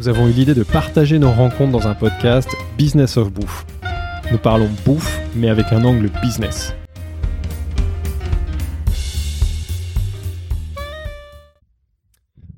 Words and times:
Nous 0.00 0.08
avons 0.08 0.26
eu 0.28 0.32
l'idée 0.32 0.54
de 0.54 0.64
partager 0.64 1.20
nos 1.20 1.30
rencontres 1.30 1.70
dans 1.70 1.86
un 1.86 1.94
podcast 1.94 2.50
Business 2.76 3.16
of 3.16 3.32
Bouffe. 3.32 3.64
Nous 4.32 4.38
parlons 4.38 4.68
bouffe, 4.84 5.20
mais 5.36 5.48
avec 5.48 5.72
un 5.72 5.84
angle 5.84 6.10
business. 6.20 6.74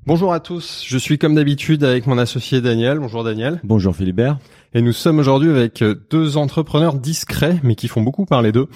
Bonjour 0.07 0.33
à 0.33 0.39
tous, 0.39 0.83
je 0.87 0.97
suis 0.97 1.19
comme 1.19 1.35
d'habitude 1.35 1.83
avec 1.83 2.07
mon 2.07 2.17
associé 2.17 2.59
Daniel. 2.59 2.97
Bonjour 2.97 3.23
Daniel. 3.23 3.59
Bonjour 3.63 3.95
Philibert. 3.95 4.39
Et 4.73 4.81
nous 4.81 4.93
sommes 4.93 5.19
aujourd'hui 5.19 5.51
avec 5.51 5.83
deux 6.09 6.37
entrepreneurs 6.37 6.95
discrets, 6.95 7.59
mais 7.61 7.75
qui 7.75 7.87
font 7.87 8.01
beaucoup 8.01 8.25
parler 8.25 8.51
d'eux. 8.51 8.67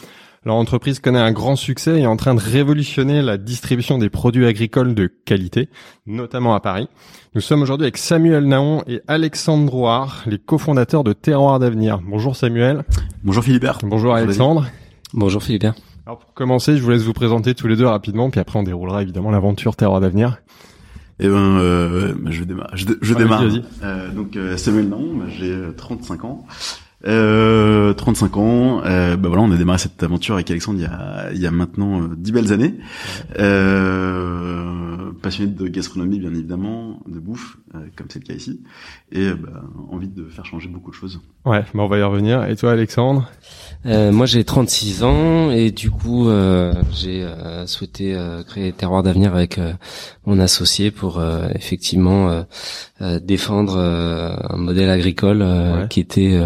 Leur 0.43 0.55
entreprise 0.55 0.99
connaît 0.99 1.19
un 1.19 1.31
grand 1.31 1.55
succès 1.55 1.99
et 1.99 2.01
est 2.01 2.07
en 2.07 2.17
train 2.17 2.33
de 2.33 2.39
révolutionner 2.39 3.21
la 3.21 3.37
distribution 3.37 3.99
des 3.99 4.09
produits 4.09 4.47
agricoles 4.47 4.95
de 4.95 5.05
qualité, 5.05 5.69
notamment 6.07 6.55
à 6.55 6.59
Paris. 6.59 6.87
Nous 7.35 7.41
sommes 7.41 7.61
aujourd'hui 7.61 7.85
avec 7.85 7.97
Samuel 7.97 8.45
Naon 8.45 8.81
et 8.87 9.01
Alexandre 9.07 9.67
Drouard, 9.67 10.23
les 10.25 10.39
cofondateurs 10.39 11.03
de 11.03 11.13
Terroir 11.13 11.59
d'avenir. 11.59 11.99
Bonjour 12.03 12.35
Samuel. 12.35 12.83
Bonjour 13.23 13.43
Philibert. 13.43 13.77
Bonjour 13.83 14.15
Alexandre. 14.15 14.65
Bonjour 15.13 15.43
Philibert. 15.43 15.75
Alors 16.07 16.17
pour 16.17 16.33
commencer, 16.33 16.75
je 16.75 16.81
vous 16.81 16.89
laisse 16.89 17.03
vous 17.03 17.13
présenter 17.13 17.53
tous 17.53 17.67
les 17.67 17.75
deux 17.75 17.85
rapidement, 17.85 18.31
puis 18.31 18.39
après 18.39 18.57
on 18.57 18.63
déroulera 18.63 19.03
évidemment 19.03 19.29
l'aventure 19.29 19.75
Terroir 19.75 20.01
d'avenir. 20.01 20.41
Eh 21.19 21.27
ben, 21.27 21.59
euh, 21.59 22.15
je 22.31 22.43
démarre. 22.43 22.71
Je, 22.73 23.13
démarre. 23.13 23.43
Euh, 23.83 24.09
donc 24.09 24.35
euh, 24.35 24.57
Samuel 24.57 24.89
Naon, 24.89 25.21
j'ai 25.29 25.51
euh, 25.51 25.71
35 25.77 26.25
ans. 26.25 26.47
Euh, 27.07 27.93
35 27.93 28.37
ans. 28.37 28.81
Euh, 28.85 29.17
bah 29.17 29.27
voilà, 29.29 29.43
on 29.43 29.51
a 29.51 29.57
démarré 29.57 29.79
cette 29.79 30.01
aventure 30.03 30.35
avec 30.35 30.49
Alexandre 30.51 30.79
il 30.79 30.83
y 30.83 30.85
a, 30.85 31.31
il 31.33 31.39
y 31.41 31.47
a 31.47 31.51
maintenant 31.51 32.01
euh, 32.03 32.09
10 32.15 32.31
belles 32.31 32.53
années. 32.53 32.75
Euh, 33.39 35.11
passionné 35.21 35.51
de 35.51 35.67
gastronomie 35.67 36.19
bien 36.19 36.31
évidemment, 36.33 36.99
de 37.07 37.19
bouffe, 37.19 37.57
euh, 37.75 37.79
comme 37.95 38.07
c'est 38.09 38.19
le 38.19 38.25
cas 38.25 38.33
ici, 38.33 38.61
et 39.11 39.21
euh, 39.27 39.35
bah, 39.35 39.61
envie 39.91 40.07
de 40.07 40.25
faire 40.29 40.45
changer 40.45 40.67
beaucoup 40.67 40.89
de 40.91 40.95
choses. 40.95 41.19
Ouais, 41.45 41.61
bah 41.73 41.83
on 41.83 41.87
va 41.87 41.97
y 41.97 42.03
revenir. 42.03 42.43
Et 42.45 42.55
toi 42.55 42.71
Alexandre? 42.71 43.29
Euh, 43.85 44.11
moi 44.11 44.25
j'ai 44.25 44.43
36 44.43 45.03
ans 45.03 45.49
et 45.51 45.71
du 45.71 45.89
coup 45.91 46.29
euh, 46.29 46.73
j'ai 46.93 47.23
euh, 47.23 47.65
souhaité 47.65 48.15
euh, 48.15 48.43
créer 48.43 48.71
Terroir 48.73 49.01
d'avenir 49.03 49.33
avec 49.33 49.57
euh, 49.57 49.73
mon 50.25 50.39
associé 50.39 50.91
pour 50.91 51.19
euh, 51.19 51.47
effectivement 51.55 52.29
euh, 52.29 52.43
euh, 53.01 53.19
défendre 53.19 53.75
euh, 53.77 54.33
un 54.49 54.57
modèle 54.57 54.89
agricole 54.89 55.41
euh, 55.41 55.81
Ouais. 55.81 55.87
qui 55.89 55.99
était 55.99 56.39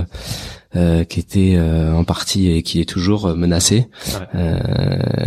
euh, 0.75 1.03
qui 1.03 1.19
était 1.19 1.55
euh, 1.57 1.93
en 1.93 2.03
partie 2.03 2.51
et 2.51 2.61
qui 2.63 2.81
est 2.81 2.85
toujours 2.89 3.27
euh, 3.27 3.35
menacé 3.35 3.87
Ouais. 4.07 4.27
euh, 4.35 4.57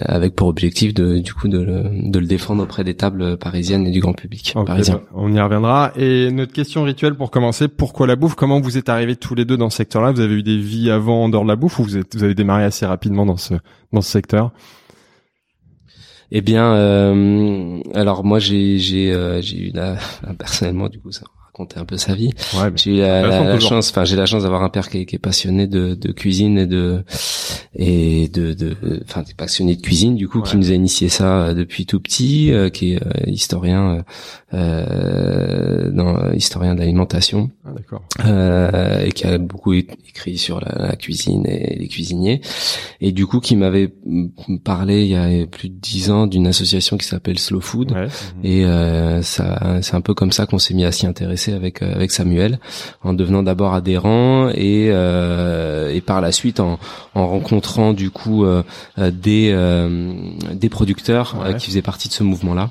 avec 0.04 0.34
pour 0.34 0.48
objectif 0.48 0.92
de 0.94 1.18
du 1.18 1.32
coup 1.32 1.48
de 1.48 1.58
le, 1.58 2.10
de 2.10 2.18
le 2.18 2.26
défendre 2.26 2.62
auprès 2.62 2.84
des 2.84 2.94
tables 2.94 3.36
parisiennes 3.38 3.86
et 3.86 3.90
du 3.90 4.00
grand 4.00 4.12
public 4.12 4.54
parisien. 4.66 4.96
bah, 4.96 5.02
On 5.14 5.32
y 5.32 5.40
reviendra. 5.40 5.92
Et 5.96 6.30
notre 6.30 6.52
question 6.52 6.82
rituelle 6.84 7.14
pour 7.14 7.30
commencer, 7.30 7.68
pourquoi 7.68 8.06
la 8.06 8.16
bouffe? 8.16 8.34
Comment 8.34 8.60
vous 8.60 8.76
êtes 8.78 8.88
arrivés 8.88 9.16
tous 9.16 9.34
les 9.34 9.44
deux 9.44 9.56
dans 9.56 9.70
ce 9.70 9.78
secteur-là? 9.78 10.12
Vous 10.12 10.20
avez 10.20 10.34
eu 10.34 10.42
des 10.42 10.58
vies 10.58 10.90
avant 10.90 11.24
en 11.24 11.28
dehors 11.28 11.44
de 11.44 11.48
la 11.48 11.56
bouffe 11.56 11.78
ou 11.78 11.84
vous, 11.84 11.96
êtes, 11.96 12.14
vous 12.16 12.24
avez 12.24 12.34
démarré 12.34 12.64
assez 12.64 12.84
rapidement 12.86 13.24
dans 13.24 13.36
ce 13.38 13.54
dans 13.92 14.00
ce 14.02 14.10
secteur? 14.10 14.52
Eh 16.30 16.42
bien, 16.42 16.74
euh, 16.74 17.80
alors 17.94 18.22
moi 18.22 18.38
j'ai 18.38 18.78
j'ai 18.78 19.10
euh, 19.12 19.40
j'ai 19.40 19.68
eu 19.68 19.70
la 19.72 19.96
personnellement 20.38 20.88
du 20.90 20.98
coup 21.00 21.10
ça 21.10 21.24
raconter 21.58 21.80
un 21.80 21.84
peu 21.84 21.96
sa 21.96 22.14
vie. 22.14 22.30
Ouais, 22.54 22.70
J'ai 22.76 22.92
eu 22.92 22.98
la, 23.00 23.58
chance, 23.58 23.90
enfin 23.90 24.04
j'ai 24.04 24.16
la 24.16 24.26
chance 24.26 24.44
d'avoir 24.44 24.62
un 24.62 24.68
père 24.68 24.88
qui 24.88 24.98
est, 24.98 25.06
qui 25.06 25.16
est 25.16 25.18
passionné 25.18 25.66
de, 25.66 25.94
de 25.94 26.12
cuisine 26.12 26.56
et 26.58 26.66
de 26.66 27.02
et 27.74 28.28
de 28.28 28.52
de 28.54 28.76
enfin 29.04 29.22
des 29.22 29.34
passionné 29.34 29.74
de 29.76 29.80
cuisine 29.82 30.14
du 30.16 30.28
coup 30.28 30.40
qui 30.42 30.56
nous 30.56 30.70
a 30.70 30.74
initié 30.74 31.08
ça 31.08 31.42
euh, 31.42 31.54
depuis 31.54 31.84
tout 31.86 32.00
petit, 32.00 32.52
euh, 32.52 32.70
qui 32.70 32.92
est 32.94 33.02
euh, 33.02 33.10
historien 33.26 34.04
euh, 34.54 35.90
dans 35.90 36.32
historien 36.32 36.74
de 36.74 36.80
l'alimentation 36.80 37.50
Ah, 37.64 37.70
d'accord. 37.76 38.02
euh, 38.24 39.04
et 39.04 39.12
qui 39.12 39.26
a 39.26 39.38
beaucoup 39.38 39.72
écrit 39.72 40.38
sur 40.38 40.60
la, 40.60 40.88
la 40.88 40.96
cuisine 40.96 41.44
et 41.46 41.76
les 41.78 41.88
cuisiniers 41.88 42.40
et 43.00 43.12
du 43.12 43.26
coup 43.26 43.40
qui 43.40 43.56
m'avait 43.56 43.92
mm, 44.06 44.58
parlé 44.64 45.02
il 45.02 45.08
y 45.08 45.16
a 45.16 45.46
plus 45.46 45.68
de 45.68 45.74
dix 45.80 46.10
ans 46.10 46.26
d'une 46.26 46.46
association 46.46 46.96
qui 46.98 47.06
s'appelle 47.06 47.38
Slow 47.38 47.60
Food 47.60 47.88
Ouais. 47.92 48.08
et 48.44 48.64
ça 49.22 49.78
c'est 49.82 49.94
un 49.94 50.00
peu 50.00 50.12
comme 50.14 50.30
ça 50.32 50.46
qu'on 50.46 50.58
s'est 50.58 50.74
mis 50.74 50.84
à 50.84 50.92
s'y 50.92 51.06
intéresser 51.06 51.47
avec 51.52 51.82
euh, 51.82 51.94
avec 51.94 52.10
Samuel 52.10 52.58
en 53.02 53.12
devenant 53.12 53.42
d'abord 53.42 53.74
adhérent 53.74 54.48
et 54.50 54.88
euh, 54.90 55.92
et 55.94 56.00
par 56.00 56.20
la 56.20 56.32
suite 56.32 56.60
en 56.60 56.78
en 57.14 57.26
rencontrant 57.26 57.92
du 57.92 58.10
coup 58.10 58.44
euh, 58.44 58.62
des 58.98 59.50
euh, 59.52 60.12
des 60.52 60.68
producteurs 60.68 61.36
Ouais. 61.42 61.56
qui 61.56 61.66
faisaient 61.66 61.82
partie 61.82 62.08
de 62.08 62.14
ce 62.14 62.22
mouvement 62.22 62.54
là 62.54 62.70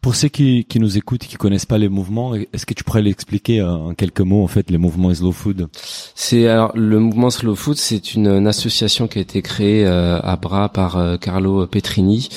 Pour 0.00 0.14
ceux 0.14 0.28
qui, 0.28 0.64
qui 0.64 0.78
nous 0.78 0.96
écoutent 0.96 1.24
et 1.24 1.26
qui 1.26 1.36
connaissent 1.36 1.66
pas 1.66 1.78
les 1.78 1.88
mouvements, 1.88 2.34
est-ce 2.34 2.66
que 2.66 2.74
tu 2.74 2.84
pourrais 2.84 3.02
l'expliquer 3.02 3.60
euh, 3.60 3.70
en 3.70 3.94
quelques 3.94 4.20
mots 4.20 4.42
en 4.44 4.48
fait 4.48 4.70
les 4.70 4.78
mouvements 4.78 5.12
slow 5.12 5.32
food? 5.32 5.68
C'est 6.14 6.46
alors 6.48 6.72
le 6.74 6.98
mouvement 6.98 7.30
Slow 7.30 7.54
Food, 7.54 7.76
c'est 7.76 8.14
une, 8.14 8.28
une 8.28 8.46
association 8.46 9.08
qui 9.08 9.18
a 9.18 9.22
été 9.22 9.42
créée 9.42 9.86
euh, 9.86 10.20
à 10.20 10.36
Bras 10.36 10.68
par 10.68 10.96
euh, 10.96 11.16
Carlo 11.16 11.66
Petrini. 11.66 12.28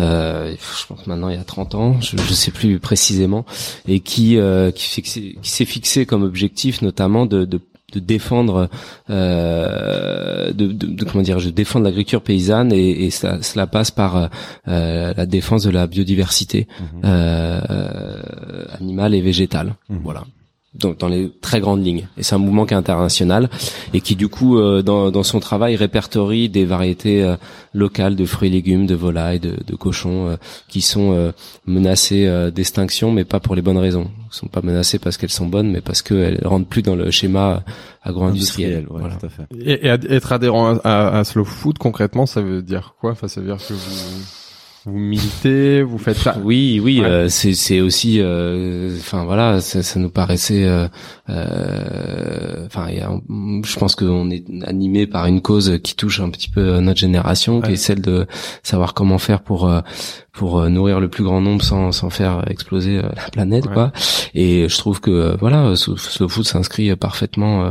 Euh, 0.00 0.54
je 0.54 0.86
pense 0.86 1.06
maintenant 1.06 1.28
il 1.28 1.36
y 1.36 1.38
a 1.40 1.44
30 1.44 1.74
ans, 1.74 2.00
je, 2.00 2.16
je 2.16 2.32
sais 2.34 2.50
plus 2.50 2.78
précisément, 2.78 3.44
et 3.86 4.00
qui 4.00 4.38
euh, 4.38 4.70
qui, 4.70 5.02
qui 5.02 5.38
s'est 5.42 5.64
fixé 5.64 6.06
comme 6.06 6.22
objectif 6.22 6.82
notamment 6.82 7.26
de, 7.26 7.44
de 7.44 7.60
de 7.92 8.00
défendre 8.00 8.68
euh, 9.10 10.52
de, 10.52 10.66
de, 10.72 10.86
de- 10.86 11.04
comment 11.04 11.22
dire 11.22 11.38
je 11.38 11.50
défendre 11.50 11.84
l'agriculture 11.84 12.22
paysanne 12.22 12.72
et, 12.72 13.04
et 13.04 13.10
ça, 13.10 13.42
cela 13.42 13.66
passe 13.66 13.90
par 13.90 14.16
euh, 14.68 15.14
la 15.16 15.26
défense 15.26 15.62
de 15.64 15.70
la 15.70 15.86
biodiversité 15.86 16.66
euh, 17.04 18.16
animale 18.80 19.14
et 19.14 19.20
végétale. 19.20 19.74
Mhm. 19.88 20.00
voilà 20.02 20.24
donc 20.74 20.98
dans 20.98 21.08
les 21.08 21.30
très 21.42 21.60
grandes 21.60 21.84
lignes. 21.84 22.08
Et 22.16 22.22
c'est 22.22 22.34
un 22.34 22.38
mouvement 22.38 22.64
qui 22.64 22.72
est 22.72 22.76
international 22.78 23.50
et 23.92 24.00
qui 24.00 24.16
du 24.16 24.28
coup 24.28 24.58
euh, 24.58 24.80
dans, 24.82 25.10
dans 25.10 25.22
son 25.22 25.38
travail 25.38 25.76
répertorie 25.76 26.48
des 26.48 26.64
variétés 26.64 27.22
euh, 27.22 27.36
locales 27.74 28.16
de 28.16 28.24
fruits 28.24 28.48
et 28.48 28.52
légumes, 28.52 28.86
de 28.86 28.94
volailles, 28.94 29.38
de, 29.40 29.56
de 29.66 29.76
cochons 29.76 30.28
euh, 30.30 30.36
qui 30.68 30.80
sont 30.80 31.12
euh, 31.12 31.32
menacées 31.66 32.26
euh, 32.26 32.50
d'extinction, 32.50 33.12
mais 33.12 33.24
pas 33.24 33.38
pour 33.38 33.54
les 33.54 33.60
bonnes 33.62 33.76
raisons. 33.78 34.10
Elles 34.24 34.34
sont 34.38 34.46
pas 34.46 34.62
menacées 34.62 34.98
parce 34.98 35.18
qu'elles 35.18 35.30
sont 35.30 35.46
bonnes, 35.46 35.70
mais 35.70 35.82
parce 35.82 36.00
qu'elles 36.00 36.40
rentrent 36.46 36.68
plus 36.68 36.80
dans 36.82 36.96
le 36.96 37.10
schéma 37.10 37.62
agro-industriel. 38.02 38.86
ouais, 38.90 39.00
Voilà. 39.00 39.16
Et, 39.60 39.86
et 39.86 39.88
être 39.88 40.32
adhérent 40.32 40.76
à, 40.76 40.80
à- 40.88 41.18
à 41.18 41.24
Slow 41.24 41.44
Food, 41.44 41.76
concrètement, 41.78 42.24
ça 42.26 42.40
veut 42.40 42.62
dire 42.62 42.94
quoi? 43.00 43.12
Enfin, 43.12 43.28
ça 43.28 43.40
veut 43.42 43.46
dire 43.46 43.58
que 43.58 43.74
vous 43.74 44.24
vous 44.84 44.98
militez, 44.98 45.82
vous 45.82 45.98
faites 45.98 46.16
ça. 46.16 46.36
Oui, 46.42 46.80
oui, 46.82 47.00
Ouais. 47.00 47.06
euh, 47.06 47.28
c'est 47.28 47.54
c'est 47.54 47.80
aussi, 47.80 48.18
euh, 48.20 48.96
enfin 48.98 49.24
voilà, 49.24 49.60
ça, 49.60 49.82
ça 49.82 50.00
nous 50.00 50.10
paraissait, 50.10 50.64
euh, 50.64 50.88
euh, 51.28 52.66
enfin, 52.66 52.86
a- 52.88 53.20
je 53.64 53.78
pense 53.78 53.94
qu'on 53.94 54.30
est 54.30 54.44
animé 54.64 55.06
par 55.06 55.26
une 55.26 55.40
cause 55.40 55.78
qui 55.82 55.94
touche 55.94 56.20
un 56.20 56.30
petit 56.30 56.48
peu 56.48 56.80
notre 56.80 56.98
génération, 57.00 57.60
qui 57.60 57.72
est 57.72 57.76
celle 57.76 58.00
de 58.00 58.26
savoir 58.62 58.94
comment 58.94 59.18
faire 59.18 59.42
pour 59.42 59.68
euh, 59.68 59.80
pour 60.32 60.58
euh, 60.60 60.68
nourrir 60.68 60.98
le 60.98 61.08
plus 61.08 61.24
grand 61.24 61.40
nombre 61.40 61.62
sans 61.62 61.92
sans 61.92 62.10
faire 62.10 62.44
exploser 62.50 62.98
euh, 62.98 63.02
la 63.16 63.28
planète, 63.30 63.66
Ouais. 63.66 63.74
quoi. 63.74 63.92
Et 64.34 64.68
je 64.68 64.78
trouve 64.78 65.00
que 65.00 65.10
euh, 65.10 65.36
voilà, 65.38 65.76
Slow 65.76 65.96
Slow 65.96 66.28
Food 66.28 66.46
s'inscrit 66.46 66.94
parfaitement 66.96 67.66
euh, 67.66 67.70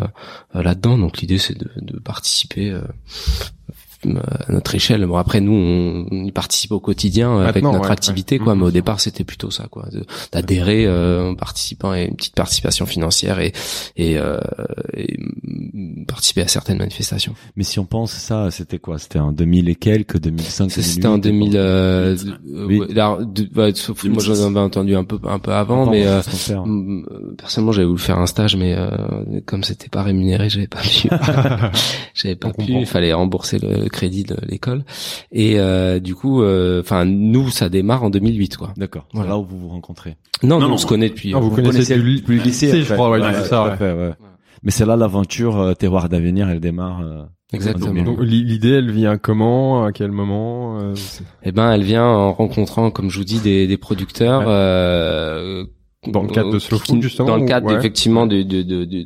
euh, 0.55 0.63
là-dedans. 0.63 0.97
Donc 0.97 1.17
l'idée 1.19 1.39
c'est 1.39 1.57
de, 1.57 1.69
de 1.81 1.99
participer. 1.99 2.71
Euh, 4.05 4.19
à 4.47 4.51
notre 4.51 4.73
échelle. 4.75 5.05
Bon 5.05 5.15
après 5.17 5.41
nous 5.41 5.53
on, 5.53 6.05
on 6.11 6.23
y 6.25 6.31
participe 6.31 6.71
au 6.71 6.79
quotidien 6.79 7.31
euh, 7.31 7.43
avec 7.43 7.55
Maintenant, 7.63 7.73
notre 7.73 7.85
ouais, 7.85 7.91
activité 7.93 8.37
ouais. 8.37 8.43
quoi, 8.43 8.55
mais 8.55 8.61
Mhm. 8.61 8.67
au 8.67 8.71
départ 8.71 8.99
c'était 8.99 9.23
plutôt 9.23 9.51
ça 9.51 9.67
quoi, 9.69 9.87
de- 9.91 10.05
d'adhérer 10.31 10.85
euh, 10.85 11.29
en 11.31 11.35
participant 11.35 11.91
à 11.91 12.01
une 12.01 12.15
petite 12.15 12.35
participation 12.35 12.85
financière 12.85 13.39
et 13.39 13.51
et, 13.97 14.17
euh, 14.17 14.39
et, 14.95 15.17
participer 16.07 16.41
à 16.41 16.47
certaines 16.47 16.77
manifestations. 16.77 17.33
Mais 17.55 17.63
si 17.63 17.79
on 17.79 17.85
pense 17.85 18.11
ça, 18.11 18.51
c'était 18.51 18.79
quoi? 18.79 18.97
C'était 18.99 19.19
en 19.19 19.31
2000 19.31 19.69
et 19.69 19.75
quelques, 19.75 20.19
2005, 20.19 20.69
Ça, 20.71 20.81
C'était 20.81 21.07
en 21.07 21.17
2000. 21.17 21.53
Euh, 21.55 22.15
Oui. 22.53 22.79
euh, 22.79 22.85
ouais, 22.87 22.93
là, 22.93 23.17
de- 23.21 23.49
ouais, 23.59 23.73
sauf- 23.75 24.03
moi 24.05 24.21
j'en 24.23 24.33
avais 24.47 24.59
entendu 24.59 24.95
un 24.95 25.03
peu 25.03 25.19
un 25.27 25.39
peu 25.39 25.51
avant, 25.53 25.89
mais 25.89 26.05
euh, 26.07 26.21
mm, 26.65 27.03
euh, 27.11 27.35
personnellement 27.37 27.71
j'avais 27.71 27.87
voulu 27.87 27.99
faire 27.99 28.17
un 28.19 28.25
stage, 28.25 28.55
mais 28.55 28.73
euh, 28.75 28.89
comme 29.45 29.63
c'était 29.63 29.89
pas 29.89 30.03
rémunéré, 30.03 30.49
j'avais 30.49 30.67
pas 30.67 30.81
pu. 30.81 31.07
j'avais 32.13 32.35
pas 32.35 32.47
On 32.49 32.51
pu. 32.51 32.57
comprend. 32.65 32.79
Il 32.79 32.85
fallait 32.85 33.13
rembourser 33.13 33.59
le 33.59 33.89
crédit 33.91 34.23
de 34.23 34.35
l'école. 34.47 34.83
Et 35.31 35.59
euh, 35.59 35.99
du 35.99 36.15
coup, 36.15 36.43
enfin 36.43 37.05
nous 37.05 37.49
ça 37.49 37.69
démarre 37.69 38.03
en 38.03 38.09
2008 38.09 38.57
quoi. 38.57 38.73
D'accord. 38.77 39.05
C'est 39.11 39.17
Voilà. 39.17 39.31
là 39.31 39.37
où 39.37 39.43
vous 39.45 39.59
vous 39.59 39.69
rencontrez. 39.69 40.17
Non, 40.43 40.55
Non, 40.55 40.61
nous, 40.61 40.67
non. 40.69 40.73
on 40.73 40.77
se 40.77 40.87
connaît 40.87 41.09
depuis. 41.09 41.33
Ah, 41.35 41.39
vous 41.39 41.49
Vous 41.49 41.55
connaissez 41.55 41.95
depuis 41.97 42.37
le 42.37 42.43
lycée, 42.43 42.81
je 42.83 42.93
crois, 42.93 43.09
ouais, 43.11 43.21
Ouais, 43.21 43.33
ça, 43.43 43.65
ouais. 43.69 43.77
fait, 43.77 43.93
ouais. 43.93 44.11
Mais 44.63 44.71
c'est 44.71 44.85
là 44.85 44.95
l'aventure 44.95 45.59
euh, 45.59 45.73
terroir 45.73 46.09
d'avenir, 46.09 46.49
elle 46.49 46.59
démarre. 46.59 47.01
euh, 47.01 47.23
Exactement. 47.53 47.99
en 47.99 48.03
Donc 48.05 48.21
l'i- 48.21 48.43
l'idée, 48.43 48.69
elle 48.71 48.91
vient 48.91 49.17
comment, 49.17 49.83
à 49.85 49.91
quel 49.91 50.11
moment 50.11 50.79
euh, 50.79 50.93
Eh 51.43 51.51
ben, 51.51 51.71
elle 51.71 51.83
vient 51.83 52.05
en 52.05 52.31
rencontrant, 52.31 52.91
comme 52.91 53.09
je 53.09 53.17
vous 53.17 53.23
dis, 53.25 53.39
des, 53.39 53.67
des 53.67 53.77
producteurs. 53.77 54.41
Ouais. 54.41 54.45
euh, 54.49 55.65
Dans 56.07 56.23
le 56.23 56.29
cadre 56.29 56.51
de 56.51 56.57
Slow 56.57 56.79
Food, 56.79 56.99
justement, 57.03 57.27
Dans 57.27 57.37
le 57.37 57.45
cadre 57.45 57.67
ouais. 57.67 57.75
effectivement 57.75 58.25
de, 58.25 58.41
de, 58.41 58.63
de, 58.63 58.85
de, 58.85 59.03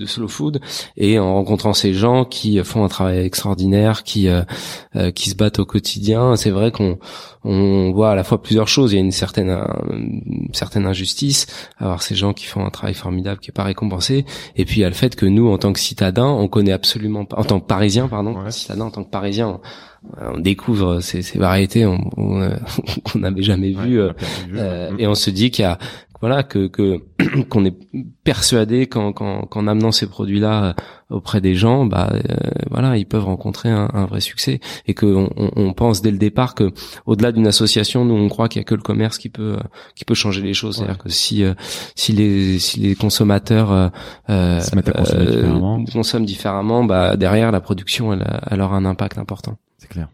de, 0.00 0.06
Slow 0.06 0.28
Food 0.28 0.60
et 0.96 1.18
en 1.18 1.34
rencontrant 1.34 1.74
ces 1.74 1.92
gens 1.92 2.24
qui 2.24 2.58
font 2.64 2.84
un 2.84 2.88
travail 2.88 3.18
extraordinaire, 3.18 4.02
qui 4.02 4.28
euh, 4.28 4.40
euh, 4.96 5.10
qui 5.10 5.28
se 5.28 5.34
battent 5.34 5.58
au 5.58 5.66
quotidien. 5.66 6.34
C'est 6.36 6.48
vrai 6.48 6.70
qu'on 6.72 6.96
on 7.44 7.92
voit 7.92 8.12
à 8.12 8.14
la 8.14 8.24
fois 8.24 8.40
plusieurs 8.40 8.66
choses. 8.66 8.92
Il 8.92 8.96
y 8.96 8.98
a 8.98 9.02
une 9.02 9.12
certaine 9.12 9.50
une 9.90 10.48
certaine 10.54 10.86
injustice 10.86 11.48
à 11.76 11.84
voir 11.84 12.02
ces 12.02 12.14
gens 12.14 12.32
qui 12.32 12.46
font 12.46 12.64
un 12.64 12.70
travail 12.70 12.94
formidable 12.94 13.38
qui 13.38 13.50
est 13.50 13.52
pas 13.52 13.64
récompensé. 13.64 14.24
Et 14.56 14.64
puis 14.64 14.76
il 14.76 14.80
y 14.80 14.84
a 14.84 14.88
le 14.88 14.94
fait 14.94 15.16
que 15.16 15.26
nous, 15.26 15.50
en 15.52 15.58
tant 15.58 15.74
que 15.74 15.80
citadins, 15.80 16.28
on 16.30 16.48
connaît 16.48 16.72
absolument 16.72 17.26
pas, 17.26 17.38
en 17.38 17.44
tant 17.44 17.60
que 17.60 17.66
Parisiens, 17.66 18.08
pardon, 18.08 18.34
Ouais. 18.42 18.50
citadins, 18.50 18.86
en 18.86 18.90
tant 18.90 19.04
que 19.04 19.10
Parisiens, 19.10 19.48
on, 19.48 20.38
découvre 20.38 21.00
ces, 21.00 21.20
ces 21.20 21.36
variétés 21.38 21.84
on- 21.84 21.98
on, 22.16 22.40
euh, 22.40 22.50
qu'on 23.12 23.18
n'avait 23.18 23.42
jamais 23.42 23.70
vues. 23.72 24.00
Ouais, 24.00 24.08
euh, 24.08 24.12
euh, 24.54 24.90
ouais. 24.92 25.02
et 25.02 25.06
on 25.08 25.16
se 25.16 25.30
dit 25.30 25.50
qu'il 25.50 25.64
y 25.64 25.66
a 25.66 25.78
voilà 26.20 26.42
que 26.42 26.66
que 26.66 27.00
qu'on 27.48 27.64
est 27.64 27.74
persuadé 28.24 28.86
qu'en 28.86 29.12
qu'en 29.12 29.66
amenant 29.66 29.92
ces 29.92 30.06
produits-là 30.06 30.64
euh, 30.64 30.72
auprès 31.16 31.40
des 31.40 31.54
gens, 31.54 31.84
bah 31.86 32.10
euh, 32.12 32.18
voilà, 32.70 32.96
ils 32.96 33.06
peuvent 33.06 33.24
rencontrer 33.24 33.68
un, 33.70 33.88
un 33.92 34.06
vrai 34.06 34.20
succès 34.20 34.60
et 34.86 34.94
que 34.94 35.06
on, 35.06 35.30
on- 35.56 35.72
pense 35.72 36.02
dès 36.02 36.10
le 36.10 36.18
départ 36.18 36.54
que 36.54 36.72
au-delà 37.06 37.32
d'une 37.32 37.46
association, 37.46 38.04
nous 38.04 38.14
on 38.14 38.28
croit 38.28 38.48
qu'il 38.48 38.60
y 38.60 38.62
a 38.62 38.64
que 38.64 38.74
le 38.74 38.82
commerce 38.82 39.18
qui 39.18 39.28
peut 39.28 39.56
euh, 39.58 39.62
qui 39.94 40.04
peut 40.04 40.14
changer 40.14 40.40
les 40.42 40.54
choses. 40.54 40.76
C'est-à-dire 40.76 40.98
que 40.98 41.08
si 41.10 41.44
euh, 41.44 41.54
si 41.94 42.12
les 42.12 42.58
si 42.58 42.80
les 42.80 42.94
consommateurs 42.94 43.70
euh, 44.28 44.60
Se 44.60 44.74
mettent 44.74 44.88
à 44.88 44.92
consommer 44.92 45.26
différemment. 45.26 45.84
consomment 45.84 46.24
différemment, 46.24 46.84
bah 46.84 47.16
derrière 47.16 47.52
la 47.52 47.60
production, 47.60 48.12
elle, 48.12 48.26
elle 48.50 48.60
aura 48.60 48.76
un 48.76 48.84
impact 48.84 49.18
important. 49.18 49.58
C'est 49.78 49.88
clair. 49.88 50.08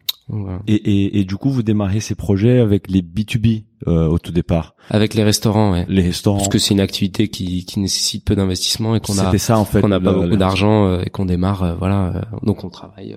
Et, 0.66 0.74
et, 0.74 1.20
et 1.20 1.24
du 1.24 1.36
coup, 1.36 1.50
vous 1.50 1.62
démarrez 1.62 2.00
ces 2.00 2.14
projets 2.14 2.58
avec 2.58 2.88
les 2.90 3.02
B2B 3.02 3.64
euh, 3.88 4.06
au 4.08 4.18
tout 4.18 4.30
départ, 4.32 4.74
Avec 4.90 5.14
les 5.14 5.24
restaurants, 5.24 5.72
ouais. 5.72 5.84
les 5.88 6.02
restaurants. 6.02 6.38
Parce 6.38 6.48
que 6.48 6.58
c'est 6.58 6.72
une 6.72 6.80
activité 6.80 7.28
qui, 7.28 7.64
qui 7.64 7.80
nécessite 7.80 8.24
peu 8.24 8.36
d'investissement 8.36 8.94
et 8.94 9.00
qu'on 9.00 9.18
a 9.18 9.24
C'était 9.26 9.38
ça 9.38 9.58
en 9.58 9.64
fait. 9.64 9.80
qu'on 9.80 9.88
n'a 9.88 9.98
pas 10.00 10.12
le- 10.12 10.20
beaucoup 10.22 10.36
d'argent 10.36 10.86
euh, 10.86 11.02
et 11.04 11.10
qu'on 11.10 11.24
démarre 11.24 11.62
euh, 11.64 11.74
voilà 11.74 12.12
euh, 12.14 12.20
donc 12.44 12.62
on 12.64 12.70
travaille 12.70 13.16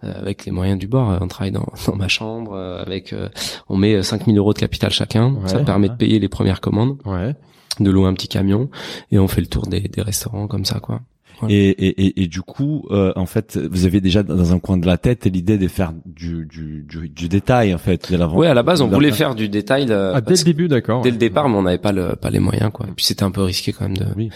avec 0.00 0.44
les 0.46 0.52
moyens 0.52 0.78
du 0.78 0.86
bord 0.86 1.10
euh, 1.10 1.18
on 1.20 1.26
travaille 1.28 1.50
dans, 1.52 1.66
dans 1.88 1.96
ma 1.96 2.06
chambre 2.08 2.52
euh, 2.54 2.80
avec 2.80 3.12
euh, 3.12 3.28
on 3.68 3.76
met 3.76 4.00
5000 4.02 4.38
euros 4.38 4.52
de 4.52 4.58
capital 4.58 4.90
chacun 4.90 5.34
Ouais. 5.34 5.48
ça 5.48 5.58
permet 5.60 5.88
de 5.88 5.94
payer 5.96 6.18
les 6.20 6.28
premières 6.28 6.60
commandes 6.60 6.98
Ouais. 7.04 7.34
de 7.80 7.90
louer 7.90 8.06
un 8.08 8.14
petit 8.14 8.28
camion 8.28 8.70
et 9.10 9.18
on 9.18 9.26
fait 9.28 9.40
le 9.40 9.48
tour 9.48 9.66
des, 9.66 9.80
des 9.80 10.02
restaurants 10.02 10.46
comme 10.46 10.64
ça 10.64 10.78
quoi 10.80 11.00
Et, 11.48 11.68
et, 11.68 12.06
et, 12.06 12.22
et 12.22 12.26
du 12.28 12.40
coup, 12.42 12.86
euh, 12.90 13.12
en 13.16 13.26
fait, 13.26 13.58
vous 13.70 13.84
avez 13.84 14.00
déjà 14.00 14.22
dans 14.22 14.52
un 14.54 14.58
coin 14.58 14.76
de 14.78 14.86
la 14.86 14.96
tête 14.96 15.26
l'idée 15.26 15.58
de 15.58 15.68
faire 15.68 15.92
du, 16.06 16.46
du, 16.46 16.84
du, 16.88 17.08
du 17.08 17.28
détail, 17.28 17.74
en 17.74 17.78
fait, 17.78 18.12
de 18.12 18.16
ouais 18.24 18.46
à 18.46 18.54
la 18.54 18.62
base 18.62 18.80
on 18.80 18.88
voulait 18.88 19.12
faire 19.12 19.34
du 19.34 19.48
détail 19.48 19.86
euh, 19.90 20.12
Ah, 20.14 20.20
dès 20.20 20.34
le 20.34 20.44
début, 20.44 20.68
d'accord. 20.68 21.02
dès 21.02 21.10
le 21.10 21.16
départ, 21.18 21.48
mais 21.48 21.56
on 21.56 21.62
n'avait 21.62 21.78
pas 21.78 21.92
le 21.92 22.16
pas 22.16 22.30
les 22.30 22.38
moyens 22.40 22.70
quoi. 22.72 22.86
Et 22.88 22.92
puis 22.92 23.04
c'était 23.04 23.22
un 23.24 23.30
peu 23.30 23.42
risqué 23.42 23.72
quand 23.72 23.84
même 23.84 23.96
de 23.96 24.06
Oui. 24.16 24.30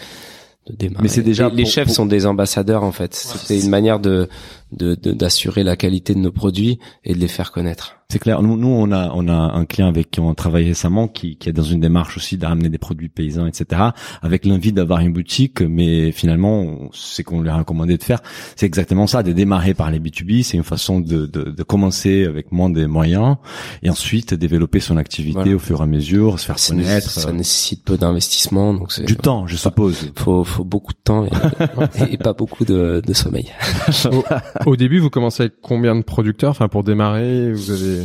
de 0.67 0.75
démarrer. 0.75 1.01
Mais 1.03 1.09
c'est 1.09 1.23
déjà 1.23 1.49
les, 1.49 1.55
les 1.55 1.63
pour- 1.63 1.71
chefs 1.71 1.85
pour- 1.87 1.95
sont 1.95 2.05
des 2.05 2.25
ambassadeurs 2.25 2.83
en 2.83 2.91
fait. 2.91 3.13
C'était 3.15 3.59
une 3.59 3.69
manière 3.69 3.99
de 3.99 4.29
de 4.71 4.95
de- 4.95 5.11
d'assurer 5.11 5.63
la 5.63 5.75
qualité 5.75 6.13
de 6.13 6.19
nos 6.19 6.31
produits 6.31 6.79
et 7.03 7.13
de 7.13 7.19
les 7.19 7.27
faire 7.27 7.51
connaître. 7.51 7.95
C'est 8.09 8.19
clair. 8.19 8.41
Nous, 8.41 8.57
nous, 8.57 8.67
on 8.67 8.91
a, 8.91 9.09
on 9.15 9.29
a 9.29 9.33
un 9.33 9.63
client 9.63 9.87
avec 9.87 10.11
qui 10.11 10.19
on 10.19 10.33
travaille 10.33 10.65
récemment 10.65 11.07
qui, 11.07 11.37
qui 11.37 11.47
est 11.47 11.53
dans 11.53 11.63
une 11.63 11.79
démarche 11.79 12.17
aussi 12.17 12.37
de 12.37 12.45
ramener 12.45 12.67
des 12.67 12.77
produits 12.77 13.07
paysans, 13.07 13.45
etc. 13.47 13.83
Avec 14.21 14.45
l'envie 14.45 14.73
d'avoir 14.73 14.99
une 14.99 15.13
boutique, 15.13 15.61
mais 15.61 16.11
finalement, 16.11 16.89
c'est 16.91 17.23
qu'on 17.23 17.39
lui 17.41 17.47
a 17.47 17.55
recommandé 17.55 17.97
de 17.97 18.03
faire. 18.03 18.19
C'est 18.57 18.65
exactement 18.65 19.07
ça, 19.07 19.23
de 19.23 19.31
démarrer 19.31 19.73
par 19.73 19.91
les 19.91 19.99
B2B. 20.01 20.43
C'est 20.43 20.57
une 20.57 20.65
façon 20.65 20.99
de, 20.99 21.25
de, 21.25 21.43
de 21.51 21.63
commencer 21.63 22.25
avec 22.25 22.51
moins 22.51 22.69
des 22.69 22.85
moyens 22.85 23.37
et 23.81 23.89
ensuite 23.89 24.33
développer 24.33 24.81
son 24.81 24.97
activité 24.97 25.39
Voilà. 25.39 25.55
au 25.55 25.59
fur 25.59 25.79
et 25.79 25.83
à 25.83 25.85
mesure, 25.87 26.37
se 26.37 26.47
faire 26.47 26.59
Ça, 26.59 26.75
connaître. 26.75 27.09
ça 27.09 27.29
euh, 27.29 27.31
nécessite 27.31 27.85
peu 27.85 27.97
d'investissement, 27.97 28.73
donc 28.73 28.91
c'est 28.91 29.05
du 29.05 29.15
temps, 29.15 29.47
je 29.47 29.55
suppose. 29.55 30.11
faut 30.17 30.43
faut 30.43 30.65
beaucoup 30.65 30.91
de 30.91 30.99
temps 31.01 31.25
et, 31.27 31.29
et 32.11 32.17
pas 32.17 32.33
beaucoup 32.33 32.65
de, 32.65 33.01
de 33.07 33.13
sommeil. 33.13 33.47
Au 34.65 34.75
début, 34.75 34.99
vous 34.99 35.09
commencez 35.09 35.43
avec 35.43 35.53
combien 35.61 35.95
de 35.95 36.01
producteurs 36.03 36.51
Enfin, 36.51 36.67
pour 36.67 36.83
démarrer, 36.83 37.51
vous 37.53 37.71
avez. 37.71 38.01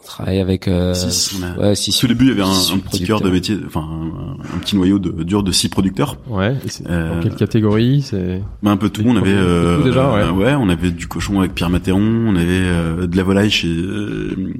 On 0.00 0.06
travaille 0.06 0.40
avec 0.40 0.68
euh, 0.68 0.94
Six, 0.94 1.38
on 1.38 1.42
a- 1.44 1.68
ouais 1.68 1.74
six. 1.74 2.02
Au 2.02 2.06
début, 2.06 2.24
il 2.26 2.28
y 2.28 2.30
avait 2.32 2.42
un, 2.42 2.78
petit 2.78 3.04
cœur 3.04 3.20
de 3.20 3.28
métier, 3.30 3.58
enfin 3.66 3.80
un, 3.82 4.56
un 4.56 4.58
petit 4.58 4.74
noyau 4.76 4.98
de, 4.98 5.22
dur 5.22 5.42
de 5.42 5.52
six 5.52 5.68
producteurs. 5.68 6.16
Ouais. 6.28 6.54
et 6.54 6.90
Euh, 6.90 7.14
Dans 7.16 7.20
quelle 7.22 7.34
catégorie 7.34 8.00
C'est. 8.02 8.40
Bah, 8.62 8.70
un 8.70 8.76
peu 8.78 8.88
tout. 8.88 9.02
On 9.04 9.16
avait 9.16 9.30
euh, 9.34 9.78
tout 9.78 9.84
déjà, 9.84 10.32
ouais. 10.32 10.44
euh, 10.52 10.56
on 10.58 10.68
avait 10.70 10.92
du 10.92 11.08
cochon 11.08 11.40
avec 11.40 11.54
Pierre 11.54 11.68
Matéron, 11.68 12.00
on 12.00 12.36
avait 12.36 12.46
euh, 12.48 13.06
de 13.06 13.16
la 13.16 13.22
volaille 13.22 13.50
chez 13.50 13.68
euh, 13.68 14.54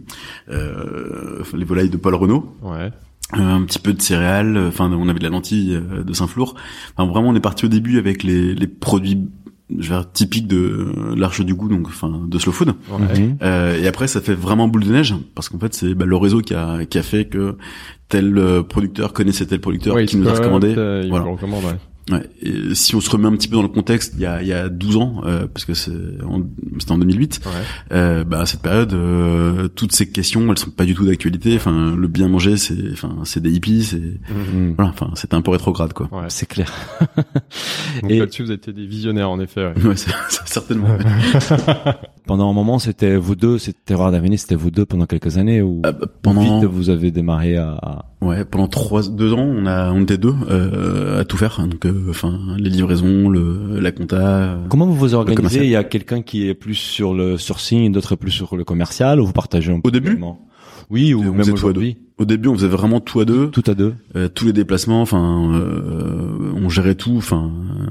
euh, 0.50 1.42
les 1.56 1.64
volailles 1.64 1.90
de 1.90 1.96
Paul 1.96 2.14
Renault, 2.14 2.54
Ouais. 2.62 2.90
euh, 3.36 3.38
un 3.38 3.62
petit 3.62 3.78
peu 3.78 3.92
de 3.92 4.02
céréales. 4.02 4.56
euh, 4.56 4.68
Enfin, 4.68 4.90
on 4.92 5.08
avait 5.08 5.18
de 5.18 5.24
la 5.24 5.30
lentille 5.30 5.74
euh, 5.74 6.02
de 6.02 6.12
Saint-Flour. 6.12 6.56
Enfin, 6.96 7.10
vraiment, 7.10 7.28
on 7.28 7.34
est 7.34 7.40
parti 7.40 7.64
au 7.64 7.68
début 7.68 7.98
avec 7.98 8.22
les, 8.22 8.54
les 8.54 8.66
produits 8.66 9.18
je 9.70 9.88
vais 9.90 9.96
dire, 9.96 10.10
typiques 10.12 10.46
de 10.46 10.92
l'Arche 11.16 11.40
du 11.44 11.54
goût, 11.54 11.68
donc 11.68 11.86
enfin 11.88 12.22
de 12.26 12.38
Slow 12.38 12.52
Food. 12.52 12.74
Ouais. 12.90 13.20
Mhm. 13.20 13.36
Euh, 13.42 13.78
et 13.82 13.86
après, 13.86 14.06
ça 14.08 14.20
fait 14.20 14.34
vraiment 14.34 14.68
boule 14.68 14.84
de 14.84 14.92
neige 14.92 15.14
parce 15.34 15.48
qu'en 15.48 15.58
fait, 15.58 15.74
c'est 15.74 15.94
bah, 15.94 16.06
le 16.06 16.16
réseau 16.16 16.40
qui 16.40 16.54
a 16.54 16.84
qui 16.86 16.98
a 16.98 17.02
fait 17.02 17.26
que 17.26 17.56
tel 18.08 18.38
euh, 18.38 18.62
producteur 18.62 19.12
connaissait 19.12 19.44
tel 19.46 19.60
producteur 19.60 19.94
Ouais, 19.94 20.06
qui 20.06 20.16
nous 20.16 20.28
a 20.28 20.32
recommandé. 20.34 20.74
euh, 20.76 21.02
il 21.04 21.10
Voilà. 21.10 21.26
recommande, 21.26 21.64
ouais. 21.64 21.76
Ouais. 22.10 22.28
Et 22.42 22.74
si 22.74 22.94
on 22.94 23.00
se 23.00 23.10
remet 23.10 23.26
un 23.26 23.32
petit 23.32 23.48
peu 23.48 23.56
dans 23.56 23.62
le 23.62 23.68
contexte, 23.68 24.14
il 24.16 24.22
y 24.22 24.26
a, 24.26 24.40
il 24.42 24.48
y 24.48 24.52
a 24.52 24.68
12 24.68 24.96
ans, 24.96 25.20
euh, 25.26 25.46
parce 25.46 25.64
que 25.66 25.74
c'est 25.74 25.92
en- 26.26 26.42
c'était 26.78 26.92
en 26.92 26.98
2008, 26.98 27.40
Ouais. 27.44 27.52
euh, 27.92 28.24
bah, 28.24 28.40
à 28.40 28.46
cette 28.46 28.62
période, 28.62 28.92
euh, 28.94 29.68
toutes 29.68 29.92
ces 29.92 30.08
questions, 30.08 30.50
elles 30.50 30.58
sont 30.58 30.70
pas 30.70 30.84
du 30.86 30.94
tout 30.94 31.04
d'actualité. 31.04 31.54
Enfin, 31.56 31.94
le 31.94 32.08
bien 32.08 32.28
manger, 32.28 32.56
c'est, 32.56 32.92
enfin, 32.92 33.16
c'est 33.24 33.40
des 33.42 33.50
hippies, 33.52 33.84
c'est, 33.84 33.98
Mhm. 33.98 34.74
voilà, 34.76 34.90
enfin, 34.90 35.10
c'était 35.16 35.34
un 35.34 35.42
peu 35.42 35.50
rétrograde, 35.50 35.92
quoi. 35.92 36.08
Ouais. 36.12 36.26
C'est 36.28 36.46
clair. 36.46 36.72
Donc 38.02 38.10
Et- 38.10 38.18
là-dessus, 38.20 38.42
vous 38.44 38.52
étiez 38.52 38.72
des 38.72 38.86
visionnaires, 38.86 39.30
en 39.30 39.40
effet. 39.40 39.66
Ouais. 39.76 39.82
Ouais, 39.88 39.96
c'est, 39.96 40.10
c'est 40.30 40.46
certainement. 40.48 40.88
Pendant 42.28 42.50
un 42.50 42.52
moment, 42.52 42.78
c'était 42.78 43.16
vous 43.16 43.34
deux, 43.34 43.56
c'était 43.56 43.78
Terroir 43.86 44.12
d'avenir, 44.12 44.38
c'était 44.38 44.54
vous 44.54 44.70
deux 44.70 44.84
pendant 44.84 45.06
quelques 45.06 45.38
années 45.38 45.62
ou 45.62 45.80
Euh, 45.86 45.92
pendant, 46.22 46.42
vite 46.42 46.64
vous 46.70 46.90
avez 46.90 47.10
démarré 47.10 47.56
à, 47.56 48.04
ouais, 48.20 48.44
pendant 48.44 48.68
trois, 48.68 49.02
deux 49.08 49.32
ans, 49.32 49.40
on 49.40 49.64
a, 49.64 49.90
on 49.90 50.02
était 50.02 50.18
deux 50.18 50.34
euh, 50.50 51.20
à 51.22 51.24
tout 51.24 51.38
faire. 51.38 51.58
Donc, 51.66 51.86
euh, 51.86 52.08
enfin, 52.10 52.38
les 52.58 52.68
livraisons, 52.68 53.30
le, 53.30 53.80
la 53.80 53.92
compta. 53.92 54.16
euh, 54.16 54.56
Comment 54.68 54.84
vous 54.84 54.94
vous 54.94 55.14
organisez? 55.14 55.64
Il 55.64 55.70
y 55.70 55.76
a 55.76 55.84
quelqu'un 55.84 56.20
qui 56.20 56.46
est 56.48 56.54
plus 56.54 56.74
sur 56.74 57.14
le 57.14 57.38
sourcing, 57.38 57.90
d'autres 57.92 58.14
plus 58.14 58.30
sur 58.30 58.56
le 58.56 58.64
commercial, 58.64 59.20
ou 59.20 59.26
vous 59.26 59.32
partagez 59.32 59.72
un 59.72 59.80
peu 59.80 59.88
Au 59.88 59.90
début 59.90 60.20
Oui, 60.90 61.12
ou 61.14 61.20
On 61.20 61.24
même 61.24 61.38
faisait 61.38 61.50
tout 61.52 61.56
à 61.56 61.60
aujourd'hui. 61.60 61.96
Au 62.18 62.24
début, 62.24 62.48
on 62.48 62.54
faisait 62.54 62.66
vraiment 62.68 62.98
tout 63.00 63.20
à 63.20 63.24
deux. 63.24 63.48
Tout 63.50 63.62
à 63.66 63.74
deux. 63.74 63.94
Euh, 64.16 64.28
tous 64.28 64.46
les 64.46 64.52
déplacements, 64.52 65.02
enfin, 65.02 65.52
euh, 65.54 66.52
on 66.56 66.68
gérait 66.68 66.94
tout. 66.96 67.14
Enfin, 67.16 67.50
euh, 67.80 67.86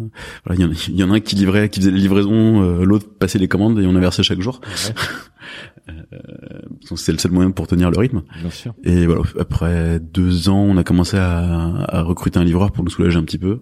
voilà, 0.46 0.60
il 0.60 0.62
y, 0.62 0.66
en 0.66 0.72
a- 0.72 0.86
il 0.90 0.96
y 0.96 1.04
en 1.04 1.12
a 1.12 1.16
un 1.16 1.20
qui 1.20 1.36
livrait, 1.36 1.70
qui 1.70 1.80
faisait 1.80 1.92
les 1.92 2.00
livraisons, 2.00 2.62
euh, 2.62 2.84
l'autre 2.84 3.08
passait 3.20 3.40
les 3.40 3.48
commandes 3.48 3.80
et 3.80 3.86
on 3.86 3.96
inversait 3.96 4.24
chaque 4.24 4.42
jour. 4.42 4.60
Euh, 5.90 5.94
donc 6.90 7.00
c'est 7.00 7.14
le 7.14 7.18
seul 7.18 7.32
moyen 7.32 7.52
pour 7.52 7.68
tenir 7.68 7.90
le 7.90 7.98
rythme. 7.98 8.24
Bien 8.42 8.50
sûr. 8.50 8.74
Et 8.84 9.06
voilà, 9.06 9.22
après 9.40 10.00
deux 10.02 10.50
ans, 10.50 10.60
on 10.60 10.76
a 10.76 10.84
commencé 10.84 11.16
à, 11.18 11.86
à 11.88 12.02
recruter 12.02 12.38
un 12.40 12.44
livreur 12.44 12.72
pour 12.72 12.84
nous 12.84 12.90
soulager 12.90 13.18
un 13.18 13.24
petit 13.24 13.38
peu. 13.38 13.62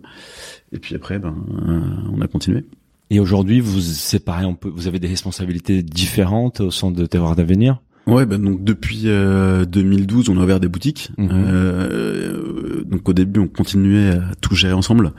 Et 0.72 0.80
puis 0.80 0.96
après, 0.96 1.20
ben, 1.20 1.36
euh, 1.68 1.80
on 2.12 2.22
a 2.22 2.28
continué. 2.28 2.66
Et 3.12 3.20
aujourd'hui, 3.20 3.60
vous 3.60 3.80
séparez 3.80 4.46
un 4.46 4.54
peu, 4.54 4.70
vous 4.70 4.88
avez 4.88 4.98
des 4.98 5.08
responsabilités 5.08 5.84
différentes 5.84 6.62
au 6.62 6.72
sein 6.72 6.90
de 6.90 7.06
Terroir 7.06 7.36
d'avenir? 7.36 7.82
Ouais, 8.08 8.26
ben 8.28 8.40
donc 8.42 8.64
depuis 8.64 9.04
euh, 9.06 9.66
2012, 9.66 10.30
on 10.30 10.38
a 10.40 10.44
ouvert 10.44 10.60
des 10.60 10.68
boutiques. 10.68 11.10
Mhm. 11.18 11.30
Euh, 11.32 12.84
donc 12.86 13.08
au 13.10 13.14
début, 13.14 13.40
on 13.40 13.48
continuait 13.48 14.12
à 14.12 14.22
tout 14.42 14.54
gérer 14.56 14.74
ensemble. 14.74 15.12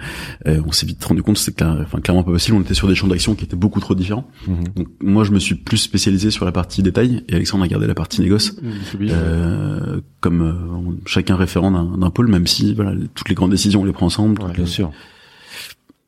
Euh, 0.46 0.60
on 0.66 0.70
s'est 0.72 0.86
vite 0.86 1.04
rendu 1.04 1.22
compte 1.22 1.34
que 1.34 1.40
c'était 1.40 1.64
clair- 1.64 1.78
enfin, 1.82 2.00
clairement 2.00 2.22
pas 2.22 2.30
possible. 2.30 2.56
On 2.56 2.60
était 2.60 2.74
sur 2.74 2.86
des 2.88 2.94
champs 2.94 3.08
d'action 3.08 3.34
qui 3.34 3.44
étaient 3.44 3.56
beaucoup 3.56 3.80
trop 3.80 3.94
différents. 3.94 4.28
Mhm. 4.46 4.54
Donc 4.76 4.88
moi, 5.00 5.24
je 5.24 5.32
me 5.32 5.38
suis 5.40 5.56
plus 5.56 5.78
spécialisé 5.78 6.30
sur 6.30 6.44
la 6.44 6.52
partie 6.52 6.82
détail 6.82 7.24
et 7.28 7.34
Alexandre 7.34 7.64
a 7.64 7.68
gardé 7.68 7.86
la 7.88 7.94
partie 7.94 8.20
négoce. 8.20 8.54
B2B, 8.54 9.10
Euh, 9.10 10.00
comme 10.20 10.42
euh, 10.42 10.92
chacun 11.06 11.36
référent 11.36 11.70
d'un 11.96 12.10
pôle, 12.10 12.28
même 12.28 12.46
si 12.46 12.74
voilà 12.74 12.92
toutes 13.14 13.28
les 13.28 13.34
grandes 13.34 13.50
décisions 13.50 13.82
on 13.82 13.84
les 13.84 13.92
prend 13.92 14.06
ensemble. 14.06 14.40
Ouais. 14.42 14.52
Bien 14.52 14.64
les- 14.64 14.70
sûr. 14.70 14.92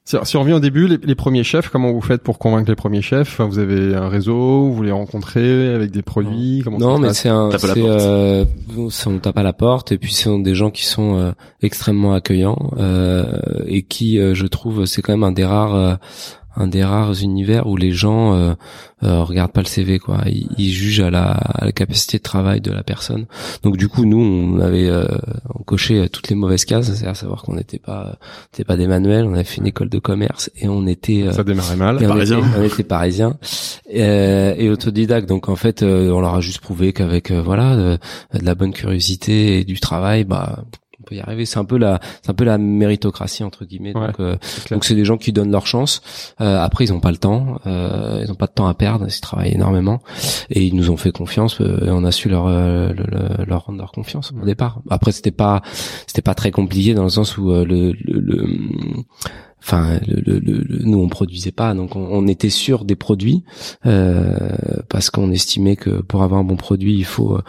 Si, 0.08 0.16
si 0.22 0.38
on 0.38 0.40
revient 0.40 0.54
au 0.54 0.60
début, 0.60 0.86
les, 0.86 0.96
les 0.96 1.14
premiers 1.14 1.44
chefs, 1.44 1.68
comment 1.68 1.92
vous 1.92 2.00
faites 2.00 2.22
pour 2.22 2.38
convaincre 2.38 2.70
les 2.70 2.76
premiers 2.76 3.02
chefs? 3.02 3.28
Enfin, 3.34 3.44
Vous 3.44 3.58
avez 3.58 3.94
un 3.94 4.08
réseau, 4.08 4.70
vous 4.70 4.82
les 4.82 4.90
rencontrez 4.90 5.74
avec 5.74 5.90
des 5.90 6.00
produits 6.00 6.62
comment 6.64 6.78
ça 6.78 6.84
Non, 6.86 6.98
mais 6.98 7.12
c'est 7.12 7.28
un, 7.28 7.50
c'est, 7.58 7.74
euh, 7.76 8.46
on 8.74 9.18
tape 9.18 9.36
à 9.36 9.42
la 9.42 9.52
porte 9.52 9.92
et 9.92 9.98
puis 9.98 10.14
ce 10.14 10.22
sont 10.24 10.38
des 10.38 10.54
gens 10.54 10.70
qui 10.70 10.86
sont 10.86 11.18
euh, 11.18 11.32
extrêmement 11.60 12.14
accueillants 12.14 12.70
euh, 12.78 13.26
et 13.66 13.82
qui, 13.82 14.18
euh, 14.18 14.34
je 14.34 14.46
trouve, 14.46 14.86
c'est 14.86 15.02
quand 15.02 15.12
même 15.12 15.24
un 15.24 15.32
des 15.32 15.44
rares, 15.44 15.74
euh, 15.74 15.94
un 16.58 16.66
des 16.66 16.82
rares 16.84 17.22
univers 17.22 17.66
où 17.68 17.76
les 17.76 17.92
gens 17.92 18.34
euh, 18.34 18.54
euh, 19.04 19.22
regardent 19.22 19.52
pas 19.52 19.60
le 19.62 19.66
CV 19.66 19.98
quoi. 19.98 20.18
Ils, 20.26 20.48
ils 20.58 20.70
jugent 20.72 21.00
à 21.00 21.10
la, 21.10 21.30
à 21.30 21.64
la 21.64 21.72
capacité 21.72 22.18
de 22.18 22.22
travail 22.22 22.60
de 22.60 22.72
la 22.72 22.82
personne. 22.82 23.26
Donc 23.62 23.76
du 23.76 23.88
coup 23.88 24.04
nous 24.04 24.18
on 24.20 24.60
avait 24.60 24.88
euh, 24.88 25.06
on 25.54 25.62
cochait 25.62 26.08
toutes 26.08 26.28
les 26.28 26.34
mauvaises 26.36 26.64
cases, 26.64 26.92
c'est 26.92 27.06
à 27.06 27.14
savoir 27.14 27.42
qu'on 27.42 27.54
n'était 27.54 27.78
pas 27.78 28.18
n'était 28.52 28.64
pas 28.64 28.76
des 28.76 28.86
manuels, 28.88 29.24
on 29.24 29.34
avait 29.34 29.44
fait 29.44 29.58
une 29.60 29.66
école 29.68 29.88
de 29.88 29.98
commerce 29.98 30.50
et 30.56 30.68
on 30.68 30.86
était 30.86 31.22
euh, 31.22 31.32
Ça 31.32 31.44
démarrait 31.44 31.76
mal. 31.76 32.02
et 32.02 32.06
on 32.06 32.10
Parisien. 32.10 32.38
était, 32.38 32.48
on 32.58 32.62
était 32.64 32.82
parisien 32.84 33.36
euh, 33.94 34.54
et 34.58 34.68
autodidacte. 34.68 35.28
Donc 35.28 35.48
en 35.48 35.56
fait, 35.56 35.82
euh, 35.82 36.10
on 36.10 36.20
leur 36.20 36.34
a 36.34 36.40
juste 36.40 36.60
prouvé 36.60 36.92
qu'avec 36.92 37.30
euh, 37.30 37.40
voilà 37.40 37.76
de, 37.76 37.98
de 38.38 38.44
la 38.44 38.54
bonne 38.54 38.72
curiosité 38.72 39.58
et 39.60 39.64
du 39.64 39.78
travail, 39.80 40.24
bah 40.24 40.64
peut 41.08 41.14
y 41.16 41.20
arriver. 41.20 41.44
C'est 41.46 41.58
un 41.58 41.64
peu 41.64 41.78
la, 41.78 42.00
c'est 42.22 42.30
un 42.30 42.34
peu 42.34 42.44
la 42.44 42.58
méritocratie 42.58 43.44
entre 43.44 43.64
guillemets. 43.64 43.96
Ouais, 43.96 44.06
donc 44.08 44.20
euh, 44.20 44.36
donc 44.70 44.84
c'est 44.84 44.94
des 44.94 45.04
gens 45.04 45.16
qui 45.16 45.32
donnent 45.32 45.50
leur 45.52 45.66
chance. 45.66 46.02
Euh, 46.40 46.58
après, 46.60 46.84
ils 46.84 46.92
ont 46.92 47.00
pas 47.00 47.10
le 47.10 47.16
temps, 47.16 47.60
euh, 47.66 48.22
ils 48.24 48.30
ont 48.30 48.34
pas 48.36 48.46
de 48.46 48.52
temps 48.52 48.66
à 48.68 48.74
perdre. 48.74 49.06
Ils 49.08 49.20
travaillent 49.20 49.52
énormément 49.54 50.00
et 50.50 50.64
ils 50.64 50.74
nous 50.74 50.90
ont 50.90 50.96
fait 50.96 51.12
confiance. 51.12 51.60
euh, 51.60 51.86
et 51.86 51.90
on 51.90 52.04
a 52.04 52.12
su 52.12 52.28
leur 52.28 52.46
euh, 52.46 52.88
le- 52.92 53.04
le- 53.08 53.44
leur 53.46 53.64
rendre 53.66 53.78
leur 53.78 53.92
confiance 53.92 54.32
au 54.40 54.44
départ. 54.44 54.80
Après, 54.90 55.12
c'était 55.12 55.30
pas 55.30 55.62
c'était 56.06 56.22
pas 56.22 56.34
très 56.34 56.50
compliqué 56.50 56.94
dans 56.94 57.04
le 57.04 57.08
sens 57.10 57.38
où 57.38 57.50
euh, 57.50 57.64
le, 57.64 57.92
le, 58.04 58.20
le- 58.20 58.46
Enfin, 59.60 59.98
le, 60.06 60.20
le, 60.24 60.38
le- 60.38 60.84
nous 60.84 60.98
on 61.00 61.08
produisait 61.08 61.50
pas, 61.50 61.74
donc 61.74 61.96
on, 61.96 62.06
on 62.10 62.26
était 62.28 62.48
sûr 62.48 62.84
des 62.84 62.94
produits 62.94 63.42
euh, 63.86 64.48
parce 64.88 65.10
qu'on 65.10 65.30
estimait 65.32 65.74
que 65.76 66.00
pour 66.00 66.22
avoir 66.22 66.40
un 66.40 66.44
bon 66.44 66.56
produit, 66.56 66.94
il 66.96 67.04
faut 67.04 67.34
euh, 67.36 67.42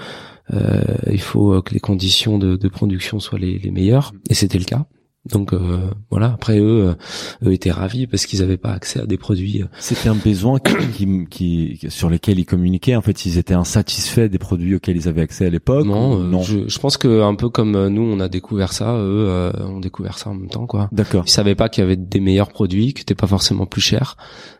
il 1.11 1.21
faut 1.21 1.61
que 1.61 1.73
les 1.73 1.79
conditions 1.79 2.37
de, 2.37 2.55
de 2.55 2.67
production 2.67 3.19
soient 3.19 3.39
les, 3.39 3.57
les 3.59 3.71
meilleures, 3.71 4.13
et 4.29 4.33
c'était 4.33 4.59
le 4.59 4.65
cas. 4.65 4.85
Donc 5.29 5.51
euh, 5.53 5.89
voilà. 6.09 6.31
Après 6.33 6.59
eux, 6.59 6.95
euh, 7.43 7.47
eux 7.49 7.51
étaient 7.53 7.71
ravis 7.71 8.07
parce 8.07 8.25
qu'ils 8.25 8.39
n'avaient 8.39 8.57
pas 8.57 8.71
accès 8.71 9.01
à 9.01 9.05
des 9.05 9.17
produits. 9.17 9.61
euh, 9.61 9.65
C'était 9.77 10.07
un 10.07 10.15
besoin 10.15 10.59
qui, 10.59 11.27
qui, 11.29 11.77
qui- 11.77 11.91
sur 11.91 12.09
lesquels 12.09 12.39
ils 12.39 12.45
communiquaient. 12.45 12.95
En 12.95 13.01
fait, 13.01 13.25
ils 13.25 13.37
étaient 13.37 13.53
insatisfaits 13.53 14.29
des 14.29 14.37
produits 14.39 14.75
auxquels 14.75 14.95
ils 14.95 15.09
avaient 15.09 15.21
accès 15.21 15.45
à 15.45 15.49
l'époque. 15.49 15.85
non, 15.85 16.21
euh, 16.21 16.23
non. 16.23 16.41
Je, 16.41 16.69
je 16.69 16.79
pense 16.79 16.95
que 16.95 17.21
un 17.21 17.35
peu 17.35 17.49
comme 17.49 17.75
euh, 17.75 17.89
nous, 17.89 18.01
on 18.01 18.21
a 18.21 18.29
découvert 18.29 18.71
ça, 18.71 18.93
eux 18.95 19.27
euh, 19.27 19.51
ont 19.67 19.81
découvert 19.81 20.17
ça 20.17 20.29
en 20.29 20.35
même 20.35 20.49
temps, 20.49 20.65
quoi. 20.65 20.87
D'accord. 20.93 21.25
Ils 21.27 21.31
savaient 21.31 21.53
pas 21.53 21.67
qu'il 21.67 21.83
y 21.83 21.85
avait 21.85 21.97
des 21.97 22.21
meilleurs 22.21 22.49
produits, 22.49 22.93
qui 22.93 23.01
étaient 23.01 23.13
pas 23.13 23.27
forcément 23.27 23.65
plus 23.65 23.81
chers, 23.81 24.15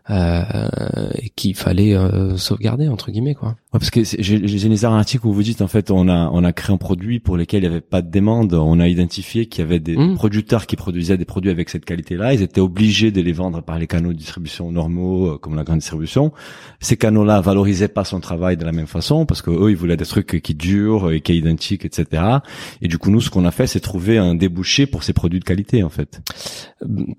euh, 0.10 1.10
et 1.16 1.30
qu'il 1.30 1.56
fallait 1.56 1.96
euh, 1.96 2.36
sauvegarder 2.38 2.88
entre 2.88 3.12
guillemets, 3.12 3.36
quoi. 3.36 3.50
Ouais, 3.50 3.80
parce 3.80 3.92
que 3.92 4.04
j'ai 4.04 4.48
j'ai 4.48 4.70
lu 4.70 4.86
un 4.86 4.94
article 4.94 5.28
où 5.28 5.34
vous 5.34 5.44
dites 5.44 5.62
en 5.62 5.68
fait 5.68 5.92
on 5.92 6.08
a 6.08 6.30
on 6.34 6.44
a 6.44 6.52
créé 6.54 6.74
un 6.74 6.78
produit 6.78 7.20
pour 7.20 7.38
lequel 7.38 7.64
il 7.64 7.70
n'y 7.70 7.76
avait 7.76 7.82
pas 7.82 8.02
de 8.02 8.10
demande. 8.10 8.54
On 8.54 8.80
a 8.80 8.88
identifié 8.88 9.46
qu'il 9.46 9.64
y 9.64 9.68
avait 9.68 9.80
des 9.80 9.96
Mm. 9.96 10.16
producteurs 10.16 10.66
qui 10.66 10.76
produisaient 10.76 11.18
des 11.18 11.26
produits 11.26 11.52
avec 11.52 11.70
cette 11.70 11.86
qualité-là. 11.86 12.34
Ils 12.34 12.42
étaient 12.42 12.62
obligés 12.62 13.12
de 13.12 13.22
les 13.22 13.34
vendre 13.34 13.62
par 13.62 13.78
les 13.78 13.88
canaux 13.88 14.14
de 14.14 14.18
distribution 14.18 14.72
normaux 14.72 15.34
euh, 15.34 15.38
comme 15.38 15.56
la 15.56 15.64
grande 15.64 15.80
distribution. 15.80 16.32
Ces 16.80 16.98
canaux-là 16.98 17.42
valorisaient 17.42 17.88
pas 17.88 18.06
son 18.06 18.20
travail 18.20 18.58
de 18.58 18.66
la 18.66 18.72
même 18.72 18.88
façon 18.88 19.26
parce 19.26 19.42
que 19.42 19.52
eux 19.52 19.70
ils 19.70 19.78
voulaient 19.78 19.98
des 19.98 20.06
trucs 20.06 20.42
qui 20.42 20.56
durent 20.56 21.12
et 21.12 21.22
qui 21.22 21.34
est 21.34 21.38
identiques, 21.38 21.86
etc. 21.86 22.24
Et 22.82 22.88
du 22.88 22.98
coup 22.98 23.12
nous 23.12 23.22
ce 23.22 23.30
qu'on 23.30 23.46
a 23.46 23.52
fait 23.52 23.68
c'est 23.68 23.80
trouver 23.80 24.18
un 24.18 24.36
débouché 24.36 24.86
pour 24.86 25.04
ces 25.04 25.14
produits 25.14 25.40
de 25.40 25.46
qualité 25.46 25.84
en 25.84 25.90
fait. 25.90 26.22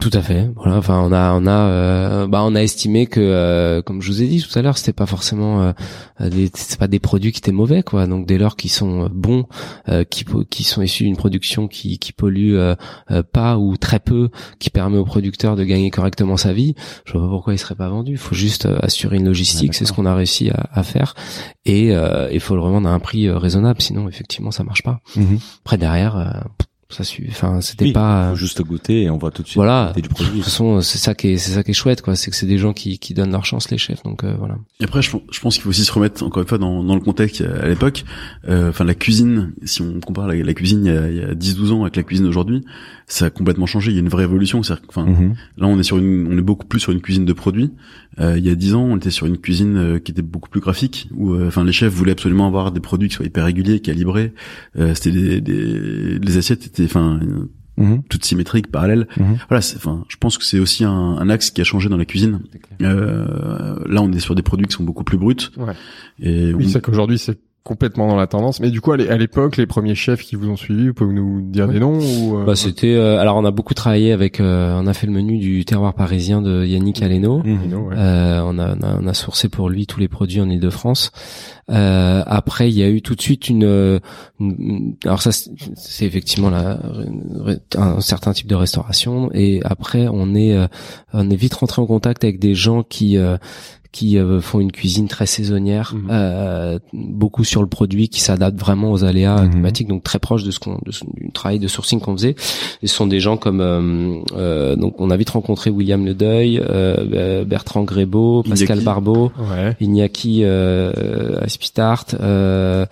Tout 0.01 0.11
à 0.13 0.23
fait. 0.23 0.49
Voilà. 0.57 0.79
Enfin, 0.79 1.03
on 1.05 1.13
a, 1.13 1.33
on 1.35 1.47
a, 1.47 1.69
euh, 1.69 2.27
bah, 2.27 2.43
on 2.43 2.55
a 2.55 2.61
estimé 2.63 2.80
que, 3.07 3.21
euh, 3.21 3.83
comme 3.83 4.01
je 4.03 4.11
vous 4.11 4.23
ai 4.23 4.27
dit 4.27 4.43
tout 4.43 4.59
à 4.59 4.63
l'heure, 4.63 4.79
c'était 4.79 4.93
pas 4.93 5.07
forcément 5.07 5.63
euh, 6.21 6.31
des, 6.31 6.51
c'est 6.55 6.79
pas 6.79 6.89
des 6.89 6.99
produits 6.99 7.33
qui 7.33 7.39
étaient 7.39 7.53
mauvais, 7.53 7.83
quoi. 7.83 8.07
Donc 8.07 8.27
dès 8.27 8.39
lors 8.39 8.57
qu'ils 8.57 8.71
sont 8.71 9.05
euh, 9.05 9.09
bons, 9.11 9.47
euh, 9.89 10.05
qui, 10.05 10.25
qui 10.49 10.65
sont 10.65 10.83
issus 10.83 11.05
d'une 11.05 11.17
production 11.17 11.69
qui, 11.69 11.99
qui 11.99 12.13
pollue 12.13 12.57
pas 13.33 13.59
ou 13.59 13.77
très 13.77 14.01
peu, 14.01 14.31
qui 14.59 14.71
permet 14.71 14.99
au 14.99 15.05
producteur 15.05 15.57
de 15.57 15.65
gagner 15.65 15.91
correctement 15.91 16.37
sa 16.37 16.53
vie, 16.53 16.75
je 17.05 17.13
vois 17.13 17.23
pas 17.23 17.29
pourquoi 17.29 17.55
il 17.55 17.59
serait 17.59 17.75
pas 17.75 17.89
vendu. 17.89 18.13
Il 18.13 18.19
faut 18.19 18.35
juste 18.35 18.67
euh, 18.67 18.79
assurer 18.83 19.17
une 19.17 19.27
logistique, 19.27 19.75
c'est 19.75 19.85
ce 19.85 19.93
qu'on 19.93 20.07
a 20.07 20.15
réussi 20.15 20.51
à, 20.51 20.69
à 20.73 20.83
faire, 20.83 21.15
et 21.65 21.95
euh, 21.95 22.29
il 22.33 22.41
faut 22.41 22.55
le 22.55 22.61
revendre 22.61 22.89
à 22.89 22.93
un 22.93 23.01
prix 23.01 23.31
raisonnable, 23.31 23.81
sinon 23.83 24.09
effectivement 24.09 24.51
ça 24.51 24.65
marche 24.65 24.83
pas. 24.83 25.01
Après 25.65 25.79
derrière, 25.79 26.17
euh, 26.17 26.31
ça 26.95 27.05
suit. 27.05 27.27
Enfin, 27.31 27.61
c'était 27.61 27.87
Oui, 27.87 27.93
pas. 27.93 28.31
faut 28.31 28.37
juste 28.37 28.61
goûter 28.63 29.03
et 29.03 29.11
on 29.11 29.19
voit 29.19 29.31
tout 29.31 29.43
de 29.43 29.47
suite 29.49 29.57
Voilà. 29.57 29.93
du 29.95 30.03
De 30.03 30.09
toute 30.09 30.43
façon, 30.45 30.81
c'est 30.81 30.99
ça 30.99 31.15
qui 31.15 31.29
est, 31.29 31.37
c'est 31.39 31.53
ça 31.53 31.63
qui 31.63 31.71
est 31.71 31.75
chouette, 31.75 32.03
quoi. 32.03 32.17
C'est 32.17 32.31
que 32.31 32.37
c'est 32.37 32.47
des 32.47 32.59
gens 32.59 32.73
qui, 32.73 32.99
qui 32.99 33.15
donnent 33.15 33.33
leur 33.33 33.45
chance, 33.45 33.71
les 33.71 33.79
chefs. 33.79 34.03
Donc 34.03 34.25
euh, 34.25 34.35
voilà. 34.39 34.57
Et 34.81 34.85
après, 34.85 35.03
je, 35.03 35.11
pense- 35.11 35.23
je 35.31 35.41
pense 35.41 35.55
qu'il 35.55 35.63
faut 35.63 35.71
aussi 35.71 35.85
se 35.85 35.93
remettre 35.93 36.23
encore 36.25 36.43
une 36.43 36.49
fois 36.49 36.59
dans, 36.59 36.83
dans 36.85 36.95
le 36.95 37.01
contexte 37.01 37.41
à 37.43 37.69
l'époque. 37.69 38.05
Euh, 38.49 38.71
Enfin, 38.71 38.85
la 38.85 38.95
cuisine, 38.95 39.53
si 39.65 39.83
on 39.83 40.01
compare 40.01 40.27
la, 40.29 40.35
la 40.35 40.55
cuisine 40.55 40.85
il 40.85 40.93
y 40.93 40.97
a, 40.97 41.11
il 41.11 41.17
y 41.17 41.23
a 41.23 41.35
10-12 41.35 41.73
ans 41.73 41.83
avec 41.83 41.97
la 41.97 42.03
cuisine 42.03 42.25
d'aujourd'hui, 42.27 42.65
ça 43.13 43.27
a 43.27 43.31
complètement 43.31 43.67
changé. 43.67 43.91
Il 43.91 43.95
y 43.95 43.97
a 43.99 44.01
une 44.01 44.09
vraie 44.09 44.25
évolution. 44.25 44.63
C'est-à-dire 44.63 44.83
que, 44.87 44.89
Enfin, 44.91 45.05
Mhm. 45.05 45.35
là, 45.59 45.67
on 45.67 45.79
est 45.79 45.83
sur 45.83 45.99
une, 45.99 46.29
on 46.33 46.39
est 46.39 46.43
beaucoup 46.43 46.67
plus 46.67 46.81
sur 46.81 46.93
une 46.93 47.01
cuisine 47.01 47.25
de 47.25 47.33
produits. 47.33 47.71
Euh, 48.21 48.39
il 48.39 48.45
y 48.45 48.51
a 48.51 48.55
10 48.55 48.75
ans, 48.75 48.83
on 48.85 48.97
était 48.97 49.11
sur 49.11 49.27
une 49.27 49.37
cuisine 49.39 49.77
euh, 49.77 49.99
qui 49.99 50.13
était 50.13 50.23
beaucoup 50.23 50.49
plus 50.49 50.61
graphique, 50.61 51.09
où, 51.17 51.33
euh, 51.35 51.49
enfin, 51.49 51.65
les 51.65 51.73
chefs 51.73 51.93
voulaient 51.93 52.13
absolument 52.13 52.47
avoir 52.47 52.71
des 52.73 52.81
produits 52.81 53.09
qui 53.09 53.17
soient 53.17 53.27
hyper 53.27 53.45
réguliers, 53.45 53.81
calibrés. 53.81 54.33
Euh, 54.79 54.95
C'était 54.95 55.11
des, 55.13 55.41
des, 55.41 56.19
les 56.19 56.37
assiettes 56.37 56.67
étaient, 56.67 56.85
enfin, 56.85 57.21
Mhm. 57.77 58.03
toutes 58.11 58.25
symétriques, 58.25 58.71
parallèles. 58.71 59.07
Voilà, 59.49 59.61
c'est- 59.63 59.77
enfin, 59.77 60.05
je 60.09 60.17
pense 60.17 60.37
que 60.39 60.45
c'est 60.45 60.59
aussi 60.59 60.85
un, 60.85 60.91
un 60.93 61.29
axe 61.31 61.51
qui 61.51 61.61
a 61.61 61.65
changé 61.65 61.89
dans 61.89 61.97
la 61.97 62.05
cuisine. 62.05 62.41
Euh, 62.83 63.77
là, 63.87 64.03
on 64.03 64.13
est 64.13 64.21
sur 64.21 64.35
des 64.35 64.43
produits 64.43 64.67
qui 64.67 64.75
sont 64.75 64.85
beaucoup 64.85 65.05
plus 65.05 65.19
bruts. 65.19 65.37
Ouais. 65.57 65.73
Et 66.21 66.53
Oui, 66.55 66.65
on- 66.67 66.69
c'est 66.69 66.81
qu'aujourd'hui, 66.83 67.19
c'est 67.19 67.39
complètement 67.63 68.09
dans 68.09 68.17
la 68.17 68.27
tendance. 68.27 68.59
Mais 68.61 68.71
du 68.71 68.81
coup, 68.81 68.93
à 68.93 68.97
l'é- 68.97 69.09
à 69.11 69.17
l'époque, 69.17 69.57
les 69.57 69.67
premiers 69.67 69.95
chefs 69.95 70.23
qui 70.23 70.35
vous 70.35 70.49
ont 70.49 70.57
suivi, 70.57 70.89
vous 70.89 70.95
pouvez 70.95 71.13
nous 71.13 71.41
dire 71.43 71.69
des 71.69 71.79
noms 71.79 71.99
ou 71.99 72.39
euh, 72.39 72.45
Bah, 72.45 72.57
c'était. 72.57 72.95
euh, 72.95 73.19
alors, 73.21 73.37
on 73.37 73.45
a 73.45 73.51
beaucoup 73.51 73.75
travaillé 73.75 74.13
avec. 74.13 74.41
euh, 74.41 74.81
on 74.83 74.87
a 74.87 74.95
fait 74.95 75.07
le 75.07 75.13
menu 75.13 75.39
du 75.39 75.65
terroir 75.65 75.95
parisien 75.95 76.41
de 76.43 76.65
Yannick 76.65 77.03
Aleno. 77.03 77.43
Mhm. 77.45 77.59
Dino, 77.63 77.79
ouais. 77.89 77.95
Euh, 77.99 78.43
on, 78.45 78.59
a, 78.59 78.75
on, 78.77 78.83
a, 78.83 78.99
on 79.03 79.07
a 79.07 79.15
sourcé 79.15 79.49
pour 79.49 79.69
lui 79.69 79.87
tous 79.87 80.01
les 80.01 80.09
produits 80.09 80.41
en 80.41 80.49
Ile-de-France. 80.49 81.13
Euh, 81.71 82.23
après, 82.27 82.69
il 82.71 82.77
y 82.77 82.83
a 82.83 82.89
eu 82.89 83.03
tout 83.03 83.15
de 83.15 83.21
suite 83.23 83.49
une. 83.49 84.01
une- 84.41 84.97
alors 85.05 85.23
ça, 85.23 85.31
c'est 85.33 86.05
effectivement 86.07 86.51
la, 86.51 86.81
un 87.77 88.01
certain 88.01 88.33
type 88.33 88.47
de 88.49 88.55
restauration. 88.55 89.31
Et 89.35 89.61
après, 89.65 90.09
on 90.11 90.35
est, 90.35 90.55
euh, 90.57 90.67
on 91.13 91.29
est 91.31 91.37
vite 91.37 91.55
rentré 91.55 91.81
en 91.83 91.87
contact 91.87 92.25
avec 92.25 92.39
des 92.41 92.55
gens 92.55 92.83
qui. 92.83 93.19
Euh, 93.91 93.97
qui 94.01 94.19
euh, 94.19 94.41
font 94.41 94.61
une 94.61 94.71
cuisine 94.73 95.09
très 95.09 95.27
saisonnière, 95.27 95.93
Mhm. 95.95 96.09
euh, 96.11 96.79
beaucoup 96.93 97.45
sur 97.45 97.61
le 97.61 97.67
produit, 97.69 98.09
qui 98.09 98.21
s'adapte 98.21 98.59
vraiment 98.59 98.93
aux 98.93 99.05
aléas 99.05 99.43
Mhm. 99.43 99.51
climatiques, 99.51 99.89
donc 99.89 100.03
très 100.05 100.19
proche 100.19 100.45
de 100.45 100.51
ce 100.53 100.59
qu'on, 100.61 100.79
du 100.85 101.33
travail 101.33 101.59
de 101.59 101.69
sourcing 101.69 102.01
qu'on 102.01 102.13
faisait. 102.17 102.37
Et 102.83 102.87
ce 102.87 102.95
sont 102.95 103.07
des 103.09 103.21
gens 103.21 103.37
comme, 103.37 103.61
euh, 103.61 104.21
euh, 104.37 104.77
donc 104.77 104.95
on 104.99 105.11
a 105.11 105.17
vite 105.17 105.31
rencontré 105.31 105.71
William 105.71 106.05
Ledeuil, 106.07 106.61
euh, 106.65 107.45
Bertrand 107.45 107.83
Grébeau, 107.83 108.43
Pascal 108.49 108.77
Iñaki. 108.79 108.85
Barbeau, 108.85 109.33
Ouais. 109.39 109.77
Iñaki 109.81 110.41
euh, 110.45 111.41
Aspitart, 111.43 112.07
euh, 112.15 112.21
euh, 112.31 112.87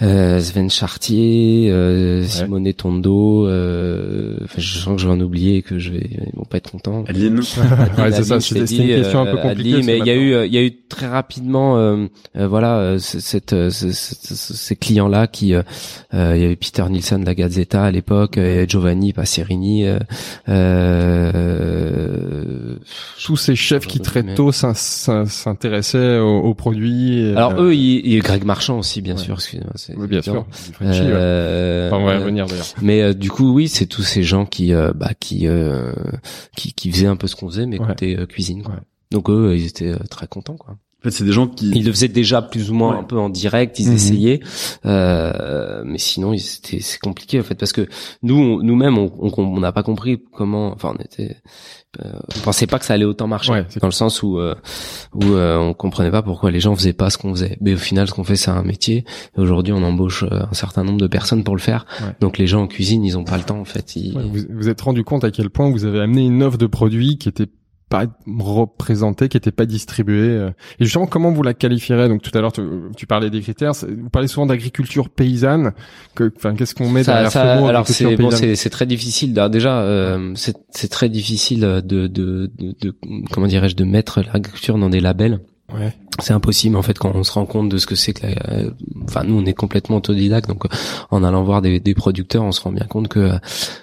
Sven 0.00 0.70
Chartier, 0.70 1.70
euh, 1.70 2.24
Simone 2.24 2.72
Tondo. 2.72 3.46
Euh, 3.46 4.36
enfin, 4.44 4.54
je 4.58 4.78
sens 4.78 4.96
que 4.96 5.02
je 5.02 5.06
vais 5.06 5.12
en 5.14 5.20
oublier 5.20 5.56
et 5.58 5.62
que 5.62 5.78
je 5.78 5.92
vais, 5.92 6.08
ils 6.10 6.36
vont 6.36 6.44
pas 6.44 6.56
être 6.58 6.70
contents. 6.70 7.04
Adeline, 7.08 7.38
ouais, 7.98 8.12
c'est 8.12 8.24
ça. 8.24 8.38
T'ai 8.38 8.58
une 8.60 8.66
question 9.02 9.20
un 9.20 9.26
peu 9.26 9.38
euh, 9.38 9.42
compliquée. 9.42 9.82
Mais 9.82 9.98
il 9.98 10.06
y 10.06 10.10
a 10.10 10.14
eu, 10.14 10.32
euh, 10.34 10.46
il 10.46 10.52
y 10.54 10.58
a 10.58 10.62
eu 10.62 10.72
très 10.88 11.06
rapidement, 11.06 11.76
euh, 11.78 12.06
euh, 12.36 12.46
voilà, 12.48 12.76
euh, 12.78 12.98
cette, 12.98 13.52
euh, 13.52 13.70
ce- 13.70 13.92
ce- 13.92 14.14
ce- 14.34 14.54
ces 14.54 14.76
clients-là 14.76 15.26
qui, 15.26 15.54
euh, 15.54 15.62
euh, 16.14 16.32
il 16.36 16.42
y 16.42 16.44
avait 16.44 16.56
Peter 16.56 16.84
Nielsen 16.90 17.20
de 17.20 17.26
la 17.26 17.34
Gazzetta 17.34 17.84
à 17.84 17.90
l'époque, 17.90 18.38
euh, 18.38 18.66
Giovanni 18.68 19.12
Passerini. 19.12 19.86
Euh, 19.86 19.98
euh, 21.54 22.76
tous 23.24 23.36
ces 23.36 23.56
chefs 23.56 23.86
qui 23.86 24.00
très 24.00 24.22
tôt 24.34 24.52
s'in- 24.52 24.74
s'in- 24.74 25.26
s'intéressaient 25.26 26.18
aux, 26.18 26.40
aux 26.40 26.54
produits. 26.54 27.18
et, 27.20 27.36
Alors 27.36 27.52
euh, 27.58 27.64
eux, 27.68 27.74
il 27.74 27.84
il 28.04 28.12
y 28.14 28.16
a 28.16 28.20
Greg 28.20 28.44
Marchand 28.44 28.78
aussi, 28.78 29.00
bien 29.02 29.14
ouais. 29.14 29.20
sûr. 29.22 29.34
excusez-moi, 29.34 29.72
c'est- 29.86 29.96
oui, 29.96 30.06
bien 30.06 30.22
sûr. 30.22 30.34
ouais. 30.34 30.42
Euh, 30.82 31.88
Enfin, 31.88 31.98
on 31.98 32.04
va 32.06 32.12
y 32.14 32.16
euh, 32.16 32.20
revenir 32.20 32.46
d'ailleurs. 32.46 32.66
Mais 32.82 33.02
euh, 33.02 33.14
du 33.14 33.30
coup, 33.30 33.52
oui, 33.52 33.68
c'est 33.68 33.86
tous 33.86 34.02
ces 34.02 34.22
gens 34.22 34.46
qui, 34.46 34.72
euh, 34.72 34.92
bah, 34.94 35.10
qui, 35.18 35.46
euh, 35.46 35.92
qui, 36.56 36.72
qui 36.72 36.90
faisaient 36.90 37.06
un 37.06 37.16
peu 37.16 37.26
ce 37.26 37.36
qu'on 37.36 37.48
faisait, 37.48 37.66
mais 37.66 37.78
Ouais. 37.80 37.86
côté 37.86 38.18
euh, 38.18 38.26
cuisine. 38.26 38.62
Quoi. 38.62 38.74
Ouais. 38.74 38.80
Donc 39.10 39.30
eux, 39.30 39.54
ils 39.56 39.66
étaient 39.66 39.92
euh, 39.92 39.98
très 40.10 40.26
contents. 40.26 40.56
Quoi. 40.56 40.72
en 40.74 41.02
fait, 41.04 41.10
c'est 41.10 41.24
des 41.24 41.32
gens 41.32 41.46
qui, 41.46 41.70
Ils 41.70 41.84
le 41.84 41.92
faisaient 41.92 42.08
déjà 42.08 42.40
plus 42.40 42.70
ou 42.70 42.74
moins 42.74 42.92
Ouais. 42.94 43.00
un 43.00 43.04
peu 43.04 43.18
en 43.18 43.28
direct, 43.28 43.78
ils 43.78 43.88
Mhm. 43.90 43.94
essayaient, 43.94 44.40
euh, 44.86 45.82
mais 45.84 45.98
sinon, 45.98 46.32
ils- 46.32 46.40
c'était 46.40 46.80
c'est 46.80 46.98
compliqué 46.98 47.38
en 47.40 47.42
fait 47.42 47.54
parce 47.54 47.72
que 47.72 47.86
nous, 48.22 48.36
on- 48.36 48.62
nous-mêmes, 48.62 48.98
on 48.98 49.12
on- 49.18 49.32
on 49.36 49.60
n'a 49.60 49.72
pas 49.72 49.82
compris 49.82 50.22
comment. 50.32 50.72
Enfin, 50.72 50.94
on 50.98 51.02
était, 51.02 51.36
on 52.02 52.40
pensait 52.40 52.66
pas 52.66 52.78
que 52.78 52.84
ça 52.84 52.94
allait 52.94 53.04
autant 53.04 53.26
marcher, 53.26 53.52
Ouais, 53.52 53.66
dans 53.80 53.86
le 53.88 53.92
sens 53.92 54.22
où 54.22 54.38
euh, 54.38 54.54
où 55.14 55.24
euh, 55.24 55.56
on 55.58 55.74
comprenait 55.74 56.10
pas 56.10 56.22
pourquoi 56.22 56.50
les 56.50 56.60
gens 56.60 56.74
faisaient 56.74 56.92
pas 56.92 57.10
ce 57.10 57.18
qu'on 57.18 57.30
faisait. 57.34 57.56
Mais 57.60 57.74
au 57.74 57.78
final, 57.78 58.08
ce 58.08 58.12
qu'on 58.14 58.24
fait, 58.24 58.36
c'est 58.36 58.50
un 58.50 58.62
métier. 58.62 59.04
Et 59.36 59.40
Aujourd'hui, 59.40 59.72
on 59.72 59.82
embauche 59.82 60.24
euh, 60.24 60.42
un 60.50 60.54
certain 60.54 60.84
nombre 60.84 60.98
de 61.00 61.06
personnes 61.06 61.44
pour 61.44 61.54
le 61.56 61.60
faire. 61.60 61.86
Ouais. 62.00 62.14
Donc 62.20 62.38
les 62.38 62.46
gens 62.46 62.62
en 62.62 62.66
cuisine, 62.66 63.04
ils 63.04 63.16
ont 63.18 63.24
pas 63.24 63.36
le 63.36 63.44
temps 63.44 63.58
en 63.60 63.64
fait. 63.64 63.96
Ils- 63.96 64.16
Ouais, 64.16 64.22
vous 64.24 64.40
vous 64.50 64.68
êtes 64.68 64.80
rendu 64.80 65.04
compte 65.04 65.24
à 65.24 65.30
quel 65.30 65.50
point 65.50 65.70
vous 65.70 65.84
avez 65.84 66.00
amené 66.00 66.24
une 66.26 66.42
offre 66.42 66.58
de 66.58 66.66
produits 66.66 67.18
qui 67.18 67.28
était 67.28 67.46
pas 67.98 68.06
représentée, 68.38 69.28
qui 69.28 69.36
était 69.36 69.50
pas 69.52 69.66
distribuée. 69.66 70.28
euh. 70.30 70.50
Et 70.80 70.84
justement, 70.84 71.06
comment 71.06 71.30
vous 71.32 71.42
la 71.42 71.54
qualifierez? 71.54 72.08
Donc 72.08 72.22
tout 72.22 72.30
à 72.36 72.40
l'heure, 72.40 72.52
tu, 72.52 72.62
tu 72.96 73.06
parlais 73.06 73.30
des 73.30 73.40
critères. 73.40 73.72
Vous 73.72 74.10
parlez 74.10 74.28
souvent 74.28 74.46
d'agriculture 74.46 75.08
paysanne. 75.10 75.72
Que, 76.14 76.32
enfin, 76.36 76.54
qu'est-ce 76.54 76.74
qu'on 76.74 76.88
met 76.90 77.04
Ça- 77.04 77.12
derrière 77.12 77.32
ça- 77.32 77.56
ce 77.56 77.60
mot 77.60 77.66
alors 77.68 77.86
c'est 77.88 78.16
bon, 78.16 78.30
c'est 78.56 78.70
très 78.70 78.86
difficile. 78.86 79.32
Déjà, 79.50 79.80
euh, 79.80 80.32
c'est 80.34 80.56
c'est 80.70 80.88
très 80.88 81.08
difficile 81.08 81.60
de 81.60 81.80
de, 81.80 82.06
de, 82.08 82.50
de- 82.80 82.94
comment 83.32 83.46
dirais-je 83.46 83.76
de 83.76 83.84
mettre 83.84 84.20
l'agriculture 84.32 84.78
dans 84.78 84.90
des 84.90 85.00
labels. 85.00 85.40
Ouais. 85.72 85.94
C'est 86.20 86.32
impossible 86.32 86.76
en 86.76 86.82
fait 86.82 86.96
quand 86.96 87.12
on 87.14 87.24
se 87.24 87.32
rend 87.32 87.46
compte 87.46 87.68
de 87.68 87.78
ce 87.78 87.86
que 87.86 87.96
c'est 87.96 88.12
que 88.12 88.26
la, 88.26 88.34
euh, 88.52 88.70
enfin 89.04 89.24
nous 89.24 89.36
on 89.40 89.44
est 89.46 89.54
complètement 89.54 89.96
autodidacte 89.96 90.46
donc 90.48 90.64
euh, 90.64 90.68
en 91.10 91.24
allant 91.24 91.42
voir 91.42 91.60
des, 91.60 91.80
des 91.80 91.94
producteurs 91.94 92.44
on 92.44 92.52
se 92.52 92.60
rend 92.60 92.70
bien 92.70 92.86
compte 92.86 93.08
que 93.08 93.32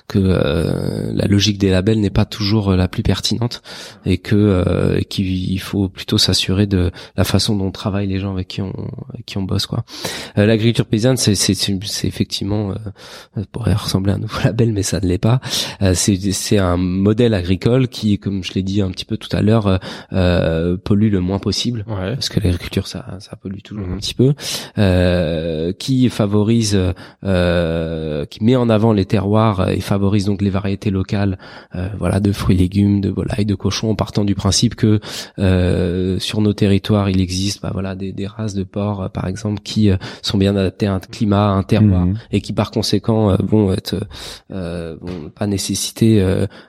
que 0.08 0.20
euh, 0.20 1.12
la 1.14 1.26
logique 1.26 1.58
des 1.58 1.70
labels 1.70 2.00
n'est 2.00 2.10
pas 2.10 2.24
toujours 2.24 2.70
euh, 2.70 2.76
la 2.78 2.88
plus 2.88 3.04
pertinente 3.04 3.62
et 4.06 4.18
que 4.18 4.36
euh, 4.36 5.02
qu'il 5.02 5.60
faut 5.60 5.90
plutôt 5.90 6.18
s'assurer 6.18 6.68
de 6.68 6.92
la 7.18 7.26
façon 7.26 7.56
dont 7.58 7.72
travaillent 7.72 8.08
les 8.08 8.20
gens 8.20 8.32
avec 8.32 8.48
qui 8.48 8.62
on 8.62 8.72
avec 9.14 9.26
qui 9.26 9.38
on 9.38 9.44
bosse 9.44 9.66
quoi. 9.66 9.84
Euh, 10.38 10.46
L'agriculture 10.46 10.86
paysanne 10.86 11.18
c'est 11.18 11.36
c'est 11.36 11.54
c'est 11.56 12.08
effectivement 12.08 12.72
euh, 13.38 13.44
pourrait 13.52 13.74
ressembler 13.74 14.14
à 14.14 14.16
un 14.16 14.20
nouveau 14.20 14.40
label 14.46 14.72
mais 14.72 14.84
ça 14.84 15.02
ne 15.02 15.08
l'est 15.08 15.18
pas. 15.18 15.42
C'est 15.94 16.16
c'est 16.32 16.60
un 16.60 16.78
modèle 16.78 17.34
agricole 17.34 17.88
qui 17.90 18.20
comme 18.20 18.44
je 18.44 18.54
l'ai 18.54 18.64
dit 18.64 18.82
un 18.82 18.92
petit 18.92 19.06
peu 19.06 19.18
tout 19.18 19.36
à 19.36 19.42
l'heure 19.42 19.80
pollue 20.84 21.12
le 21.12 21.20
moins 21.20 21.40
possible 21.40 21.71
Ouais. 21.88 22.14
parce 22.14 22.30
que 22.30 22.40
l'agriculture 22.40 22.88
ça 22.88 23.06
ça 23.20 23.36
pollue 23.36 23.62
toujours 23.64 23.86
Mhm. 23.88 23.94
un 23.94 23.98
petit 23.98 24.14
peu 24.14 24.34
euh, 24.78 25.72
qui 25.74 26.10
favorise 26.10 26.80
euh, 27.24 28.26
qui 28.26 28.44
met 28.44 28.56
en 28.56 28.70
avant 28.70 28.94
les 28.94 29.06
terroirs 29.06 29.70
et 29.70 29.80
favorise 29.80 30.26
donc 30.26 30.42
les 30.42 30.50
variétés 30.50 30.90
locales 30.92 31.38
euh, 31.76 31.88
voilà 31.98 32.20
de 32.20 32.32
fruits 32.32 32.58
légumes 32.58 33.02
de 33.02 33.10
volailles 33.10 33.46
de 33.46 33.56
cochons 33.56 33.90
en 33.92 33.96
partant 33.96 34.24
du 34.26 34.36
principe 34.36 34.76
que 34.76 35.00
euh, 35.40 36.20
sur 36.20 36.42
nos 36.42 36.54
territoires 36.54 37.10
il 37.10 37.20
existe 37.22 37.62
bah, 37.62 37.72
voilà 37.74 37.96
des, 37.96 38.12
des 38.12 38.28
races 38.28 38.54
de 38.54 38.64
porcs 38.64 39.10
par 39.12 39.28
exemple 39.28 39.62
qui 39.64 39.90
euh, 39.90 39.98
sont 40.22 40.38
bien 40.38 40.56
adaptées 40.56 40.88
à 40.88 40.94
un 40.96 41.00
climat 41.00 41.48
à 41.50 41.54
un 41.54 41.64
terroir 41.64 42.06
Mhm. 42.06 42.16
et 42.32 42.42
qui 42.42 42.54
par 42.54 42.72
conséquent 42.72 43.32
euh, 43.32 43.38
vont 43.42 43.72
être 43.74 43.96
euh, 44.52 44.96
vont 45.02 45.30
pas 45.30 45.48
nécessiter 45.48 46.24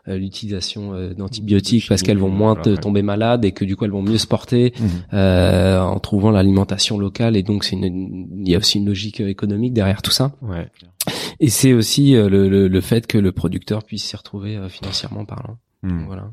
l'utilisation 0.06 0.92
d'antibiotiques 1.16 1.86
parce 1.88 2.02
qu'elles 2.02 2.18
vont 2.18 2.28
moins 2.28 2.54
te- 2.56 2.76
tomber 2.76 3.02
malades 3.02 3.44
et 3.44 3.52
que 3.52 3.64
du 3.64 3.76
coup 3.76 3.84
elles 3.84 3.90
vont 3.90 4.02
mieux 4.02 4.18
se 4.18 4.26
porter 4.26 4.72
Mhm. 4.80 4.88
Euh, 5.12 5.80
en 5.80 5.98
trouvant 5.98 6.30
l'alimentation 6.30 6.98
locale 6.98 7.36
et 7.36 7.42
donc 7.42 7.64
c'est 7.64 7.76
une 7.76 8.28
il 8.44 8.48
y 8.48 8.54
a 8.54 8.58
aussi 8.58 8.78
une 8.78 8.86
logique 8.86 9.20
économique 9.20 9.72
derrière 9.72 10.02
tout 10.02 10.10
ça 10.10 10.32
Ouais. 10.42 10.68
et 11.40 11.48
c'est 11.48 11.72
aussi 11.72 12.14
euh, 12.16 12.28
le, 12.28 12.48
le, 12.48 12.68
le 12.68 12.80
fait 12.80 13.06
que 13.06 13.18
le 13.18 13.32
producteur 13.32 13.84
puisse 13.84 14.04
s'y 14.04 14.16
retrouver 14.16 14.56
euh, 14.56 14.68
financièrement 14.68 15.24
parlant 15.24 15.56
Mhm. 15.84 16.04
voilà 16.06 16.30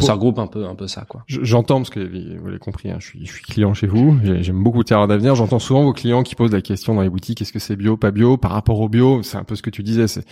ça, 0.00 0.12
regroupe 0.12 0.38
un 0.38 0.46
peu 0.46 0.64
un 0.64 0.76
peu 0.76 0.86
ça 0.86 1.04
quoi 1.08 1.24
Je- 1.26 1.42
J'entends 1.42 1.78
parce 1.78 1.90
que 1.90 1.98
vous 2.38 2.46
l'avez 2.46 2.60
compris, 2.60 2.88
hein, 2.92 2.98
je 3.00 3.06
suis 3.06 3.26
je 3.26 3.32
suis 3.32 3.42
client 3.42 3.74
chez 3.74 3.88
vous. 3.88 4.16
j'ai- 4.22 4.40
J'aime 4.44 4.62
beaucoup 4.62 4.84
Terre 4.84 5.08
d'avenir. 5.08 5.34
J'entends 5.34 5.58
souvent 5.58 5.82
vos 5.82 5.92
clients 5.92 6.22
qui 6.22 6.36
posent 6.36 6.52
la 6.52 6.60
question 6.62 6.94
dans 6.94 7.00
les 7.02 7.10
boutiques 7.10 7.42
est-ce 7.42 7.52
que 7.52 7.58
c'est 7.58 7.74
bio, 7.74 7.96
pas 7.96 8.12
bio 8.12 8.36
Par 8.36 8.52
rapport 8.52 8.78
au 8.80 8.88
bio, 8.88 9.24
c'est 9.24 9.38
un 9.38 9.42
peu 9.42 9.56
ce 9.56 9.62
que 9.62 9.70
tu 9.70 9.82
disais. 9.82 10.06
C'est 10.06 10.24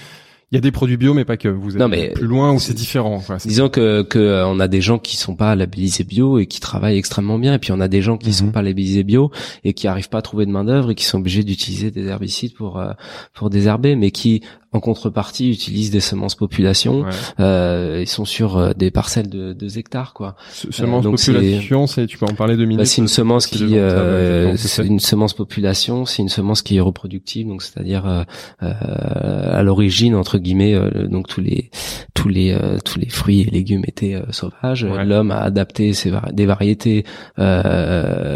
il 0.53 0.57
y 0.57 0.59
a 0.59 0.61
des 0.61 0.73
produits 0.73 0.97
bio, 0.97 1.15
mais 1.15 1.25
pas 1.25 1.37
que. 1.37 1.49
Vous 1.49 1.73
êtes 1.75 1.81
Non, 1.81 1.89
mais 1.89 2.11
plus 2.11 2.27
loin 2.27 2.53
ou 2.53 2.59
c'est- 2.59 2.75
différent. 2.75 3.21
Quoi. 3.25 3.37
Disons 3.45 3.69
que, 3.69 4.03
que 4.03 4.19
euh, 4.19 4.47
on 4.49 4.59
a 4.59 4.67
des 4.69 4.81
gens 4.81 4.99
qui 4.99 5.17
sont 5.17 5.37
pas 5.37 5.55
labellisés 5.55 6.03
bio 6.05 6.39
et 6.39 6.47
qui 6.47 6.59
travaillent 6.61 6.99
extrêmement 6.99 7.39
bien, 7.39 7.55
et 7.55 7.59
puis 7.59 7.71
on 7.73 7.81
a 7.81 7.89
des 7.89 8.03
gens 8.03 8.17
qui 8.17 8.29
Mhm. 8.29 8.33
sont 8.35 8.51
pas 8.51 8.63
labellisés 8.63 9.05
bio 9.05 9.31
et 9.65 9.75
qui 9.75 9.87
arrivent 9.87 10.09
pas 10.09 10.19
à 10.19 10.23
trouver 10.23 10.47
de 10.47 10.51
main 10.51 10.65
d'œuvre 10.65 10.91
et 10.91 10.95
qui 10.95 11.05
sont 11.05 11.19
obligés 11.19 11.45
d'utiliser 11.45 11.91
des 11.91 12.07
herbicides 12.07 12.55
pour 12.55 12.79
euh, 12.81 12.93
pour 13.33 13.49
désherber, 13.51 13.95
mais 13.97 14.11
qui 14.11 14.43
en 14.73 14.79
contrepartie 14.81 15.51
utilisent 15.51 15.91
des 15.91 16.01
semences 16.01 16.35
population. 16.37 17.01
Ouais. 17.01 17.11
Euh, 17.41 17.99
ils 18.03 18.09
sont 18.09 18.25
sur 18.25 18.57
euh, 18.57 18.73
des 18.77 18.91
parcelles 18.91 19.29
de 19.29 19.53
2 19.53 19.79
hectares, 19.79 20.13
quoi. 20.15 20.37
Se- 20.53 20.71
Semence 20.71 21.03
donc 21.05 21.19
c'est- 21.19 21.33
population, 21.33 21.87
c'est 21.89 22.07
tu 22.07 22.19
peux 22.19 22.27
en 22.27 22.35
parler 22.35 22.57
deux 22.57 22.65
minutes. 22.67 22.79
Bah, 22.79 22.85
c'est 22.85 23.01
une 23.03 23.09
semence 23.09 23.47
qui, 23.47 23.77
euh, 23.77 24.57
c'est 24.57 24.87
une 24.87 25.01
semence 25.01 25.35
population, 25.35 26.05
c'est 26.07 26.23
une 26.23 26.29
semence 26.29 26.63
qui 26.63 26.77
est 26.77 26.81
reproductive, 26.81 27.49
donc 27.49 27.63
c'est-à-dire 27.63 28.07
euh, 28.07 28.23
euh, 28.63 29.59
à 29.59 29.63
l'origine 29.63 30.15
entre 30.15 30.39
guillemets, 30.39 30.75
euh, 30.75 31.09
donc 31.09 31.27
tous 31.27 31.41
les 31.41 31.71
tous 32.15 32.29
les 32.29 32.53
euh, 32.53 32.79
tous 32.85 32.99
les 32.99 33.09
fruits 33.09 33.41
et 33.41 33.45
légumes 33.51 33.83
étaient 33.89 34.15
euh, 34.15 34.23
sauvages. 34.31 34.85
Ouais. 34.85 35.05
L'homme 35.05 35.31
a 35.31 35.39
adapté 35.41 35.93
ses 35.95 36.11
vari- 36.11 36.33
des 36.33 36.47
variétés, 36.47 37.05
euh, 37.39 38.30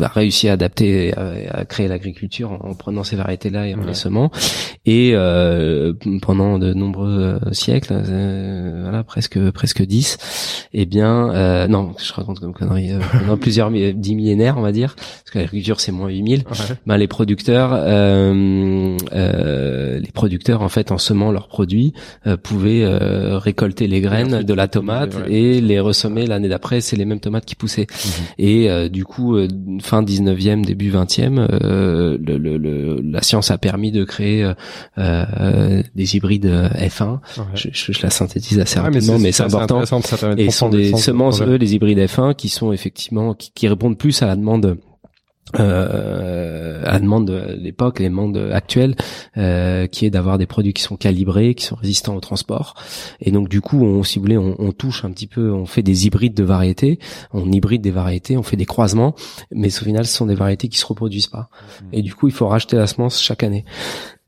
a 0.00 0.08
réussi 0.08 0.48
à 0.48 0.52
adapter, 0.52 1.14
à, 1.16 1.60
à 1.60 1.64
créer 1.64 1.88
l'agriculture 1.88 2.52
en, 2.52 2.70
en 2.70 2.74
prenant 2.74 3.04
ces 3.04 3.16
variétés-là 3.16 3.66
et 3.66 3.74
en 3.74 3.78
Ouais. 3.78 3.86
les 3.86 3.94
semant. 3.94 4.30
Et 4.86 5.10
euh, 5.14 5.92
pendant 6.22 6.58
de 6.58 6.72
nombreux 6.74 7.38
euh, 7.44 7.52
siècles, 7.52 7.92
euh, 7.92 8.80
voilà 8.82 9.04
presque 9.04 9.38
presque 9.52 9.82
dix, 9.82 10.16
eh 10.72 10.84
bien 10.86 11.30
euh, 11.30 11.66
non, 11.68 11.92
je 11.98 12.12
raconte 12.12 12.40
comme 12.40 12.52
connerie, 12.54 12.92
euh, 12.92 12.98
pendant 13.20 13.36
plusieurs 13.44 13.70
dix 13.70 14.14
millénaires 14.14 14.56
on 14.58 14.62
va 14.62 14.72
dire, 14.72 14.94
parce 14.96 15.30
que 15.32 15.38
l'agriculture 15.38 15.80
c'est 15.80 15.92
moins 15.92 16.08
8000 16.08 16.44
Ouais. 16.48 16.76
ben, 16.86 16.96
les 16.96 17.06
producteurs, 17.08 17.70
euh, 17.72 18.96
euh, 19.12 19.98
les 20.00 20.10
producteurs 20.12 20.62
en 20.62 20.68
fait 20.68 20.90
en 20.92 20.98
semant 20.98 21.30
leurs 21.32 21.48
produits 21.48 21.92
euh, 22.26 22.36
pouvaient 22.36 22.82
euh, 22.84 23.38
récolter 23.38 23.86
les 23.86 24.00
graines 24.00 24.42
de 24.42 24.54
la 24.54 24.68
tomate 24.68 25.14
et 25.28 25.60
les 25.60 25.80
ressemer 25.80 26.26
l'année 26.26 26.48
d'après. 26.48 26.80
C'est 26.80 26.96
les 26.96 27.04
mêmes 27.04 27.20
tomates 27.20 27.44
qui 27.44 27.54
poussaient. 27.54 27.86
Et 28.38 28.70
euh, 28.70 28.88
du 28.88 29.04
coup, 29.04 29.36
euh, 29.36 29.48
fin 29.80 30.02
19e, 30.02 30.64
début 30.64 30.90
20e, 30.90 31.38
euh, 31.38 32.18
le, 32.24 32.38
le- 32.38 32.56
le- 32.58 33.00
la 33.02 33.22
science 33.22 33.50
a 33.50 33.58
permis 33.58 33.92
de 33.92 34.04
créer 34.04 34.44
euh, 34.44 34.54
euh, 34.98 35.82
des 35.94 36.16
hybrides 36.16 36.46
euh, 36.46 36.68
F1. 36.70 37.12
Ouais. 37.38 37.44
Je, 37.54 37.68
je- 37.72 37.92
je 37.92 38.02
la 38.02 38.10
synthétise 38.10 38.58
assez 38.60 38.78
Ouais, 38.78 38.88
mais 38.90 38.96
rapidement, 38.96 39.18
mais 39.18 39.32
c'est 39.32 39.42
important. 39.44 39.84
ça 39.84 40.34
de 40.34 40.40
Et 40.40 40.50
ce 40.50 40.58
sont 40.58 40.68
des 40.68 40.94
semences, 40.96 41.38
projet. 41.38 41.52
eux, 41.52 41.56
les 41.56 41.74
hybrides 41.74 41.98
F1, 41.98 42.34
qui 42.34 42.48
sont 42.48 42.72
effectivement 42.72 43.34
qui, 43.34 43.50
qui 43.54 43.68
répondent 43.68 43.98
plus 43.98 44.22
à 44.22 44.26
la 44.26 44.36
demande. 44.36 44.78
Euh, 45.58 46.82
à 46.84 46.98
demande 47.00 47.26
de 47.26 47.56
l'époque, 47.58 48.00
les 48.00 48.08
demandes 48.08 48.36
actuelles, 48.52 48.94
euh, 49.36 49.86
qui 49.86 50.04
est 50.04 50.10
d'avoir 50.10 50.38
des 50.38 50.46
produits 50.46 50.74
qui 50.74 50.82
sont 50.82 50.96
calibrés, 50.96 51.54
qui 51.54 51.64
sont 51.64 51.76
résistants 51.76 52.14
au 52.14 52.20
transport. 52.20 52.74
Et 53.20 53.30
donc 53.30 53.48
du 53.48 53.60
coup, 53.60 53.82
on, 53.82 54.02
si 54.02 54.18
vous 54.18 54.24
voulez, 54.24 54.38
on, 54.38 54.56
on 54.58 54.72
touche 54.72 55.04
un 55.04 55.10
petit 55.10 55.26
peu, 55.26 55.52
on 55.52 55.66
fait 55.66 55.82
des 55.82 56.06
hybrides 56.06 56.34
de 56.34 56.44
variétés, 56.44 56.98
on 57.32 57.50
hybride 57.50 57.82
des 57.82 57.90
variétés, 57.90 58.36
on 58.36 58.42
fait 58.42 58.56
des 58.56 58.66
croisements, 58.66 59.14
mais 59.50 59.68
au 59.68 59.84
final, 59.84 60.06
ce 60.06 60.14
sont 60.14 60.26
des 60.26 60.34
variétés 60.34 60.68
qui 60.68 60.78
se 60.78 60.86
reproduisent 60.86 61.28
pas. 61.28 61.48
Et 61.92 62.02
du 62.02 62.14
coup, 62.14 62.28
il 62.28 62.34
faut 62.34 62.46
racheter 62.46 62.76
la 62.76 62.86
semence 62.86 63.20
chaque 63.20 63.42
année. 63.42 63.64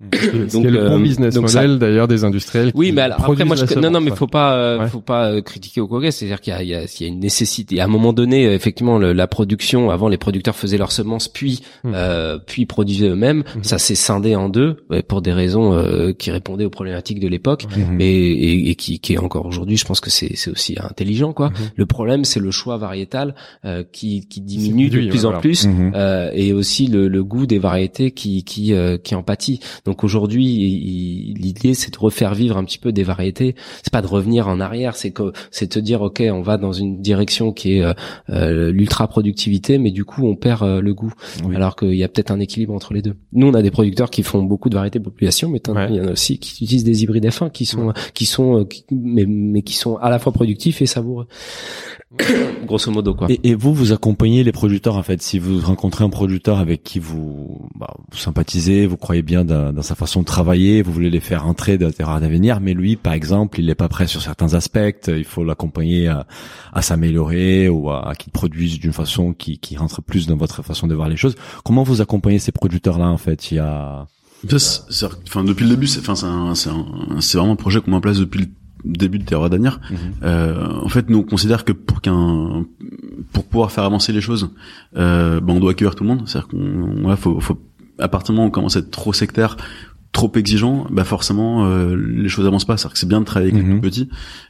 Est 0.13 0.33
le 0.71 0.89
bon 0.89 0.99
euh, 0.99 0.99
business 0.99 1.35
donc 1.35 1.51
ça- 1.51 1.61
model 1.63 1.79
d'ailleurs 1.79 2.09
des 2.09 2.25
industriels. 2.25 2.73
oui, 2.75 2.87
qui 2.89 2.93
mais 2.93 3.03
alors, 3.03 3.21
après 3.23 3.45
moi, 3.45 3.55
je, 3.57 3.79
non, 3.79 3.91
non, 3.91 4.01
mais 4.01 4.11
faut 4.13 4.27
pas, 4.27 4.55
euh, 4.55 4.79
Ouais. 4.81 4.89
faut 4.89 5.01
pas 5.01 5.27
euh, 5.31 5.43
critiquer 5.43 5.81
au 5.83 5.89
coquet. 5.89 6.11
C'est-à-dire 6.11 6.41
qu'il 6.41 6.53
y 6.53 6.57
a, 6.57 6.63
il 6.63 6.69
y, 6.71 6.75
a, 6.75 6.83
il 6.85 7.03
y 7.03 7.05
a 7.05 7.09
une 7.09 7.21
nécessité. 7.21 7.81
À 7.81 7.85
un 7.85 7.89
moment 7.89 8.13
donné, 8.15 8.47
euh, 8.47 8.55
effectivement, 8.55 8.99
le- 8.99 9.13
la 9.13 9.27
production. 9.27 9.91
Avant, 9.91 10.09
les 10.09 10.17
producteurs 10.17 10.57
faisaient 10.57 10.79
leurs 10.79 10.93
semences, 10.93 11.29
puis, 11.29 11.61
Hmm. 11.85 11.93
euh, 11.95 12.39
puis 12.45 12.65
produisaient 12.67 13.09
eux-mêmes. 13.09 13.45
Mhm. 13.57 13.65
Ça 13.65 13.79
s'est 13.79 13.95
scindé 13.95 14.35
en 14.37 14.49
deux 14.49 14.77
ouais, 14.89 15.03
pour 15.03 15.21
des 15.23 15.33
raisons 15.33 15.75
euh, 15.75 16.13
qui 16.13 16.31
répondaient 16.31 16.65
aux 16.65 16.71
problématiques 16.71 17.21
de 17.21 17.29
l'époque, 17.29 17.67
Mhm. 17.77 18.01
et, 18.01 18.05
et, 18.07 18.71
et 18.71 18.75
qui, 18.77 19.01
qui 19.01 19.13
est 19.15 19.19
encore 19.19 19.45
aujourd'hui. 19.45 19.77
Je 19.77 19.85
pense 19.85 20.01
que 20.01 20.09
c'est, 20.11 20.35
c'est 20.37 20.51
aussi 20.51 20.77
intelligent, 20.81 21.33
quoi. 21.35 21.49
Mhm. 21.51 21.55
Le 21.77 21.87
problème, 21.87 22.25
c'est 22.25 22.41
le 22.41 22.51
choix 22.51 22.79
variétal 22.79 23.35
euh, 23.67 23.85
qui, 23.93 24.27
qui 24.29 24.41
diminue 24.41 24.89
de 24.89 24.97
plus 25.09 25.11
ouais, 25.11 25.19
en 25.19 25.21
voilà. 25.29 25.39
plus. 25.41 25.69
Euh, 25.95 26.31
et 26.33 26.53
aussi 26.55 26.87
le, 26.87 27.09
le 27.09 27.23
goût 27.25 27.47
des 27.47 27.59
variétés 27.59 28.13
qui 28.13 28.45
qui 28.45 28.73
euh, 28.73 28.97
qui 28.97 29.15
en 29.15 29.23
pâtit. 29.23 29.61
Donc 29.91 30.05
aujourd'hui, 30.05 31.35
l'idée 31.37 31.75
c'est 31.75 31.93
de 31.93 31.99
refaire 31.99 32.33
vivre 32.33 32.57
un 32.57 32.63
petit 32.65 32.79
peu 32.79 32.93
des 32.93 33.03
variétés. 33.03 33.57
C'est 33.83 33.91
pas 33.93 34.03
de 34.03 34.07
revenir 34.07 34.47
en 34.47 34.61
arrière, 34.61 34.95
c'est 34.95 35.11
que 35.11 35.33
c'est 35.51 35.67
de 35.67 35.71
te 35.73 35.81
dire 35.81 36.01
ok, 36.01 36.23
on 36.33 36.43
va 36.43 36.59
dans 36.59 36.73
une 36.73 37.03
direction 37.03 37.53
qui 37.53 37.79
est 37.79 37.83
euh, 37.83 37.93
euh, 38.29 38.71
l'ultra 38.71 39.09
productivité, 39.09 39.79
mais 39.79 39.91
du 39.91 40.05
coup 40.05 40.29
on 40.29 40.37
perd 40.37 40.63
euh, 40.63 40.81
le 40.81 40.95
goût. 40.95 41.13
Oui. 41.45 41.57
Alors 41.57 41.75
qu'il 41.75 41.95
y 41.97 42.05
a 42.05 42.09
peut-être 42.09 42.31
un 42.31 42.39
équilibre 42.39 42.73
entre 42.73 42.95
les 42.95 43.03
deux. 43.03 43.17
Nous 43.33 43.49
on 43.49 43.55
a 43.55 43.63
des 43.63 43.73
producteurs 43.73 44.11
qui 44.11 44.23
font 44.23 44.45
beaucoup 44.45 44.69
de 44.69 44.77
variétés 44.77 45.01
population, 45.01 45.49
mais 45.49 45.61
Ouais. 45.69 45.89
il 45.91 45.97
y 45.97 46.01
en 46.01 46.07
a 46.07 46.13
aussi 46.13 46.39
qui 46.39 46.63
utilisent 46.65 46.85
des 46.85 47.03
hybrides 47.03 47.27
F1 47.27 47.51
qui 47.51 47.67
sont 47.67 47.93
qui 48.15 48.27
sont 48.27 48.61
euh, 48.61 48.65
qui- 48.65 48.85
mais 48.93 49.27
mais 49.27 49.63
qui 49.63 49.75
sont 49.77 49.97
à 49.97 50.09
la 50.09 50.21
fois 50.21 50.31
productifs 50.33 50.83
et 50.83 50.87
savoureux. 50.87 51.27
Grosso 52.67 52.91
modo 52.91 53.15
quoi. 53.15 53.29
Et, 53.31 53.51
et 53.51 53.55
vous, 53.55 53.73
vous 53.73 53.93
accompagnez 53.93 54.43
les 54.43 54.51
producteurs 54.53 54.97
en 54.97 55.03
fait. 55.03 55.23
Si 55.23 55.39
vous 55.39 55.61
rencontrez 55.61 56.03
un 56.05 56.09
producteur 56.11 56.59
avec 56.59 56.83
qui 56.83 56.99
vous, 56.99 57.69
bah, 57.77 57.95
vous 58.11 58.19
sympathisez, 58.19 58.87
vous 58.87 58.97
croyez 58.97 59.23
bien 59.23 59.45
dans, 59.45 59.73
dans 59.73 59.83
sa 59.83 59.95
façon 59.95 60.21
de 60.21 60.25
travailler, 60.25 60.83
vous 60.83 60.93
voulez 60.93 61.11
les 61.11 61.21
faire 61.21 61.47
entrer 61.47 61.79
dans 61.79 61.91
terrain 61.91 62.21
d'avenir, 62.21 62.61
mais 62.61 62.75
lui, 62.75 62.97
par 62.97 63.13
exemple, 63.13 63.61
il 63.61 63.67
n'est 63.67 63.75
pas 63.77 63.89
prêt 63.89 64.07
sur 64.09 64.21
certains 64.23 64.55
aspects. 64.55 64.79
Il 65.09 65.25
faut 65.25 65.45
l'accompagner 65.45 66.09
à, 66.09 66.27
à 66.73 66.83
s'améliorer 66.83 67.69
ou 67.69 67.91
à, 67.91 68.09
à 68.11 68.15
qu'il 68.17 68.33
produise 68.33 68.79
d'une 68.81 68.93
façon 68.93 69.33
qui, 69.33 69.59
qui 69.59 69.77
rentre 69.77 70.03
plus 70.03 70.27
dans 70.27 70.37
votre 70.37 70.63
façon 70.63 70.87
de 70.89 70.95
voir 70.95 71.09
les 71.09 71.17
choses. 71.17 71.37
Comment 71.65 71.85
vous 71.85 72.01
accompagnez 72.01 72.39
ces 72.41 72.53
producteurs-là 72.53 73.07
en 73.07 73.19
fait? 73.19 73.53
Il 73.53 73.57
y 73.57 73.61
a 73.61 74.07
enfin, 75.29 75.45
depuis 75.45 75.65
le 75.65 75.71
début, 75.71 75.87
c'est, 75.87 76.01
enfin, 76.01 76.15
c'est, 76.17 76.27
un- 76.27 76.55
c'est, 76.55 76.71
un- 76.71 77.21
c'est 77.21 77.37
vraiment 77.39 77.53
un 77.53 77.57
projet 77.57 77.81
qu'on 77.81 77.91
met 77.91 77.97
en 77.99 78.01
place 78.01 78.19
depuis 78.19 78.41
le 78.41 78.47
début 78.85 79.19
de 79.19 79.25
Terre 79.25 79.49
d'avenir. 79.49 79.81
Euh, 80.23 80.67
en 80.83 80.89
fait, 80.89 81.09
nous 81.11 81.19
on 81.19 81.23
considère 81.23 81.65
que 81.65 81.73
pour 81.73 82.01
qu'un, 82.01 82.65
pour 83.33 83.45
pouvoir 83.47 83.71
faire 83.73 83.85
avancer 83.85 84.13
les 84.13 84.21
choses, 84.21 84.51
euh, 84.97 85.41
ben, 85.41 85.55
on 85.55 85.61
doit 85.61 85.73
accueillir 85.73 85.95
tout 85.95 86.05
le 86.05 86.09
monde. 86.11 86.23
C'est-à-dire 86.27 86.49
qu'on, 86.49 87.05
ouais, 87.09 87.17
faut, 87.17 87.41
faut, 87.41 87.59
à 87.99 88.09
partir 88.09 88.33
du 88.33 88.37
moment 88.37 88.47
où 88.47 88.49
on 88.49 88.53
commence 88.53 88.77
à 88.77 88.81
être 88.81 88.91
trop 88.91 89.13
sectaire, 89.13 89.57
trop 90.13 90.33
exigeant, 90.35 90.87
bah 90.91 91.05
forcément 91.05 91.67
euh, 91.67 91.95
les 91.95 92.29
choses 92.29 92.45
avancent 92.47 92.65
pas. 92.65 92.77
C'est-à-dire 92.77 92.95
que 92.95 92.99
c'est 92.99 93.09
bien 93.09 93.21
de 93.21 93.25
travailler 93.27 93.53
avec 93.53 93.63
les 93.65 93.69
Mhm. 93.71 93.81
plus 93.81 93.91
petits, 93.91 94.09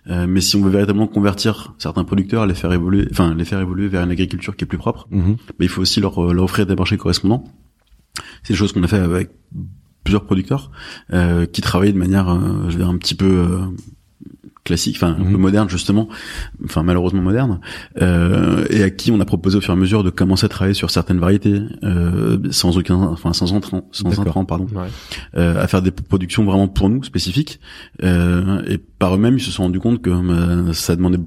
euh, 0.08 0.26
mais 0.26 0.40
si 0.40 0.56
on 0.56 0.62
veut 0.62 0.70
véritablement 0.70 1.06
convertir 1.06 1.74
certains 1.76 2.04
producteurs, 2.04 2.46
les 2.46 2.54
faire 2.54 2.72
évoluer, 2.72 3.06
enfin 3.10 3.34
les 3.34 3.44
faire 3.44 3.60
évoluer 3.60 3.88
vers 3.88 4.02
une 4.02 4.10
agriculture 4.10 4.56
qui 4.56 4.64
est 4.64 4.66
plus 4.66 4.78
propre, 4.78 5.06
Mhm. 5.10 5.36
mais 5.58 5.66
il 5.66 5.68
faut 5.68 5.82
aussi 5.82 6.00
leur, 6.00 6.32
leur 6.32 6.44
offrir 6.44 6.64
des 6.66 6.74
marchés 6.76 6.96
correspondants. 6.96 7.44
C'est 8.42 8.54
des 8.54 8.56
choses 8.56 8.72
qu'on 8.72 8.82
a 8.84 8.88
fait 8.88 8.98
avec 9.00 9.30
plusieurs 10.02 10.24
producteurs 10.24 10.70
euh, 11.12 11.44
qui 11.44 11.60
travaillent 11.60 11.92
de 11.92 11.98
manière, 11.98 12.30
euh, 12.30 12.38
je 12.68 12.78
vais 12.78 12.82
dire, 12.84 12.88
un 12.88 12.96
petit 12.96 13.14
peu 13.14 13.26
euh, 13.26 13.58
classique, 14.70 14.96
enfin 14.96 15.16
un 15.18 15.24
Mhm. 15.24 15.32
peu 15.32 15.38
moderne 15.38 15.68
justement, 15.68 16.08
enfin 16.64 16.82
malheureusement 16.82 17.22
moderne, 17.22 17.60
euh, 18.00 18.64
et 18.70 18.82
à 18.82 18.90
qui 18.90 19.10
on 19.10 19.20
a 19.20 19.24
proposé 19.24 19.58
au 19.58 19.60
fur 19.60 19.74
et 19.74 19.76
à 19.76 19.80
mesure 19.80 20.02
de 20.04 20.10
commencer 20.10 20.46
à 20.46 20.48
travailler 20.48 20.74
sur 20.74 20.90
certaines 20.90 21.18
variétés 21.18 21.60
euh, 21.82 22.38
sans 22.50 22.78
aucun, 22.78 22.94
enfin 22.96 23.32
sans 23.32 23.52
entrant, 23.52 23.88
sans 23.92 24.18
intrant, 24.20 24.44
pardon, 24.44 24.66
Ouais. 24.74 24.88
euh, 25.36 25.62
à 25.62 25.66
faire 25.66 25.82
des 25.82 25.90
productions 25.90 26.44
vraiment 26.44 26.68
pour 26.68 26.88
nous 26.88 27.02
spécifiques. 27.02 27.58
Euh, 28.02 28.62
et 28.68 28.78
par 28.78 29.14
eux-mêmes, 29.14 29.36
ils 29.38 29.42
se 29.42 29.50
sont 29.50 29.64
rendus 29.64 29.80
compte 29.80 30.00
que 30.02 30.10
euh, 30.10 30.72
ça 30.72 30.94
demandait 30.96 31.20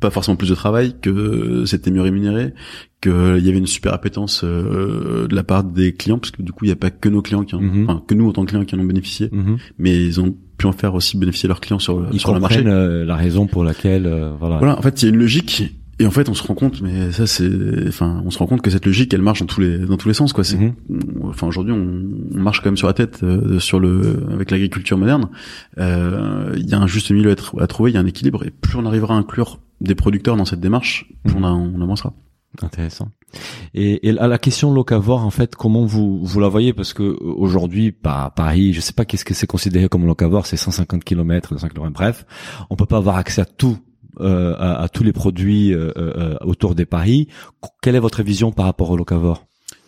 pas 0.00 0.10
forcément 0.10 0.36
plus 0.36 0.48
de 0.50 0.54
travail, 0.54 0.94
que 1.00 1.64
c'était 1.66 1.90
mieux 1.90 2.02
rémunéré, 2.02 2.54
qu'il 3.02 3.12
y 3.44 3.48
avait 3.48 3.58
une 3.58 3.66
super 3.66 3.92
appétence 3.94 4.42
euh, 4.44 5.26
de 5.26 5.34
la 5.34 5.42
part 5.42 5.64
des 5.64 5.92
clients, 5.92 6.18
parce 6.18 6.30
que 6.30 6.42
du 6.42 6.52
coup, 6.52 6.64
il 6.64 6.68
n'y 6.68 6.72
a 6.72 6.76
pas 6.76 6.90
que 6.90 7.08
nos 7.08 7.20
clients 7.22 7.44
qui 7.44 7.54
en, 7.56 7.60
Mhm. 7.60 7.84
enfin, 7.88 8.02
que 8.06 8.14
nous 8.14 8.28
en 8.28 8.32
tant 8.32 8.42
que 8.44 8.50
clients 8.50 8.64
qui 8.64 8.74
en 8.76 8.80
ont 8.80 8.84
bénéficié, 8.84 9.28
Mhm. 9.32 9.56
mais 9.78 9.94
ils 10.04 10.20
ont 10.20 10.36
pu 10.58 10.66
en 10.66 10.72
faire 10.72 10.94
aussi 10.94 11.16
bénéficier 11.16 11.48
leurs 11.48 11.60
clients 11.60 11.78
sur, 11.78 12.06
Ils 12.12 12.20
sur 12.20 12.34
le 12.34 12.40
marché. 12.40 12.62
euh, 12.66 13.04
la 13.04 13.16
raison 13.16 13.46
pour 13.46 13.64
laquelle, 13.64 14.06
euh, 14.06 14.32
voilà. 14.38 14.58
Voilà, 14.58 14.78
en 14.78 14.82
fait, 14.82 15.00
il 15.00 15.04
y 15.06 15.08
a 15.08 15.14
une 15.14 15.20
logique. 15.20 15.74
Et 16.00 16.06
en 16.06 16.12
fait, 16.12 16.28
on 16.28 16.34
se 16.34 16.44
rend 16.44 16.54
compte, 16.54 16.80
mais 16.80 17.10
ça, 17.10 17.26
c'est, 17.26 17.50
enfin, 17.88 18.22
on 18.24 18.30
se 18.30 18.38
rend 18.38 18.46
compte 18.46 18.62
que 18.62 18.70
cette 18.70 18.86
logique, 18.86 19.12
elle 19.14 19.22
marche 19.22 19.40
dans 19.40 19.46
tous 19.46 19.60
les, 19.60 19.78
dans 19.78 19.96
tous 19.96 20.06
les 20.06 20.14
sens, 20.14 20.32
quoi. 20.32 20.44
C'est, 20.44 20.56
Mhm. 20.56 20.74
enfin, 21.24 21.48
aujourd'hui, 21.48 21.72
on, 21.72 22.02
on 22.36 22.40
marche 22.40 22.60
quand 22.60 22.66
même 22.68 22.76
sur 22.76 22.86
la 22.86 22.92
tête, 22.92 23.20
euh, 23.24 23.58
sur 23.58 23.80
le, 23.80 24.24
avec 24.32 24.52
l'agriculture 24.52 24.96
moderne. 24.96 25.28
Euh, 25.78 26.54
Il 26.56 26.68
y 26.68 26.74
a 26.74 26.78
un 26.80 26.86
juste 26.86 27.10
milieu 27.10 27.30
à, 27.30 27.34
tr- 27.34 27.60
à 27.60 27.66
trouver, 27.66 27.90
il 27.90 27.94
y 27.94 27.96
a 27.96 28.00
un 28.00 28.06
équilibre, 28.06 28.44
et 28.46 28.50
plus 28.50 28.76
on 28.78 28.86
arrivera 28.86 29.14
à 29.14 29.18
inclure 29.18 29.58
des 29.80 29.94
producteurs 29.96 30.36
dans 30.36 30.44
cette 30.44 30.60
démarche, 30.60 31.06
plus 31.24 31.34
Mhm. 31.34 31.44
on, 31.44 31.46
a- 31.48 31.50
on 31.52 31.80
avancera. 31.82 32.12
Intéressant. 32.62 33.10
Et, 33.74 34.08
et 34.08 34.18
à 34.18 34.26
la 34.26 34.38
question 34.38 34.72
locavore, 34.72 35.24
en 35.24 35.30
fait, 35.30 35.54
comment 35.54 35.84
vous 35.84 36.20
vous 36.24 36.40
la 36.40 36.48
voyez? 36.48 36.72
Parce 36.72 36.92
que 36.94 37.02
euh, 37.02 37.16
aujourd'hui, 37.20 37.92
par 37.92 38.32
Paris, 38.34 38.72
je 38.72 38.80
sais 38.80 38.92
pas 38.94 39.04
qu'est-ce 39.04 39.24
que 39.24 39.34
c'est 39.34 39.46
considéré 39.46 39.88
comme 39.88 40.06
locavore, 40.06 40.46
c'est 40.46 40.56
150 40.56 41.04
km, 41.04 41.52
200 41.54 41.68
km, 41.68 41.90
bref, 41.92 42.24
on 42.70 42.76
peut 42.76 42.86
pas 42.86 42.96
avoir 42.96 43.16
accès 43.16 43.42
à 43.42 43.44
tout, 43.44 43.78
euh, 44.20 44.54
à, 44.58 44.82
à 44.82 44.88
tous 44.88 45.04
les 45.04 45.12
produits 45.12 45.72
euh, 45.74 45.90
euh, 45.96 46.36
autour 46.40 46.74
des 46.74 46.86
paris. 46.86 47.28
Quelle 47.82 47.96
est 47.96 48.00
votre 48.00 48.22
vision 48.22 48.50
par 48.52 48.64
rapport 48.64 48.90
au 48.90 48.96
locavore? 48.96 49.44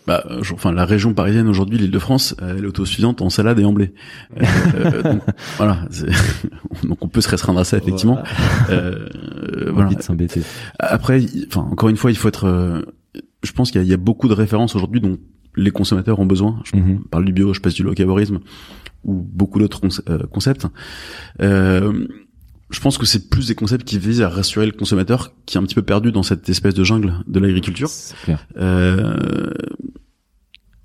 Bah, 0.06 0.24
euh, 0.30 0.42
je- 0.42 0.54
enfin, 0.54 0.72
la 0.72 0.84
région 0.86 1.12
parisienne 1.14 1.46
aujourd'hui, 1.48 1.78
l'Île-de-France, 1.78 2.34
euh, 2.42 2.54
elle 2.56 2.64
est 2.64 2.68
autosuffisante 2.68 3.20
en 3.22 3.28
salade 3.30 3.58
et 3.58 3.64
en 3.64 3.72
blé. 3.72 3.92
Donc, 4.34 4.44
voilà. 5.56 5.78
donc 6.84 6.98
on 7.02 7.08
peut 7.08 7.20
se 7.20 7.28
restreindre 7.28 7.60
à 7.60 7.64
ça 7.64 7.76
effectivement. 7.78 8.18
Voilà. 8.68 9.90
S'embêter. 10.00 10.42
Après, 10.78 11.22
enfin, 11.48 11.62
encore 11.70 11.88
une 11.88 11.96
fois, 11.96 12.10
il 12.10 12.16
faut 12.16 12.28
être. 12.28 12.82
Je 13.42 13.52
pense 13.52 13.70
qu'il 13.70 13.80
y, 13.80 13.82
a- 13.82 13.86
il 13.86 13.90
y 13.90 13.94
a 13.94 13.98
beaucoup 13.98 14.28
de 14.28 14.34
références 14.34 14.74
aujourd'hui 14.76 15.00
dont 15.00 15.18
les 15.56 15.70
consommateurs 15.70 16.18
ont 16.20 16.26
besoin. 16.26 16.60
Je 16.64 16.76
Mhm. 16.76 17.00
parle 17.10 17.24
du 17.24 17.32
bio, 17.32 17.52
je 17.54 17.60
passe 17.60 17.74
du 17.74 17.82
locavorisme 17.82 18.38
ou 19.04 19.14
beaucoup 19.14 19.58
d'autres 19.58 19.80
conce- 19.80 20.02
euh, 20.08 20.18
concepts. 20.30 20.66
Euh, 21.40 22.06
je 22.70 22.80
pense 22.80 22.98
que 22.98 23.06
c'est 23.06 23.28
plus 23.28 23.48
des 23.48 23.54
concepts 23.56 23.84
qui 23.84 23.98
visent 23.98 24.22
à 24.22 24.28
rassurer 24.28 24.64
le 24.66 24.72
consommateur 24.72 25.32
qui 25.46 25.56
est 25.56 25.60
un 25.60 25.64
petit 25.64 25.74
peu 25.74 25.82
perdu 25.82 26.12
dans 26.12 26.22
cette 26.22 26.48
espèce 26.48 26.74
de 26.74 26.84
jungle 26.84 27.14
de 27.26 27.40
l'agriculture. 27.40 27.88
Euh, 28.58 29.50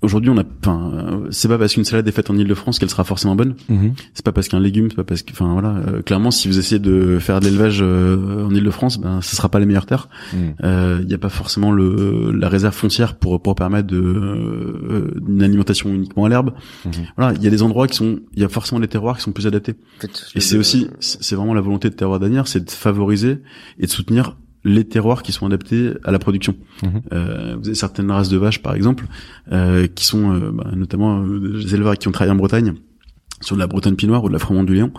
Aujourd'hui, 0.02 0.30
on 0.30 0.36
a, 0.36 0.42
enfin, 0.60 0.92
euh, 0.92 1.28
c'est 1.30 1.48
pas 1.48 1.56
parce 1.56 1.72
qu'une 1.72 1.84
salade 1.84 2.06
est 2.06 2.12
faite 2.12 2.28
en 2.28 2.36
Île-de-France 2.36 2.78
qu'elle 2.78 2.90
sera 2.90 3.02
forcément 3.04 3.34
bonne. 3.34 3.54
Mhm. 3.70 3.94
C'est 4.12 4.24
pas 4.24 4.32
parce 4.32 4.48
qu'un 4.48 4.60
légume, 4.60 4.90
c'est 4.90 4.96
pas 4.96 5.04
parce 5.04 5.22
que, 5.22 5.32
enfin 5.32 5.50
voilà, 5.50 5.70
euh, 5.70 6.02
clairement, 6.02 6.30
si 6.30 6.48
vous 6.48 6.58
essayez 6.58 6.78
de 6.78 7.18
faire 7.18 7.40
de 7.40 7.46
l'élevage 7.46 7.78
euh, 7.80 8.44
en 8.44 8.54
Île-de-France, 8.54 8.98
ben, 8.98 9.22
ce 9.22 9.34
sera 9.34 9.48
pas 9.48 9.58
les 9.58 9.64
meilleures 9.64 9.86
terres. 9.86 10.08
Il 10.34 11.06
n'y 11.06 11.14
a 11.14 11.18
pas 11.18 11.30
forcément 11.30 11.72
le 11.72 12.30
la 12.32 12.48
réserve 12.48 12.74
foncière 12.74 13.16
pour 13.16 13.40
pour 13.40 13.54
permettre 13.54 13.86
de 13.86 13.96
euh, 13.98 15.14
une 15.26 15.42
alimentation 15.42 15.88
uniquement 15.88 16.26
à 16.26 16.28
l'herbe. 16.28 16.52
Mhm. 16.84 16.92
Voilà, 17.16 17.34
il 17.34 17.42
y 17.42 17.46
a 17.46 17.50
des 17.50 17.62
endroits 17.62 17.86
qui 17.88 17.96
sont, 17.96 18.20
il 18.34 18.42
y 18.42 18.44
a 18.44 18.48
forcément 18.48 18.80
des 18.80 18.88
terroirs 18.88 19.16
qui 19.16 19.22
sont 19.22 19.32
plus 19.32 19.46
adaptés. 19.46 19.76
Et 20.34 20.40
c'est 20.40 20.58
aussi, 20.58 20.88
c'est 21.00 21.36
vraiment 21.36 21.54
la 21.54 21.62
volonté 21.62 21.88
de 21.88 21.94
Terroir 21.94 22.20
d'Anières, 22.20 22.48
c'est 22.48 22.64
de 22.64 22.70
favoriser 22.70 23.38
et 23.78 23.86
de 23.86 23.90
soutenir 23.90 24.36
les 24.66 24.84
terroirs 24.84 25.22
qui 25.22 25.32
sont 25.32 25.46
adaptés 25.46 25.92
à 26.04 26.10
la 26.10 26.18
production. 26.18 26.56
Mhm. 26.82 26.90
Euh, 27.12 27.56
vous 27.58 27.68
avez 27.68 27.74
certaines 27.74 28.10
races 28.10 28.28
de 28.28 28.36
vaches, 28.36 28.62
par 28.62 28.74
exemple, 28.74 29.06
euh, 29.52 29.86
qui 29.86 30.04
sont 30.04 30.34
euh, 30.34 30.50
bah, 30.52 30.70
notamment 30.74 31.22
euh, 31.22 31.62
des 31.62 31.74
éleveurs 31.74 31.96
qui 31.96 32.08
ont 32.08 32.12
travaillé 32.12 32.32
en 32.32 32.36
Bretagne 32.36 32.74
sur 33.40 33.54
de 33.56 33.60
la 33.60 33.66
Bretagne 33.66 33.94
pinoire 33.94 34.24
ou 34.24 34.28
de 34.28 34.32
la 34.32 34.38
Froment 34.38 34.64
du 34.64 34.74
Lion. 34.74 34.92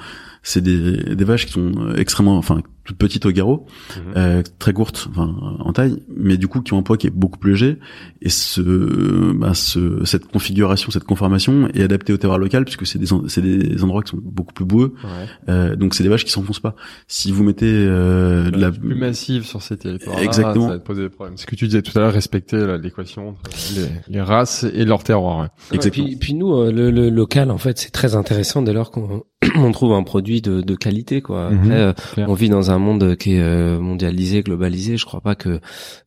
C'est 0.44 0.62
des, 0.62 1.16
des 1.16 1.26
vaches 1.26 1.46
qui 1.46 1.52
sont 1.52 1.72
euh, 1.78 1.96
extrêmement, 1.98 2.38
enfin, 2.38 2.62
toutes 2.88 2.98
petites 2.98 3.26
au 3.28 3.32
garrot, 3.32 3.66
Mhm. 3.98 4.14
euh, 4.18 4.44
très 4.60 4.74
courtes 4.74 5.08
enfin, 5.12 5.36
en 5.60 5.74
taille, 5.74 6.02
mais 6.16 6.38
du 6.38 6.48
coup 6.48 6.62
qui 6.62 6.74
ont 6.74 6.80
un 6.80 6.84
poids 6.84 6.98
qui 6.98 7.06
est 7.06 7.12
beaucoup 7.14 7.38
plus 7.38 7.52
léger. 7.52 7.78
Et 8.22 8.30
ce, 8.30 9.34
bah, 9.34 9.54
ce, 9.54 10.04
cette 10.06 10.26
configuration, 10.28 10.90
cette 10.92 11.04
conformation 11.04 11.68
est 11.74 11.84
adaptée 11.84 12.14
au 12.14 12.18
terroir 12.18 12.40
local 12.40 12.64
puisque 12.66 12.88
c'est 12.88 12.98
des, 12.98 13.06
c'est 13.28 13.42
des 13.42 13.84
endroits 13.84 14.02
qui 14.04 14.12
sont 14.12 14.20
beaucoup 14.24 14.54
plus 14.54 14.66
boueux. 14.66 14.94
Ouais. 15.04 15.10
Euh, 15.50 15.76
donc 15.76 15.94
c'est 15.94 16.04
des 16.04 16.10
vaches 16.10 16.26
qui 16.26 16.32
s'enfoncent 16.32 16.60
pas. 16.60 16.76
Si 17.08 17.32
vous 17.32 17.44
mettez 17.44 17.66
euh, 17.72 18.50
de 18.50 18.58
la 18.60 18.72
plus 18.72 18.96
massive 18.96 19.46
sur 19.46 19.62
ces 19.62 19.78
territoires. 19.78 20.18
Exactement. 20.20 20.68
Ça 20.68 20.74
va 20.74 20.80
te 20.80 20.86
poser 20.86 21.02
des 21.04 21.10
problèmes. 21.10 21.38
Ce 21.38 21.46
que 21.46 21.56
tu 21.56 21.66
disais 21.66 21.82
tout 21.82 21.92
à 21.98 22.02
l'heure, 22.02 22.14
respecter 22.14 22.78
l'équation 22.82 23.30
entre 23.30 23.42
les, 23.76 24.16
les 24.16 24.22
races 24.22 24.64
et 24.64 24.86
leur 24.86 25.04
terroir. 25.04 25.40
ouais. 25.42 25.48
Exactement. 25.74 26.06
Puis, 26.08 26.16
puis 26.16 26.34
nous, 26.34 26.54
euh, 26.56 26.72
le, 26.72 26.90
le 26.92 27.10
local, 27.10 27.52
en 27.52 27.58
fait, 27.58 27.78
c'est 27.78 27.92
très 27.92 28.16
intéressant 28.16 28.62
dès 28.62 28.74
lors 28.74 28.92
qu'on 28.92 29.24
on 29.56 29.72
trouve 29.72 29.94
un 29.94 30.04
produit 30.04 30.42
de, 30.42 30.62
de 30.62 30.76
qualité, 30.76 31.22
quoi. 31.22 31.52
Mhm, 31.52 31.72
Après, 31.72 32.22
euh, 32.22 32.26
on 32.28 32.34
vit 32.34 32.50
dans 32.50 32.72
un 32.72 32.77
monde 32.80 33.16
qui 33.16 33.36
est 33.36 33.42
euh, 33.42 33.80
mondialisé, 33.80 34.42
globalisé. 34.44 34.98
Je 34.98 35.06
crois 35.06 35.22
pas 35.22 35.36
que, 35.36 35.60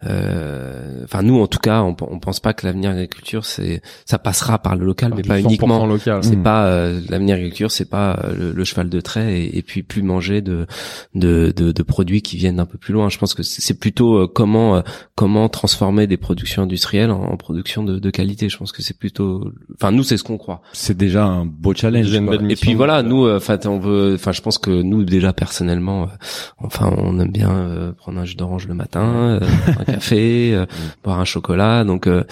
euh, 0.07 1.05
enfin, 1.05 1.23
nous, 1.23 1.41
en 1.41 1.47
tout 1.47 1.59
cas, 1.59 1.83
on, 1.83 1.97
on 2.01 2.19
pense 2.19 2.41
pas 2.41 2.53
que 2.53 2.67
l'avenir 2.67 2.91
de 2.91 2.97
l'agriculture, 2.97 3.45
c'est, 3.45 3.83
ça 4.05 4.19
passera 4.19 4.59
par 4.59 4.77
le 4.77 4.85
local, 4.85 5.13
mais 5.17 5.23
pas 5.23 5.39
100% 5.39 5.43
uniquement. 5.45 5.87
local. 5.87 6.23
C'est 6.25 6.37
Mhm. 6.37 6.43
pas 6.43 6.67
euh, 6.67 7.01
l'avenir 7.09 7.37
de 7.37 7.41
l'agriculture, 7.43 7.71
c'est 7.71 7.89
pas 7.89 8.19
le, 8.37 8.53
le 8.53 8.65
cheval 8.65 8.89
de 8.89 9.01
trait 9.01 9.41
et, 9.41 9.59
et 9.59 9.63
puis 9.63 9.83
plus 9.83 10.03
manger 10.03 10.41
de, 10.41 10.67
de 11.15 11.53
de 11.57 11.73
de 11.73 11.83
produits 11.83 12.23
qui 12.23 12.37
viennent 12.37 12.57
d'un 12.57 12.67
peu 12.67 12.79
plus 12.79 12.93
loin. 12.93 13.09
Je 13.09 13.19
pense 13.19 13.35
que 13.35 13.43
c'est 13.43 13.79
plutôt 13.79 14.17
euh, 14.17 14.27
comment 14.27 14.77
euh, 14.77 14.81
comment 15.15 15.49
transformer 15.49 16.07
des 16.07 16.17
productions 16.17 16.63
industrielles 16.63 17.11
en, 17.11 17.23
en 17.23 17.37
production 17.37 17.83
de, 17.85 17.99
de 17.99 18.11
qualité. 18.11 18.49
Je 18.49 18.57
pense 18.57 18.73
que 18.73 18.83
c'est 18.83 18.97
plutôt, 18.99 19.53
enfin 19.75 19.93
nous 19.93 20.03
c'est 20.03 20.17
ce 20.17 20.25
qu'on 20.25 20.39
croit. 20.39 20.63
C'est 20.73 20.97
déjà 20.97 21.25
un 21.25 21.45
beau 21.47 21.75
challenge. 21.75 22.13
Et 22.49 22.57
puis 22.57 22.75
voilà, 22.75 23.03
nous, 23.03 23.25
euh, 23.27 23.37
enfin 23.37 23.59
on 23.67 23.79
veut, 23.79 24.15
enfin 24.15 24.33
je 24.33 24.41
pense 24.41 24.59
que 24.59 24.71
nous 24.83 25.05
déjà 25.05 25.33
personnellement, 25.33 26.05
euh, 26.05 26.60
enfin 26.63 26.93
on 26.97 27.19
aime 27.19 27.31
bien 27.31 27.51
euh, 27.51 27.93
prendre 27.93 28.19
un 28.21 28.25
jus 28.25 28.37
d'orange 28.37 28.67
le 28.67 28.75
matin, 28.75 29.03
euh, 29.03 29.41
un 29.79 29.85
café, 29.85 30.55
euh, 30.55 30.67
boire 31.05 31.21
un 31.21 31.25
chocolat. 31.25 31.85
Donc 31.85 32.07
euh, 32.07 32.25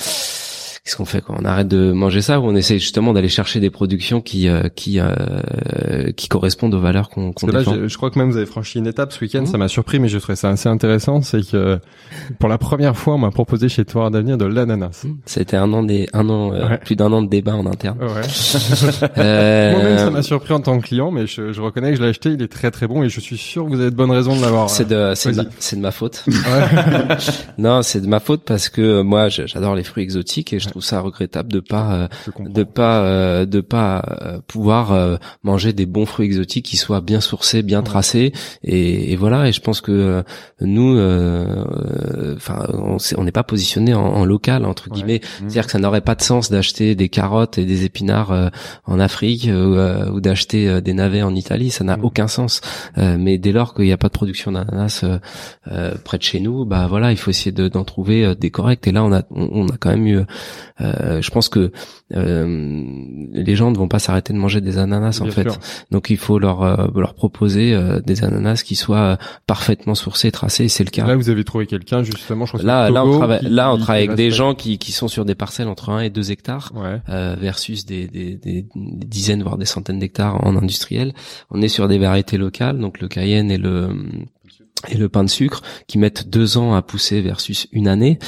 qu'est-ce 0.88 0.96
qu'on 0.96 1.04
fait 1.04 1.20
quoi? 1.20 1.36
On 1.38 1.44
arrête 1.44 1.68
de 1.68 1.92
manger 1.92 2.22
ça 2.22 2.40
ou 2.40 2.44
on 2.46 2.54
essaie 2.56 2.78
justement 2.78 3.12
d'aller 3.12 3.28
chercher 3.28 3.60
des 3.60 3.68
productions 3.68 4.22
qui 4.22 4.48
euh, 4.48 4.68
qui 4.74 4.98
euh, 5.00 6.12
qui 6.16 6.28
correspondent 6.28 6.72
aux 6.72 6.80
valeurs 6.80 7.10
qu'on 7.10 7.32
qu'on 7.32 7.46
que 7.46 7.52
là, 7.52 7.58
défend? 7.58 7.74
je, 7.74 7.88
je 7.88 7.96
crois 7.98 8.10
que 8.10 8.18
même 8.18 8.30
vous 8.30 8.38
avez 8.38 8.46
franchi 8.46 8.78
une 8.78 8.86
étape 8.86 9.12
ce 9.12 9.20
week-end, 9.20 9.40
Mhm. 9.40 9.46
ça 9.46 9.58
m'a 9.58 9.68
surpris, 9.68 9.98
mais 9.98 10.08
je 10.08 10.16
trouvais 10.16 10.36
ça 10.36 10.48
assez 10.48 10.68
intéressant, 10.68 11.20
c'est 11.20 11.46
que 11.46 11.78
pour 12.38 12.48
la 12.48 12.56
première 12.56 12.96
fois, 12.96 13.14
on 13.14 13.18
m'a 13.18 13.30
proposé 13.30 13.68
chezToire 13.68 14.10
d'avenir 14.10 14.38
de 14.38 14.46
l'ananas. 14.46 15.04
C'était 15.26 15.58
un 15.58 15.70
an 15.74 15.82
des 15.82 16.08
un 16.14 16.28
an 16.30 16.52
euh, 16.54 16.68
Ouais. 16.68 16.78
plus 16.78 16.96
d'un 16.96 17.12
an 17.12 17.20
de 17.22 17.28
débat 17.28 17.54
en 17.54 17.66
interne. 17.66 17.98
Ouais. 18.00 18.22
Euh, 19.18 19.72
Moi-même, 19.72 19.98
ça 19.98 20.10
m'a 20.10 20.22
surpris 20.22 20.54
en 20.54 20.60
tant 20.60 20.78
que 20.78 20.86
client, 20.86 21.10
mais 21.10 21.26
je, 21.26 21.52
je 21.52 21.60
reconnais 21.60 21.90
que 21.90 21.96
je 21.98 22.02
l'ai 22.02 22.08
acheté, 22.08 22.30
il 22.30 22.42
est 22.42 22.48
très 22.48 22.70
très 22.70 22.86
bon 22.86 23.02
et 23.02 23.08
je 23.10 23.20
suis 23.20 23.36
sûr 23.36 23.64
que 23.64 23.68
vous 23.70 23.80
avez 23.80 23.90
de 23.90 23.96
bonnes 23.96 24.10
raisons 24.10 24.36
de 24.36 24.40
l'avoir. 24.42 24.70
c'est 24.70 24.88
de 24.88 25.12
c'est 25.14 25.32
de, 25.32 25.42
de 25.42 25.80
ma 25.80 25.90
faute. 25.90 26.24
Ouais. 26.26 26.34
non, 27.58 27.82
c'est 27.82 28.00
de 28.00 28.06
ma 28.06 28.20
faute 28.20 28.42
parce 28.44 28.68
que 28.68 28.80
euh, 28.80 29.02
moi 29.02 29.28
j'adore 29.28 29.74
les 29.74 29.84
fruits 29.84 30.02
exotiques 30.04 30.52
et 30.52 30.58
je 30.58 30.68
trouve 30.68 30.77
ça 30.80 31.00
regrettable 31.00 31.52
de 31.52 31.60
pas 31.60 31.92
euh, 31.92 32.08
de 32.48 32.62
pas 32.64 33.00
euh, 33.02 33.46
de 33.46 33.60
pas 33.60 34.02
euh, 34.22 34.38
pouvoir 34.46 34.92
euh, 34.92 35.16
manger 35.42 35.72
des 35.72 35.86
bons 35.86 36.06
fruits 36.06 36.26
exotiques 36.26 36.64
qui 36.66 36.76
soient 36.76 37.00
bien 37.00 37.20
sourcés, 37.20 37.62
bien 37.62 37.82
tracés. 37.82 38.32
Et, 38.62 39.12
et 39.12 39.16
voilà 39.16 39.48
et 39.48 39.52
je 39.52 39.60
pense 39.60 39.80
que 39.80 39.92
euh, 39.92 40.22
nous 40.60 40.96
enfin 42.36 42.66
on 43.16 43.24
n'est 43.24 43.32
pas 43.32 43.42
positionné 43.42 43.94
en, 43.94 44.00
en 44.04 44.24
local 44.24 44.64
entre 44.64 44.88
Ouais. 44.88 44.94
guillemets. 44.94 45.20
C'est-à-dire 45.38 45.66
que 45.66 45.72
ça 45.72 45.78
n'aurait 45.78 46.00
pas 46.00 46.14
de 46.14 46.22
sens 46.22 46.50
d'acheter 46.50 46.94
des 46.94 47.08
carottes 47.08 47.58
et 47.58 47.64
des 47.64 47.84
épinards 47.84 48.32
euh, 48.32 48.48
en 48.86 48.98
Afrique 49.00 49.48
ou, 49.52 50.20
d'acheter 50.20 50.80
des 50.80 50.94
navets 50.94 51.22
en 51.22 51.34
Italie. 51.34 51.70
Ça 51.70 51.84
n'a 51.84 51.96
Mhm. 51.96 52.04
aucun 52.04 52.28
sens. 52.28 52.60
Euh, 52.96 53.16
mais 53.18 53.38
dès 53.38 53.52
lors 53.52 53.74
qu'il 53.74 53.84
n'y 53.84 53.92
a 53.92 53.96
pas 53.96 54.08
de 54.08 54.12
production 54.12 54.52
d'ananas 54.52 55.04
près 56.04 56.18
de 56.18 56.22
chez 56.22 56.40
nous 56.40 56.64
bah 56.64 56.86
voilà 56.88 57.10
il 57.12 57.16
faut 57.18 57.30
essayer 57.30 57.52
de- 57.52 57.68
d'en 57.68 57.84
trouver 57.84 58.34
des 58.34 58.50
corrects. 58.50 58.86
Et 58.86 58.92
là 58.92 59.04
on 59.04 59.12
a 59.12 59.22
on, 59.30 59.48
on 59.52 59.68
a 59.68 59.76
quand 59.78 59.90
même 59.90 60.06
eu 60.06 60.20
euh, 60.80 61.20
je 61.22 61.30
pense 61.30 61.48
que 61.48 61.72
euh, 62.14 62.84
les 63.32 63.56
gens 63.56 63.70
ne 63.70 63.76
vont 63.76 63.88
pas 63.88 63.98
s'arrêter 63.98 64.32
de 64.32 64.38
manger 64.38 64.60
des 64.60 64.78
ananas 64.78 65.20
en 65.20 65.26
fait. 65.30 65.50
sûr. 65.50 65.58
Donc 65.90 66.10
il 66.10 66.16
faut 66.16 66.38
leur 66.38 66.62
euh, 66.62 66.86
leur 66.94 67.14
proposer 67.14 67.74
euh, 67.74 68.00
des 68.00 68.24
ananas 68.24 68.62
qui 68.64 68.76
soient 68.76 69.18
parfaitement 69.46 69.94
sourcés, 69.94 70.30
tracés. 70.30 70.64
Et 70.64 70.68
c'est 70.68 70.84
le 70.84 70.90
cas. 70.90 71.06
Là, 71.06 71.16
vous 71.16 71.30
avez 71.30 71.44
trouvé 71.44 71.66
quelqu'un 71.66 72.02
justement. 72.02 72.46
Je 72.46 72.52
crois 72.52 72.64
Là, 72.64 72.90
là, 72.90 73.04
on 73.04 73.18
travaille, 73.18 73.40
là, 73.42 73.72
on 73.72 73.78
travaille 73.78 74.04
avec 74.04 74.16
des 74.16 74.30
gens 74.30 74.54
qui, 74.54 74.78
qui 74.78 74.92
sont 74.92 75.08
sur 75.08 75.24
des 75.24 75.34
parcelles 75.34 75.68
entre 75.68 75.90
1 75.90 76.00
et 76.00 76.10
2 76.10 76.30
hectares. 76.30 76.72
Ouais. 76.74 77.00
euh, 77.08 77.36
versus 77.38 77.86
des, 77.86 78.06
des, 78.06 78.36
des, 78.36 78.62
des 78.74 79.06
dizaines 79.06 79.42
voire 79.42 79.58
des 79.58 79.64
centaines 79.64 79.98
d'hectares 79.98 80.44
en 80.46 80.56
industriel. 80.56 81.12
On 81.50 81.60
est 81.62 81.68
sur 81.68 81.88
des 81.88 81.98
variétés 81.98 82.38
locales, 82.38 82.78
donc 82.78 83.00
le 83.00 83.08
Cayenne 83.08 83.50
et 83.50 83.58
le 83.58 83.88
et 84.86 84.96
le 84.96 85.08
pain 85.08 85.24
de 85.24 85.28
sucre 85.28 85.62
qui 85.86 85.98
mettent 85.98 86.28
deux 86.28 86.56
ans 86.56 86.74
à 86.74 86.82
pousser 86.82 87.20
versus 87.20 87.66
une 87.72 87.88
année. 87.88 88.18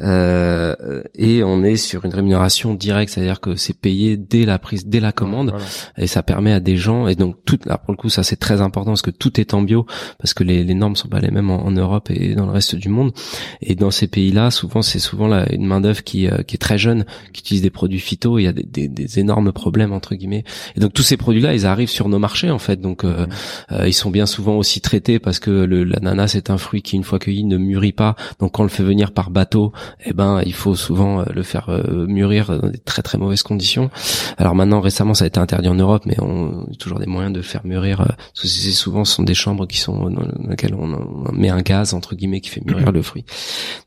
Euh, 0.00 1.02
et 1.14 1.44
on 1.44 1.62
est 1.62 1.76
sur 1.76 2.04
une 2.04 2.12
rémunération 2.12 2.74
directe 2.74 3.12
c'est-à-dire 3.12 3.40
que 3.40 3.54
c'est 3.54 3.78
payé 3.78 4.16
dès 4.16 4.44
la 4.44 4.58
prise 4.58 4.86
dès 4.86 5.00
la 5.00 5.12
commande. 5.12 5.50
Voilà. 5.50 5.64
et 5.98 6.06
ça 6.06 6.22
permet 6.22 6.52
à 6.52 6.60
des 6.60 6.76
gens 6.76 7.06
et 7.06 7.14
donc 7.14 7.36
tout 7.44 7.58
là 7.64 7.78
pour 7.78 7.92
le 7.92 7.96
coup 7.96 8.08
ça 8.08 8.22
c'est 8.22 8.36
très 8.36 8.60
important 8.60 8.92
parce 8.92 9.02
que 9.02 9.10
tout 9.10 9.40
est 9.40 9.54
en 9.54 9.62
bio 9.62 9.86
parce 10.18 10.34
que 10.34 10.42
les, 10.42 10.64
les 10.64 10.74
normes 10.74 10.96
sont 10.96 11.08
pas 11.08 11.20
les 11.20 11.30
mêmes 11.30 11.50
en, 11.50 11.64
en 11.64 11.70
Europe 11.70 12.10
et 12.10 12.34
dans 12.34 12.46
le 12.46 12.52
reste 12.52 12.74
du 12.74 12.88
monde. 12.88 13.12
Et 13.60 13.74
dans 13.74 13.90
ces 13.90 14.08
pays-là 14.08 14.50
souvent 14.50 14.82
c'est 14.82 14.98
souvent 14.98 15.28
la, 15.28 15.50
une 15.52 15.66
main 15.66 15.80
d'œuvre 15.80 16.02
qui 16.02 16.26
euh, 16.26 16.42
qui 16.42 16.56
est 16.56 16.58
très 16.58 16.78
jeune 16.78 17.04
qui 17.32 17.40
utilise 17.42 17.62
des 17.62 17.70
produits 17.70 18.00
phyto 18.00 18.38
il 18.38 18.44
y 18.44 18.48
a 18.48 18.52
des, 18.52 18.64
des, 18.64 18.88
des 18.88 19.18
énormes 19.18 19.52
problèmes 19.52 19.92
entre 19.92 20.14
guillemets. 20.14 20.44
Et 20.76 20.80
donc 20.80 20.92
tous 20.92 21.02
ces 21.02 21.16
produits-là 21.16 21.54
ils 21.54 21.66
arrivent 21.66 21.88
sur 21.88 22.08
nos 22.08 22.18
marchés 22.18 22.50
en 22.50 22.58
fait. 22.58 22.80
Donc 22.80 23.04
euh, 23.04 23.26
euh, 23.72 23.86
ils 23.86 23.92
sont 23.92 24.10
bien 24.10 24.26
souvent 24.26 24.56
aussi 24.56 24.80
traités 24.80 25.18
parce 25.18 25.38
que 25.38 25.50
le 25.50 25.99
l'ananas 26.02 26.34
est 26.36 26.50
un 26.50 26.58
fruit 26.58 26.82
qui 26.82 26.96
une 26.96 27.04
fois 27.04 27.18
cueilli 27.18 27.44
ne 27.44 27.56
mûrit 27.56 27.92
pas. 27.92 28.16
Donc 28.38 28.52
quand 28.52 28.60
on 28.62 28.64
le 28.64 28.70
fait 28.70 28.82
venir 28.82 29.12
par 29.12 29.30
bateau 29.30 29.72
eh 30.04 30.12
ben 30.12 30.40
il 30.44 30.54
faut 30.54 30.74
souvent 30.74 31.20
euh, 31.20 31.24
le 31.32 31.42
faire 31.42 31.68
euh, 31.68 32.06
mûrir 32.06 32.58
dans 32.60 32.68
des 32.68 32.78
très 32.78 33.02
très 33.02 33.18
mauvaises 33.18 33.42
conditions. 33.42 33.90
Alors 34.38 34.54
maintenant 34.54 34.80
récemment 34.80 35.14
ça 35.14 35.24
a 35.24 35.28
été 35.28 35.38
interdit 35.40 35.68
en 35.68 35.74
Europe 35.74 36.04
mais 36.06 36.16
on 36.20 36.66
a 36.70 36.74
toujours 36.78 36.98
des 36.98 37.06
moyens 37.06 37.32
de 37.34 37.42
faire 37.42 37.60
mûrir 37.64 38.00
euh, 38.00 38.04
parce 38.06 38.40
que 38.42 38.48
c'est 38.48 38.70
souvent 38.70 39.04
ce 39.04 39.14
sont 39.14 39.22
des 39.22 39.34
chambres 39.34 39.66
qui 39.66 39.78
sont 39.78 40.10
dans 40.10 40.22
lesquelles 40.48 40.74
on, 40.74 41.24
on 41.28 41.32
met 41.32 41.50
un 41.50 41.62
gaz 41.62 41.94
entre 41.94 42.14
guillemets 42.14 42.40
qui 42.40 42.50
fait 42.50 42.64
mûrir 42.64 42.92
le 42.92 43.02
fruit. 43.02 43.24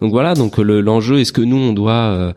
Donc 0.01 0.11
voilà 0.11 0.33
donc 0.35 0.57
le- 0.57 0.81
l'enjeu 0.81 1.19
est-ce 1.19 1.33
que 1.33 1.41
nous 1.41 1.57
on 1.57 1.73
doit 1.73 1.93
euh, 1.93 2.33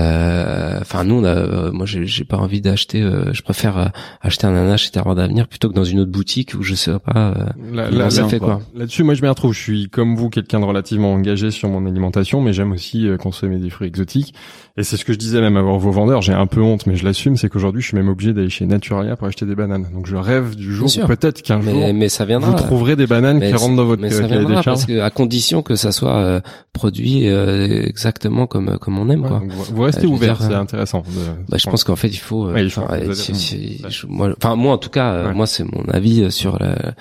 euh, 0.00 0.78
enfin 0.80 1.04
nous 1.04 1.16
on 1.16 1.24
a, 1.24 1.28
euh, 1.34 1.72
moi 1.72 1.86
j'ai 1.86 2.06
j'ai 2.06 2.24
pas 2.24 2.36
envie 2.36 2.60
d'acheter 2.60 3.02
euh, 3.02 3.32
je 3.32 3.42
préfère 3.42 3.92
acheter 4.20 4.46
un 4.46 4.50
ananas 4.50 4.78
chez 4.78 4.90
Terroir 4.90 5.14
d'avenir 5.14 5.48
plutôt 5.48 5.68
que 5.68 5.74
dans 5.74 5.84
une 5.84 6.00
autre 6.00 6.10
boutique 6.10 6.54
où 6.58 6.62
je 6.62 6.74
sais 6.74 6.92
pas 7.04 7.34
euh, 7.36 7.44
Là- 7.72 7.90
là- 7.90 8.10
ça 8.10 8.22
là- 8.22 8.28
fait 8.28 8.38
quoi. 8.38 8.60
Là-dessus, 8.74 9.02
moi, 9.10 9.14
je 9.16 9.22
m'y 9.22 9.28
retrouve. 9.28 9.52
Je 9.52 9.58
suis 9.60 9.88
comme 9.90 10.14
vous, 10.14 10.30
quelqu'un 10.30 10.60
de 10.60 10.64
relativement 10.64 11.12
engagé 11.12 11.50
sur 11.50 11.68
mon 11.68 11.84
alimentation, 11.84 12.40
mais 12.40 12.52
j'aime 12.52 12.70
aussi 12.70 13.08
euh, 13.08 13.16
consommer 13.16 13.58
des 13.58 13.68
fruits 13.68 13.88
exotiques. 13.88 14.34
Et 14.76 14.84
c'est 14.84 14.96
ce 14.96 15.04
que 15.04 15.12
je 15.12 15.18
disais 15.18 15.40
même 15.40 15.56
à 15.56 15.62
vos 15.62 15.90
vendeurs. 15.90 16.22
J'ai 16.22 16.32
un 16.32 16.46
peu 16.46 16.60
honte, 16.62 16.86
mais 16.86 16.94
je 16.94 17.04
l'assume, 17.04 17.36
c'est 17.36 17.48
qu'aujourd'hui, 17.48 17.82
je 17.82 17.88
suis 17.88 17.96
même 17.96 18.08
obligé 18.08 18.32
d'aller 18.32 18.50
chez 18.50 18.66
Naturalia 18.66 19.16
pour 19.16 19.26
acheter 19.26 19.46
des 19.46 19.56
bananes. 19.56 19.88
Donc, 19.92 20.06
je 20.06 20.14
rêve 20.14 20.54
du 20.54 20.72
jour 20.72 20.88
où 20.88 21.06
peut-être 21.08 21.42
qu'un 21.42 21.60
jour 21.60 21.74
mais, 21.74 21.92
mais 21.92 22.08
ça 22.08 22.24
viendra 22.24 22.50
vous 22.52 22.56
trouverez 22.56 22.94
des 22.94 23.08
bananes 23.08 23.38
Mais 23.38 23.48
qui 23.50 23.56
rentrent 23.56 23.74
dans 23.74 23.84
votre 23.84 24.00
mais 24.00 24.10
ça 24.10 24.28
viendra 24.28 24.56
des 24.60 24.62
parce 24.64 24.86
que 24.86 25.00
à 25.00 25.10
condition 25.10 25.62
que 25.62 25.74
ça 25.74 25.90
soit 25.90 26.14
euh, 26.18 26.40
produit 26.72 27.28
euh, 27.28 27.82
exactement 27.84 28.46
comme 28.46 28.78
comme 28.78 28.96
on 28.98 29.10
aime 29.10 29.22
Ouais, 29.22 29.28
quoi 29.28 29.42
vous 29.44 29.74
vous 29.74 29.82
restez 29.82 30.06
Euh, 30.06 30.10
ouvert, 30.10 30.40
c'est 30.40 30.52
euh, 30.52 30.60
intéressant. 30.60 31.00
de- 31.00 31.50
Bah, 31.50 31.56
je 31.58 31.68
pense 31.68 31.82
qu'en 31.82 31.96
fait 31.96 32.08
il 32.08 32.16
faut. 32.18 32.46
euh, 32.46 32.52
Ouais, 32.54 32.62
il 32.64 32.70
faut, 32.70 32.82
enfin, 32.82 32.98
je- 33.88 34.06
moi, 34.06 34.72
en 34.72 34.78
tout 34.78 34.90
cas, 34.90 35.12
euh, 35.14 35.26
Ouais. 35.28 35.34
moi 35.34 35.46
c'est 35.46 35.64
mon 35.64 35.82
avis 35.92 36.22
euh, 36.22 36.30
sur 36.30 36.58
la- 36.60 36.94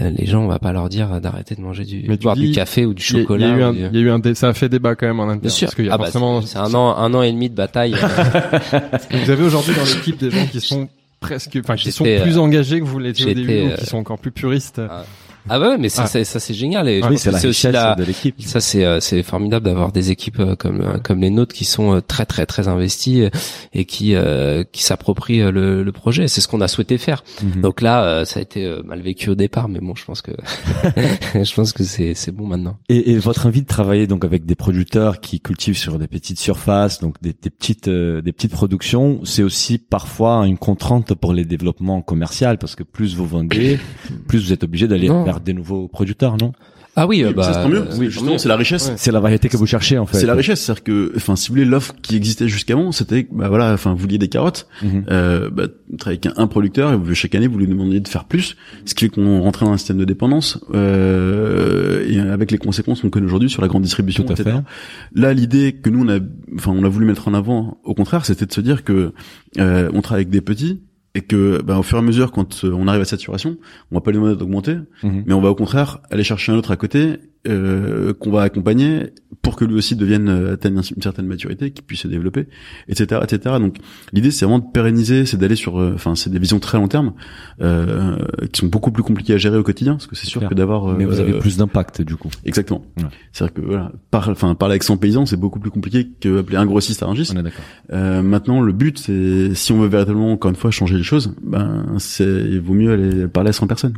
euh, 0.00 0.10
les 0.10 0.26
gens. 0.26 0.42
On 0.44 0.48
va 0.48 0.58
pas 0.58 0.72
leur 0.72 0.88
dire 0.88 1.20
d'arrêter 1.20 1.54
de 1.54 1.60
manger 1.60 1.84
du, 1.84 2.04
Mais 2.08 2.16
tu 2.16 2.22
boire 2.24 2.36
dis, 2.36 2.48
du 2.48 2.52
café 2.52 2.86
ou 2.86 2.94
du 2.94 3.02
chocolat. 3.02 3.46
il 3.46 3.50
y 3.50 3.54
a 3.54 3.56
eu 3.58 3.62
un, 3.62 3.72
du- 3.72 3.80
y 3.80 3.84
a 3.84 4.00
eu 4.00 4.10
un, 4.10 4.18
dé- 4.18 4.34
ça 4.34 4.48
a 4.48 4.54
fait 4.54 4.68
débat 4.68 4.94
quand 4.94 5.06
même 5.06 5.20
en 5.20 5.24
interne. 5.24 5.40
Bien 5.40 5.50
sûr. 5.50 5.66
Parce 5.66 5.74
qu'il 5.74 5.86
y 5.86 5.90
a 5.90 5.94
Ah 5.94 5.98
bah, 5.98 6.04
forcément, 6.04 6.40
c'est 6.42 6.58
un 6.58 6.72
an, 6.74 6.96
un 6.96 7.14
an 7.14 7.22
et 7.22 7.32
demi 7.32 7.50
de 7.50 7.54
bataille. 7.54 7.94
euh, 7.94 8.80
vous 9.24 9.30
avez 9.30 9.42
aujourd'hui 9.44 9.74
dans 9.74 9.84
l'équipe 9.84 10.18
des 10.18 10.30
gens 10.30 10.46
qui 10.46 10.60
sont 10.60 10.88
presque, 11.20 11.56
enfin, 11.62 11.76
qui 11.76 11.92
sont 11.92 12.04
plus 12.04 12.38
engagés 12.38 12.80
que 12.80 12.84
vous 12.84 12.98
l'étiez 12.98 13.30
au 13.30 13.34
début, 13.34 13.62
ou 13.62 13.66
euh, 13.70 13.76
qui 13.76 13.86
sont 13.86 13.98
encore 13.98 14.18
plus 14.18 14.32
puristes. 14.32 14.80
ah 14.88 15.04
bah 15.46 15.68
ouais, 15.70 15.78
mais 15.78 15.88
ça, 15.88 16.02
Ah. 16.04 16.06
c'est, 16.06 16.24
ça 16.24 16.40
c'est 16.40 16.54
génial. 16.54 16.88
Et 16.88 17.02
je 17.02 17.06
Oui, 17.08 17.18
c'est 17.18 17.30
la 17.30 17.38
richesse 17.38 17.72
la, 17.72 17.94
de 17.94 18.04
l'équipe. 18.04 18.40
Ça 18.42 18.60
c'est 18.60 18.84
euh, 18.84 19.00
c'est 19.00 19.22
formidable 19.22 19.66
d'avoir 19.66 19.92
des 19.92 20.10
équipes 20.10 20.40
euh, 20.40 20.56
comme 20.56 20.80
euh, 20.80 20.98
comme 20.98 21.20
les 21.20 21.30
nôtres 21.30 21.54
qui 21.54 21.64
sont 21.64 22.00
très 22.06 22.26
très 22.26 22.46
très 22.46 22.68
investies 22.68 23.24
et 23.72 23.84
qui 23.84 24.14
euh, 24.14 24.64
qui 24.70 24.82
s'approprient 24.82 25.50
le, 25.52 25.82
le 25.82 25.92
projet. 25.92 26.28
C'est 26.28 26.40
ce 26.40 26.48
qu'on 26.48 26.60
a 26.60 26.68
souhaité 26.68 26.98
faire. 26.98 27.24
Mhm. 27.42 27.62
Donc 27.62 27.80
là, 27.80 28.24
ça 28.24 28.40
a 28.40 28.42
été 28.42 28.68
mal 28.84 29.00
vécu 29.00 29.30
au 29.30 29.34
départ, 29.34 29.68
mais 29.68 29.80
bon, 29.80 29.94
je 29.94 30.04
pense 30.04 30.22
que 30.22 30.32
je 31.34 31.54
pense 31.54 31.72
que 31.72 31.84
c'est 31.84 32.14
c'est 32.14 32.32
bon 32.32 32.46
maintenant. 32.46 32.78
Et, 32.88 33.12
et 33.12 33.18
votre 33.18 33.46
envie 33.46 33.62
de 33.62 33.66
travailler 33.66 34.06
donc 34.06 34.24
avec 34.24 34.44
des 34.46 34.54
producteurs 34.54 35.20
qui 35.20 35.40
cultivent 35.40 35.76
sur 35.78 35.98
des 35.98 36.06
petites 36.08 36.38
surfaces, 36.38 37.00
donc 37.00 37.16
des, 37.22 37.32
des 37.40 37.50
petites 37.50 37.88
euh, 37.88 38.20
des 38.22 38.32
petites 38.32 38.52
productions, 38.52 39.20
c'est 39.24 39.42
aussi 39.42 39.78
parfois 39.78 40.46
une 40.46 40.58
contrainte 40.58 41.14
pour 41.14 41.32
les 41.32 41.44
développements 41.44 42.02
commerciaux 42.02 42.56
parce 42.58 42.74
que 42.74 42.82
plus 42.82 43.14
vous 43.14 43.26
vendez, 43.26 43.78
plus 44.28 44.44
vous 44.46 44.52
êtes 44.52 44.64
obligé 44.64 44.88
d'aller. 44.88 45.08
Vers 45.32 45.40
des 45.40 45.54
nouveaux 45.54 45.88
producteurs, 45.88 46.36
non? 46.36 46.52
Ah 46.94 47.06
oui, 47.06 47.22
euh, 47.24 47.28
Oui, 47.28 47.34
bah 47.34 47.44
ça 47.44 47.54
c'est 47.54 47.62
tant 47.62 47.68
mieux. 47.70 47.78
euh, 47.80 47.96
Oui, 47.98 48.10
justement, 48.10 48.36
c'est 48.36 48.50
la 48.50 48.56
richesse. 48.56 48.88
Ouais. 48.88 48.94
C'est 48.98 49.12
la 49.12 49.20
variété 49.20 49.48
que 49.48 49.56
vous 49.56 49.64
cherchez 49.66 49.96
en 49.96 50.04
fait. 50.04 50.18
C'est 50.18 50.26
la 50.26 50.34
richesse, 50.34 50.60
c'est-à-dire 50.60 50.84
que, 50.84 51.12
enfin, 51.16 51.36
si 51.36 51.48
vous 51.48 51.54
voulez, 51.54 51.64
l'offre 51.64 51.94
qui 52.02 52.16
existait 52.16 52.48
jusqu'avant, 52.48 52.92
c'était, 52.92 53.26
bah 53.32 53.48
voilà, 53.48 53.72
enfin, 53.72 53.92
vous 53.92 53.96
vouliez 54.00 54.18
des 54.18 54.28
carottes, 54.28 54.66
Mhm. 54.82 55.04
euh, 55.10 55.48
bah, 55.50 55.68
vous 55.88 55.96
travaillez 55.96 56.20
avec 56.22 56.38
un, 56.38 56.42
un 56.42 56.46
producteur 56.46 56.92
et 56.92 56.96
vous, 56.96 57.14
chaque 57.14 57.34
année, 57.34 57.46
vous 57.46 57.56
lui 57.58 57.66
demandiez 57.66 58.00
de 58.00 58.08
faire 58.08 58.24
plus, 58.26 58.56
ce 58.84 58.94
qui 58.94 59.06
fait 59.06 59.10
qu'on 59.10 59.40
rentrait 59.40 59.64
dans 59.64 59.72
un 59.72 59.78
système 59.78 59.96
de 59.96 60.04
dépendance, 60.04 60.58
euh, 60.74 62.04
et 62.06 62.20
avec 62.20 62.50
les 62.50 62.58
conséquences 62.58 63.00
qu'on 63.00 63.08
connaît 63.10 63.24
aujourd'hui 63.26 63.48
sur 63.48 63.62
la 63.62 63.68
grande 63.68 63.82
distribution, 63.84 64.24
Tout 64.24 64.30
à 64.32 64.34
etc. 64.34 64.56
fait. 64.56 65.18
Là, 65.20 65.32
l'idée 65.32 65.72
que 65.82 65.88
nous 65.88 66.04
on 66.04 66.08
a, 66.08 66.18
enfin, 66.56 66.72
on 66.74 66.84
a 66.84 66.88
voulu 66.88 67.06
mettre 67.06 67.26
en 67.26 67.32
avant, 67.34 67.78
au 67.84 67.94
contraire, 67.94 68.26
c'était 68.26 68.44
de 68.46 68.52
se 68.52 68.60
dire 68.60 68.84
que 68.84 69.12
euh, 69.58 69.90
on 69.94 70.02
travaille 70.02 70.22
avec 70.24 70.30
des 70.30 70.40
petits 70.42 70.82
et 71.14 71.20
que, 71.20 71.60
ben, 71.62 71.76
au 71.78 71.82
fur 71.82 71.98
et 71.98 72.00
à 72.00 72.02
mesure, 72.02 72.32
quand 72.32 72.64
euh, 72.64 72.72
on 72.72 72.88
arrive 72.88 73.02
à 73.02 73.04
saturation, 73.04 73.56
on 73.90 73.96
va 73.96 74.00
pas 74.00 74.10
lui 74.10 74.18
demander 74.18 74.36
d'augmenter, 74.36 74.76
Mhm. 75.02 75.24
mais 75.26 75.34
on 75.34 75.40
va 75.40 75.50
au 75.50 75.54
contraire 75.54 75.98
aller 76.10 76.24
chercher 76.24 76.52
un 76.52 76.56
autre 76.56 76.70
à 76.70 76.76
côté 76.76 77.16
euh, 77.48 78.14
qu'on 78.14 78.30
va 78.30 78.42
accompagner 78.42 79.10
pour 79.42 79.56
que 79.56 79.64
lui 79.64 79.74
aussi 79.74 79.96
devienne 79.96 80.28
euh, 80.28 80.54
atteigne 80.54 80.80
une 80.96 81.02
certaine 81.02 81.26
maturité, 81.26 81.72
qu'il 81.72 81.84
puisse 81.84 82.00
se 82.00 82.08
développer, 82.08 82.46
etc., 82.88 83.20
etc. 83.24 83.56
Donc 83.58 83.76
l'idée 84.12 84.30
c'est 84.30 84.44
vraiment 84.44 84.60
de 84.60 84.70
pérenniser, 84.72 85.26
c'est 85.26 85.36
d'aller 85.36 85.56
sur, 85.56 85.80
euh, 85.80 85.92
enfin 85.94 86.14
c'est 86.14 86.30
des 86.30 86.38
visions 86.38 86.60
très 86.60 86.78
long 86.78 86.88
terme 86.88 87.12
euh, 87.60 88.16
qui 88.52 88.60
sont 88.60 88.68
beaucoup 88.68 88.92
plus 88.92 89.02
compliquées 89.02 89.34
à 89.34 89.38
gérer 89.38 89.58
au 89.58 89.62
quotidien, 89.62 89.94
parce 89.94 90.06
que 90.06 90.16
c'est 90.16 90.26
sûr 90.26 90.40
Clair. 90.40 90.50
que 90.50 90.54
d'avoir. 90.54 90.96
Mais 90.96 91.04
vous 91.04 91.20
avez 91.20 91.32
euh, 91.34 91.38
plus 91.40 91.56
d'impact 91.56 92.02
du 92.02 92.16
coup. 92.16 92.30
Exactement. 92.44 92.84
Ouais. 92.98 93.04
C'est-à-dire 93.32 93.54
que 93.54 93.60
voilà, 93.62 93.92
par, 94.10 94.28
enfin 94.28 94.54
parler 94.54 94.72
avec 94.74 94.82
100 94.84 94.96
paysans 94.98 95.26
c'est 95.26 95.36
beaucoup 95.36 95.60
plus 95.60 95.70
compliqué 95.70 96.08
que 96.20 96.38
appeler 96.38 96.56
un 96.56 96.66
grossiste 96.66 97.02
à 97.02 97.06
Rungis. 97.06 97.30
On 97.34 97.38
est 97.38 97.42
d'accord. 97.42 97.64
Euh, 97.92 98.22
maintenant, 98.22 98.60
le 98.60 98.72
but, 98.72 98.98
c'est 98.98 99.54
si 99.54 99.72
on 99.72 99.80
veut 99.80 99.88
véritablement, 99.88 100.32
encore 100.32 100.50
une 100.50 100.56
fois, 100.56 100.70
changer 100.70 100.96
les 100.96 101.02
choses, 101.02 101.34
ben, 101.42 101.84
c'est 101.98 102.24
il 102.24 102.60
vaut 102.60 102.74
mieux 102.74 102.92
aller 102.92 103.26
parler 103.26 103.50
à 103.50 103.52
100 103.52 103.66
personnes. 103.66 103.94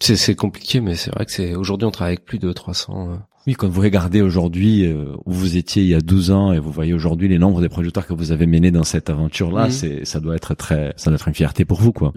C'est 0.00 0.16
c'est 0.16 0.34
compliqué, 0.34 0.80
mais 0.80 0.94
c'est 0.94 1.12
vrai 1.14 1.24
que 1.26 1.32
c'est 1.32 1.54
aujourd'hui 1.54 1.86
on 1.86 1.90
travaille 1.90 2.14
avec 2.14 2.24
plus 2.24 2.38
de 2.38 2.52
300. 2.52 3.08
euh, 3.12 3.16
Oui, 3.46 3.54
quand 3.54 3.68
vous 3.68 3.80
regardez 3.80 4.20
aujourd'hui 4.20 4.84
euh, 4.86 5.06
où 5.24 5.32
vous 5.32 5.56
étiez 5.56 5.82
il 5.82 5.88
y 5.88 5.94
a 5.94 6.00
12 6.00 6.30
ans 6.30 6.52
et 6.52 6.58
vous 6.58 6.70
voyez 6.70 6.92
aujourd'hui 6.92 7.28
les 7.28 7.38
nombres 7.38 7.60
des 7.60 7.68
producteurs 7.68 8.06
que 8.06 8.12
vous 8.14 8.30
avez 8.32 8.46
menés 8.46 8.70
dans 8.70 8.84
cette 8.84 9.10
aventure-là, 9.10 9.64
Mhm. 9.66 9.70
c'est 9.70 10.04
ça 10.04 10.20
doit 10.20 10.36
être 10.36 10.54
très 10.54 10.92
ça 10.96 11.10
doit 11.10 11.16
être 11.16 11.28
une 11.28 11.34
fierté 11.34 11.64
pour 11.64 11.80
vous 11.80 11.92
quoi. 11.92 12.12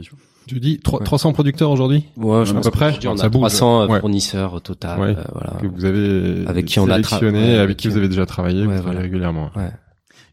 Tu 0.47 0.59
dis 0.59 0.79
trois- 0.79 0.99
Ouais. 0.99 1.05
300 1.05 1.33
producteurs 1.33 1.69
aujourd'hui? 1.69 2.05
Ouais, 2.17 2.45
je 2.45 2.51
À 2.51 2.55
pense 2.55 2.65
peu 2.65 2.71
que 2.71 2.75
près? 2.75 2.93
je 2.93 2.99
dis, 2.99 3.07
on 3.07 3.15
a 3.19 3.29
bouge. 3.29 3.41
300 3.41 3.87
Ouais. 3.89 3.99
fournisseurs 3.99 4.55
au 4.55 4.59
total. 4.59 4.99
Ouais. 4.99 5.15
euh, 5.15 5.23
voilà. 5.33 5.53
que 5.61 5.67
vous 5.67 5.85
avez 5.85 6.47
Avec 6.47 6.65
qui 6.65 6.79
on 6.79 6.87
a 6.89 6.93
sélectionné, 6.93 7.37
ouais, 7.39 7.45
avec 7.51 7.59
avec 7.61 7.77
qui 7.77 7.87
vous 7.87 7.97
avez 7.97 8.09
déjà 8.09 8.25
travaillé, 8.25 8.65
vous 8.65 8.71
voilà. 8.81 9.01
régulièrement. 9.01 9.51
Ouais. 9.55 9.69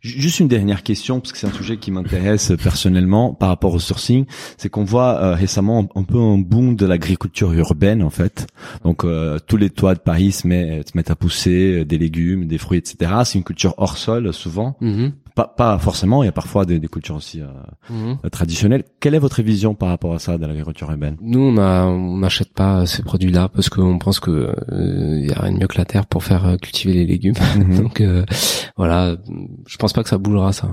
Ju- 0.01 0.21
Juste 0.21 0.41
une 0.41 0.49
dernière 0.49 0.83
question 0.83 1.21
parce 1.21 1.33
que 1.33 1.39
c'est 1.39 1.47
un 1.47 1.53
sujet 1.53 1.77
qui 1.77 1.91
m'intéresse 1.91 2.53
personnellement 2.63 3.35
par 3.35 3.49
rapport 3.49 3.75
au 3.75 3.79
sourcing, 3.79 4.27
c'est 4.57 4.69
qu'on 4.69 4.85
voit 4.85 5.21
euh, 5.23 5.35
récemment 5.35 5.89
un 5.95 6.03
peu 6.05 6.19
un 6.19 6.39
boom 6.39 6.77
de 6.77 6.87
l'agriculture 6.87 7.53
urbaine 7.53 8.03
en 8.03 8.11
fait. 8.11 8.47
Donc 8.85 9.05
euh, 9.05 9.39
tous 9.47 9.57
les 9.57 9.71
toits 9.71 9.95
de 9.95 10.01
Paris 10.01 10.33
se, 10.33 10.47
met- 10.47 10.83
se 10.87 10.97
mettent 10.97 11.11
à 11.11 11.17
pousser 11.17 11.81
euh, 11.81 11.85
des 11.85 11.99
légumes, 11.99 12.47
des 12.47 12.59
fruits, 12.59 12.79
etc. 12.79 13.11
C'est 13.25 13.39
une 13.39 13.45
culture 13.45 13.75
hors 13.79 13.97
sol 13.97 14.33
souvent. 14.33 14.77
Mhm. 14.81 15.13
Pas, 15.39 15.47
pas 15.57 15.79
forcément, 15.79 16.25
il 16.25 16.27
y 16.27 16.29
a 16.29 16.33
parfois 16.33 16.65
des, 16.67 16.81
des 16.81 16.89
cultures 16.89 17.15
aussi 17.15 17.41
euh, 17.41 17.47
Mhm. 17.91 18.19
euh, 18.25 18.29
traditionnelles. 18.29 18.83
Quelle 18.99 19.15
est 19.15 19.21
votre 19.21 19.41
vision 19.41 19.75
par 19.77 19.89
rapport 19.91 20.13
à 20.13 20.19
ça 20.19 20.37
de 20.37 20.45
l'agriculture 20.45 20.91
urbaine? 20.91 21.17
Nous, 21.21 21.39
on 21.41 21.57
a- 21.59 21.85
on 21.87 22.17
n'achète 22.19 22.53
pas 22.53 22.87
ces 22.87 23.05
produits-là 23.05 23.49
parce 23.49 23.69
qu'on 23.69 23.99
pense 24.01 24.19
que 24.19 24.53
euh, 24.73 25.21
y 25.21 25.33
a 25.33 25.41
rien 25.41 25.53
de 25.53 25.59
mieux 25.59 25.69
que 25.69 25.79
la 25.79 25.85
terre 25.85 26.07
pour 26.07 26.25
faire 26.25 26.45
euh, 26.45 26.57
cultiver 26.57 26.93
les 26.93 27.07
légumes. 27.07 27.37
Mhm. 27.57 27.77
Donc 27.83 28.01
euh, 28.01 28.25
voilà, 28.77 29.17
je 29.67 29.77
pense 29.77 29.93
pas 29.93 30.03
que 30.03 30.09
ça 30.09 30.19
bougera 30.19 30.53
ça. 30.53 30.67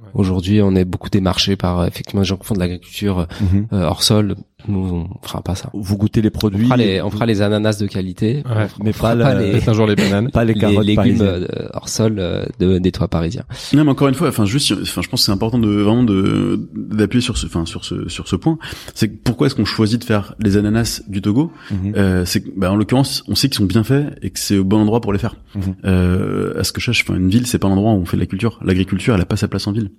Ouais. 0.00 0.06
Aujourd'hui, 0.14 0.62
on 0.62 0.74
est 0.76 0.84
beaucoup 0.84 1.10
démarché 1.10 1.56
par 1.56 1.80
euh, 1.80 1.86
effectivement 1.86 2.22
des 2.22 2.26
gens 2.26 2.36
qui 2.36 2.46
font 2.46 2.54
de 2.54 2.60
l'agriculture 2.60 3.26
Mhm. 3.40 3.66
euh, 3.72 3.84
hors 3.84 4.02
sol. 4.02 4.34
Nous, 4.66 5.06
on 5.22 5.26
fera 5.26 5.40
pas 5.40 5.54
ça. 5.54 5.70
Vous 5.72 5.96
goûtez 5.96 6.20
les 6.20 6.28
On 6.28 6.30
produits, 6.38 6.64
fera 6.64 6.76
les, 6.76 7.00
on 7.00 7.10
fera 7.10 7.26
les 7.26 7.42
ananas 7.42 7.78
de 7.78 7.86
qualité, 7.86 8.42
Ouais, 8.44 8.66
on 8.80 8.84
mais 8.84 8.92
fera 8.92 9.14
pas 9.14 9.34
les, 9.34 9.52
Peut-être 9.52 9.68
un 9.68 9.72
jour 9.72 9.86
les 9.86 9.94
bananes. 9.94 10.30
pas 10.32 10.44
les 10.44 10.54
les 10.54 10.60
carottes 10.60 10.84
légumes 10.84 11.18
euh, 11.20 11.46
hors 11.74 11.88
sol 11.88 12.16
euh, 12.18 12.44
de, 12.58 12.78
des 12.78 12.90
toits 12.90 13.06
parisiens. 13.06 13.44
Non, 13.72 13.84
mais 13.84 13.90
encore 13.92 14.08
une 14.08 14.14
fois, 14.14 14.28
enfin, 14.28 14.44
juste, 14.46 14.72
enfin, 14.72 15.00
je 15.00 15.08
pense 15.08 15.20
que 15.20 15.26
c'est 15.26 15.32
important 15.32 15.60
de 15.60 15.68
vraiment 15.68 16.02
de 16.02 16.68
d'appuyer 16.74 17.22
sur 17.22 17.38
ce, 17.38 17.46
enfin, 17.46 17.66
sur 17.66 17.84
ce 17.84 18.08
sur 18.08 18.26
ce 18.26 18.34
point. 18.34 18.58
C'est 18.94 19.08
que 19.08 19.16
pourquoi 19.22 19.46
est-ce 19.46 19.54
qu'on 19.54 19.64
choisit 19.64 20.00
de 20.00 20.04
faire 20.04 20.34
les 20.40 20.56
ananas 20.56 21.02
du 21.08 21.22
Togo 21.22 21.52
Mhm. 21.70 21.92
euh, 21.96 22.24
C'est 22.24 22.40
que, 22.42 22.48
bah, 22.56 22.72
en 22.72 22.76
l'occurrence, 22.76 23.22
on 23.28 23.36
sait 23.36 23.48
qu'ils 23.48 23.58
sont 23.58 23.64
bien 23.64 23.84
faits 23.84 24.18
et 24.22 24.30
que 24.30 24.38
c'est 24.40 24.58
au 24.58 24.64
bon 24.64 24.78
endroit 24.80 25.00
pour 25.00 25.12
les 25.12 25.20
faire. 25.20 25.36
Mhm. 25.54 25.62
Euh, 25.84 26.58
à 26.58 26.64
ce 26.64 26.72
que 26.72 26.80
je 26.80 26.86
cherche, 26.86 27.04
enfin, 27.08 27.16
une 27.18 27.28
ville, 27.30 27.46
c'est 27.46 27.58
pas 27.60 27.68
l'endroit 27.68 27.92
où 27.92 27.96
on 27.98 28.04
fait 28.06 28.16
de 28.16 28.22
la 28.22 28.26
culture. 28.26 28.58
L'agriculture, 28.64 29.14
elle 29.14 29.20
a 29.20 29.24
pas 29.26 29.36
sa 29.36 29.46
place 29.46 29.68
en 29.68 29.72
ville. 29.72 29.90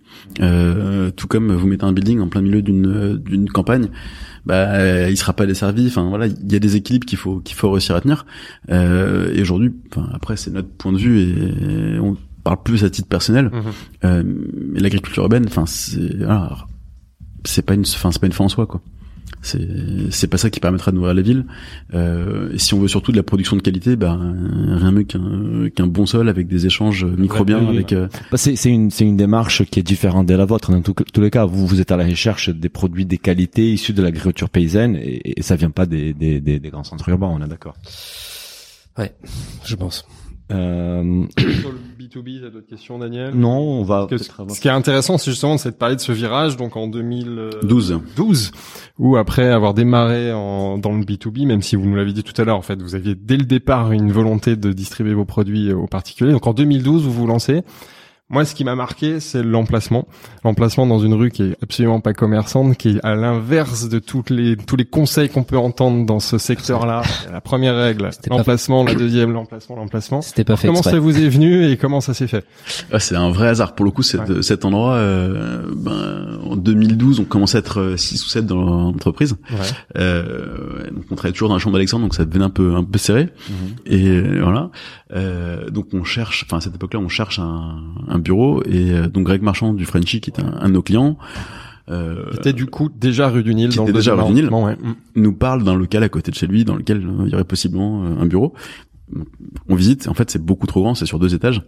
Euh, 0.41 1.11
tout 1.11 1.27
comme 1.27 1.53
vous 1.53 1.65
mettez 1.67 1.85
un 1.85 1.93
building 1.93 2.19
en 2.19 2.27
plein 2.27 2.41
milieu 2.41 2.61
d'une 2.61 3.17
d'une 3.17 3.49
campagne, 3.49 3.87
bah, 4.45 4.73
euh, 4.73 5.07
il 5.09 5.17
sera 5.17 5.33
pas 5.33 5.45
desservi. 5.45 5.87
Enfin, 5.87 6.07
voilà, 6.09 6.27
il 6.27 6.51
y 6.51 6.55
a 6.55 6.59
des 6.59 6.75
équilibres 6.75 7.05
qu'il 7.05 7.17
faut 7.17 7.39
qu'il 7.39 7.55
faut 7.55 7.71
réussir 7.71 7.95
à 7.95 8.01
tenir. 8.01 8.25
Euh, 8.69 9.33
et 9.33 9.41
aujourd'hui, 9.41 9.73
enfin, 9.91 10.09
après, 10.13 10.37
c'est 10.37 10.51
notre 10.51 10.69
point 10.69 10.91
de 10.91 10.97
vue 10.97 11.19
et 11.19 11.99
on 11.99 12.17
parle 12.43 12.63
plus 12.63 12.83
à 12.83 12.89
titre 12.89 13.07
personnel. 13.07 13.45
Mhm. 13.45 13.63
Euh, 14.05 14.23
mais 14.73 14.79
l'agriculture 14.79 15.23
urbaine, 15.23 15.45
enfin, 15.47 15.65
c'est 15.65 16.17
voilà, 16.17 16.67
c'est 17.45 17.61
pas 17.61 17.73
une, 17.73 17.81
enfin, 17.81 18.11
c'est 18.11 18.19
pas 18.19 18.27
une 18.27 18.33
fin 18.33 18.45
en 18.45 18.49
soi, 18.49 18.65
quoi. 18.65 18.81
C'est 19.41 19.67
c'est 20.11 20.27
pas 20.27 20.37
ça 20.37 20.49
qui 20.49 20.59
permettra 20.59 20.91
de 20.91 20.97
nourrir 20.97 21.13
la 21.13 21.21
ville. 21.21 21.45
Euh, 21.93 22.51
et 22.53 22.59
si 22.59 22.73
on 22.73 22.79
veut 22.81 22.89
surtout 22.89 23.11
de 23.13 23.17
la 23.17 23.23
production 23.23 23.55
de 23.55 23.61
qualité, 23.61 23.95
ben 23.95 24.35
rien 24.77 24.91
mieux 24.91 25.03
qu'un 25.03 25.69
qu'un 25.73 25.87
bon 25.87 26.05
sol 26.05 26.27
avec 26.27 26.47
des 26.47 26.65
échanges 26.65 27.05
microbiens, 27.05 27.59
avec 27.69 27.93
euh, 27.93 28.07
Bah, 28.31 28.37
c'est 28.37 28.57
c'est 28.57 28.69
une 28.69 28.91
c'est 28.91 29.05
une 29.05 29.15
démarche 29.15 29.63
qui 29.65 29.79
est 29.79 29.83
différente 29.83 30.27
de 30.27 30.35
la 30.35 30.43
vôtre. 30.45 30.71
Dans 30.71 30.81
tout- 30.81 30.93
tous 30.93 31.21
les 31.21 31.29
cas, 31.31 31.45
vous 31.45 31.65
vous 31.67 31.79
êtes 31.79 31.91
à 31.91 31.97
la 31.97 32.05
recherche 32.05 32.49
des 32.49 32.67
produits 32.69 33.05
des 33.05 33.17
qualités 33.17 33.71
issus 33.71 33.93
de 33.93 34.01
l'agriculture 34.03 34.49
paysanne 34.49 34.95
et, 34.97 35.39
et 35.39 35.41
ça 35.41 35.55
vient 35.55 35.71
pas 35.71 35.85
des 35.85 36.13
des, 36.13 36.41
des, 36.41 36.59
des 36.59 36.69
grands 36.69 36.83
centres 36.83 37.07
urbains. 37.07 37.27
On 37.31 37.41
est 37.41 37.47
d'accord? 37.47 37.75
Je 39.65 39.75
pense. 39.75 40.05
Euh, 40.51 41.23
Sur 41.37 41.71
le 41.71 41.77
B2B, 41.99 42.41
t'as 42.41 42.49
d'autres 42.49 42.67
questions, 42.67 42.97
Daniel 42.97 43.35
non, 43.35 43.59
on 43.59 43.83
va. 43.83 44.07
Que 44.09 44.17
ce 44.17 44.59
qui 44.59 44.67
est 44.67 44.71
intéressant, 44.71 45.17
c'est 45.17 45.29
justement 45.31 45.57
c'est 45.57 45.71
de 45.71 45.75
parler 45.75 45.95
de 45.95 46.01
ce 46.01 46.11
virage, 46.11 46.57
donc 46.57 46.75
en 46.75 46.87
2012, 46.87 47.59
12. 47.63 47.99
12, 48.15 48.51
où 48.97 49.15
après 49.17 49.47
avoir 49.47 49.73
démarré 49.73 50.33
en, 50.33 50.77
dans 50.77 50.93
le 50.93 51.03
B2B, 51.03 51.45
même 51.45 51.61
si 51.61 51.75
vous 51.75 51.85
nous 51.85 51.95
l'avez 51.95 52.13
dit 52.13 52.23
tout 52.23 52.39
à 52.41 52.45
l'heure, 52.45 52.57
en 52.57 52.63
fait, 52.63 52.81
vous 52.81 52.95
aviez 52.95 53.15
dès 53.15 53.37
le 53.37 53.45
départ 53.45 53.91
une 53.91 54.11
volonté 54.11 54.55
de 54.55 54.73
distribuer 54.73 55.13
vos 55.13 55.25
produits 55.25 55.71
aux 55.71 55.87
particuliers. 55.87 56.31
Donc 56.31 56.47
en 56.47 56.53
2012, 56.53 57.03
vous 57.03 57.11
vous 57.11 57.27
lancez. 57.27 57.61
Moi, 58.31 58.45
ce 58.45 58.53
qui 58.53 58.63
m'a 58.63 58.75
marqué, 58.75 59.19
c'est 59.19 59.41
l'emplacement. 59.41 60.07
L'emplacement 60.43 60.85
dans 60.85 60.99
une 60.99 61.15
rue 61.15 61.31
qui 61.31 61.43
est 61.43 61.57
absolument 61.63 61.99
pas 61.99 62.13
commerçante, 62.13 62.77
qui 62.77 62.89
est 62.89 62.99
à 63.03 63.15
l'inverse 63.15 63.89
de 63.89 63.97
toutes 63.97 64.29
les, 64.29 64.55
tous 64.55 64.75
les 64.75 64.85
conseils 64.85 65.29
qu'on 65.29 65.41
peut 65.43 65.57
entendre 65.57 66.05
dans 66.05 66.19
ce 66.19 66.37
secteur-là. 66.37 67.01
La 67.31 67.41
première 67.41 67.75
règle, 67.75 68.09
l'emplacement, 68.29 68.83
la 68.83 68.93
deuxième, 68.93 69.31
l'emplacement, 69.31 69.75
l'emplacement. 69.77 70.21
C'était 70.21 70.43
pas 70.43 70.57
fait 70.57 70.67
Comment 70.67 70.79
exprès. 70.79 70.95
ça 70.97 70.99
vous 70.99 71.17
est 71.17 71.27
venu 71.27 71.65
et 71.71 71.77
comment 71.77 72.01
ça 72.01 72.13
s'est 72.13 72.27
fait 72.27 72.45
Ah, 72.91 72.99
c'est 72.99 73.15
un 73.15 73.31
vrai 73.31 73.47
hasard 73.47 73.73
pour 73.73 73.83
le 73.85 73.91
coup. 73.91 74.03
Cet, 74.03 74.19
Ouais. 74.29 74.41
cet 74.43 74.63
endroit, 74.65 74.93
euh, 74.93 75.63
ben, 75.75 76.39
en 76.43 76.55
2012, 76.55 77.19
on 77.21 77.23
commençait 77.25 77.57
à 77.57 77.59
être 77.61 77.95
6 77.97 78.23
ou 78.25 78.29
7 78.29 78.45
dans 78.45 78.57
l'entreprise. 78.61 79.37
Ouais. 79.51 79.57
Euh, 79.97 80.89
donc 80.91 81.05
on 81.09 81.15
travaillait 81.15 81.33
toujours 81.33 81.49
dans 81.49 81.55
la 81.55 81.59
chambre 81.59 81.73
d'Alexandre, 81.73 82.03
donc 82.03 82.13
ça 82.13 82.25
devenait 82.25 82.45
un 82.45 82.49
peu 82.49 82.75
un 82.75 82.83
peu 82.83 82.97
serré. 82.99 83.29
Mhm. 83.49 83.55
Et 83.85 84.07
euh, 84.07 84.39
voilà. 84.43 84.69
Euh, 85.15 85.69
donc 85.71 85.87
on 85.93 86.03
cherche, 86.03 86.45
enfin 86.45 86.57
à 86.57 86.61
cette 86.61 86.75
époque-là, 86.75 86.99
on 86.99 87.09
cherche 87.09 87.39
un, 87.39 87.77
un 88.07 88.18
bureau 88.19 88.61
et 88.63 88.91
euh, 88.91 89.07
donc 89.07 89.25
Greg 89.25 89.41
Marchand 89.41 89.73
du 89.73 89.85
Frenchy, 89.85 90.21
qui 90.21 90.29
est 90.31 90.39
un, 90.39 90.53
un 90.59 90.67
de 90.69 90.73
nos 90.73 90.81
clients, 90.81 91.17
euh, 91.89 92.29
Qui 92.31 92.37
était 92.37 92.53
du 92.53 92.65
coup 92.67 92.89
déjà 92.95 93.29
rue 93.29 93.41
du 93.43 93.55
Nil. 93.55 93.69
qui 93.69 93.77
dans 93.77 93.83
était 93.83 93.93
le 93.93 93.97
déjà 93.97 94.13
rue 94.15 94.27
du 94.27 94.33
Nil. 94.33 94.49
ouais. 94.51 94.75
Mm. 94.75 94.95
nous 95.15 95.33
parle 95.33 95.63
d'un 95.63 95.75
local 95.75 96.03
à 96.03 96.09
côté 96.09 96.29
de 96.31 96.35
chez 96.35 96.45
lui 96.47 96.63
dans 96.63 96.75
lequel 96.75 96.97
euh, 97.05 97.23
il 97.25 97.31
y 97.31 97.33
aurait 97.33 97.43
possiblement 97.43 98.03
un 98.03 98.25
bureau. 98.25 98.53
On 99.67 99.75
visite, 99.75 100.07
en 100.07 100.13
fait 100.13 100.29
c'est 100.29 100.43
beaucoup 100.43 100.67
trop 100.67 100.81
grand, 100.81 100.95
c'est 100.95 101.05
sur 101.05 101.19
deux 101.19 101.33
étages. 101.33 101.61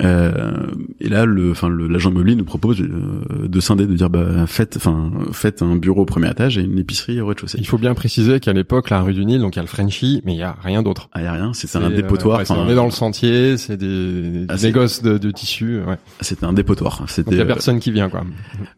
Euh, 0.00 0.66
et 1.00 1.08
là, 1.08 1.24
le, 1.24 1.50
enfin 1.52 1.68
le- 1.68 1.88
l'agent 1.88 2.10
immobilier 2.10 2.36
nous 2.36 2.44
propose 2.44 2.80
euh, 2.80 3.46
de 3.48 3.60
scinder, 3.60 3.86
de 3.86 3.94
dire 3.94 4.10
bah 4.10 4.46
faites, 4.46 4.76
enfin 4.76 5.10
faites 5.32 5.62
un 5.62 5.76
bureau 5.76 6.02
au 6.02 6.04
premier 6.04 6.30
étage 6.30 6.58
et 6.58 6.62
une 6.62 6.78
épicerie 6.78 7.20
au 7.20 7.26
rez-de-chaussée. 7.26 7.58
Il 7.60 7.66
faut 7.66 7.78
bien 7.78 7.94
préciser 7.94 8.40
qu'à 8.40 8.52
l'époque, 8.52 8.90
la 8.90 9.02
rue 9.02 9.14
du 9.14 9.24
Nil, 9.24 9.40
donc 9.40 9.54
il 9.54 9.58
y 9.58 9.60
a 9.60 9.62
le 9.62 9.68
Frenchy, 9.68 10.20
mais 10.24 10.34
il 10.34 10.38
y 10.38 10.42
a 10.42 10.56
rien 10.62 10.82
d'autre. 10.82 11.08
Ah 11.12 11.22
y 11.22 11.26
a 11.26 11.32
rien, 11.32 11.52
C'est, 11.54 11.74
un 11.76 11.82
euh, 11.82 11.94
dépotoir. 11.94 12.40
ouais, 12.40 12.44
on 12.50 12.68
est 12.68 12.74
dans 12.74 12.84
le 12.86 12.90
sentier, 12.90 13.56
c'est 13.56 13.76
des, 13.76 14.46
Ah, 14.48 14.56
des 14.56 14.66
négoces 14.66 15.02
de, 15.02 15.18
de 15.18 15.30
tissus. 15.30 15.80
Ouais. 15.86 15.96
C'était 16.20 16.44
un 16.44 16.52
dépotoir. 16.52 17.04
C'était 17.08 17.32
il 17.32 17.38
y 17.38 17.40
a 17.40 17.44
personne 17.46 17.78
qui 17.78 17.90
vient, 17.92 18.08
quoi. 18.08 18.24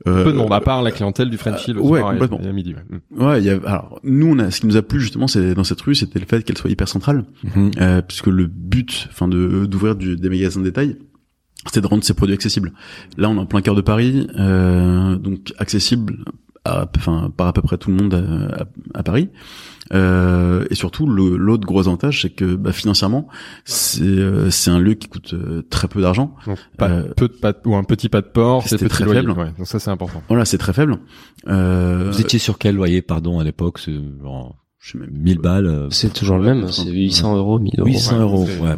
euh, 0.07 0.25
Peu 0.25 0.33
de 0.33 0.37
monde, 0.37 0.53
à 0.53 0.61
part 0.61 0.83
la 0.83 0.91
clientèle 0.91 1.31
du 1.31 1.37
Frenchy 1.39 1.73
le 1.73 1.81
euh, 1.81 1.83
ouais, 1.83 2.01
soir 2.01 2.13
complètement. 2.13 2.41
et 2.43 2.49
à 2.49 2.53
midi. 2.53 2.75
ouais. 2.75 2.99
Mm. 3.19 3.27
Ouais, 3.27 3.41
il 3.41 3.47
y 3.47 3.51
a, 3.51 3.59
alors 3.67 4.01
nous 4.05 4.27
on 4.29 4.39
a 4.39 4.51
ce 4.51 4.61
qui 4.61 4.67
nous 4.67 4.77
a 4.77 4.83
plu 4.83 5.01
justement 5.01 5.27
c'est 5.27 5.55
dans 5.55 5.65
cette 5.65 5.81
rue, 5.81 5.95
c'était 5.95 6.19
le 6.19 6.27
fait 6.27 6.43
qu'elle 6.45 6.59
soit 6.59 6.71
hyper 6.71 6.89
centrale 6.89 7.25
Mhm. 7.55 7.71
euh, 7.81 8.03
puisque 8.07 8.27
le 8.29 8.47
but 8.47 9.09
enfin 9.11 9.29
de 9.29 9.67
d'ouvrir 9.67 9.95
du- 9.97 10.17
des 10.17 10.29
magasins 10.29 10.61
de 10.61 10.65
détail 10.67 10.97
c'était 11.67 11.81
de 11.81 11.87
rendre 11.89 12.05
ces 12.05 12.15
produits 12.15 12.35
accessibles. 12.35 12.73
Là, 13.17 13.29
on 13.29 13.35
est 13.37 13.41
en 13.41 13.47
plein 13.47 13.61
cœur 13.61 13.75
de 13.75 13.81
Paris, 13.81 14.29
euh, 14.39 15.17
donc 15.17 15.53
accessible 15.59 16.19
à, 16.65 16.87
enfin, 16.97 17.33
par 17.37 17.49
à 17.49 17.53
peu 17.53 17.61
près 17.63 17.77
tout 17.77 17.91
le 17.91 17.97
monde 17.97 18.15
à, 18.15 18.63
à- 18.63 18.67
à 19.01 19.03
Paris. 19.03 19.31
Euh, 19.93 20.65
et 20.71 20.75
surtout, 20.77 21.07
l'autre 21.09 21.67
gros 21.67 21.81
avantage, 21.81 22.23
c'est 22.23 22.31
que 22.31 22.55
bah, 22.57 22.73
financièrement, 22.73 23.27
c'est 23.65 24.03
euh, 24.05 24.51
c'est 24.51 24.71
un 24.71 24.79
lieu 24.79 24.95
qui 24.95 25.09
coûte 25.09 25.35
euh, 25.35 25.63
très 25.69 25.89
peu 25.89 26.01
d'argent. 26.01 26.37
Euh, 26.83 27.13
peu 27.17 27.27
de 27.29 27.33
pas 27.35 27.53
de- 27.53 27.59
ou 27.65 27.75
un 27.75 27.85
petit 27.85 28.09
pas 28.09 28.21
de 28.21 28.27
port, 28.29 28.63
c'est 28.67 28.77
très 28.89 29.05
loyer. 29.05 29.21
faible. 29.23 29.33
Ouais, 29.33 29.53
donc 29.57 29.67
ça 29.67 29.79
c'est 29.81 29.91
important. 29.91 30.23
Voilà, 30.29 30.45
c'est 30.45 30.59
très 30.59 30.73
faible. 30.73 30.99
Euh, 31.49 32.11
Vous 32.13 32.21
étiez 32.21 32.39
sur 32.39 32.59
quel 32.59 32.77
loyer, 32.77 33.03
pardon, 33.03 33.41
à 33.41 33.45
l'époque 33.45 33.79
c'est 33.81 33.95
genre 34.23 34.57
je 34.87 34.93
sais 34.93 34.99
même 34.99 35.11
1000 35.13 35.39
balles. 35.39 35.67
euh, 35.67 35.89
C'est 35.91 36.13
toujours 36.13 36.39
le 36.39 36.45
même, 36.45 36.71
c'est 36.71 36.85
800 36.89 37.37
euros, 37.37 37.59
1000 37.59 37.73
euros. 37.79 37.89
800 37.89 38.21
euros. 38.21 38.45
Ouais. 38.63 38.77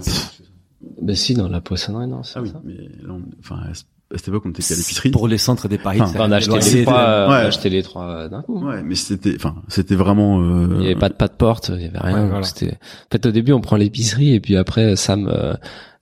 Ben 1.03 1.15
si, 1.15 1.35
dans 1.35 1.49
la 1.49 1.61
poissonnerie, 1.61 2.07
non, 2.07 2.23
c'est 2.23 2.39
Ah 2.39 2.43
oui, 2.43 2.49
ça. 2.51 2.61
mais 2.65 2.75
là, 2.75 3.11
on- 3.15 3.23
enfin, 3.41 3.57
à 3.57 4.17
cette 4.17 4.29
époque, 4.29 4.45
on 4.47 4.51
était 4.51 4.63
qu'à 4.63 4.75
l'épicerie. 4.75 5.11
Pour 5.11 5.29
les 5.29 5.37
centres 5.39 5.69
des 5.69 5.77
paris. 5.79 6.01
Enfin, 6.01 6.27
on 6.29 6.33
a 6.33 6.37
acheté 6.37 6.61
c'est- 6.61 6.79
les 6.79 6.85
trois, 6.85 7.01
euh, 7.01 7.27
on 7.27 7.31
a 7.31 7.41
ouais. 7.41 7.47
acheté 7.47 7.69
les 7.69 7.83
trois 7.83 8.29
d'un 8.29 8.43
coup. 8.43 8.65
Ouais, 8.65 8.83
mais 8.83 8.95
c'était, 8.95 9.35
enfin, 9.37 9.57
c'était 9.69 9.97
vraiment. 9.97 10.41
Euh, 10.41 10.69
Il 10.79 10.83
y 10.83 10.87
avait 10.87 10.95
pas 10.97 11.09
de 11.11 11.15
pas 11.15 11.29
de 11.29 11.35
porte, 11.35 11.71
il 11.75 11.83
y 11.83 11.87
avait 11.87 11.99
rien. 11.99 12.23
Ouais, 12.25 12.29
voilà. 12.29 12.43
C'était. 12.45 12.73
En 12.73 13.13
fait, 13.13 13.27
au 13.27 13.31
début, 13.31 13.53
on 13.53 13.61
prend 13.61 13.77
l'épicerie 13.77 14.33
et 14.35 14.41
puis 14.41 14.57
après, 14.57 14.97
Sam 14.97 15.29
euh, 15.29 15.55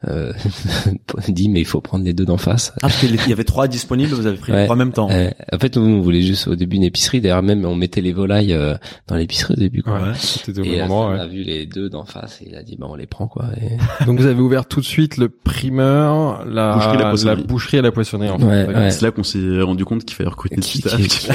euh, 0.09 0.33
dit 1.29 1.49
mais 1.49 1.61
il 1.61 1.64
faut 1.64 1.81
prendre 1.81 2.05
les 2.05 2.12
deux 2.14 2.25
d'en 2.25 2.37
face. 2.37 2.73
Ah, 2.77 2.81
parce 2.83 2.99
qu'il 3.01 3.14
y 3.29 3.33
avait 3.33 3.45
trois 3.45 3.69
disponibles, 3.69 4.12
vous 4.14 4.27
avez 4.27 4.37
pris 4.37 4.53
les 4.53 4.64
trois 4.64 4.75
en 4.75 4.79
même 4.79 4.92
temps. 4.92 5.09
Euh, 5.11 5.31
en 5.53 5.59
fait, 5.59 5.77
nous, 5.77 5.83
on 5.85 6.01
voulait 6.01 6.23
juste 6.23 6.49
au 6.49 6.55
début 6.57 6.77
une 6.77 6.83
épicerie. 6.85 7.21
D'ailleurs, 7.21 7.42
même 7.42 7.64
on 7.64 7.75
mettait 7.75 8.01
les 8.01 8.12
volailles 8.12 8.53
euh, 8.53 8.75
dans 9.09 9.16
l'épicerie 9.16 9.55
au 9.55 9.61
début. 9.61 9.83
Quoi. 9.83 9.95
Ouais, 9.95 10.12
c'était 10.16 10.59
au 10.61 10.64
Et 10.64 10.77
même 10.77 10.83
endroit. 10.90 11.12
Ouais. 11.12 11.21
a 11.21 11.27
vu 11.27 11.42
les 11.42 11.66
deux 11.66 11.88
d'en 11.88 12.05
face 12.05 12.40
et 12.42 12.49
il 12.51 12.57
a 12.57 12.62
dit 12.62 12.77
bah 12.79 12.87
on 12.88 12.95
les 12.95 13.07
prend 13.07 13.27
quoi. 13.29 13.47
Et... 13.61 14.05
Donc 14.07 14.19
vous 14.21 14.27
avez 14.27 14.40
ouvert 14.40 14.66
tout 14.66 14.81
de 14.81 14.87
suite 14.87 15.16
le 15.16 15.29
primeur, 15.29 16.45
la 16.47 16.75
Boucherie 16.75 16.95
et 16.95 16.99
la 16.99 17.03
la 17.05 17.09
poissonnerie. 17.11 17.45
boucherie 17.45 17.77
et 17.79 17.83
la 17.83 17.92
poissonnerie. 17.92 18.31
En 18.31 18.38
fait. 18.38 18.45
Ouais, 18.45 18.66
D'accord. 18.66 18.83
ouais. 18.83 18.90
C'est 18.90 19.03
là 19.03 19.11
qu'on 19.11 19.23
s'est 19.23 19.61
rendu 19.62 19.85
compte 19.85 20.05
qu'il 20.05 20.16
fallait 20.16 20.31
recruter 20.31 20.57
Qui- 20.57 20.79
du 20.83 20.88
staff. 20.88 21.01
qui- 21.01 21.29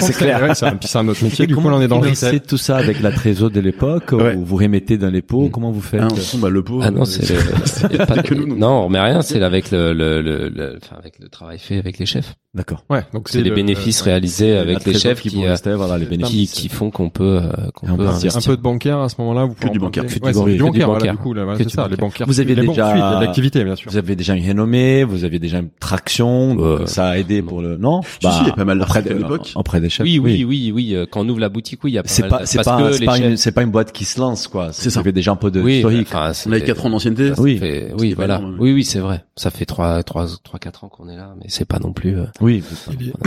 c'est 0.00 0.12
clair. 0.16 0.42
Ouais, 0.42 0.54
c'est 0.54 0.66
un, 0.66 0.78
un 1.00 1.08
autre 1.08 1.22
métier. 1.24 1.44
Et 1.44 1.48
Du 1.48 1.54
coup, 1.54 1.62
on 1.64 1.80
est 1.80 1.88
dans 1.88 1.98
vous 2.00 2.04
le 2.04 2.38
tout 2.40 2.56
ça 2.58 2.76
avec 2.76 3.00
la 3.00 3.12
trésor 3.12 3.50
de 3.50 3.60
l'époque 3.60 4.12
Ouais. 4.12 4.34
ou 4.34 4.44
vous 4.44 4.56
remettez 4.56 4.96
dans 4.98 5.10
les 5.10 5.22
pots 5.22 5.38
Mm. 5.38 5.50
Comment 5.50 5.70
vous 5.70 5.80
faites 5.80 6.00
Ah, 6.02 6.08
non, 6.08 6.38
bah, 6.40 6.48
le 6.50 6.62
pot. 6.62 6.80
Ah 6.82 6.90
non, 6.90 7.02
euh, 7.02 7.04
c'est 7.04 8.06
pas 8.16 8.22
que 8.22 8.34
de- 8.34 8.40
nous, 8.40 8.46
donc. 8.48 8.58
non, 8.58 8.84
on 8.86 8.88
met 8.88 9.00
rien. 9.00 9.22
C'est 9.22 9.42
avec 9.42 9.70
le, 9.70 9.92
le, 9.92 10.20
le, 10.22 10.48
le- 10.48 10.78
enfin 10.82 10.96
avec 10.98 11.18
le 11.18 11.28
travail 11.28 11.58
fait 11.58 11.78
avec 11.78 11.98
les 11.98 12.06
chefs. 12.06 12.34
D'accord. 12.58 12.84
Ouais, 12.90 13.04
donc 13.14 13.28
C'est 13.28 13.40
les 13.40 13.50
le- 13.50 13.54
bénéfices 13.54 14.02
réalisés 14.02 14.52
La 14.54 14.62
avec 14.62 14.84
les 14.84 14.92
chefs 14.94 15.22
qui, 15.22 15.28
vont 15.28 15.44
euh, 15.44 15.50
rester, 15.50 15.72
voilà, 15.74 15.96
les 15.96 16.04
qui, 16.06 16.10
bénéfices. 16.10 16.52
qui 16.52 16.68
font 16.68 16.90
qu'on 16.90 17.08
peut, 17.08 17.40
euh, 17.40 17.50
qu'on 17.72 17.86
peut 17.86 18.02
dire 18.02 18.10
un 18.10 18.14
investir. 18.16 18.42
peu 18.50 18.56
de 18.56 18.62
bancaire 18.62 18.98
à 18.98 19.08
ce 19.08 19.14
moment-là. 19.20 19.44
Vous 19.44 19.54
pouvez 19.54 19.70
du 19.70 19.78
bancaire. 19.78 20.04
Que 20.04 20.08
du 20.08 20.18
Ouais, 20.20 20.32
du 20.32 20.38
Que 20.38 20.50
du 20.50 20.58
bancaire. 20.58 20.86
voilà, 20.86 20.98
bancaire. 20.98 21.12
du 21.12 21.18
coup, 21.18 21.34
là, 21.34 21.44
voilà, 21.44 21.56
Que 21.56 21.62
c'est 21.62 21.68
du 21.70 21.74
ça. 21.74 21.82
Les 21.88 21.96
bancaire. 21.96 22.26
bancaires. 22.26 22.26
Vous 22.26 22.66
banques 22.66 22.74
déjà- 22.76 23.08
a 23.10 23.20
de 23.20 23.24
l'activité, 23.24 23.62
bien 23.64 23.76
sûr. 23.76 23.90
Vous 23.90 23.96
avez 23.96 24.16
déjà 24.16 24.34
une 24.34 24.46
renommée, 24.46 25.04
vous 25.04 25.22
aviez 25.24 25.38
déjà 25.38 25.58
une 25.60 25.68
traction, 25.78 26.56
Ouais. 26.56 26.86
ça 26.86 27.10
a 27.10 27.18
aidé 27.18 27.42
pour 27.42 27.62
le 27.62 27.76
non? 27.76 28.00
Bah, 28.22 28.32
Si, 28.32 28.40
il 28.42 28.48
y 28.48 28.50
a 28.50 28.54
pas 28.54 28.64
mal 28.64 28.80
auprès 28.82 29.02
d'articles 29.02 29.14
à 29.24 29.28
l'époque. 29.28 29.52
Auprès 29.54 29.80
des 29.80 29.88
chefs. 29.88 30.04
Oui, 30.04 30.18
oui, 30.18 30.44
oui, 30.44 30.72
oui. 30.74 30.94
euh, 30.96 31.06
Quand 31.08 31.20
on 31.20 31.28
ouvre 31.28 31.38
la 31.40 31.48
boutique, 31.48 31.84
oui, 31.84 31.92
il 31.92 31.94
y 31.94 31.98
a 31.98 32.02
pas 32.02 32.08
C'est 32.08 32.22
mal 32.22 32.30
pas, 32.30 32.38
de- 32.40 32.44
c'est 32.46 32.62
pas, 32.64 32.82
que 32.82 32.92
c'est 32.92 33.04
pas, 33.04 33.36
c'est 33.36 33.52
pas 33.52 33.62
une 33.62 33.70
boîte 33.70 33.92
qui 33.92 34.04
se 34.04 34.18
lance, 34.20 34.48
quoi. 34.48 34.70
C'est 34.72 34.90
ça. 34.90 34.98
Vous 35.00 35.04
avez 35.06 35.12
déjà 35.12 35.30
un 35.32 35.36
peu 35.36 35.50
de 35.52 35.60
oui, 35.60 35.76
historique. 35.76 36.08
On 36.12 36.32
c'est- 36.32 36.60
4 36.62 36.86
ans 36.86 36.90
d'ancienneté. 36.90 37.32
Oui. 37.38 37.60
oui, 37.98 38.14
voilà. 38.14 38.40
Oui, 38.58 38.72
oui, 38.72 38.84
c'est 38.84 38.98
vrai. 38.98 39.24
Ça 39.36 39.50
fait 39.50 39.64
trois, 39.64 40.02
trois, 40.02 40.26
trois, 40.42 40.58
quatre 40.58 40.82
ans 40.84 40.88
qu'on 40.88 41.08
est 41.08 41.16
là, 41.16 41.34
mais 41.38 41.46
c'est 41.48 41.64
pas 41.64 41.78
non 41.78 41.92
plus. 41.92 42.16
Oui. 42.48 42.62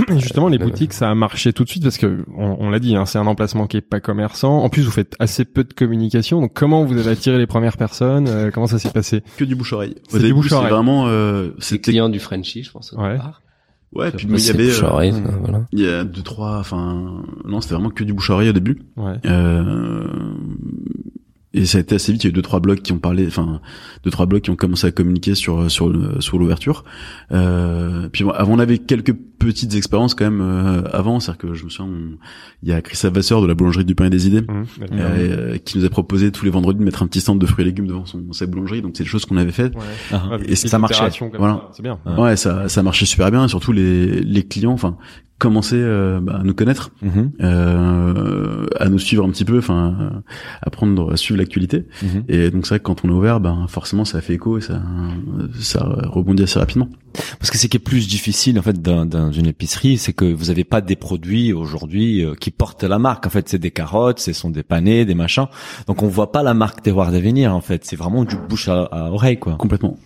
Et 0.10 0.20
justement, 0.20 0.48
les 0.48 0.58
boutiques, 0.58 0.94
ça 0.94 1.10
a 1.10 1.16
marché 1.16 1.54
tout 1.54 1.64
de 1.64 1.70
suite 1.70 1.84
parce 1.84 1.98
que 1.98 2.26
on, 2.36 2.58
on 2.60 2.70
l'a 2.72 2.80
dit, 2.80 2.96
hein, 2.96 3.06
c'est 3.06 3.20
un 3.20 3.28
emplacement 3.28 3.68
qui 3.68 3.78
est 3.78 3.82
pas 3.82 4.00
commerçant. 4.00 4.58
En 4.64 4.70
plus, 4.70 4.82
vous 4.84 4.92
faites 4.92 5.16
assez 5.20 5.46
peu 5.46 5.64
de 5.64 5.74
communication. 5.74 6.42
Donc, 6.42 6.54
comment 6.54 6.84
vous 6.84 6.98
avez 6.98 7.12
attiré 7.12 7.38
les 7.38 7.48
premières 7.48 7.78
personnes 7.78 8.28
Euh, 8.28 8.50
Comment 8.52 8.68
ça 8.68 8.80
s'est 8.80 8.90
passé? 8.90 9.22
Que 9.38 9.44
du 9.46 9.56
bouche-oreille. 9.56 9.96
C'est 10.10 10.18
Au 10.18 10.20
du. 10.34 10.50
C'est 10.50 10.56
vraiment, 10.56 11.08
euh, 11.08 11.50
Les 11.50 11.52
c'était, 11.60 11.92
clients 11.92 12.10
du 12.10 12.20
Frenchy, 12.20 12.64
je 12.64 12.72
pense. 12.72 12.94
Au 12.94 13.00
Ouais. 13.02 13.14
départ. 13.14 13.42
ouais, 13.94 14.10
puis 14.12 14.26
il 14.28 14.36
y 14.36 14.40
c'est 14.40 14.54
avait, 14.54 14.66
bouche 14.68 14.84
euh, 14.84 14.88
oreille, 14.88 15.14
euh, 15.14 15.32
voilà. 15.42 15.66
il 15.72 15.80
y 15.82 15.88
a 15.88 16.04
deux, 16.04 16.22
trois, 16.24 16.58
enfin, 16.60 17.22
non, 17.46 17.62
c'était 17.62 17.76
vraiment 17.76 17.90
que 17.92 18.04
du 18.04 18.14
bouche-oreille 18.14 18.50
au 18.50 18.54
début. 18.54 18.82
Ouais. 18.98 19.16
Euh, 19.26 20.08
et 21.54 21.66
ça 21.66 21.78
a 21.78 21.82
été 21.82 21.96
assez 21.96 22.12
vite. 22.12 22.24
Il 22.24 22.28
y 22.28 22.30
a 22.30 22.32
eu 22.32 22.34
deux 22.34 22.42
trois 22.42 22.60
blogs 22.60 22.82
qui 22.82 22.94
ont 22.94 23.00
parlé, 23.00 23.28
enfin 23.28 23.62
deux 24.04 24.12
trois 24.12 24.26
blogs 24.26 24.42
qui 24.42 24.50
ont 24.50 24.56
commencé 24.56 24.88
à 24.88 24.92
communiquer 24.92 25.36
sur 25.36 25.70
sur 25.70 25.92
sur 26.22 26.40
l'ouverture. 26.40 26.84
Euh, 27.32 28.10
puis 28.10 28.24
bon, 28.24 28.32
avant 28.32 28.54
on 28.54 28.60
avait 28.60 28.78
quelques 28.78 29.16
petites 29.48 29.76
expériences 29.76 30.14
quand 30.16 30.26
même 30.26 30.42
euh, 30.42 30.82
avant, 30.92 31.20
c'est-à-dire 31.20 31.38
que 31.50 31.54
je 31.54 31.66
me 31.66 31.70
souviens, 31.70 31.92
on- 31.94 32.18
il 32.64 32.70
y 32.70 32.74
a 32.74 32.82
Christophe 32.82 33.14
Vasseur 33.14 33.42
de 33.42 33.48
la 33.48 33.54
boulangerie 33.54 33.86
du 33.86 33.96
pain 33.96 34.06
et 34.06 34.10
des 34.10 34.28
idées. 34.28 34.42
Mmh, 34.42 34.64
euh, 34.94 35.58
qui 35.58 35.78
nous 35.78 35.86
a 35.86 35.90
proposé 35.90 36.32
tous 36.32 36.46
les 36.46 36.52
vendredis 36.52 36.80
de 36.80 36.84
mettre 36.84 37.02
un 37.04 37.08
petit 37.08 37.22
stand 37.22 37.40
de 37.40 37.46
fruits 37.46 37.64
et 37.64 37.68
légumes 37.68 37.88
devant 37.88 38.06
son, 38.06 38.32
sa 38.34 38.46
boulangerie 38.46 38.82
donc 38.82 38.94
c'est 38.96 39.04
des 39.04 39.10
choses 39.10 39.26
qu'on 39.26 39.38
avait 39.38 39.52
fait 39.52 39.74
Ouais. 39.76 39.82
Ah. 40.12 40.38
Et 40.46 40.56
ça 40.56 40.78
marchait. 40.80 41.10
Voilà. 41.38 41.54
ça, 41.56 41.70
C'est 41.74 41.84
bien. 41.84 42.00
Ouais. 42.06 42.22
ouais 42.22 42.36
ça 42.36 42.68
ça 42.70 42.84
marchait 42.84 43.06
super 43.06 43.32
bien 43.32 43.46
et 43.46 43.48
surtout 43.48 43.72
les 43.72 44.22
les 44.22 44.44
clients 44.44 44.72
enfin 44.74 44.98
commençaient 45.40 45.76
euh, 45.78 46.20
bah, 46.22 46.38
à 46.40 46.44
nous 46.44 46.54
connaître 46.54 46.92
Mhm, 47.02 47.32
euh, 47.42 48.66
à 48.80 48.90
nous 48.90 49.00
suivre 49.00 49.26
un 49.26 49.30
petit 49.30 49.46
peu 49.46 49.58
enfin 49.58 50.22
à 50.62 50.70
prendre 50.70 51.12
à 51.12 51.18
suivre 51.18 51.40
l'actualité 51.40 51.86
mhm. 52.04 52.24
et 52.28 52.50
donc 52.52 52.66
c'est 52.66 52.76
vrai 52.76 52.80
que 52.80 52.84
quand 52.84 53.04
on 53.04 53.10
est 53.10 53.14
ouvert 53.14 53.40
ben 53.40 53.66
forcément 53.68 54.06
ça 54.06 54.22
fait 54.22 54.34
écho 54.34 54.58
et 54.58 54.62
ça 54.62 54.82
ça 55.60 55.84
rebondit 56.08 56.44
assez 56.44 56.60
rapidement 56.60 56.90
Parce 57.40 57.52
que 57.52 57.58
ce 57.58 57.68
qui 57.68 57.78
est 57.78 57.82
plus 57.82 58.08
difficile 58.08 58.60
en 58.60 58.62
fait 58.62 58.82
dans, 58.82 59.32
une 59.32 59.48
épicerie, 59.48 59.98
c'est 59.98 60.14
que 60.14 60.26
vous 60.26 60.50
avez 60.50 60.64
pas 60.64 60.82
des 60.82 60.96
produits 60.96 61.54
aujourd'hui 61.54 62.24
euh, 62.24 62.36
qui 62.36 62.52
portent 62.52 62.84
la 62.84 63.00
marque. 63.00 63.28
En 63.28 63.30
fait, 63.30 63.50
c'est 63.50 63.60
des 63.60 63.72
carottes, 63.72 64.20
ce 64.20 64.34
sont 64.34 64.50
des 64.50 64.64
panais, 64.64 65.06
des 65.06 65.16
machins. 65.16 65.48
Donc 65.88 66.04
on 66.04 66.08
voit 66.08 66.32
pas 66.32 66.44
la 66.44 66.54
marque 66.54 66.82
terroir 66.82 67.12
d'avenir. 67.12 67.56
En 67.56 67.62
fait, 67.62 67.86
c'est 67.86 67.96
vraiment 67.96 68.24
du 68.24 68.36
bouche 68.36 68.68
à, 68.68 68.84
à 68.84 69.12
oreille 69.12 69.40
quoi. 69.40 69.56
complètement 69.56 69.98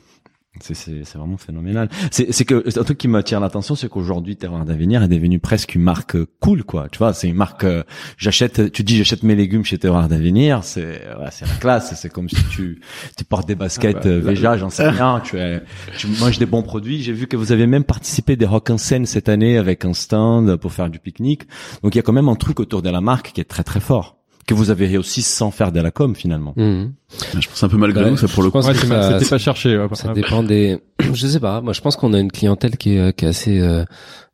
C'est 0.61 1.03
vraiment 1.15 1.37
phénoménal. 1.37 1.89
C'est 2.11 2.45
que 2.45 2.63
un 2.79 2.83
truc 2.83 2.97
qui 2.97 3.07
m'attire 3.07 3.39
l'attention, 3.39 3.75
c'est 3.75 3.89
qu'aujourd'hui 3.89 4.35
Terroir 4.35 4.65
d'Avenir 4.65 5.03
est 5.03 5.07
devenu 5.07 5.39
presque 5.39 5.75
une 5.75 5.81
marque 5.81 6.15
euh, 6.15 6.27
cool 6.39 6.63
quoi. 6.63 6.87
Tu 6.91 6.97
vois, 6.97 7.13
c'est 7.13 7.27
une 7.27 7.35
marque. 7.35 7.63
euh, 7.63 7.83
j'achète, 8.17 8.71
tu 8.71 8.83
dis 8.83 8.97
j'achète 8.97 9.23
mes 9.23 9.35
légumes 9.35 9.65
chez 9.65 9.77
Terroir 9.77 10.07
d'Avenir, 10.07 10.63
c'est 10.63 10.81
ouais, 10.83 11.29
c'est 11.31 11.45
la 11.45 11.55
classe. 11.55 11.93
C'est 11.95 12.09
comme 12.09 12.29
si 12.29 12.43
tu 12.49 12.81
tu 13.17 13.23
portes 13.25 13.47
des 13.47 13.55
baskets 13.55 14.05
Ah 14.05 14.19
bah, 14.23 14.57
j'en 14.57 14.69
sais 14.69 14.89
rien. 14.89 15.21
Tu 15.23 15.37
es, 15.37 15.61
tu 15.97 16.07
manges 16.07 16.39
des 16.39 16.45
bons 16.45 16.63
produits. 16.63 17.01
J'ai 17.01 17.13
vu 17.13 17.27
que 17.27 17.37
vous 17.37 17.51
avez 17.51 17.67
même 17.67 17.83
participé 17.83 18.35
des 18.35 18.45
Rock 18.45 18.69
en 18.69 18.77
scène 18.77 19.05
cette 19.05 19.29
année 19.29 19.57
avec 19.57 19.85
un 19.85 19.93
stand 19.93 20.55
pour 20.57 20.71
faire 20.73 20.89
du 20.89 20.99
pique-nique. 20.99 21.43
Donc 21.83 21.95
il 21.95 21.97
y 21.97 21.99
a 21.99 22.03
quand 22.03 22.13
même 22.13 22.29
un 22.29 22.35
truc 22.35 22.59
autour 22.59 22.81
de 22.81 22.89
la 22.89 23.01
marque 23.01 23.31
qui 23.33 23.41
est 23.41 23.45
très 23.45 23.63
très 23.63 23.79
fort 23.79 24.14
que 24.47 24.53
vous 24.53 24.69
avez 24.69 24.85
réussi 24.87 25.21
sans 25.21 25.49
faire 25.51 25.71
de 25.71 25.79
la 25.81 25.91
com 25.91 26.15
finalement. 26.15 26.53
Mhm. 26.55 26.93
je 27.39 27.47
pense 27.47 27.63
un 27.63 27.69
peu 27.69 27.77
malgré 27.77 28.09
nous 28.11 28.17
ça 28.17 28.27
pour 28.27 28.43
le 28.43 28.51
coup 28.51 28.59
Ouais, 28.59 28.73
c'était 28.73 29.25
pas 29.29 29.37
cherché. 29.37 29.77
ouais. 29.77 29.87
Ça 29.93 30.13
dépend 30.13 30.43
des. 30.43 30.79
Je 31.13 31.27
sais 31.27 31.39
pas. 31.39 31.61
Moi, 31.61 31.73
je 31.73 31.81
pense 31.81 31.95
qu'on 31.95 32.13
a 32.13 32.19
une 32.19 32.31
clientèle 32.31 32.77
qui 32.77 32.95
est, 32.95 32.99
euh, 32.99 33.11
qui 33.11 33.25
est 33.25 33.27
assez, 33.27 33.59
euh, 33.59 33.83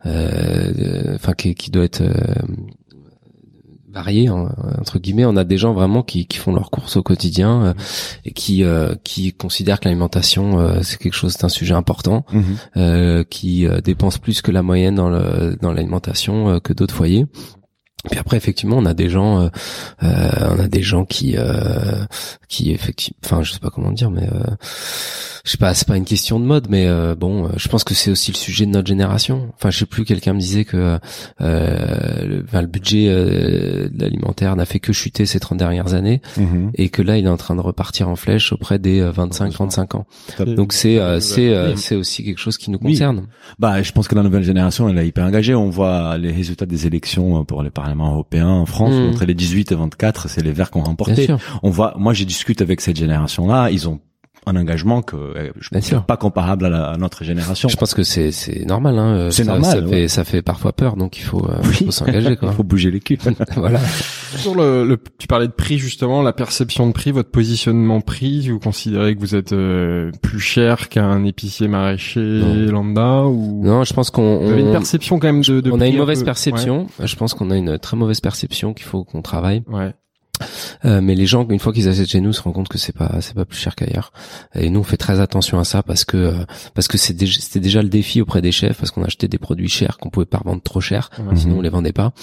euh, 0.06 1.16
enfin, 1.16 1.34
qui, 1.34 1.54
qui 1.56 1.70
doit 1.72 1.84
être 1.84 2.02
euh, 2.02 2.12
variée 3.92 4.28
hein, 4.28 4.50
entre 4.80 5.00
guillemets. 5.00 5.26
On 5.26 5.36
a 5.36 5.44
des 5.44 5.58
gens 5.58 5.74
vraiment 5.74 6.02
qui, 6.02 6.26
qui 6.26 6.38
font 6.38 6.54
leurs 6.54 6.72
courses 6.72 6.96
au 6.96 7.04
quotidien 7.04 7.64
euh, 7.66 7.74
et 8.26 8.32
qui, 8.32 8.64
euh, 8.64 8.94
qui 9.04 9.34
considèrent 9.34 9.80
que 9.80 9.86
l'alimentation 9.86 10.60
euh, 10.60 10.80
c'est 10.82 10.98
quelque 10.98 11.14
chose, 11.14 11.34
c'est 11.38 11.44
un 11.46 11.50
sujet 11.50 11.74
important, 11.74 12.26
Mhm. 12.32 12.44
euh, 12.78 13.24
qui 13.30 13.68
euh, 13.68 13.82
dépensent 13.82 14.20
plus 14.20 14.42
que 14.42 14.52
la 14.52 14.62
moyenne 14.64 14.96
dans 14.96 15.10
le 15.10 15.58
dans 15.62 15.74
l'alimentation 15.74 16.50
euh, 16.50 16.60
que 16.60 16.72
d'autres 16.74 16.96
foyers. 16.96 17.26
Puis 18.10 18.20
après, 18.20 18.38
effectivement, 18.38 18.78
on 18.78 18.86
a 18.86 18.94
des 18.96 19.10
gens, 19.10 19.42
euh, 19.42 19.48
euh, 20.04 20.30
on 20.58 20.60
a 20.60 20.68
des 20.68 20.82
gens 20.82 21.06
qui, 21.06 21.36
euh, 21.38 22.04
qui 22.50 22.72
effectivement, 22.72 23.18
enfin, 23.24 23.44
je 23.44 23.52
sais 23.54 23.60
pas 23.60 23.70
comment 23.70 23.92
dire, 23.92 24.10
mais 24.10 24.24
euh, 24.24 24.44
je 25.46 25.52
sais 25.52 25.58
pas, 25.58 25.74
c'est 25.74 25.88
pas 25.88 25.98
une 25.98 26.06
question 26.06 26.40
de 26.40 26.46
mode, 26.46 26.68
mais 26.70 26.88
euh, 26.88 27.14
bon, 27.16 27.46
euh, 27.46 27.50
je 27.58 27.68
pense 27.68 27.84
que 27.84 27.94
c'est 27.94 28.10
aussi 28.12 28.32
le 28.32 28.38
sujet 28.38 28.66
de 28.66 28.72
notre 28.72 28.88
génération. 28.88 29.50
Enfin, 29.56 29.70
je 29.70 29.78
sais 29.80 29.86
plus, 29.86 30.04
quelqu'un 30.06 30.34
me 30.34 30.40
disait 30.40 30.66
que 30.66 30.98
euh, 31.42 32.26
le, 32.26 32.44
enfin, 32.48 32.62
le 32.62 32.68
budget 32.68 33.06
euh, 33.10 33.90
de 33.90 34.02
l'alimentaire 34.04 34.56
n'a 34.56 34.66
fait 34.66 34.80
que 34.80 34.94
chuter 34.94 35.26
ces 35.26 35.40
30 35.40 35.58
dernières 35.60 35.94
années, 35.94 36.22
Mhm. 36.38 36.72
et 36.76 36.90
que 36.90 37.02
là, 37.02 37.18
il 37.18 37.26
est 37.26 37.30
en 37.30 37.38
train 37.38 37.56
de 37.56 37.62
repartir 37.62 38.10
en 38.10 38.16
flèche 38.16 38.52
auprès 38.54 38.80
des 38.80 39.02
25-35 39.02 39.96
ans. 39.96 40.06
Donc 40.46 40.74
c'est, 40.74 40.98
euh, 41.00 41.20
c'est, 41.20 41.50
euh, 41.50 41.76
c'est 41.76 41.96
aussi 41.96 42.24
quelque 42.24 42.40
chose 42.40 42.58
qui 42.58 42.72
nous 42.72 42.80
Oui. 42.82 42.94
concerne. 42.94 43.28
Bah, 43.60 43.82
je 43.84 43.92
pense 43.92 44.08
que 44.08 44.16
la 44.16 44.24
nouvelle 44.24 44.44
génération, 44.44 44.90
elle 44.90 44.98
est 44.98 45.08
hyper 45.08 45.26
engagée. 45.26 45.54
On 45.56 45.70
voit 45.70 46.18
les 46.18 46.32
résultats 46.32 46.66
des 46.66 46.88
élections 46.88 47.44
pour 47.46 47.64
les 47.64 47.70
parlements 47.92 48.14
européens 48.14 48.50
en 48.50 48.66
France. 48.66 48.94
Entre 48.94 49.26
les 49.26 49.34
18 49.34 49.72
et 49.72 49.76
24, 49.76 50.30
c'est 50.30 50.42
les 50.42 50.52
Verts 50.52 50.72
Bien 50.72 50.84
remporté. 50.84 51.28
On 51.64 51.70
voit, 51.70 51.94
moi, 51.98 52.14
j'ai 52.14 52.26
discuté 52.26 52.64
avec 52.64 52.82
cette 52.82 52.96
génération-là. 52.96 53.70
Ils 53.72 53.90
ont 53.90 54.00
un 54.48 54.56
engagement 54.56 55.02
que 55.04 55.16
euh, 55.16 55.52
je 55.60 55.70
Bien 55.70 55.80
pense 55.80 55.86
sûr. 55.88 56.04
pas 56.06 56.18
comparable 56.18 56.66
à, 56.66 56.70
la- 56.70 56.86
à 56.92 56.98
notre 56.98 57.24
génération. 57.24 57.70
Je 57.70 57.76
pense 57.78 57.94
que 57.94 58.02
c'est 58.04 58.32
c'est 58.32 58.66
normal. 58.66 58.98
Hein. 58.98 59.16
euh, 59.16 59.30
C'est 59.30 59.44
ça, 59.44 59.52
normal, 59.52 59.72
Ça 59.72 59.80
ouais. 59.86 59.90
fait 59.90 60.08
ça 60.08 60.24
fait 60.24 60.42
parfois 60.42 60.74
peur, 60.74 60.96
donc 60.96 61.20
il 61.20 61.24
faut, 61.24 61.46
euh, 61.48 61.58
Oui. 61.66 61.86
faut 61.86 61.92
s'engager 61.92 62.36
quoi. 62.36 62.50
Il 62.52 62.56
faut 62.56 62.64
bouger 62.64 62.90
les 62.90 63.00
culs. 63.00 63.20
voilà. 63.56 63.80
Sur 64.36 64.56
le, 64.56 64.84
le- 64.86 64.98
tu 65.20 65.28
parlais 65.28 65.48
de 65.48 65.52
prix 65.54 65.78
justement, 65.78 66.22
la 66.24 66.34
perception 66.34 66.88
de 66.88 66.92
prix, 66.94 67.12
votre 67.12 67.30
positionnement 67.30 68.02
prix, 68.02 68.50
vous 68.50 68.60
considérez 68.60 69.14
que 69.16 69.20
vous 69.20 69.36
êtes 69.36 69.54
euh, 69.54 70.12
plus 70.24 70.40
cher 70.40 70.90
qu'un 70.90 71.24
épicier 71.24 71.68
maraîcher 71.68 72.20
Non. 72.20 72.72
lambda 72.72 73.24
ou 73.26 73.62
Non, 73.64 73.84
je 73.84 73.94
pense 73.94 74.10
qu'on 74.10 74.50
avez 74.50 74.62
une 74.62 74.70
on- 74.70 74.72
perception 74.74 75.20
quand 75.20 75.28
même 75.28 75.42
de, 75.44 75.62
de 75.62 75.72
on 75.72 75.80
a 75.82 75.88
une 75.88 75.96
un 75.96 76.00
mauvaise 76.00 76.20
peu- 76.20 76.26
perception. 76.26 76.88
Je 77.04 77.16
pense 77.16 77.34
qu'on 77.36 77.52
a 77.52 77.58
une 77.58 77.78
très 77.78 77.96
mauvaise 77.96 78.22
perception 78.22 78.74
qu'il 78.74 78.86
faut 78.86 79.04
qu'on 79.04 79.22
travaille. 79.22 79.62
Ouais. 79.68 79.94
Euh, 80.86 81.02
mais 81.02 81.16
les 81.16 81.26
gens, 81.26 81.48
une 81.50 81.60
fois 81.60 81.74
qu'ils 81.74 81.88
achètent 81.90 82.10
chez 82.10 82.22
nous, 82.22 82.34
se 82.34 82.42
rendent 82.42 82.54
compte 82.54 82.70
que 82.70 82.78
c'est 82.78 82.96
pas 82.96 83.22
c'est 83.22 83.34
pas 83.36 83.46
plus 83.46 83.58
cher 83.58 83.76
qu'ailleurs. 83.76 84.12
Et 84.56 84.70
nous, 84.70 84.80
on 84.80 84.84
fait 84.84 84.98
très 84.98 85.20
attention 85.20 85.60
à 85.60 85.64
ça 85.64 85.84
parce 85.84 86.06
que 86.06 86.18
euh, 86.18 86.34
parce 86.74 86.88
que 86.88 86.98
c'est 86.98 87.14
déjà- 87.14 87.40
c'était 87.42 87.60
déjà 87.60 87.82
le 87.82 87.90
défi 87.90 88.22
auprès 88.22 88.42
des 88.42 88.52
chefs 88.52 88.78
parce 88.78 88.92
qu'on 88.92 89.04
achetait 89.04 89.28
des 89.28 89.38
produits 89.38 89.70
chers 89.70 89.98
qu'on 89.98 90.10
pouvait 90.10 90.26
pas 90.26 90.38
revendre 90.40 90.62
trop 90.62 90.82
cher, 90.82 91.10
sinon 91.36 91.58
on 91.60 91.62
les 91.62 91.70
vendait 91.70 91.94
pas. 91.94 92.14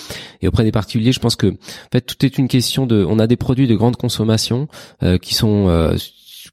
Et 0.43 0.49
auprès 0.49 0.65
des 0.65 0.73
particuliers, 0.73 1.13
je 1.13 1.21
pense 1.21 1.37
que 1.37 1.47
en 1.49 1.57
fait 1.93 2.03
tout 2.03 2.25
est 2.25 2.39
une 2.39 2.49
question 2.49 2.87
de. 2.87 3.05
On 3.09 3.19
a 3.19 3.27
des 3.27 3.37
produits 3.37 3.67
de 3.67 3.75
grande 3.77 3.97
consommation 3.97 4.69
euh, 5.03 5.19
qui 5.19 5.35
sont 5.35 5.69
euh, 5.69 5.97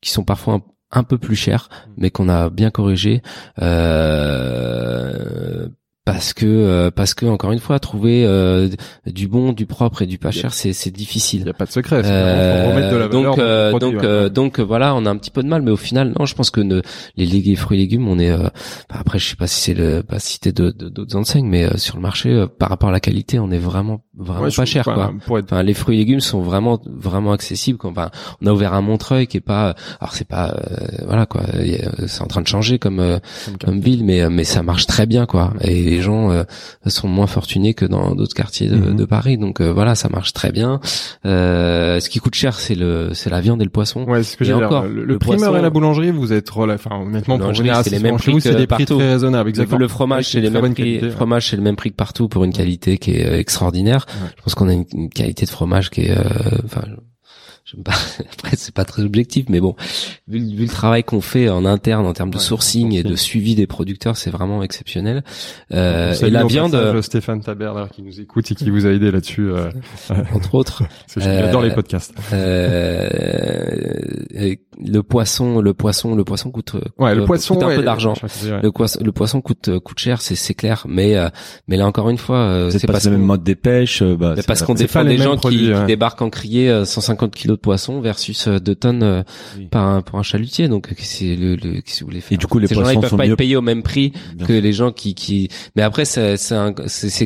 qui 0.02 0.12
sont 0.12 0.24
parfois 0.24 0.56
un, 0.56 0.62
un 1.00 1.04
peu 1.04 1.18
plus 1.18 1.36
chers, 1.36 1.70
mais 1.98 2.12
qu'on 2.12 2.30
a 2.30 2.50
bien 2.50 2.70
corrigé. 2.72 3.22
Euh, 4.66 5.68
parce 6.06 6.34
que 6.34 6.46
euh, 6.46 6.92
parce 6.92 7.14
que 7.16 7.26
encore 7.26 7.52
une 7.52 7.60
fois 7.60 7.80
trouver 7.80 8.26
euh, 8.26 8.70
du 9.08 9.28
bon 9.28 9.54
du 9.54 9.66
propre 9.66 10.04
et 10.04 10.06
du 10.06 10.20
pas 10.20 10.30
cher 10.32 10.54
c'est 10.54 10.72
c'est 10.72 10.92
difficile 10.92 11.42
Il 11.42 11.48
y 11.48 11.50
a 11.50 11.54
pas 11.54 11.66
de 11.66 11.72
secret. 11.72 11.98
remettre 11.98 12.92
de 12.92 12.96
la 12.98 13.06
euh, 13.06 13.10
donc 13.10 13.40
euh, 13.40 13.70
produit, 13.72 13.92
donc 13.92 14.02
ouais. 14.02 14.08
euh, 14.08 14.30
donc 14.30 14.60
euh, 14.60 14.64
voilà 14.64 14.94
on 14.96 15.06
a 15.06 15.10
un 15.10 15.18
petit 15.18 15.32
peu 15.32 15.42
de 15.42 15.48
mal 15.48 15.64
mais 15.64 15.72
au 15.72 15.78
final 15.78 16.14
non 16.18 16.26
je 16.26 16.36
pense 16.36 16.52
que 16.52 16.62
ne- 16.62 16.82
les 17.18 17.26
légumes 17.26 17.56
fruits 17.56 17.80
et 17.80 17.82
légumes 17.82 18.08
on 18.08 18.20
est 18.20 18.30
euh, 18.32 18.38
bah, 18.90 18.98
après 19.00 19.18
je 19.20 19.28
sais 19.30 19.36
pas 19.36 19.48
si 19.48 19.60
c'est 19.62 19.74
le 19.74 20.04
pas 20.04 20.20
citer 20.20 20.52
de- 20.52 20.70
de- 20.70 20.90
d'autres 20.90 21.16
enseignes 21.18 21.48
mais 21.48 21.64
euh, 21.66 21.78
sur 21.78 21.96
le 21.96 22.02
marché 22.04 22.30
euh, 22.30 22.46
par 22.48 22.70
rapport 22.70 22.90
à 22.90 22.92
la 22.92 23.00
qualité 23.00 23.40
on 23.40 23.50
est 23.50 23.58
vraiment 23.58 24.02
vraiment 24.18 24.42
Ouais, 24.44 24.50
pas 24.56 24.66
cher 24.66 24.84
quoi 24.84 25.14
Pour 25.26 25.38
être 25.40 25.46
Enfin, 25.52 25.64
les 25.64 25.74
fruits 25.74 25.96
et 25.96 26.00
légumes 26.00 26.20
sont 26.20 26.42
vraiment 26.42 26.80
vraiment 26.86 27.32
accessibles. 27.34 27.78
quoi. 27.78 27.92
Enfin, 27.92 28.10
on 28.42 28.48
a 28.48 28.52
ouvert 28.52 28.74
un 28.74 28.82
Montreuil 28.82 29.28
qui 29.28 29.38
est 29.38 29.42
pas, 29.42 29.76
alors 30.00 30.14
c'est 30.14 30.28
pas, 30.28 30.52
euh, 30.56 31.06
voilà 31.08 31.26
quoi, 31.26 31.42
c'est 32.08 32.22
en 32.22 32.28
train 32.28 32.42
de 32.42 32.48
changer 32.48 32.80
comme 32.80 33.00
euh, 33.00 33.18
comme 33.64 33.80
ville, 33.80 34.04
mais 34.06 34.22
euh, 34.22 34.30
mais 34.30 34.44
ça 34.44 34.64
marche 34.64 34.86
très 34.88 35.06
bien 35.06 35.26
quoi. 35.26 35.54
Et 35.62 35.84
les 35.84 36.02
gens 36.02 36.32
euh, 36.32 36.44
sont 36.88 37.08
moins 37.08 37.28
fortunés 37.28 37.74
que 37.74 37.86
dans 37.86 38.16
d'autres 38.16 38.36
quartiers 38.36 38.68
de, 38.70 38.76
Mhm. 38.76 38.96
de 38.96 39.06
Paris, 39.06 39.38
donc 39.38 39.62
euh, 39.62 39.72
voilà, 39.74 39.96
ça 39.96 40.10
marche 40.10 40.34
très 40.34 40.52
bien. 40.52 40.80
Euh, 41.26 42.00
ce 42.00 42.10
qui 42.10 42.20
coûte 42.20 42.36
cher, 42.36 42.60
c'est 42.60 42.76
le 42.76 43.10
c'est 43.14 43.30
la 43.30 43.42
viande 43.42 43.62
et 43.62 43.66
le 43.66 43.70
poisson. 43.70 44.04
Ouais, 44.06 44.24
ce 44.24 44.38
que 44.38 44.44
j'ai 44.46 44.54
encore, 44.54 44.84
Le, 44.84 44.94
le 44.94 45.06
le 45.06 45.20
primeur 45.20 45.50
poisson- 45.50 45.60
et 45.60 45.62
la 45.62 45.70
boulangerie, 45.70 46.12
vous 46.12 46.34
êtes 46.34 46.50
enfin 46.56 47.02
honnêtement 47.02 47.38
pour 47.40 47.52
venir 47.52 47.76
c'est 47.84 47.90
les 47.90 48.00
mêmes 48.00 48.18
prix 48.18 48.40
c'est 48.42 48.50
des 48.56 48.68
prix 48.68 48.86
partout. 48.86 48.98
très 48.98 49.10
raisonnables, 49.14 49.48
Le, 49.48 49.50
exactement. 49.50 49.80
le 49.80 49.88
fromage, 49.88 50.30
c'est 50.30 50.42
les 50.42 50.50
mêmes 50.50 50.74
prix. 50.74 51.00
fromage, 51.12 51.50
c'est 51.50 51.56
le 51.56 51.62
même 51.62 51.76
prix 51.76 51.92
que 51.92 51.96
partout 51.96 52.28
pour 52.28 52.44
une 52.44 52.54
qualité 52.54 52.98
qui 52.98 53.12
est 53.12 53.40
extraordinaire. 53.40 54.05
Je 54.38 54.42
pense 54.44 54.56
qu'on 54.56 54.70
a 54.70 54.74
une, 54.74 55.10
qualité 55.10 55.46
de 55.46 55.52
fromage 55.52 55.90
qui 55.90 56.02
est, 56.02 56.18
euh, 56.18 56.58
je, 57.66 57.76
pas, 57.78 57.94
après 58.34 58.56
c'est 58.56 58.74
pas 58.74 58.86
très 58.86 59.02
objectif, 59.04 59.46
mais 59.50 59.60
bon, 59.60 59.76
vu, 60.28 60.40
le- 60.40 60.56
vu 60.56 60.64
le 60.64 60.70
travail 60.70 61.04
qu'on 61.04 61.22
fait 61.22 61.50
en 61.50 61.66
interne 61.66 62.06
en 62.06 62.14
termes 62.14 62.30
de 62.30 62.38
Ouais, 62.38 62.42
sourcing 62.44 62.94
et 62.94 63.04
de 63.04 63.16
suivi 63.16 63.56
des 63.56 63.68
producteurs, 63.68 64.16
c'est 64.18 64.30
vraiment 64.30 64.62
exceptionnel. 64.64 65.24
Euh, 65.74 66.14
et 66.14 66.30
la 66.30 66.46
viande, 66.46 66.72
passage 66.74 67.02
Stéphane 67.02 67.42
Taber 67.42 67.74
qui 67.92 68.04
nous 68.04 68.20
écoute 68.22 68.50
et 68.52 68.56
qui 68.56 68.70
vous 68.70 68.86
a 68.86 68.92
aidé 68.92 69.10
là-dessus. 69.12 69.50
Euh, 69.50 69.70
entre 70.34 70.56
autres, 70.56 70.84
j'adore 71.18 71.62
Euh, 71.64 71.68
les 71.68 71.74
podcasts. 71.74 72.14
euh, 72.34 73.10
le 74.84 75.02
poisson, 75.02 75.62
le 75.62 75.74
poisson, 75.74 76.16
le 76.16 76.24
poisson 76.24 76.52
coûte, 76.52 76.74
Ouais, 76.74 76.82
coûte- 77.12 77.16
le 77.18 77.26
poisson, 77.26 77.54
coûte 77.56 77.64
un 77.64 77.68
ouais, 77.68 77.76
peu 77.78 77.84
d'argent. 77.84 78.14
ouais. 78.22 78.60
Le, 78.62 78.72
poisson- 78.72 79.00
le 79.04 79.12
poisson 79.12 79.42
coûte 79.42 79.70
euh, 79.70 79.80
coûte 79.80 80.00
cher, 80.00 80.22
c'est 80.22 80.36
c'est 80.36 80.54
clair, 80.54 80.86
mais 80.88 81.16
euh, 81.16 81.30
mais 81.68 81.78
là 81.78 81.88
encore 81.88 82.10
une 82.10 82.18
fois, 82.18 82.38
euh, 82.38 82.70
C'est 82.70 82.86
pas 82.86 82.94
parce 82.94 83.06
le 83.06 83.12
même 83.12 83.22
mode 83.22 83.44
des 83.44 83.56
pêches. 83.56 84.02
euh, 84.02 84.16
Bah, 84.16 84.36
parce 84.46 84.62
qu'on 84.64 84.74
défend 84.74 85.00
pas 85.00 85.04
les 85.04 85.18
des 85.18 85.24
gens 85.24 85.34
qui, 85.36 85.40
produits, 85.40 85.66
qui 85.68 85.74
ouais. 85.74 85.86
débarquent 85.86 86.22
en 86.22 86.30
criée 86.30 86.70
euh, 86.70 86.86
150 86.86 87.34
kilos 87.34 87.55
de 87.56 87.60
poisson 87.62 88.00
versus 88.02 88.48
euh, 88.48 88.60
2 88.60 88.76
tonnes 88.76 89.04
euh, 89.04 89.24
Oui. 89.58 89.68
par 89.72 89.86
un, 89.88 90.02
pour 90.02 90.20
un 90.20 90.24
chalutier. 90.24 90.68
Donc 90.68 90.94
c'est 90.98 91.36
le, 91.36 91.56
que 91.56 92.00
vous 92.00 92.06
voulez 92.06 92.22
faire? 92.22 92.36
Et 92.36 92.38
du 92.38 92.48
coup, 92.48 92.60
les 92.60 92.68
Ces 92.68 92.76
gens-là, 92.76 92.92
ils 92.92 92.94
poissons 92.96 93.02
peuvent 93.02 93.10
sont 93.12 93.18
pas 93.18 93.26
mieux- 93.26 93.32
être 93.34 93.38
payés 93.38 93.56
au 93.56 93.62
même 93.62 93.84
prix 93.84 94.12
Bien 94.36 94.46
que 94.48 94.54
les 94.54 94.74
gens 94.74 94.92
qui 94.92 95.16
qui. 95.16 95.50
Mais 95.76 95.82
après 95.82 96.06
c'est 96.06 96.38
c'est 96.38 96.56
un- 96.56 96.74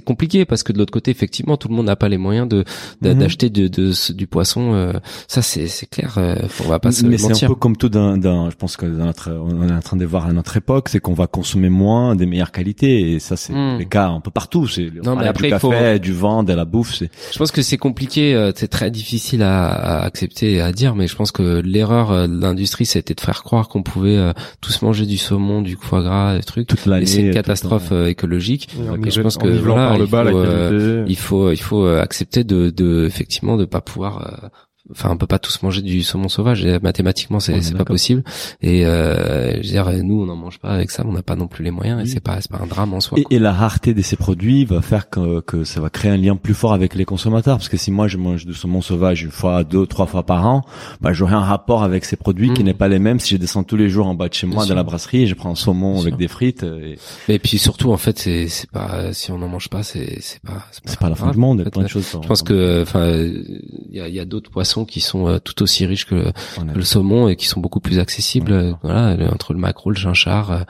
compliqué 0.05 0.45
parce 0.45 0.63
que 0.63 0.71
de 0.73 0.77
l'autre 0.77 0.91
côté 0.93 1.11
effectivement 1.11 1.57
tout 1.57 1.67
le 1.67 1.75
monde 1.75 1.85
n'a 1.87 1.95
pas 1.95 2.09
les 2.09 2.17
moyens 2.17 2.47
de 2.47 2.63
Mhm. 3.01 3.13
d'acheter 3.19 3.49
de, 3.49 3.67
de, 3.67 4.13
du 4.13 4.27
poisson. 4.27 4.73
euh, 4.73 4.93
ça 5.27 5.41
c'est 5.41 5.67
c'est 5.67 5.85
clair. 5.87 6.15
euh, 6.17 6.35
on 6.65 6.69
va 6.69 6.79
pas 6.79 6.91
se 6.91 7.05
mais 7.05 7.17
c'est 7.17 7.29
mentir. 7.29 7.47
peu 7.49 7.55
comme 7.55 7.75
tout 7.77 7.89
d'un, 7.89 8.17
d'un- 8.17 8.49
je 8.49 8.55
pense 8.55 8.77
que 8.77 8.85
dans 8.85 9.05
notre, 9.05 9.31
on 9.31 9.67
est 9.67 9.71
en 9.73 9.79
train 9.81 9.97
de 9.97 10.05
voir 10.05 10.25
à 10.27 10.33
notre 10.33 10.55
époque, 10.57 10.89
c'est 10.89 10.99
qu'on 10.99 11.13
va 11.13 11.27
consommer 11.27 11.69
moins 11.69 12.15
des 12.15 12.25
meilleures 12.25 12.51
qualités 12.51 13.13
et 13.13 13.19
ça 13.19 13.35
c'est 13.37 13.53
Mm. 13.53 13.79
le 13.79 13.85
cas 13.85 14.07
un 14.09 14.19
peu 14.21 14.31
partout. 14.31 14.67
C'est 14.67 14.89
Non, 15.03 15.15
mais 15.15 15.23
du 15.23 15.29
après, 15.29 15.47
il 15.47 15.51
café, 15.51 15.93
faut- 15.93 15.99
du 15.99 16.13
vin, 16.13 16.43
de 16.43 16.53
la 16.53 16.65
bouffe. 16.65 16.93
C'est 16.95 17.09
Je 17.33 17.37
pense 17.37 17.51
que 17.51 17.61
c'est 17.61 17.77
compliqué, 17.77 18.33
euh, 18.35 18.51
c'est 18.55 18.67
très 18.67 18.91
difficile 18.91 19.41
à, 19.43 20.03
à 20.03 20.09
accepter 20.19 20.53
et 20.53 20.61
à 20.61 20.71
dire, 20.71 20.95
mais 20.95 21.07
je 21.07 21.15
pense 21.15 21.31
que 21.31 21.61
l'erreur 21.63 22.11
euh, 22.11 22.27
de 22.27 22.41
l'industrie, 22.41 22.85
c'était 22.85 23.13
de 23.13 23.21
faire 23.21 23.41
croire 23.43 23.69
qu'on 23.69 23.83
pouvait 23.83 24.17
euh, 24.17 24.33
tous 24.59 24.81
manger 24.81 25.05
du 25.05 25.17
saumon, 25.17 25.61
du 25.61 25.77
foie 25.79 26.01
gras, 26.01 26.35
des 26.35 26.43
trucs. 26.43 26.67
toute 26.67 26.85
l'année. 26.85 27.03
Et 27.03 27.05
c'est 27.05 27.21
une 27.21 27.33
catastrophe 27.33 27.89
temps. 27.89 27.95
euh, 27.95 28.07
écologique. 28.07 28.69
Et 29.05 29.11
je 29.11 29.21
pense 29.21 29.37
en 29.37 29.41
que 29.41 29.47
voilà, 29.47 29.97
par 29.97 29.97
le 29.97 30.03
il 30.03 30.09
faut, 30.09 30.37
euh, 30.37 31.05
il 31.07 31.15
faut 31.17 31.51
il 31.51 31.61
faut 31.61 31.85
accepter 31.85 32.43
de, 32.43 32.69
de 32.69 33.05
effectivement 33.05 33.55
de 33.55 33.65
pas 33.65 33.81
pouvoir 33.81 34.43
euh, 34.43 34.47
enfin 34.91 35.09
on 35.11 35.17
peut 35.17 35.27
pas 35.27 35.39
tous 35.39 35.61
manger 35.63 35.81
du 35.81 36.01
saumon 36.03 36.29
sauvage 36.29 36.65
et 36.65 36.79
mathématiquement 36.79 37.39
c'est 37.39 37.53
est 37.53 37.61
c'est 37.61 37.75
pas 37.75 37.85
possible 37.85 38.23
et 38.61 38.85
euh, 38.85 39.51
je 39.53 39.57
veux 39.57 39.63
dire 39.63 40.03
nous 40.03 40.21
on 40.21 40.25
n'en 40.25 40.35
mange 40.35 40.59
pas 40.59 40.69
avec 40.69 40.91
ça 40.91 41.03
on 41.05 41.11
n'a 41.13 41.21
pas 41.21 41.35
non 41.35 41.47
plus 41.47 41.63
les 41.63 41.71
moyens 41.71 41.99
et 41.99 42.03
Oui. 42.03 42.09
c'est 42.09 42.19
pas 42.19 42.39
c'est 42.41 42.49
pas 42.51 42.59
un 42.63 42.67
drame 42.67 42.93
en 42.93 42.99
soi 42.99 43.17
Et, 43.19 43.25
et 43.35 43.39
la 43.39 43.53
rareté 43.53 43.93
de 43.93 44.01
ces 44.01 44.15
produits 44.15 44.65
va 44.65 44.81
faire 44.81 45.09
que, 45.09 45.41
que 45.41 45.63
ça 45.63 45.79
va 45.81 45.89
créer 45.89 46.11
un 46.11 46.17
lien 46.17 46.35
plus 46.35 46.53
fort 46.53 46.73
avec 46.73 46.95
les 46.95 47.05
consommateurs. 47.05 47.57
Parce 47.57 47.69
que 47.69 47.77
si 47.77 47.91
moi 47.91 48.07
je 48.07 48.17
mange 48.17 48.45
du 48.45 48.53
saumon 48.53 48.81
sauvage 48.81 49.23
une 49.23 49.31
fois, 49.31 49.63
deux, 49.63 49.85
trois 49.85 50.05
fois 50.07 50.23
par 50.23 50.45
an, 50.47 50.63
bah, 51.01 51.13
j'aurai 51.13 51.33
un 51.35 51.39
rapport 51.39 51.83
avec 51.83 52.05
ces 52.05 52.15
produits 52.15 52.51
qui 52.53 52.61
Mhm. 52.61 52.65
n'est 52.67 52.73
pas 52.73 52.87
les 52.87 52.99
mêmes 52.99 53.19
si 53.19 53.35
je 53.35 53.37
descends 53.39 53.63
tous 53.63 53.75
les 53.77 53.89
jours 53.89 54.07
en 54.07 54.15
bas 54.15 54.29
de 54.29 54.33
chez 54.33 54.47
moi 54.47 54.65
sûr. 54.65 54.75
la 54.75 54.83
brasserie 54.83 55.23
et 55.23 55.27
je 55.27 55.35
prends 55.35 55.51
un 55.51 55.55
saumon 55.55 55.93
Bien 55.93 56.01
avec 56.01 56.11
sûr. 56.13 56.17
des 56.17 56.27
frites. 56.27 56.63
Et 56.63 56.97
et 57.33 57.39
puis 57.39 57.57
surtout 57.57 57.91
en 57.91 57.97
fait 57.97 58.17
c'est 58.19 58.47
c'est 58.47 58.69
pas 58.69 59.13
si 59.13 59.31
on 59.31 59.37
n'en 59.37 59.47
mange 59.47 59.69
pas 59.69 59.83
c'est 59.83 60.17
c'est 60.21 60.41
pas 60.41 60.65
c'est 60.85 60.99
pas 60.99 61.09
la 61.09 61.15
fin 61.15 61.31
du 61.31 61.37
monde. 61.37 61.61
En 61.61 61.63
fait. 61.65 61.69
plein 61.71 61.83
de 61.83 61.87
choses. 61.87 62.17
je 62.21 62.27
pense 62.27 62.41
que 62.43 62.81
enfin 62.81 63.07
il 63.11 63.61
y 63.95 63.99
a, 64.01 64.07
il 64.07 64.13
y 64.15 64.19
a 64.19 64.25
d'autres 64.25 64.49
poissons 64.51 64.78
qui 64.85 64.99
sont 65.01 65.27
euh, 65.27 65.39
tout 65.39 65.61
aussi 65.63 65.85
riches 65.85 66.05
que 66.05 66.31
le 66.75 66.81
saumon 66.83 67.27
et 67.27 67.35
qui 67.35 67.47
sont 67.47 67.59
beaucoup 67.59 67.79
plus 67.79 67.99
accessibles 67.99 68.51
euh, 68.51 68.73
voilà 68.83 69.15
entre 69.31 69.53
le 69.53 69.59
maquereau 69.59 69.89
le 69.91 69.95
chinchard 69.95 70.65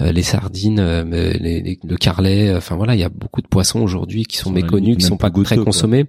euh, 0.00 0.12
les 0.12 0.22
sardines 0.22 0.80
euh, 0.80 1.04
les, 1.04 1.60
les- 1.60 1.78
le 1.84 1.96
carlet 1.96 2.54
enfin 2.54 2.76
voilà 2.76 2.94
il 2.94 3.00
y 3.00 3.04
a 3.04 3.08
beaucoup 3.08 3.42
de 3.42 3.46
poissons 3.48 3.80
aujourd'hui 3.80 4.24
qui 4.24 4.36
sont 4.36 4.50
méconnus 4.50 4.96
qui 4.96 5.04
sont 5.04 5.16
pas 5.16 5.30
très 5.30 5.56
quoi. 5.56 5.64
consommés. 5.64 6.06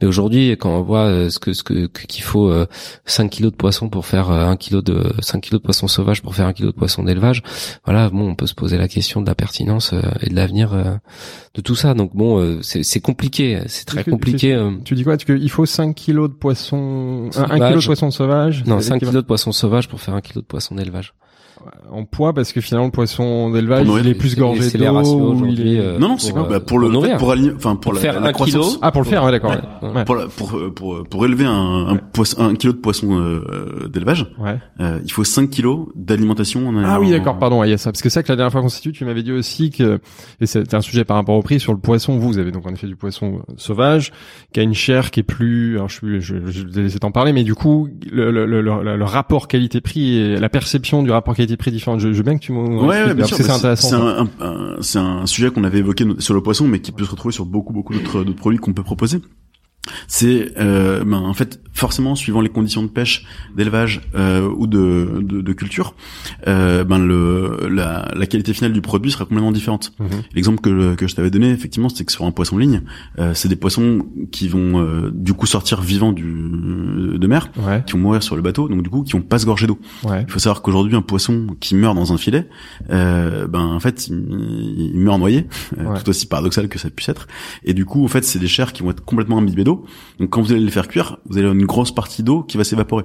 Mais 0.00 0.06
aujourd'hui 0.06 0.50
quand 0.52 0.70
on 0.70 0.82
voit 0.82 1.30
ce 1.30 1.38
que 1.38 1.52
ce 1.52 1.62
que 1.62 1.86
qu'il 1.86 2.22
faut 2.24 2.48
euh, 2.48 2.66
5 3.06 3.28
kilos 3.30 3.52
de 3.52 3.56
poisson 3.56 3.88
pour 3.88 4.06
faire 4.06 4.30
euh, 4.30 4.46
un 4.46 4.56
kilo 4.56 4.82
de 4.82 5.12
5 5.20 5.40
kilos 5.40 5.60
de 5.60 5.64
poisson 5.64 5.88
sauvage 5.88 6.22
pour 6.22 6.34
faire 6.34 6.46
un 6.46 6.52
kilo 6.52 6.70
de 6.70 6.76
poisson 6.76 7.02
d'élevage 7.04 7.42
voilà 7.84 8.10
bon 8.10 8.28
on 8.30 8.34
peut 8.34 8.46
se 8.46 8.54
poser 8.54 8.78
la 8.78 8.88
question 8.88 9.20
de 9.20 9.26
la 9.26 9.34
pertinence 9.34 9.92
euh, 9.92 10.00
et 10.20 10.30
de 10.30 10.34
l'avenir 10.34 10.72
euh, 10.74 10.84
de 11.54 11.60
tout 11.60 11.74
ça. 11.76 11.94
Donc 11.94 12.14
bon 12.16 12.40
euh, 12.40 12.58
c'est 12.62 13.00
compliqué 13.00 13.60
c'est 13.66 13.84
très 13.86 14.02
que- 14.04 14.10
compliqué 14.10 14.60
Tu 14.84 14.94
dis 14.94 15.04
quoi? 15.04 15.16
Tu- 15.16 15.38
Il 15.40 15.50
faut 15.50 15.66
5 15.66 15.94
kilos 15.94 16.28
de 16.28 16.34
poisson, 16.74 17.40
un, 17.40 17.44
un 17.44 17.48
Sauvage. 17.48 17.68
kilo 17.68 17.80
de 17.80 17.86
poisson 17.86 18.10
sauvage. 18.10 18.64
non 18.66 18.80
c'est 18.80 18.88
5 18.88 18.94
l'équivalent- 18.94 19.10
kilos 19.10 19.22
de 19.22 19.26
poisson 19.26 19.52
sauvage 19.52 19.88
pour 19.88 20.00
faire 20.00 20.14
un 20.14 20.20
kilo 20.20 20.40
de 20.40 20.46
poisson 20.46 20.74
d'élevage 20.74 21.14
en 21.90 22.04
poids 22.04 22.32
parce 22.32 22.52
que 22.52 22.60
finalement 22.60 22.86
le 22.86 22.92
poisson 22.92 23.50
d'élevage 23.50 23.86
Pour 23.86 23.98
il 23.98 24.06
est 24.08 24.14
plus 24.14 24.36
gorgé 24.36 24.60
d'eau. 24.70 24.84
est- 24.84 25.78
euh, 25.78 25.98
Non, 25.98 26.08
non, 26.08 26.18
c'est 26.18 26.32
pour, 26.32 26.46
quoi 26.46 26.56
euh, 26.56 26.58
bah, 26.58 26.64
pour 26.64 26.78
le 26.78 26.86
pour 26.86 26.92
nourrir. 26.94 27.16
pour 27.18 27.32
aligner, 27.32 27.52
enfin 27.56 27.72
pour, 27.76 27.80
Pour 27.80 27.92
la, 27.94 28.00
faire 28.00 28.20
la 28.20 28.28
un 28.28 28.32
croissance. 28.32 28.66
kilo. 28.68 28.78
Ah 28.82 28.92
pour 28.92 29.02
le 29.02 29.08
faire, 29.08 29.24
ouais 29.24 29.30
d'accord. 29.30 29.52
Ouais. 29.82 29.88
Ouais. 29.90 30.04
Pour, 30.04 30.14
la- 30.16 30.26
pour, 30.26 30.56
euh, 30.56 30.70
pour, 30.74 31.04
pour 31.04 31.24
élever 31.24 31.44
un, 31.44 31.86
un, 31.88 31.96
poisson, 31.96 32.42
un 32.42 32.54
kilo 32.54 32.72
de 32.72 32.78
poisson 32.78 33.18
euh, 33.18 33.88
d'élevage, 33.88 34.26
Ouais. 34.38 34.58
euh, 34.80 35.00
il 35.04 35.10
faut 35.12 35.24
5 35.24 35.50
kilos 35.50 35.88
d'alimentation. 35.94 36.68
en- 36.68 36.84
Ah 36.84 37.00
oui 37.00 37.10
d'accord, 37.10 37.38
pardon, 37.38 37.62
il 37.64 37.70
y 37.70 37.72
a 37.72 37.78
ça. 37.78 37.90
Parce 37.92 38.02
que 38.02 38.08
c'est 38.08 38.14
ça 38.14 38.22
que 38.22 38.30
la 38.32 38.36
dernière 38.36 38.52
fois 38.52 38.60
qu'on 38.62 38.68
s'est 38.68 38.82
vu, 38.84 38.92
tu 38.92 39.04
m'avais 39.04 39.22
dit 39.22 39.32
aussi 39.32 39.70
que, 39.70 40.00
et 40.40 40.46
c'était 40.46 40.74
un 40.74 40.80
sujet 40.80 41.04
par 41.04 41.16
rapport 41.16 41.34
au 41.36 41.42
prix, 41.42 41.60
sur 41.60 41.72
le 41.72 41.78
poisson, 41.78 42.18
vous, 42.18 42.28
vous 42.28 42.38
avez 42.38 42.50
donc 42.52 42.66
en 42.66 42.72
effet 42.72 42.86
du 42.86 42.96
poisson 42.96 43.40
euh, 43.48 43.52
sauvage, 43.56 44.12
qui 44.52 44.60
a 44.60 44.62
une 44.62 44.74
chair 44.74 45.10
qui 45.10 45.20
est 45.20 45.24
plus, 45.24 45.76
alors 45.76 45.88
je 45.88 45.94
suis, 45.96 46.20
je, 46.20 46.34
je 46.46 46.66
vais 46.66 46.82
laisser 46.82 46.98
t'en 46.98 47.10
parler, 47.10 47.32
mais 47.32 47.44
du 47.44 47.54
coup, 47.54 47.88
le, 48.10 48.30
le, 48.30 48.46
le, 48.46 48.60
le- 48.60 48.96
le 48.96 49.04
rapport 49.04 49.48
qualité-prix 49.48 50.16
et 50.18 50.36
la 50.36 50.48
perception 50.48 51.02
du 51.02 51.10
rapport 51.10 51.34
qualité-prix 51.56 51.72
différente, 51.72 52.00
je, 52.00 52.12
je 52.12 52.16
veux 52.18 52.22
bien 52.22 52.36
que 52.36 52.42
tu 52.42 52.52
m'en 52.52 52.64
Ouais, 52.64 53.04
ouais, 53.04 53.14
c'est 53.26 53.50
intéressant. 53.50 53.88
C'est 53.88 53.94
un, 53.94 54.00
un- 54.00 54.28
un- 54.40 54.76
c'est 54.82 54.98
un 54.98 55.26
sujet 55.26 55.50
qu'on 55.50 55.64
avait 55.64 55.78
évoqué 55.78 56.04
sur 56.18 56.34
le 56.34 56.42
poisson, 56.42 56.66
mais 56.66 56.80
qui 56.80 56.92
peut 56.92 57.04
se 57.04 57.10
retrouver 57.10 57.32
sur 57.32 57.46
beaucoup, 57.46 57.72
beaucoup 57.72 57.94
d'autres 57.94 58.22
produits 58.32 58.58
qu'on 58.58 58.72
peut 58.72 58.82
proposer. 58.82 59.18
C'est, 60.08 60.52
euh, 60.58 61.04
ben, 61.04 61.18
en 61.18 61.34
fait, 61.34 61.60
forcément, 61.72 62.14
suivant 62.14 62.40
les 62.40 62.48
conditions 62.48 62.82
de 62.82 62.88
pêche, 62.88 63.24
d'élevage 63.56 64.00
euh, 64.14 64.48
ou 64.48 64.66
de, 64.66 65.20
de, 65.20 65.40
de 65.40 65.52
culture, 65.52 65.94
euh, 66.46 66.84
ben 66.84 66.98
le 67.04 67.68
la, 67.70 68.10
la 68.14 68.26
qualité 68.26 68.54
finale 68.54 68.72
du 68.72 68.80
produit 68.80 69.10
sera 69.10 69.24
complètement 69.24 69.52
différente. 69.52 69.92
Mhm. 69.98 70.08
L'exemple 70.34 70.60
que, 70.60 70.94
que 70.94 71.06
je 71.08 71.14
t'avais 71.14 71.30
donné, 71.30 71.50
effectivement, 71.50 71.88
c'était 71.88 72.04
que 72.04 72.12
sur 72.12 72.24
un 72.24 72.30
poisson 72.30 72.56
ligne, 72.58 72.82
euh, 73.18 73.34
c'est 73.34 73.48
des 73.48 73.56
poissons 73.56 74.06
qui 74.30 74.48
vont 74.48 74.80
euh, 74.80 75.10
du 75.12 75.34
coup 75.34 75.46
sortir 75.46 75.80
vivants 75.80 76.12
du 76.12 76.24
de 77.18 77.26
mer, 77.26 77.50
Ouais, 77.56 77.82
qui 77.86 77.92
vont 77.94 77.98
mourir 77.98 78.22
sur 78.22 78.36
le 78.36 78.42
bateau, 78.42 78.68
donc 78.68 78.82
du 78.82 78.90
coup 78.90 79.02
qui 79.02 79.12
vont 79.12 79.20
pas 79.22 79.38
se 79.38 79.46
gorger 79.46 79.66
d'eau. 79.66 79.78
ouais. 80.04 80.24
Il 80.26 80.32
faut 80.32 80.38
savoir 80.38 80.62
qu'aujourd'hui, 80.62 80.96
un 80.96 81.02
poisson 81.02 81.48
qui 81.60 81.74
meurt 81.74 81.94
dans 81.96 82.12
un 82.12 82.16
filet, 82.18 82.48
euh, 82.90 83.46
ben 83.46 83.60
en 83.60 83.80
fait, 83.80 84.06
il, 84.08 84.92
il 84.94 84.98
meurt 85.00 85.18
noyé, 85.18 85.46
Ouais. 85.76 85.98
tout 86.02 86.08
aussi 86.08 86.26
paradoxal 86.26 86.68
que 86.68 86.78
ça 86.78 86.88
puisse 86.90 87.08
être. 87.08 87.26
Et 87.64 87.74
du 87.74 87.84
coup, 87.84 88.04
en 88.04 88.08
fait, 88.08 88.24
c'est 88.24 88.38
des 88.38 88.46
chairs 88.48 88.72
qui 88.72 88.82
vont 88.82 88.90
être 88.90 89.04
complètement 89.04 89.38
imbibées 89.38 89.64
d'eau. 89.64 89.73
Donc, 90.18 90.30
quand 90.30 90.42
vous 90.42 90.52
allez 90.52 90.60
les 90.60 90.70
faire 90.70 90.88
cuire, 90.88 91.18
vous 91.26 91.36
allez 91.36 91.46
avoir 91.46 91.58
une 91.58 91.66
grosse 91.66 91.94
partie 91.94 92.22
d'eau 92.22 92.42
qui 92.42 92.56
va 92.56 92.64
s'évaporer. 92.64 93.04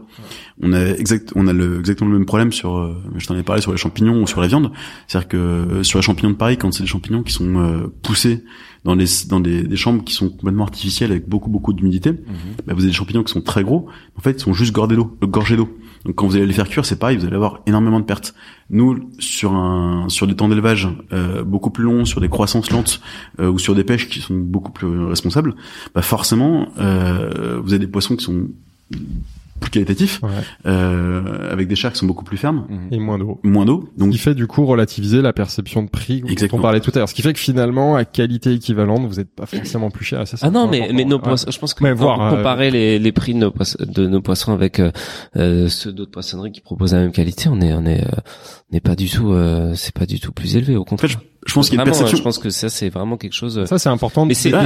On 0.62 0.74
a 0.74 0.86
exact, 0.86 1.32
on 1.36 1.48
a 1.48 1.54
le, 1.54 1.80
exactement 1.80 2.10
le 2.10 2.18
même 2.18 2.26
problème 2.26 2.52
sur, 2.52 2.78
euh, 2.78 2.96
je 3.16 3.26
t'en 3.28 3.36
ai 3.36 3.44
parlé 3.44 3.62
sur 3.62 3.72
les 3.72 3.78
champignons 3.78 4.22
ou 4.22 4.28
sur 4.28 4.42
la 4.42 4.48
viande. 4.48 4.72
C'est-à-dire 5.08 5.28
que 5.28 5.38
euh, 5.38 5.84
sur 5.84 6.00
les 6.00 6.04
champignons 6.04 6.32
de 6.32 6.36
Paris, 6.36 6.58
quand 6.58 6.72
c'est 6.74 6.84
des 6.84 6.90
champignons 6.90 7.24
qui 7.24 7.34
sont 7.34 7.56
euh, 7.58 7.88
poussés 8.02 8.44
dans 8.86 8.96
des 8.96 9.06
dans 9.28 9.40
des, 9.40 9.64
des 9.64 9.76
chambres 9.76 10.04
qui 10.04 10.14
sont 10.14 10.30
complètement 10.30 10.64
artificielles 10.64 11.12
avec 11.12 11.28
beaucoup 11.28 11.50
beaucoup 11.50 11.74
d'humidité, 11.74 12.12
bah, 12.12 12.74
vous 12.74 12.82
avez 12.82 12.88
des 12.88 12.94
champignons 12.94 13.24
qui 13.24 13.34
sont 13.34 13.42
très 13.42 13.64
gros. 13.64 13.88
En 14.18 14.22
fait, 14.22 14.32
ils 14.32 14.40
sont 14.40 14.54
juste 14.54 14.74
gorgés 14.74 14.96
d'eau, 14.96 15.18
gorgés 15.24 15.58
d'eau. 15.58 15.70
Donc 16.06 16.16
quand 16.16 16.28
vous 16.28 16.36
allez 16.36 16.46
les 16.46 16.54
faire 16.54 16.70
cuire, 16.70 16.86
c'est 16.86 16.98
pareil, 16.98 17.18
vous 17.18 17.26
allez 17.26 17.36
avoir 17.36 17.62
énormément 17.66 18.00
de 18.00 18.06
pertes. 18.06 18.34
Nous, 18.72 19.10
sur 19.18 19.54
un 19.54 20.10
sur 20.10 20.28
des 20.28 20.36
temps 20.36 20.48
d'élevage 20.48 20.88
euh, 21.12 21.44
beaucoup 21.44 21.72
plus 21.72 21.84
longs, 21.84 22.06
sur 22.06 22.22
des 22.22 22.30
croissances 22.30 22.70
lentes 22.70 23.02
euh, 23.40 23.50
ou 23.50 23.58
sur 23.58 23.74
des 23.74 23.84
pêches 23.84 24.10
qui 24.10 24.20
sont 24.20 24.36
beaucoup 24.36 24.72
plus 24.72 25.06
responsables, 25.06 25.56
bah 25.96 26.04
forcément, 26.04 26.68
euh, 26.78 27.60
vous 27.64 27.74
avez 27.74 27.80
des 27.80 27.92
poissons 27.92 28.16
qui 28.16 28.26
sont 28.26 28.48
plus 29.60 29.72
qualitatifs, 29.72 30.20
Ouais. 30.24 30.30
euh, 30.66 31.52
avec 31.52 31.68
des 31.68 31.76
chairs 31.76 31.92
qui 31.94 32.00
sont 32.00 32.06
beaucoup 32.06 32.24
plus 32.24 32.38
fermes, 32.38 32.66
Et 32.92 33.00
moins 33.00 33.18
d'eau. 33.18 33.40
moins 33.44 33.66
d'eau. 33.66 33.90
Ce 33.96 34.00
Donc 34.00 34.12
qui 34.12 34.18
fait 34.18 34.36
du 34.36 34.48
coup 34.48 34.66
relativiser 34.66 35.22
la 35.22 35.34
perception 35.34 35.84
de 35.84 35.90
prix 35.90 36.22
dont 36.22 36.48
on 36.58 36.62
parlait 36.62 36.80
tout 36.80 36.92
à 36.96 37.00
l'heure. 37.00 37.10
Ce 37.10 37.14
qui 37.14 37.22
fait 37.22 37.34
que 37.34 37.40
finalement, 37.40 37.96
à 37.96 38.06
qualité 38.06 38.54
équivalente, 38.54 39.08
vous 39.08 39.16
n'êtes 39.16 39.34
pas 39.34 39.46
forcément 39.46 39.90
plus 39.92 40.06
cher. 40.06 40.22
Et 40.22 40.26
ça, 40.26 40.38
Ah 40.42 40.50
non, 40.50 40.68
mais 40.68 40.90
mais 40.94 41.06
nos 41.06 41.18
Ouais. 41.18 41.22
poissons, 41.24 41.52
je 41.52 41.60
pense 41.60 41.74
que 41.74 41.94
voir, 41.94 42.22
euh, 42.22 42.36
comparer 42.38 42.72
les 42.72 43.00
les 43.00 43.12
prix 43.12 43.34
de 43.34 43.40
nos 43.40 43.52
poissons, 43.52 43.78
de 43.86 44.08
nos 44.08 44.22
poissons 44.22 44.54
avec 44.54 44.80
euh, 44.80 44.92
euh, 45.38 45.68
ceux 45.70 45.92
d'autres 45.92 46.12
poissonneries 46.12 46.52
qui 46.52 46.62
proposent 46.62 46.94
la 46.94 47.00
même 47.02 47.12
qualité, 47.12 47.50
on 47.50 47.60
est 47.62 47.74
on 47.74 47.86
est 47.86 48.02
euh, 48.02 48.10
on 48.72 48.74
n'est 48.76 48.80
pas 48.80 48.96
du 48.96 49.10
tout 49.10 49.32
euh, 49.34 49.74
c'est 49.76 49.94
pas 49.94 50.06
du 50.06 50.20
tout 50.20 50.32
plus 50.32 50.56
élevé 50.56 50.76
au 50.76 50.82
en 50.82 50.98
fait, 50.98 51.08
je, 51.08 51.14
contraire. 51.16 51.30
je 51.46 51.54
pense 51.54 51.70
qu'il 51.70 51.78
y 51.78 51.80
a 51.80 51.84
une 51.84 51.90
Vraiment, 51.90 51.98
perception. 52.00 52.18
je 52.18 52.24
pense 52.24 52.38
que 52.38 52.50
ça 52.50 52.70
c'est 52.70 52.90
vraiment 52.90 53.18
quelque 53.18 53.34
chose. 53.34 53.64
Ça, 53.66 53.78
c'est 53.80 53.90
important. 53.90 54.26
Mais 54.26 54.34
c'est- 54.34 54.50
la 54.52 54.60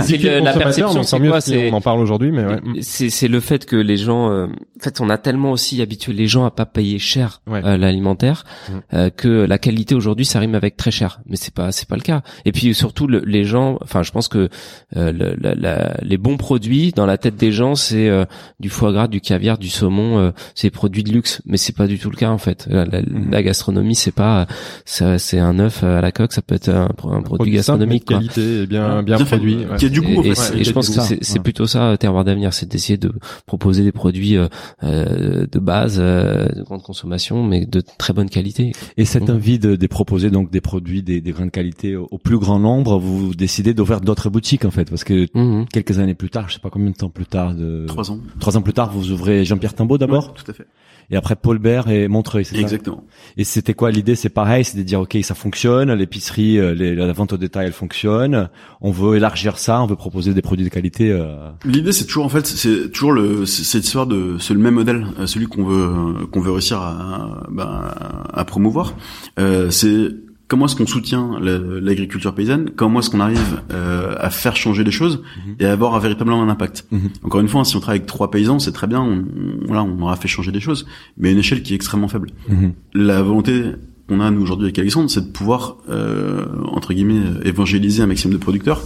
perception, 0.54 1.04
c'est 1.04 1.72
on 1.72 1.76
en 1.76 1.82
parle 1.82 2.00
aujourd'hui, 2.00 2.32
mais 2.32 2.46
ouais. 2.46 2.60
C'est 2.82 3.10
c'est 3.10 3.28
le 3.28 3.40
fait 3.40 3.66
que 3.66 3.76
les 3.76 3.98
gens, 3.98 4.30
euh, 4.32 4.48
en 4.84 4.86
fait, 4.86 5.00
on 5.02 5.10
a 5.10 5.18
tellement 5.18 5.52
aussi 5.52 5.82
habitué 5.82 6.12
les 6.14 6.28
gens 6.28 6.44
à 6.44 6.52
pas 6.52 6.66
payer 6.66 7.00
cher 7.00 7.42
Ouais. 7.48 7.62
euh, 7.64 7.78
l'alimentaire 7.78 8.44
Mm. 8.70 8.74
euh, 8.94 9.10
que 9.10 9.28
la 9.46 9.58
qualité 9.58 9.96
aujourd'hui 9.96 10.26
ça 10.26 10.40
rime 10.40 10.56
avec 10.56 10.76
très 10.78 10.92
cher. 10.92 11.22
Mais 11.26 11.38
c'est 11.38 11.54
pas 11.54 11.72
c'est 11.72 11.88
pas 11.88 11.96
le 11.96 12.02
cas. 12.02 12.22
Et 12.46 12.52
puis 12.52 12.74
surtout 12.74 13.08
le- 13.08 13.24
les 13.26 13.46
gens, 13.46 13.78
enfin 13.82 14.04
je 14.04 14.12
pense 14.12 14.28
que 14.28 14.50
euh, 14.98 15.12
le- 15.12 15.36
la- 15.40 15.56
la- 15.56 15.98
les 16.02 16.18
bons 16.18 16.36
produits 16.38 16.92
dans 16.92 17.06
la 17.06 17.18
tête 17.18 17.36
des 17.38 17.52
gens 17.52 17.76
c'est 17.76 18.10
euh, 18.10 18.26
du 18.60 18.70
foie 18.70 18.92
gras, 18.92 19.08
du 19.08 19.22
caviar, 19.22 19.58
du 19.58 19.70
saumon, 19.70 20.20
euh, 20.20 20.32
c'est 20.56 20.68
des 20.68 20.72
produits 20.72 21.04
de 21.04 21.12
luxe. 21.12 21.42
Mais 21.46 21.58
c'est 21.58 21.76
pas 21.76 21.88
du 21.88 21.98
tout 22.00 22.10
le 22.10 22.18
cas 22.18 22.30
en 22.30 22.38
fait. 22.38 22.68
La, 22.70 22.86
la- 22.86 23.02
la 23.02 23.44
gastronomie 23.44 23.96
c'est 23.96 24.12
pas 24.12 24.48
c'est 24.86 25.40
un 25.40 25.60
œuf 25.60 25.84
à 25.84 26.02
la 26.02 26.12
coque, 26.12 26.34
ça 26.34 26.42
peut 26.42 26.56
être 26.56 26.70
un, 26.70 26.90
un 27.10 27.22
produit 27.22 27.62
simple, 27.64 27.86
mais 27.86 27.98
gastronomique 28.00 28.04
de 28.04 28.08
quoi. 28.08 28.18
qualité 28.18 28.62
et 28.64 28.68
bien, 28.68 29.02
bien 29.04 29.18
produit. 29.18 29.56
ouais. 29.66 29.78
Qui 29.78 29.86
est 29.86 29.90
du 29.90 30.00
en 30.02 30.04
et, 30.24 30.24
fait, 30.30 30.36
c'est- 30.36 30.54
ouais, 30.56 30.62
et 30.62 30.64
je 30.64 30.72
pense 30.72 30.90
que 30.90 31.02
c'est 31.22 31.40
plutôt 31.40 31.68
ça 31.68 31.84
euh, 31.92 31.96
terroir 31.98 32.24
d'avenir, 32.24 32.54
c'est 32.54 32.68
d'essayer 32.70 32.98
de 32.98 33.12
proposer 33.46 33.84
des 33.84 33.92
produits 33.92 34.38
euh, 34.84 35.46
de 35.52 35.60
base, 35.60 35.98
euh, 36.00 36.48
de 36.48 36.64
grande 36.64 36.82
consommation, 36.84 37.44
mais 37.44 37.66
de 37.66 37.82
très 37.82 38.14
bonne 38.14 38.30
qualité. 38.30 38.72
Et 38.98 39.06
cette 39.06 39.30
Mhm. 39.30 39.36
envie 39.36 39.60
de, 39.60 39.76
de 39.76 39.88
proposer 39.88 40.30
donc 40.32 40.50
des 40.52 40.62
produits 40.62 41.04
des, 41.04 41.22
des 41.22 41.32
grandes 41.32 41.52
qualités 41.52 41.96
au, 41.96 42.08
au 42.12 42.18
plus 42.18 42.38
grand 42.40 42.60
nombre, 42.60 42.98
vous 42.98 43.36
décidez 43.36 43.74
d'ouvrir 43.74 44.02
d'autres 44.02 44.30
boutiques 44.30 44.66
en 44.66 44.72
fait, 44.72 44.90
parce 44.90 45.04
que 45.04 45.28
Mhm. 45.34 45.66
quelques 45.72 46.00
années 46.00 46.16
plus 46.16 46.30
tard, 46.30 46.50
je 46.50 46.56
sais 46.56 46.60
pas 46.60 46.70
combien 46.70 46.90
de 46.90 46.96
temps 46.96 47.10
plus 47.10 47.26
tard, 47.26 47.54
de 47.56 47.86
Trois 47.88 48.12
ans. 48.12 48.20
trois 48.40 48.58
ans 48.58 48.62
plus 48.62 48.74
tard, 48.74 48.92
vous 48.92 49.12
ouvrez 49.12 49.46
Jean-Pierre 49.46 49.74
Timbaud 49.74 49.98
d'abord, 49.98 50.28
Ouais, 50.28 50.34
tout 50.44 50.50
à 50.52 50.54
fait. 50.54 50.66
Et 51.12 51.16
après 51.16 51.36
Paul 51.36 51.60
Bert 51.60 51.88
et 51.90 52.08
Montreuil, 52.08 52.46
c'est 52.46 52.56
ça 52.56 52.62
Exactement. 52.62 53.04
Et 53.38 53.44
c'était 53.44 53.74
quoi 53.74 53.92
l'idée? 53.92 54.16
C'est 54.16 54.30
pareil, 54.30 54.64
c'est 54.64 54.78
de 54.78 54.84
dire 54.84 55.00
ok, 55.02 55.18
ça 55.24 55.36
fonctionne, 55.36 55.92
l'épicerie, 55.94 56.60
euh, 56.60 56.74
la 56.96 57.14
vente 57.14 57.34
au 57.34 57.38
détail, 57.38 57.68
elle 57.68 57.74
fonctionne. 57.74 58.50
On 58.82 58.92
veut 58.92 59.16
élargir 59.18 59.58
ça, 59.58 59.82
on 59.82 59.86
veut 59.86 59.96
proposer 59.96 60.34
des 60.34 60.42
produits 60.42 60.66
de 60.66 60.70
qualité. 60.70 61.12
euh, 61.12 61.50
L'idée, 61.66 61.92
c'est 61.92 62.06
toujours 62.06 62.26
en 62.26 62.30
fait, 62.30 62.46
c'est 62.46 62.92
toujours 62.92 63.12
le, 63.14 63.46
cette 63.46 63.86
histoire 63.86 64.08
de, 64.08 64.38
c'est 64.40 64.54
le 64.54 64.60
même 64.60 64.76
modèle, 64.76 65.06
euh, 65.20 65.28
celui 65.28 65.48
qu'on 65.48 65.64
veut, 65.66 66.26
qu'on 66.32 66.42
veut 66.42 66.52
réussir 66.52 66.80
à, 66.80 67.44
ben, 67.50 67.86
à 68.34 68.46
promouvoir. 68.46 68.94
Euh, 69.40 69.70
c'est 69.70 70.10
comment 70.54 70.68
est-ce 70.68 70.76
qu'on 70.76 70.86
soutient 70.86 71.40
l'agriculture 71.42 72.36
paysanne, 72.36 72.70
comment 72.76 73.00
est-ce 73.00 73.10
qu'on 73.10 73.22
arrive 73.22 73.64
euh, 73.72 74.14
à 74.20 74.30
faire 74.30 74.56
changer 74.56 74.84
les 74.84 74.92
choses 74.92 75.24
et 75.60 75.66
à 75.66 75.72
avoir 75.72 75.96
un, 75.96 76.00
véritablement 76.00 76.44
un 76.44 76.48
impact. 76.48 76.86
Mhm. 76.92 77.10
Encore 77.24 77.42
une 77.42 77.48
fois, 77.48 77.66
si 77.66 77.76
on 77.76 77.80
travaille 77.80 78.02
avec 78.02 78.08
trois 78.08 78.30
paysans, 78.30 78.60
c'est 78.60 78.72
très 78.72 78.86
bien, 78.86 79.02
on, 79.02 79.26
voilà, 79.66 79.82
on 79.82 80.00
aura 80.00 80.16
fait 80.16 80.28
changer 80.28 80.52
des 80.52 80.60
choses, 80.60 80.86
mais 81.18 81.30
à 81.30 81.32
une 81.32 81.40
échelle 81.40 81.64
qui 81.64 81.74
est 81.74 81.76
extrêmement 81.76 82.08
faible. 82.08 82.30
Mhm. 82.50 82.74
La 82.94 83.24
volonté 83.24 83.64
qu'on 84.08 84.20
a 84.20 84.30
nous 84.30 84.44
aujourd'hui 84.44 84.66
avec 84.66 84.78
Alexandre, 84.78 85.10
c'est 85.10 85.26
de 85.26 85.32
pouvoir 85.32 85.78
euh, 85.90 86.46
entre 86.66 86.94
guillemets 86.94 87.24
évangéliser 87.46 88.04
un 88.04 88.08
maximum 88.08 88.38
de 88.38 88.40
producteurs 88.40 88.84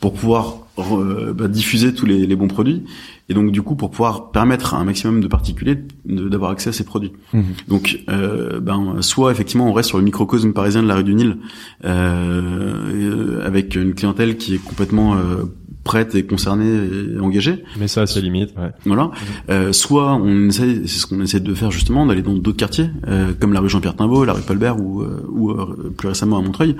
pour 0.00 0.14
pouvoir 0.14 0.66
euh, 0.78 1.32
bah, 1.32 1.48
diffuser 1.48 1.94
tous 1.94 2.06
les, 2.06 2.26
les 2.26 2.36
bons 2.36 2.48
produits 2.48 2.84
et 3.28 3.34
donc 3.34 3.52
du 3.52 3.62
coup 3.62 3.76
pour 3.76 3.90
pouvoir 3.90 4.32
permettre 4.32 4.74
à 4.74 4.78
un 4.78 4.84
maximum 4.84 5.20
de 5.20 5.28
particuliers 5.28 5.78
d'avoir 6.04 6.50
accès 6.50 6.70
à 6.70 6.72
ces 6.72 6.84
produits. 6.84 7.12
Mhm. 7.32 7.44
Donc 7.68 8.00
euh, 8.08 8.60
ben 8.60 8.96
soit 9.02 9.30
effectivement 9.30 9.68
on 9.68 9.72
reste 9.72 9.88
sur 9.88 9.98
le 9.98 10.04
microcosme 10.04 10.52
parisien 10.52 10.82
de 10.82 10.88
la 10.88 10.96
rue 10.96 11.04
du 11.04 11.14
Nil 11.14 11.36
euh, 11.84 13.46
avec 13.46 13.76
une 13.76 13.94
clientèle 13.94 14.36
qui 14.36 14.56
est 14.56 14.58
complètement 14.58 15.14
euh, 15.14 15.44
prête 15.84 16.14
et 16.14 16.26
concernée 16.26 16.70
et 17.16 17.20
engagée. 17.20 17.64
Mais 17.78 17.88
ça, 17.88 18.06
c'est 18.06 18.20
limite. 18.20 18.50
Ouais. 18.56 18.70
Voilà. 18.84 19.10
Euh, 19.48 19.72
soit 19.72 20.14
on 20.14 20.48
essaie, 20.48 20.82
c'est 20.86 20.98
ce 20.98 21.06
qu'on 21.06 21.20
essaie 21.20 21.40
de 21.40 21.54
faire 21.54 21.70
justement, 21.70 22.06
d'aller 22.06 22.22
dans 22.22 22.34
d'autres 22.34 22.58
quartiers, 22.58 22.90
euh, 23.08 23.32
comme 23.38 23.52
la 23.52 23.60
rue 23.60 23.68
Jean-Pierre 23.68 23.96
Timbaud, 23.96 24.24
la 24.24 24.34
rue 24.34 24.42
Paulbert 24.42 24.78
ou, 24.80 25.02
euh, 25.02 25.24
ou 25.30 25.50
euh, 25.50 25.92
plus 25.96 26.08
récemment 26.08 26.38
à 26.38 26.42
Montreuil, 26.42 26.76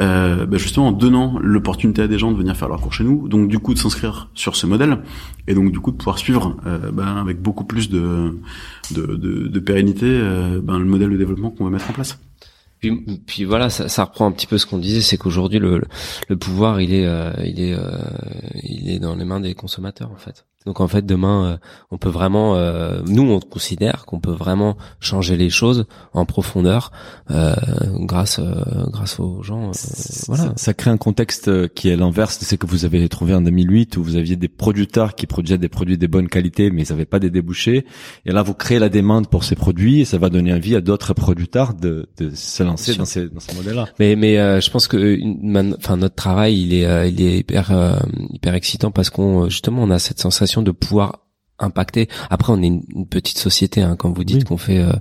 euh, 0.00 0.46
bah, 0.46 0.58
justement 0.58 0.88
en 0.88 0.92
donnant 0.92 1.38
l'opportunité 1.40 2.02
à 2.02 2.08
des 2.08 2.18
gens 2.18 2.32
de 2.32 2.36
venir 2.36 2.56
faire 2.56 2.68
leur 2.68 2.80
cours 2.80 2.92
chez 2.92 3.04
nous, 3.04 3.28
donc 3.28 3.48
du 3.48 3.58
coup 3.58 3.74
de 3.74 3.78
s'inscrire 3.78 4.28
sur 4.34 4.56
ce 4.56 4.66
modèle, 4.66 4.98
et 5.46 5.54
donc 5.54 5.70
du 5.72 5.80
coup 5.80 5.92
de 5.92 5.96
pouvoir 5.96 6.18
suivre 6.18 6.56
euh, 6.66 6.90
bah, 6.92 7.20
avec 7.20 7.40
beaucoup 7.40 7.64
plus 7.64 7.88
de, 7.88 8.38
de, 8.90 9.14
de, 9.14 9.48
de 9.48 9.60
pérennité 9.60 10.06
euh, 10.06 10.60
bah, 10.62 10.78
le 10.78 10.84
modèle 10.84 11.10
de 11.10 11.16
développement 11.16 11.50
qu'on 11.50 11.64
va 11.64 11.70
mettre 11.70 11.88
en 11.88 11.92
place. 11.92 12.18
Puis, 12.80 13.44
voilà, 13.44 13.68
ça, 13.68 13.88
ça 13.88 14.04
reprend 14.04 14.26
un 14.26 14.32
petit 14.32 14.46
peu 14.46 14.56
ce 14.56 14.66
qu'on 14.66 14.78
disait, 14.78 15.02
c'est 15.02 15.18
qu'aujourd'hui 15.18 15.58
le, 15.58 15.82
le 16.28 16.36
pouvoir 16.36 16.80
il 16.80 16.94
est 16.94 17.06
euh, 17.06 17.32
il 17.44 17.60
est 17.60 17.74
euh, 17.74 17.98
il 18.62 18.90
est 18.90 18.98
dans 18.98 19.16
les 19.16 19.24
mains 19.24 19.40
des 19.40 19.54
consommateurs 19.54 20.10
en 20.10 20.16
fait. 20.16 20.46
Donc 20.66 20.80
en 20.80 20.88
fait 20.88 21.06
demain 21.06 21.44
euh, 21.44 21.56
on 21.90 21.96
peut 21.96 22.10
vraiment 22.10 22.54
euh, 22.56 23.00
nous 23.06 23.22
on 23.22 23.40
considère 23.40 24.04
qu'on 24.04 24.20
peut 24.20 24.30
vraiment 24.32 24.76
changer 25.00 25.38
les 25.38 25.48
choses 25.48 25.86
en 26.12 26.26
profondeur 26.26 26.92
euh, 27.30 27.54
grâce 28.00 28.38
euh, 28.40 28.52
grâce 28.88 29.18
aux 29.20 29.42
gens. 29.42 29.68
euh, 29.70 29.72
voilà. 30.26 30.42
Ça, 30.44 30.52
ça 30.56 30.74
crée 30.74 30.90
un 30.90 30.98
contexte 30.98 31.48
euh, 31.48 31.66
qui 31.66 31.88
est 31.88 31.96
l'inverse 31.96 32.38
de 32.40 32.44
ce 32.44 32.56
que 32.56 32.66
vous 32.66 32.84
avez 32.84 33.08
trouvé 33.08 33.32
en 33.34 33.40
2008 33.40 33.96
où 33.96 34.02
vous 34.02 34.16
aviez 34.16 34.36
des 34.36 34.48
producteurs 34.48 35.14
qui 35.14 35.26
produisaient 35.26 35.56
des 35.56 35.70
produits 35.70 35.96
de 35.96 36.06
bonne 36.06 36.28
qualité 36.28 36.70
mais 36.70 36.82
ils 36.82 36.90
n'avaient 36.92 37.06
pas 37.06 37.20
des 37.20 37.30
débouchés. 37.30 37.86
Et 38.26 38.32
là, 38.32 38.42
vous 38.42 38.52
créez 38.52 38.78
la 38.78 38.90
demande 38.90 39.28
pour 39.30 39.44
ces 39.44 39.56
produits 39.56 40.00
et 40.00 40.04
ça 40.04 40.18
va 40.18 40.28
donner 40.28 40.52
envie 40.52 40.76
à 40.76 40.82
d'autres 40.82 41.14
producteurs 41.14 41.72
de, 41.72 42.06
de 42.18 42.34
se 42.34 42.62
lancer 42.62 42.94
dans 42.96 43.06
ces, 43.06 43.30
dans 43.30 43.40
ces 43.40 43.54
modèles-là. 43.54 43.86
Mais 43.98 44.14
mais 44.14 44.38
euh, 44.38 44.60
je 44.60 44.70
pense 44.70 44.88
que 44.88 45.18
enfin 45.78 45.96
notre 45.96 46.16
travail 46.16 46.60
il 46.60 46.74
est 46.74 47.10
il 47.10 47.22
est 47.22 47.38
hyper 47.38 47.98
hyper 48.30 48.54
excitant 48.54 48.90
parce 48.90 49.08
qu'on 49.08 49.48
justement 49.48 49.82
on 49.84 49.90
a 49.90 49.98
cette 49.98 50.20
sensation 50.20 50.49
de 50.58 50.72
pouvoir 50.72 51.20
impacter. 51.60 52.08
Après 52.30 52.52
on 52.52 52.62
est 52.62 52.66
une, 52.66 52.82
une 52.94 53.06
petite 53.06 53.38
société 53.38 53.82
hein, 53.82 53.96
quand 53.96 54.10
vous 54.10 54.24
dites 54.24 54.38
Oui. 54.38 54.44
qu'on 54.44 54.56
fait 54.56 54.78
euh, 54.78 54.92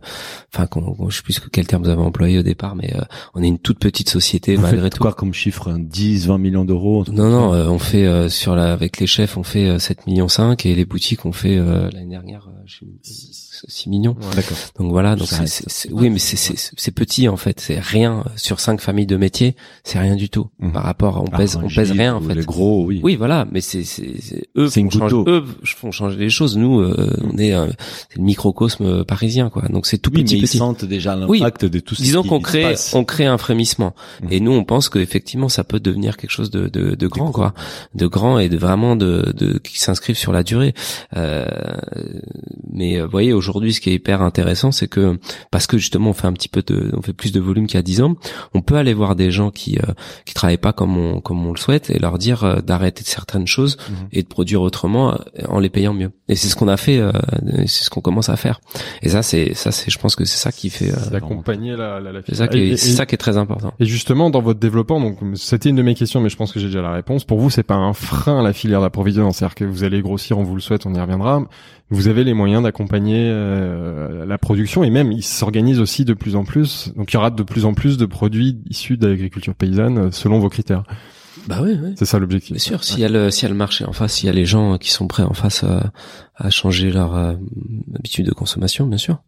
enfin 0.53 0.67
qu'on 0.67 0.81
qu'on- 0.93 1.09
je 1.09 1.17
sais 1.17 1.23
plus 1.23 1.39
que 1.39 1.49
quel 1.49 1.67
terme 1.67 1.83
vous 1.83 1.89
avez 1.89 2.01
employé 2.01 2.37
au 2.39 2.43
départ 2.43 2.75
mais 2.75 2.93
euh, 2.95 3.01
on 3.33 3.41
est 3.43 3.47
une 3.47 3.59
toute 3.59 3.79
petite 3.79 4.09
société 4.09 4.55
Vous 4.55 4.61
malgré 4.63 4.89
tout. 4.89 4.99
quoi 4.99 5.13
comme 5.13 5.33
chiffre 5.33 5.69
hein, 5.71 5.77
10, 5.79 6.27
20 6.27 6.37
millions 6.37 6.65
d'euros 6.65 7.05
Non 7.11 7.29
non, 7.29 7.53
euh, 7.53 7.67
on 7.67 7.79
fait 7.79 8.05
euh, 8.05 8.29
sur 8.29 8.55
la 8.55 8.73
avec 8.73 8.99
les 8.99 9.07
chefs 9.07 9.37
on 9.37 9.43
fait 9.43 9.67
euh, 9.67 9.79
7 9.79 10.05
millions 10.07 10.27
5 10.27 10.65
et 10.65 10.75
les 10.75 10.85
boutiques 10.85 11.25
on 11.25 11.31
fait 11.31 11.57
euh, 11.57 11.89
l'année 11.91 12.09
dernière 12.09 12.47
euh, 12.49 12.61
je 12.65 12.79
sais- 13.03 13.45
6 13.67 13.89
millions. 13.89 14.15
D'accord. 14.37 14.57
Donc 14.79 14.89
voilà, 14.91 15.17
donc 15.17 15.27
c'est, 15.27 15.91
oui, 15.91 16.09
mais 16.09 16.17
c'est, 16.19 16.91
petit 16.91 17.27
en 17.27 17.35
fait, 17.35 17.59
c'est 17.59 17.77
rien 17.77 18.23
sur 18.37 18.61
cinq 18.61 18.79
familles 18.79 19.05
de 19.05 19.17
métiers, 19.17 19.57
c'est 19.83 19.99
rien 19.99 20.15
du 20.15 20.29
tout 20.29 20.47
Mhm. 20.59 20.71
par 20.71 20.83
rapport, 20.83 21.17
à- 21.17 21.21
on 21.21 21.25
pèse, 21.25 21.55
Ah, 21.57 21.63
on 21.63 21.65
un 21.65 21.69
pèse 21.75 21.91
rien 21.91 22.15
en 22.15 22.21
fait. 22.21 22.35
Les 22.35 22.45
gros, 22.45 22.85
oui. 22.85 23.01
Oui, 23.03 23.17
voilà, 23.17 23.45
mais 23.51 23.59
c'est, 23.59 23.83
c'est, 23.83 24.47
eux, 24.55 24.69
font 24.69 24.89
changer, 24.89 25.15
eux 25.27 25.43
font 25.65 25.91
changer 25.91 26.15
les 26.17 26.29
choses. 26.29 26.48
Nous, 26.57 26.79
euh, 26.79 27.15
on 27.23 27.37
est, 27.37 27.53
euh, 27.53 27.67
c'est 28.09 28.17
le 28.17 28.23
microcosme 28.23 28.85
euh, 28.85 29.03
parisien, 29.03 29.49
quoi. 29.49 29.63
Donc 29.69 29.85
c'est 29.85 29.97
tout 29.97 30.11
Oui, 30.13 30.23
petit, 30.23 30.35
mais 30.35 30.39
ils 30.39 30.43
petit. 30.47 30.57
sentent 30.57 30.85
déjà 30.85 31.17
Oui. 31.27 31.39
l'impact 31.39 31.65
de 31.65 31.79
tout 31.79 31.95
Disons 31.95 32.23
qu'on 32.23 32.39
crée, 32.41 32.61
passe. 32.63 32.93
on 32.93 33.03
crée 33.03 33.25
un 33.25 33.37
frémissement. 33.37 33.93
Mhm. 34.23 34.27
Et 34.31 34.39
nous, 34.39 34.51
on 34.51 34.63
pense 34.63 34.89
qu'effectivement, 34.89 35.49
ça 35.49 35.63
peut 35.63 35.79
devenir 35.79 36.17
quelque 36.17 36.31
chose 36.31 36.49
de, 36.51 36.67
de, 36.67 36.95
de 36.95 37.07
grand, 37.07 37.31
quoi, 37.31 37.53
de 37.95 38.07
grand 38.07 38.39
et 38.39 38.49
de 38.49 38.57
vraiment 38.57 38.95
de, 38.95 39.33
de 39.37 39.57
qui 39.59 39.79
s'inscrivent 39.79 40.17
sur 40.17 40.31
la 40.31 40.43
durée. 40.43 40.73
Euh, 41.17 41.45
mais 42.71 42.97
euh, 42.99 43.05
vous 43.05 43.11
voyez, 43.11 43.33
aujourd'hui, 43.33 43.73
ce 43.73 43.81
qui 43.81 43.89
est 43.89 43.93
hyper 43.95 44.21
intéressant, 44.21 44.71
c'est 44.71 44.87
que 44.87 45.17
parce 45.51 45.67
que 45.67 45.77
justement, 45.77 46.11
on 46.11 46.13
fait 46.13 46.27
un 46.27 46.33
petit 46.33 46.49
peu 46.49 46.61
de, 46.65 46.91
on 46.95 47.01
fait 47.01 47.13
plus 47.13 47.31
de 47.31 47.39
volume 47.39 47.67
qu'il 47.67 47.75
y 47.75 47.79
a 47.79 47.83
10 47.83 48.01
ans, 48.01 48.15
on 48.53 48.61
peut 48.61 48.75
aller 48.75 48.93
voir 48.93 49.15
des 49.15 49.31
gens 49.31 49.51
qui 49.51 49.77
euh, 49.77 49.93
qui 50.25 50.33
travaillent 50.33 50.57
pas 50.57 50.73
comme 50.73 50.97
on 50.97 51.21
comme 51.21 51.45
on 51.45 51.51
le 51.51 51.57
souhaite 51.59 51.89
et 51.89 51.99
leur 51.99 52.17
dire 52.17 52.61
d'arrêter 52.63 53.03
certaines 53.05 53.47
choses 53.47 53.77
Mhm. 53.89 53.95
et 54.11 54.23
de 54.23 54.27
produire 54.27 54.61
autrement 54.61 55.17
en 55.47 55.59
les 55.59 55.69
payant 55.69 55.93
mieux. 55.93 56.11
Et 56.27 56.35
c'est 56.39 56.47
ce 56.49 56.55
qu'on 56.55 56.67
a 56.67 56.77
fait, 56.77 56.97
euh, 56.97 57.11
c'est 57.67 57.83
ce 57.83 57.89
qu'on 57.91 58.01
commence 58.01 58.29
à 58.29 58.35
faire. 58.35 58.59
Et 59.03 59.09
ça, 59.09 59.21
c'est 59.21 59.53
ça, 59.53 59.71
c'est, 59.71 59.91
je 59.91 59.99
pense 59.99 60.15
que 60.15 60.25
c'est 60.25 60.37
ça 60.39 60.51
qui 60.51 60.71
fait, 60.71 60.91
euh, 60.91 61.09
D'accompagner 61.11 61.75
la, 61.75 61.99
la, 61.99 62.11
la 62.11 62.21
c'est 62.27 62.33
ça 62.35 62.47
qui 62.47 62.57
est, 62.57 62.67
et- 62.69 62.77
c'est 62.77 62.91
ça 62.93 63.05
qui 63.05 63.13
est 63.13 63.19
très 63.19 63.37
important. 63.37 63.73
Et 63.79 63.85
justement, 63.85 64.31
dans 64.31 64.41
votre 64.41 64.59
développement, 64.59 64.99
donc 64.99 65.17
c'était 65.35 65.69
une 65.69 65.75
de 65.75 65.83
mes 65.83 65.93
questions, 65.93 66.19
mais 66.21 66.29
je 66.29 66.35
pense 66.37 66.51
que 66.51 66.59
j'ai 66.59 66.65
déjà 66.67 66.81
la 66.81 66.91
réponse. 66.91 67.23
Pour 67.25 67.39
vous, 67.39 67.49
c'est 67.51 67.61
pas 67.63 67.75
un 67.75 67.93
frein 67.93 68.39
à 68.39 68.43
la 68.43 68.53
filière 68.53 68.81
d'approvisionnement, 68.81 69.31
c'est-à-dire 69.31 69.55
que 69.55 69.65
vous 69.65 69.83
allez 69.83 70.01
grossir, 70.01 70.39
on 70.39 70.43
vous 70.43 70.55
le 70.55 70.61
souhaite, 70.61 70.85
on 70.87 70.93
y 70.95 70.99
reviendra. 70.99 71.43
Vous 71.91 72.07
avez 72.07 72.23
les 72.23 72.33
moyens 72.35 72.61
d'accompagner 72.63 73.17
euh, 73.29 74.25
la 74.25 74.37
production 74.37 74.83
et 74.83 74.89
même, 74.91 75.11
il 75.11 75.23
s'organise 75.23 75.79
aussi 75.79 76.05
de 76.05 76.13
plus 76.13 76.35
en 76.35 76.43
plus. 76.45 76.91
Donc, 76.95 77.11
il 77.11 77.15
y 77.15 77.17
aura 77.17 77.31
de 77.31 77.41
plus 77.43 77.65
en 77.65 77.73
plus 77.73 77.97
de 77.97 78.05
produits 78.05 78.59
issus 78.69 78.95
de 78.97 79.07
l'agriculture 79.07 79.55
paysanne 79.55 80.11
selon 80.11 80.37
vos 80.39 80.49
critères. 80.49 80.83
Bah 81.47 81.59
oui, 81.63 81.77
oui. 81.81 81.93
C'est 81.97 82.05
ça 82.05 82.19
l'objectif. 82.19 82.51
Bien 82.51 82.59
sûr, 82.59 82.83
s'il 82.83 82.99
y 82.99 83.05
a 83.05 83.09
le, 83.09 83.31
s'il 83.31 83.43
y 83.43 83.45
a 83.47 83.49
le 83.49 83.55
marché 83.55 83.85
en 83.85 83.93
face, 83.93 84.13
s'il 84.13 84.27
y 84.27 84.29
a 84.29 84.33
les 84.33 84.45
gens 84.45 84.77
qui 84.77 84.91
sont 84.91 85.07
prêts 85.07 85.23
en 85.23 85.33
face 85.33 85.63
à, 85.63 85.91
à 86.35 86.49
changer 86.49 86.91
leur 86.91 87.15
euh, 87.15 87.33
habitude 87.95 88.25
de 88.27 88.31
consommation, 88.33 88.85
bien 88.85 88.97
sûr. 88.97 89.21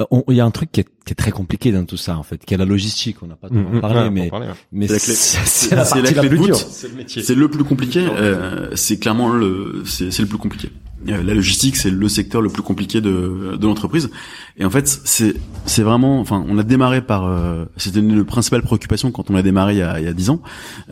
Euh, 0.00 0.04
on- 0.10 0.24
Il 0.28 0.36
y 0.36 0.40
a 0.40 0.44
un 0.44 0.50
truc 0.50 0.70
qui 0.72 0.80
est, 0.80 0.88
qui 1.06 1.12
est 1.12 1.16
très 1.16 1.30
compliqué 1.30 1.72
dans 1.72 1.84
tout 1.84 1.96
ça, 1.96 2.18
en 2.18 2.22
fait, 2.22 2.44
qui 2.44 2.54
est 2.54 2.56
la 2.58 2.64
logistique. 2.64 3.16
On 3.22 3.26
n'a 3.26 3.36
pas 3.36 3.48
Mhm. 3.50 3.80
parlé, 3.80 4.00
Ouais, 4.00 4.10
mais, 4.10 4.22
pour 4.28 4.30
parler, 4.38 4.46
ouais. 4.48 4.54
mais 4.72 4.86
C'est 4.88 4.92
la 4.94 4.98
clé. 5.00 5.14
c'est 5.14 5.38
C'est 5.44 5.68
c'est 5.68 5.76
la 5.76 5.84
c'est 5.84 5.94
la 5.96 6.02
partie 6.02 6.14
la 6.14 6.20
clé 6.20 6.28
de 6.30 6.36
plus 6.36 6.44
dure. 6.44 6.56
voûte. 6.56 7.08
C'est 7.22 7.34
le 7.34 7.48
plus 7.48 7.64
compliqué. 7.64 8.06
euh, 8.10 8.70
c'est 8.74 8.98
clairement 8.98 9.28
le, 9.30 9.82
c'est 9.86 10.10
c'est 10.10 10.22
le 10.22 10.28
plus 10.28 10.38
compliqué. 10.38 10.70
Euh, 11.08 11.22
La 11.22 11.34
logistique, 11.34 11.76
c'est 11.76 11.90
le 11.90 12.08
secteur 12.08 12.40
le 12.42 12.48
plus 12.48 12.62
compliqué 12.62 13.00
de, 13.00 13.56
de 13.58 13.66
l'entreprise. 13.66 14.10
Et 14.56 14.64
en 14.64 14.70
fait, 14.70 14.86
c'est 14.86 15.82
vraiment, 15.82 16.20
enfin, 16.20 16.44
on 16.48 16.58
a 16.58 16.62
démarré 16.62 17.02
par, 17.02 17.26
euh, 17.26 17.64
c'était 17.76 18.00
une 18.00 18.16
de 18.16 18.22
principales 18.22 18.62
préoccupations 18.62 19.10
quand 19.10 19.30
on 19.30 19.34
a 19.34 19.42
démarré 19.42 19.74
il 19.74 19.78
y 19.78 19.82
a, 19.82 20.00
il 20.00 20.04
y 20.04 20.08
a 20.08 20.12
10 20.12 20.30
ans, 20.30 20.42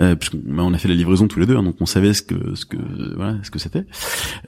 euh, 0.01 0.15
puisqu'on 0.15 0.39
bah, 0.45 0.63
on 0.65 0.75
a 0.75 0.79
fait 0.79 0.89
la 0.89 0.95
livraison 0.95 1.29
tous 1.29 1.41
les 1.41 1.47
deux, 1.47 1.57
hein, 1.57 1.63
donc 1.63 1.77
on 1.81 1.87
savait 1.87 2.15
ce 2.15 2.23
que 2.23 2.55
ce 2.55 2.67
que 2.67 2.77
voilà 3.17 3.37
ce 3.43 3.51
que 3.51 3.59
c'était. 3.59 3.85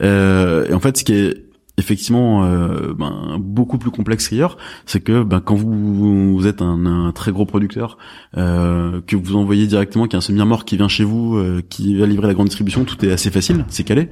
Euh, 0.01 0.67
et 0.69 0.73
en 0.73 0.79
fait, 0.79 0.97
ce 0.97 1.03
qui 1.03 1.13
est 1.13 1.45
effectivement 1.77 2.45
euh, 2.45 2.93
ben, 2.93 3.37
beaucoup 3.39 3.77
plus 3.77 3.91
complexe 3.91 4.29
qu'ailleurs, 4.29 4.57
c'est 4.85 5.01
que 5.01 5.23
ben, 5.23 5.41
quand 5.41 5.55
vous, 5.55 6.35
vous 6.35 6.47
êtes 6.47 6.61
un, 6.61 6.85
un 6.85 7.11
très 7.11 7.31
gros 7.31 7.45
producteur, 7.45 7.97
euh, 8.37 9.01
que 9.05 9.15
vous 9.15 9.35
envoyez 9.35 9.67
directement, 9.67 10.05
qu'il 10.05 10.13
y 10.13 10.15
a 10.15 10.19
un 10.19 10.21
semi-mort 10.21 10.65
qui 10.65 10.77
vient 10.77 10.87
chez 10.87 11.03
vous, 11.03 11.35
euh, 11.35 11.61
qui 11.69 11.97
va 11.97 12.05
livrer 12.05 12.27
la 12.27 12.33
grande 12.33 12.47
distribution, 12.47 12.85
tout 12.85 13.03
est 13.05 13.11
assez 13.11 13.29
facile, 13.29 13.65
c'est 13.69 13.83
calé. 13.83 14.09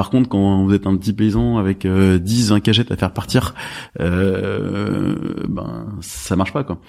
Par 0.00 0.08
contre, 0.08 0.30
quand 0.30 0.64
vous 0.64 0.72
êtes 0.72 0.86
un 0.86 0.96
petit 0.96 1.12
paysan 1.12 1.58
avec 1.58 1.84
euh, 1.84 2.18
10, 2.18 2.52
20 2.52 2.60
cagettes 2.60 2.90
à 2.90 2.96
faire 2.96 3.12
partir, 3.12 3.54
euh, 4.00 5.14
ben 5.46 5.88
ça 6.00 6.36
marche 6.36 6.54
pas 6.54 6.64
quoi. 6.64 6.80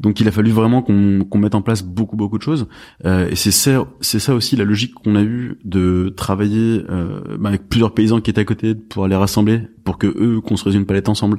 Donc 0.00 0.18
il 0.18 0.26
a 0.26 0.32
fallu 0.32 0.50
vraiment 0.50 0.82
qu'on 0.82 1.38
mette 1.38 1.54
en 1.54 1.62
place 1.62 1.84
beaucoup 1.84 2.16
beaucoup 2.16 2.38
de 2.38 2.42
choses. 2.42 2.66
Euh, 3.04 3.28
et 3.30 3.36
c'est 3.36 3.52
ça, 3.52 3.86
c'est 4.00 4.18
ça 4.18 4.34
aussi 4.34 4.56
la 4.56 4.64
logique 4.64 4.94
qu'on 4.94 5.14
a 5.14 5.22
eue 5.22 5.60
de 5.64 6.12
travailler 6.16 6.82
euh, 6.90 7.20
ben, 7.38 7.50
avec 7.50 7.68
plusieurs 7.68 7.94
paysans 7.94 8.20
qui 8.20 8.30
étaient 8.30 8.40
à 8.40 8.44
côté 8.44 8.74
pour 8.74 9.06
les 9.06 9.14
rassembler, 9.14 9.60
pour 9.84 9.96
que 9.96 10.08
eux 10.08 10.40
construisent 10.40 10.74
une 10.74 10.86
palette 10.86 11.08
ensemble, 11.08 11.38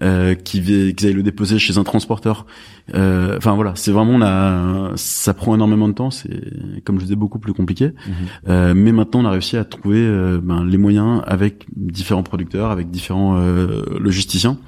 euh, 0.00 0.34
qu'ils 0.34 0.94
qu'ils 0.94 1.06
aillent 1.06 1.12
le 1.12 1.22
déposer 1.22 1.58
chez 1.58 1.76
un 1.76 1.84
transporteur. 1.84 2.46
Euh, 2.94 3.36
Enfin 3.36 3.54
voilà, 3.54 3.72
c'est 3.74 3.92
vraiment 3.92 4.92
ça 4.96 5.34
prend 5.34 5.54
énormément 5.54 5.88
de 5.88 5.94
temps. 5.94 6.10
C'est 6.10 6.82
comme 6.84 6.98
je 6.98 7.04
disais 7.04 7.16
beaucoup 7.16 7.38
plus 7.38 7.54
compliqué. 7.54 7.86
Mhm. 7.86 8.14
Euh, 8.48 8.74
mais 8.74 8.92
maintenant, 8.92 9.20
on 9.20 9.24
a 9.24 9.30
réussi 9.30 9.56
à 9.56 9.64
trouver 9.64 10.00
euh, 10.00 10.40
ben, 10.42 10.64
les 10.64 10.78
moyens 10.78 11.22
avec 11.26 11.66
différents 11.74 12.22
producteurs, 12.22 12.70
avec 12.70 12.90
différents 12.90 13.36
euh, 13.38 13.82
logisticiens, 13.98 14.58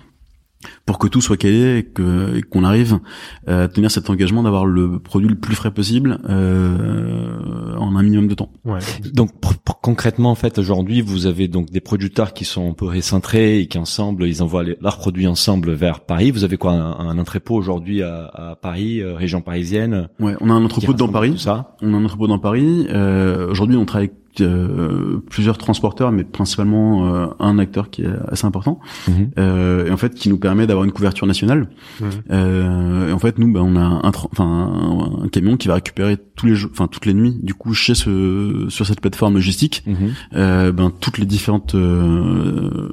pour 0.87 0.99
que 0.99 1.07
tout 1.09 1.21
soit 1.21 1.37
calé 1.37 1.79
et 1.79 1.83
que- 1.85 2.37
et 2.37 2.43
qu'on 2.43 2.65
arrive 2.65 2.99
euh, 3.49 3.65
à 3.65 3.69
tenir 3.69 3.91
cet 3.91 4.11
engagement 4.11 4.43
d'avoir 4.43 4.67
le 4.67 4.99
produit 4.99 5.29
le 5.29 5.35
plus 5.37 5.55
frais 5.55 5.71
possible 5.73 6.19
euh, 6.29 7.77
en 7.79 7.97
un 7.97 8.03
minimum 8.03 8.29
de 8.29 8.35
temps. 8.35 8.51
Ouais. 8.65 8.79
Donc 9.13 9.33
pour- 9.41 9.55
pour- 9.55 9.81
concrètement, 9.81 10.31
en 10.31 10.35
fait, 10.35 10.59
aujourd'hui, 10.59 11.01
vous 11.01 11.27
avez 11.27 11.49
donc 11.49 11.71
des 11.71 11.81
producteurs 11.81 12.33
qui 12.33 12.45
sont 12.45 12.71
un 12.71 12.75
peu 12.75 12.87
récentrés 12.87 13.61
et 13.61 13.67
qui 13.67 13.79
ensemble, 13.79 14.27
ils 14.27 14.43
envoient 14.43 14.63
les- 14.65 14.77
leurs 14.81 14.99
produits 14.99 15.27
ensemble 15.27 15.73
vers 15.73 16.01
Paris. 16.01 16.31
Vous 16.31 16.45
avez 16.45 16.57
quoi, 16.57 16.73
un, 16.73 17.09
un 17.09 17.19
entrepôt 17.19 17.55
aujourd'hui 17.55 18.03
à, 18.03 18.25
à 18.27 18.57
Paris, 18.57 19.01
euh, 19.01 19.15
région 19.15 19.41
parisienne? 19.41 20.09
Ouais, 20.21 20.35
on 20.41 20.51
a 20.51 20.53
un 20.53 20.65
entrepôt 20.65 20.93
dans 20.95 21.09
Paris. 21.09 21.35
Ça. 21.39 21.77
On 21.83 21.93
a 21.95 21.97
un 21.97 22.05
entrepôt 22.05 22.27
dans 22.27 22.39
Paris. 22.39 22.87
Euh, 22.91 23.51
Aujourd'hui, 23.51 23.77
on 23.77 23.85
travaille 23.85 24.09
avec 24.09 24.19
euh, 24.41 25.19
plusieurs 25.31 25.59
transporteurs, 25.59 26.13
mais 26.13 26.25
principalement 26.25 27.15
euh, 27.15 27.27
un 27.39 27.59
acteur 27.59 27.91
qui 27.91 28.03
est 28.03 28.09
assez 28.29 28.47
important, 28.47 28.81
Mhm. 29.09 29.31
euh, 29.39 29.87
et 29.87 29.91
en 29.91 29.97
fait 29.97 30.15
qui 30.15 30.29
nous 30.29 30.39
permet 30.39 30.67
d'avoir 30.67 30.85
une 30.85 30.93
couverture 30.93 31.27
nationale. 31.27 31.69
Euh, 32.31 33.09
et 33.09 33.13
en 33.13 33.19
fait, 33.19 33.39
nous, 33.39 33.53
ben, 33.53 33.61
on 33.63 33.77
a 33.77 33.81
un, 33.81 34.01
enfin, 34.05 34.45
un, 34.45 35.25
un 35.25 35.29
camion 35.29 35.57
qui 35.57 35.69
va 35.69 35.75
récupérer 35.75 36.17
tous 36.37 36.47
les 36.47 36.55
jours, 36.55 36.71
enfin 36.73 36.87
toutes 36.89 37.07
les 37.07 37.15
nuits, 37.15 37.37
du 37.43 37.55
coup, 37.55 37.75
chez 37.75 37.95
ce 37.95 38.67
sur 38.69 38.87
cette 38.87 39.01
plateforme 39.01 39.35
logistique, 39.35 39.85
euh, 40.35 40.73
ben 40.73 40.91
toutes 41.01 41.19
les 41.19 41.27
différentes 41.27 41.75
euh, 41.75 42.89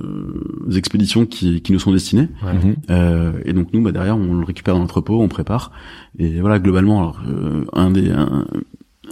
expéditions 0.76 1.26
qui, 1.26 1.62
qui 1.62 1.72
nous 1.74 1.80
sont 1.80 1.92
destinées. 1.92 2.30
Mhm. 2.44 2.76
Euh, 2.90 3.32
et 3.46 3.54
donc 3.54 3.68
nous, 3.74 3.82
bah, 3.82 3.92
derrière, 3.92 4.18
on 4.18 4.34
le 4.36 4.44
récupère 4.46 4.74
dans 4.76 4.82
l'entrepôt, 4.82 5.22
on 5.22 5.28
prépare. 5.28 5.72
Et 6.20 6.42
voilà, 6.42 6.60
globalement, 6.60 7.00
alors, 7.00 7.22
euh, 7.28 7.64
un 7.74 7.92
des 7.92 8.12
un, 8.12 8.46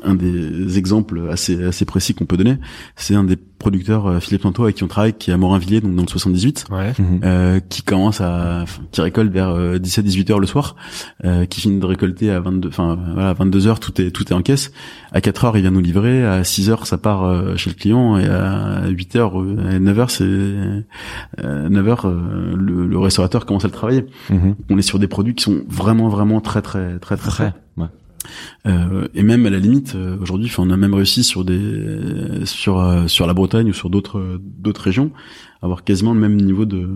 un 0.04 0.16
des 0.16 0.78
exemples 0.78 1.28
assez 1.30 1.64
assez 1.64 1.86
précis 1.86 2.14
qu'on 2.14 2.26
peut 2.26 2.38
donner, 2.38 2.58
c'est 2.96 3.16
un 3.16 3.24
des 3.24 3.36
producteurs 3.36 4.08
euh, 4.08 4.20
Philippe 4.22 4.44
Tanto 4.44 4.64
avec 4.64 4.76
qui 4.78 4.84
on 4.86 4.88
travaille, 4.88 5.14
qui 5.14 5.32
est 5.32 5.34
à 5.34 5.38
Morinvilliers, 5.38 5.82
donc 5.82 5.94
dans 5.96 6.04
le 6.04 6.08
78, 6.08 6.66
Ouais. 6.72 6.94
Mhm. 6.98 7.20
euh, 7.26 7.60
qui 7.60 7.82
commence 7.84 8.22
à, 8.22 8.62
enfin, 8.64 8.82
qui 8.92 9.02
récolte 9.02 9.32
vers 9.34 9.50
17-18 9.80 10.32
heures 10.32 10.40
le 10.40 10.48
soir, 10.48 10.78
euh, 11.26 11.46
qui 11.46 11.60
finit 11.62 11.78
de 11.80 11.86
récolter 11.86 12.32
à 12.32 12.40
22, 12.40 12.70
enfin 12.70 12.98
voilà, 13.14 13.34
22 13.34 13.68
heures, 13.68 13.80
tout 13.82 14.00
est 14.02 14.12
tout 14.12 14.24
est 14.30 14.34
en 14.34 14.42
caisse. 14.42 14.72
À 15.12 15.20
4 15.22 15.46
heures, 15.46 15.58
il 15.58 15.62
vient 15.62 15.72
nous 15.72 15.82
livrer. 15.82 16.26
À 16.26 16.44
6 16.46 16.70
heures, 16.70 16.88
ça 16.88 16.98
part 16.98 17.24
euh, 17.26 17.58
chez 17.58 17.70
le 17.70 17.76
client, 17.76 18.18
et 18.18 18.26
à 18.28 18.88
8 18.88 19.16
heures, 19.18 19.42
euh, 19.42 19.76
à 19.76 19.80
9 19.80 20.00
heures, 20.00 20.12
c'est 20.12 20.24
euh, 20.24 20.82
9 21.70 21.88
heures, 21.88 22.06
euh, 22.06 22.54
le, 22.56 22.88
le 22.88 23.00
restaurateur 23.00 23.46
commence 23.46 23.66
à 23.66 23.68
le 23.68 23.74
travailler. 23.74 24.06
Mhm. 24.30 24.56
On 24.70 24.78
est 24.78 24.82
sur 24.84 25.00
des 25.00 25.08
produits 25.08 25.36
qui 25.36 25.44
sont 25.44 25.62
vraiment 25.68 26.08
vraiment 26.10 26.40
très 26.42 26.62
très 26.62 26.98
très 27.00 27.18
très 27.18 27.30
Très. 27.30 27.32
frais. 27.50 27.54
Ouais. 27.78 27.88
Euh, 28.66 29.08
et 29.14 29.24
même 29.24 29.46
à 29.46 29.50
la 29.50 29.60
limite, 29.60 29.96
euh, 29.96 30.18
aujourd'hui, 30.22 30.48
enfin, 30.48 30.64
on 30.66 30.72
a 30.72 30.78
même 30.78 30.94
réussi 30.94 31.24
sur 31.24 31.44
des 31.46 32.46
sur 32.46 32.80
euh, 32.80 33.08
sur 33.08 33.28
la 33.28 33.34
Bretagne 33.34 33.70
ou 33.70 33.74
sur 33.74 33.90
d'autres 33.90 34.40
d'autres 34.60 34.82
régions, 34.82 35.12
à 35.62 35.66
avoir 35.66 35.84
quasiment 35.84 36.14
le 36.14 36.20
même 36.20 36.36
niveau 36.36 36.66
de, 36.66 36.88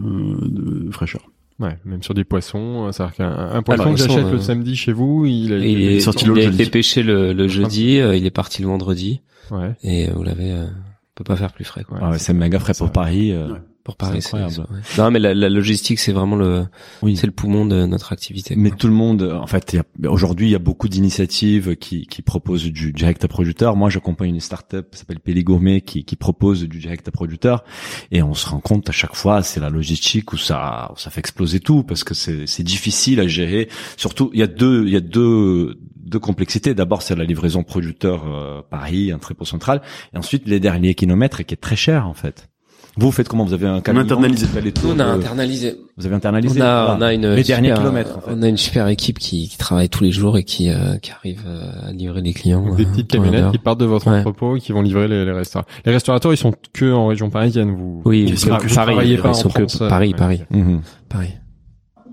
de 0.42 0.92
fraîcheur. 0.92 1.22
Ouais, 1.60 1.78
même 1.86 2.02
sur 2.02 2.14
des 2.16 2.24
poissons, 2.24 2.88
euh, 2.88 2.92
c'est-à-dire 2.92 3.16
qu'un 3.16 3.32
un 3.32 3.62
poisson 3.62 3.84
Alors, 3.84 3.94
que 3.96 4.00
j'achète 4.00 4.26
euh, 4.26 4.32
le 4.32 4.40
samedi 4.40 4.76
chez 4.76 4.92
vous, 4.92 5.26
il, 5.26 5.54
a, 5.54 5.58
Et 5.58 5.72
il 5.72 5.82
est, 5.84 6.00
sorti 6.00 6.26
il 6.26 6.32
le 6.32 6.42
a 6.42 6.44
été 6.46 6.66
pêché 6.66 7.04
le, 7.04 7.32
le 7.32 7.48
jeudi, 7.48 8.00
euh, 8.00 8.16
il 8.16 8.26
est 8.26 8.32
parti 8.32 8.64
le 8.64 8.68
vendredi, 8.70 9.22
ouais. 9.52 9.76
et 9.84 10.10
euh, 10.10 10.14
vous 10.16 10.24
l'avez, 10.24 10.52
euh, 10.52 10.66
on 10.66 11.14
peut 11.16 11.24
pas 11.24 11.36
faire 11.36 11.54
plus 11.54 11.64
frais, 11.64 11.84
quoi. 11.84 12.00
Ah 12.02 12.10
ouais, 12.10 12.18
c'est 12.18 12.34
méga 12.34 12.60
frais 12.60 12.74
pour 12.76 12.88
ça. 12.88 12.92
Paris. 12.94 13.32
euh, 13.32 13.52
Ouais. 13.54 13.60
Pour 13.84 13.98
Paris, 13.98 14.22
C'est 14.22 14.30
c'est 14.30 14.38
incroyable. 14.38 14.74
ouais. 14.74 14.80
Non, 14.98 15.12
mais 15.12 15.20
la, 15.20 15.34
la 15.34 15.50
logistique, 15.50 16.00
c'est 16.00 16.14
vraiment 16.14 16.38
le, 16.38 16.66
Oui. 17.02 17.18
c'est 17.18 17.28
le 17.28 17.34
poumon 17.34 17.66
de 17.66 17.86
notre 17.86 18.14
activité. 18.14 18.56
Mais 18.56 18.70
quoi. 18.70 18.78
tout 18.78 18.88
le 18.88 18.94
monde, 18.94 19.24
en 19.24 19.46
fait, 19.46 19.74
il 19.74 19.76
y 19.76 20.08
a- 20.08 20.10
aujourd'hui, 20.10 20.48
il 20.48 20.52
y 20.52 20.56
a 20.56 20.60
beaucoup 20.60 20.88
d'initiatives 20.88 21.76
qui, 21.76 22.08
qui 22.08 22.22
proposent 22.22 22.64
du 22.64 22.94
direct 22.94 23.26
à 23.26 23.28
producteur. 23.28 23.76
Moi, 23.76 23.90
j'accompagne 23.90 24.30
une 24.30 24.40
start-up 24.40 24.92
qui 24.92 25.00
s'appelle 25.00 25.20
Pelli 25.20 25.44
Gourmet 25.44 25.82
qui, 25.82 26.06
qui 26.06 26.16
propose 26.16 26.64
du 26.64 26.80
direct 26.80 27.06
à 27.10 27.12
producteur. 27.12 27.66
Et 28.12 28.24
on 28.24 28.34
se 28.34 28.48
rend 28.48 28.62
compte 28.62 28.88
à 28.88 28.94
chaque 28.94 29.16
fois, 29.16 29.44
c'est 29.44 29.60
la 29.60 29.70
logistique 29.70 30.32
où 30.32 30.38
ça, 30.38 30.90
où 30.94 30.98
ça 30.98 31.10
fait 31.10 31.20
exploser 31.20 31.60
tout 31.60 31.84
parce 31.84 32.06
que 32.06 32.14
c'est, 32.14 32.48
c'est 32.48 32.64
difficile 32.64 33.20
à 33.20 33.28
gérer. 33.28 33.68
Surtout, 33.98 34.30
il 34.34 34.40
y 34.40 34.44
a 34.44 34.48
deux, 34.48 34.86
il 34.88 34.94
y 34.94 34.96
a 34.96 35.02
deux, 35.02 35.78
deux 35.98 36.20
complexités. 36.20 36.74
D'abord, 36.74 37.02
c'est 37.02 37.16
la 37.16 37.26
livraison 37.26 37.64
producteur 37.64 38.24
euh, 38.28 38.62
Paris, 38.70 39.12
un 39.12 39.18
très 39.20 39.36
central. 39.44 39.82
Et 40.14 40.18
ensuite, 40.18 40.48
les 40.48 40.62
derniers 40.62 40.96
kilomètres 40.96 41.42
et 41.42 41.44
qui 41.44 41.54
est 41.54 41.58
très 41.58 41.76
cher, 41.76 42.08
en 42.08 42.14
fait. 42.14 42.48
Vous, 42.96 43.08
vous 43.08 43.12
faites 43.12 43.28
comment 43.28 43.44
Vous 43.46 43.54
avez 43.54 43.66
un 43.68 43.82
camion 43.82 44.02
internalisé. 44.02 44.46
vous 44.46 44.52
faites 44.54 44.64
les 44.64 44.74
Nous, 44.84 44.90
on 44.92 45.00
a 45.00 45.06
de- 45.16 45.20
internalisé. 45.20 45.76
Vous 45.98 46.06
avez 46.06 46.16
internalisé 46.16 46.60
On 46.62 46.64
a, 46.64 46.86
voilà. 46.86 46.96
on 46.98 47.02
a 47.02 47.14
une 47.14 47.34
les 47.34 47.44
derniers 47.44 47.70
super, 47.70 47.78
kilomètres. 47.82 48.18
En 48.18 48.22
fait. 48.22 48.32
on 48.36 48.42
a 48.44 48.48
une 48.48 48.58
super 48.58 48.88
équipe 48.88 49.18
qui, 49.20 49.50
qui 49.50 49.58
travaille 49.58 49.90
tous 49.90 50.04
les 50.04 50.12
jours 50.12 50.38
et 50.38 50.44
qui, 50.44 50.70
euh, 50.70 50.98
qui 50.98 51.12
arrive 51.12 51.42
euh, 51.48 51.90
à 51.90 51.92
livrer 51.92 52.22
les 52.22 52.34
clients. 52.34 52.76
Des 52.76 52.84
euh, 52.84 52.90
petites 52.90 53.14
et 53.16 53.18
camionnettes 53.18 53.52
qui 53.52 53.58
partent 53.58 53.80
de 53.80 53.86
votre 53.86 54.08
Ouais. 54.12 54.20
entrepôt 54.20 54.58
et 54.58 54.60
qui 54.60 54.72
vont 54.74 54.82
livrer 54.84 55.08
les, 55.08 55.26
les 55.26 55.32
restaurateurs. 55.32 55.74
Les 55.86 55.92
restaurateurs, 55.92 56.34
ils 56.34 56.38
sont 56.38 56.54
que 56.72 56.92
en 56.94 57.08
région 57.08 57.30
parisienne, 57.32 57.72
vous. 57.76 58.02
Oui, 58.06 58.26
Ils 58.28 58.34
que- 58.36 58.40
sont 58.40 58.50
Paris, 58.50 58.68
que- 58.68 58.74
travaillez 58.74 59.18
pas 59.18 59.30
ils 59.30 59.32
en 59.32 59.34
sont 59.34 59.50
que 59.50 59.68
France, 59.68 59.82
euh, 59.82 59.90
Paris, 59.90 60.10
ouais. 60.10 60.14
Paris, 60.16 60.44
Mhm. 60.52 60.82
Paris. 61.10 61.30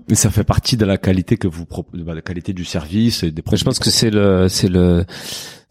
Et 0.09 0.15
ça 0.15 0.29
fait 0.31 0.43
partie 0.43 0.77
de 0.77 0.83
la 0.85 0.97
qualité 0.97 1.37
que 1.37 1.47
vous 1.47 1.65
proposez, 1.65 2.03
la 2.03 2.21
qualité 2.21 2.53
du 2.53 2.65
service 2.65 3.23
et 3.23 3.27
des 3.27 3.35
Mais 3.37 3.41
produits. 3.43 3.59
je 3.59 3.65
pense 3.65 3.79
que 3.79 3.89
c'est 3.89 4.09
le, 4.09 4.47
c'est 4.49 4.67
le, 4.67 5.05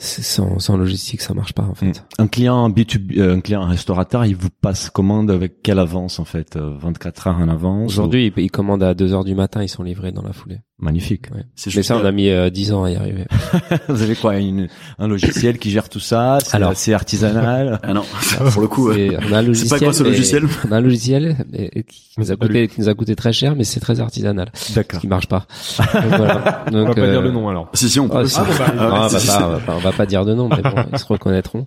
sans, 0.03 0.59
sans 0.59 0.76
logistique, 0.76 1.20
ça 1.20 1.34
marche 1.34 1.53
pas 1.53 1.62
en 1.62 1.74
fait. 1.74 2.05
Un 2.18 2.26
client 2.26 2.68
B2B, 2.70 3.18
euh, 3.20 3.36
un 3.36 3.40
client 3.40 3.62
un 3.62 3.68
restaurateur, 3.68 4.24
il 4.24 4.34
vous 4.34 4.48
passe 4.51 4.88
commande 4.90 5.30
avec 5.30 5.62
quelle 5.62 5.78
avance 5.78 6.18
en 6.18 6.24
fait 6.24 6.57
euh, 6.57 6.74
24 6.80 7.26
heures 7.26 7.38
en 7.38 7.48
avance 7.48 7.90
Aujourd'hui, 7.92 8.32
ils, 8.36 8.42
ils 8.44 8.51
commandent 8.51 8.82
à 8.82 8.94
2 8.94 9.12
heures 9.12 9.24
du 9.24 9.34
matin, 9.34 9.62
ils 9.62 9.68
sont 9.68 9.82
livrés 9.82 10.12
dans 10.12 10.22
la 10.22 10.32
foulée. 10.32 10.57
ou- 10.57 10.84
Magnifique. 10.86 11.26
C'est 11.57 11.74
Mais 11.76 11.82
ça, 11.82 11.98
on 11.98 12.05
a 12.07 12.11
mis 12.12 12.30
euh, 12.30 12.48
10 12.48 12.72
ans 12.72 12.84
à 12.84 12.90
y 12.90 12.96
arriver. 12.96 13.26
vous 13.88 14.01
avez 14.01 14.16
quoi 14.16 14.38
une, 14.38 14.68
Un 14.98 15.09
logiciel 15.09 15.59
qui 15.59 15.70
gère 15.70 15.90
tout 15.90 16.01
ça? 16.01 16.38
C'est 16.42 16.55
Alors. 16.57 16.70
assez 16.70 16.94
artisanal? 16.94 17.78
Ah 17.82 17.92
non, 17.92 18.03
pour 18.53 18.62
le 18.62 18.68
coup, 18.68 18.88
euh, 18.88 18.94
Et 18.96 19.11
on 19.18 19.32
a 19.34 19.38
un 19.38 19.40
c'est 19.42 19.46
logiciel. 19.48 19.68
pas 19.68 19.78
quoi 19.84 19.92
ce 19.92 20.03
logiciel? 20.03 20.44
On 20.66 20.72
a 20.72 20.76
un 20.76 20.80
logiciel 20.80 21.36
mais 21.53 21.68
qui 21.86 22.12
nous 22.16 22.24
a 22.24 22.26
c'est 22.28 22.36
pas 22.38 22.46
coûté, 22.46 22.68
qui 22.68 22.80
nous 22.80 22.88
a 22.88 22.94
coûté 22.94 23.14
très 23.14 23.32
cher, 23.34 23.55
mais 23.57 23.64
c'est 23.64 23.80
très 23.80 24.01
artisanal, 24.01 24.51
ce 24.55 24.72
D'accord. 24.72 25.01
qui 25.01 25.07
marche 25.09 25.26
pas. 25.28 25.46
Donc, 25.78 25.86
voilà. 26.16 26.64
On 26.72 26.84
va 26.86 26.94
pas 26.94 27.01
euh, 27.03 27.11
dire 27.12 27.20
le 27.22 27.30
nom 27.30 27.48
alors. 27.51 27.68
Si 27.74 27.90
si, 27.90 28.01
on 28.01 28.09
peut. 28.09 28.18
Ah, 28.18 28.26
si. 28.26 28.38
Ah, 28.40 28.44
bah, 28.76 29.09
ah, 29.12 29.18
si. 29.18 29.26
pas, 29.26 29.61
on, 29.76 29.80
va 29.91 29.97
pas, 29.97 30.07
dire 30.07 30.24
de 30.24 30.34
nom, 30.34 30.49
mais 30.49 30.62
bon, 30.62 30.70
ils 30.93 30.99
se 30.99 31.05
reconnaîtront. 31.07 31.66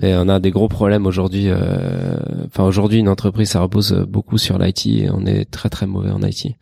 Mais 0.00 0.14
on 0.16 0.28
a 0.28 0.40
des 0.40 0.50
gros 0.50 0.68
problèmes 0.68 1.06
aujourd'hui. 1.06 1.44
euh, 1.48 2.16
Enfin, 2.46 2.64
aujourd'hui, 2.64 2.98
une 2.98 3.08
entreprise, 3.08 3.50
ça 3.50 3.60
repose 3.60 3.92
beaucoup 4.08 4.38
sur 4.38 4.58
l'IT 4.58 4.86
et 4.86 5.10
on 5.10 5.24
est 5.26 5.44
très 5.50 5.68
très 5.68 5.86
mauvais 5.86 6.10
en 6.10 6.22
IT. 6.22 6.54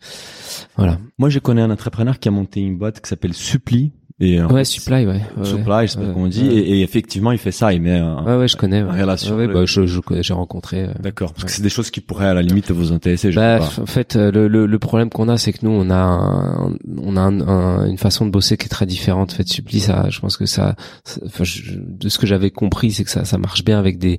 Voilà. 0.75 0.97
Moi, 1.17 1.29
je 1.29 1.39
connais 1.39 1.61
un 1.61 1.71
entrepreneur 1.71 2.19
qui 2.19 2.27
a 2.27 2.31
monté 2.31 2.59
une 2.59 2.77
boîte 2.77 3.01
qui 3.01 3.09
s'appelle 3.09 3.33
Suppli. 3.33 3.91
Et 4.19 4.41
Ouais, 4.41 4.47
fait, 4.59 4.63
supply, 4.65 5.05
ouais. 5.05 5.21
ouais, 5.37 5.45
Supply, 5.45 5.85
je 5.85 5.91
sais 5.91 5.97
pas 5.99 6.05
ouais, 6.05 6.11
comment 6.11 6.25
on 6.25 6.27
dit. 6.27 6.41
ouais. 6.47 6.55
Et, 6.55 6.79
et 6.79 6.81
effectivement, 6.81 7.31
il 7.31 7.37
fait 7.37 7.51
ça. 7.51 7.71
Il 7.71 7.83
met 7.83 7.99
un, 7.99 8.23
Ouais, 8.23 8.35
ouais, 8.35 8.47
je 8.47 8.57
connais. 8.57 8.81
Ouais. 8.81 8.99
relation 9.01 9.35
Ouais, 9.35 9.45
ouais, 9.45 9.53
bah, 9.53 9.65
je, 9.65 9.85
j'ai 10.21 10.33
rencontré. 10.33 10.85
euh, 10.85 10.87
D'accord. 11.03 11.33
Parce 11.33 11.43
que 11.45 11.51
c'est 11.51 11.61
des 11.61 11.69
choses 11.69 11.91
qui 11.91 12.01
pourraient 12.01 12.25
à 12.25 12.33
la 12.33 12.41
limite 12.41 12.71
vous 12.71 12.91
intéresser. 12.91 13.31
Je 13.31 13.35
Bah, 13.35 13.61
sais 13.61 13.75
pas. 13.75 13.81
en 13.83 13.85
fait, 13.85 14.15
euh, 14.15 14.31
le, 14.31 14.47
le, 14.47 14.65
le 14.65 14.79
problème 14.79 15.11
qu'on 15.11 15.29
a, 15.29 15.37
c'est 15.37 15.53
que 15.53 15.59
nous, 15.61 15.69
on 15.69 15.91
a, 15.91 15.95
un- 15.95 16.73
on 16.99 17.15
a 17.15 17.21
un- 17.21 17.41
un- 17.47 17.85
une 17.87 17.99
façon 17.99 18.25
de 18.25 18.31
bosser 18.31 18.57
qui 18.57 18.65
est 18.65 18.69
très 18.69 18.87
différente. 18.87 19.33
En 19.33 19.35
fait, 19.35 19.47
Suppli, 19.47 19.79
ça, 19.79 20.07
je 20.09 20.19
pense 20.19 20.35
que 20.35 20.47
ça, 20.47 20.75
ça- 21.03 21.21
enfin, 21.23 21.43
je- 21.43 21.73
de 21.77 22.09
ce 22.09 22.17
que 22.17 22.25
j'avais 22.25 22.49
compris, 22.49 22.91
c'est 22.93 23.03
que 23.03 23.11
ça, 23.11 23.23
ça 23.23 23.37
marche 23.37 23.63
bien 23.63 23.77
avec 23.77 23.99
des, 23.99 24.17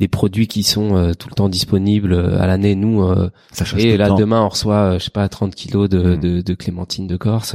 des 0.00 0.08
produits 0.08 0.46
qui 0.46 0.62
sont 0.62 0.96
euh, 0.96 1.12
tout 1.12 1.28
le 1.28 1.34
temps 1.34 1.50
disponibles 1.50 2.14
euh, 2.14 2.40
à 2.40 2.46
l'année. 2.46 2.74
Nous, 2.76 3.02
euh, 3.02 3.28
Ça 3.52 3.66
change 3.66 3.84
et 3.84 3.98
là, 3.98 4.08
demain, 4.12 4.40
on 4.40 4.48
reçoit, 4.48 4.74
euh, 4.94 4.98
je 4.98 5.04
sais 5.04 5.10
pas, 5.10 5.28
30 5.28 5.54
kilos 5.54 5.90
de, 5.90 6.14
Mm. 6.14 6.20
de, 6.20 6.40
de 6.40 6.54
clémentine 6.54 7.06
de 7.06 7.16
Corse. 7.18 7.54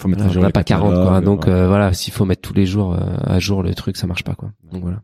Faut 0.00 0.08
mettre 0.08 0.24
on 0.36 0.42
a 0.42 0.46
les 0.46 0.52
pas 0.52 0.64
40, 0.64 0.94
quoi. 0.94 1.20
Donc 1.30 1.46
ouais. 1.46 1.52
euh, 1.52 1.66
voilà, 1.68 1.92
s'il 1.92 2.12
faut 2.12 2.24
mettre 2.24 2.42
tous 2.42 2.54
les 2.54 2.66
jours 2.66 2.94
euh, 2.94 2.98
à 3.22 3.38
jour 3.38 3.62
le 3.62 3.74
truc, 3.74 3.96
ça 3.96 4.06
marche 4.06 4.24
pas, 4.24 4.34
quoi. 4.34 4.50
Donc 4.72 4.82
voilà. 4.82 5.02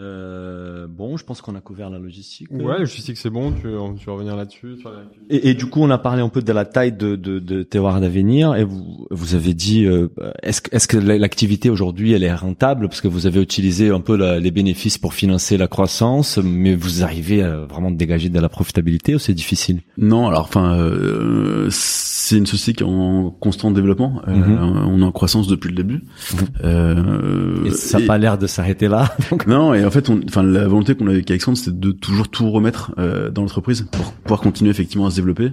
Euh, 0.00 0.86
bon, 0.88 1.18
je 1.18 1.24
pense 1.24 1.42
qu'on 1.42 1.54
a 1.54 1.60
couvert 1.60 1.90
la 1.90 1.98
logistique. 1.98 2.50
Ouais, 2.50 2.74
le 2.74 2.78
logistique 2.80 3.18
c'est 3.18 3.28
bon, 3.30 3.52
tu, 3.52 3.68
veux- 3.68 3.78
tu 3.98 4.06
veux 4.06 4.12
revenir 4.12 4.34
là-dessus 4.34 4.76
la- 4.84 4.90
Et, 5.28 5.50
et 5.50 5.54
du 5.54 5.66
coup, 5.66 5.80
on 5.82 5.90
a 5.90 5.98
parlé 5.98 6.22
un 6.22 6.30
peu 6.30 6.40
de 6.42 6.52
la 6.52 6.64
taille 6.64 6.92
de, 6.92 7.14
de, 7.14 7.38
de 7.38 7.62
terroir 7.62 8.00
d'avenir 8.00 8.56
et 8.56 8.64
vous, 8.64 9.06
vous 9.10 9.34
avez 9.34 9.52
dit, 9.52 9.84
euh, 9.84 10.08
est-ce, 10.42 10.62
que- 10.62 10.74
est-ce 10.74 10.88
que 10.88 10.96
l'activité 10.96 11.68
aujourd'hui, 11.68 12.14
elle 12.14 12.24
est 12.24 12.34
rentable? 12.34 12.88
Parce 12.88 13.02
que 13.02 13.06
vous 13.06 13.26
avez 13.26 13.40
utilisé 13.42 13.90
un 13.90 14.00
peu 14.00 14.16
la- 14.16 14.40
les 14.40 14.50
bénéfices 14.50 14.96
pour 14.96 15.12
financer 15.12 15.58
la 15.58 15.68
croissance, 15.68 16.38
mais 16.38 16.74
vous 16.74 17.04
arrivez 17.04 17.42
à 17.42 17.58
vraiment 17.58 17.90
dégager 17.90 18.30
de 18.30 18.40
la 18.40 18.48
profitabilité 18.48 19.14
ou 19.14 19.18
c'est 19.18 19.34
difficile? 19.34 19.82
Non, 19.98 20.26
alors 20.26 20.44
enfin, 20.46 20.74
euh, 20.78 21.68
c'est 21.70 22.11
une 22.38 22.46
société 22.46 22.78
qui 22.78 22.82
est 22.84 22.86
en 22.92 23.30
constant 23.30 23.70
développement. 23.70 24.22
Euh, 24.28 24.32
Mhm. 24.32 24.58
On 24.88 25.00
est 25.00 25.04
en 25.04 25.12
croissance 25.12 25.46
depuis 25.46 25.68
le 25.68 25.74
début. 25.76 26.02
Mhm. 26.32 26.38
Euh, 26.64 27.64
Et 27.66 27.70
ça 27.70 28.00
n'a 28.00 28.06
pas 28.06 28.18
l'air 28.18 28.38
de 28.38 28.46
s'arrêter 28.46 28.88
là. 28.88 29.14
donc. 29.30 29.46
Non, 29.46 29.74
et 29.74 29.84
en 29.84 29.90
fait, 29.90 30.10
enfin, 30.10 30.42
la 30.42 30.66
volonté 30.66 30.94
qu'on 30.94 31.06
avait 31.06 31.16
avec 31.16 31.30
Alexandre, 31.30 31.58
c'était 31.58 31.76
de 31.76 31.92
toujours 31.92 32.28
tout 32.28 32.50
remettre 32.50 32.92
euh, 32.98 33.30
dans 33.30 33.42
l'entreprise 33.42 33.86
pour 33.90 34.12
pouvoir 34.12 34.40
continuer 34.40 34.70
effectivement 34.70 35.06
à 35.06 35.10
se 35.10 35.16
développer. 35.16 35.52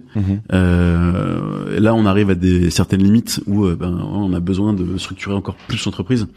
Euh, 0.53 1.75
et 1.77 1.79
là, 1.79 1.93
on 1.95 2.05
arrive 2.05 2.29
à 2.29 2.35
des 2.35 2.69
certaines 2.69 3.03
limites 3.03 3.41
où 3.47 3.65
euh, 3.65 3.75
ben, 3.75 3.97
on 4.13 4.33
a 4.33 4.39
besoin 4.39 4.73
de 4.73 4.97
structurer 4.97 5.35
encore 5.35 5.55
plus 5.67 5.83
l'entreprise. 5.85 6.27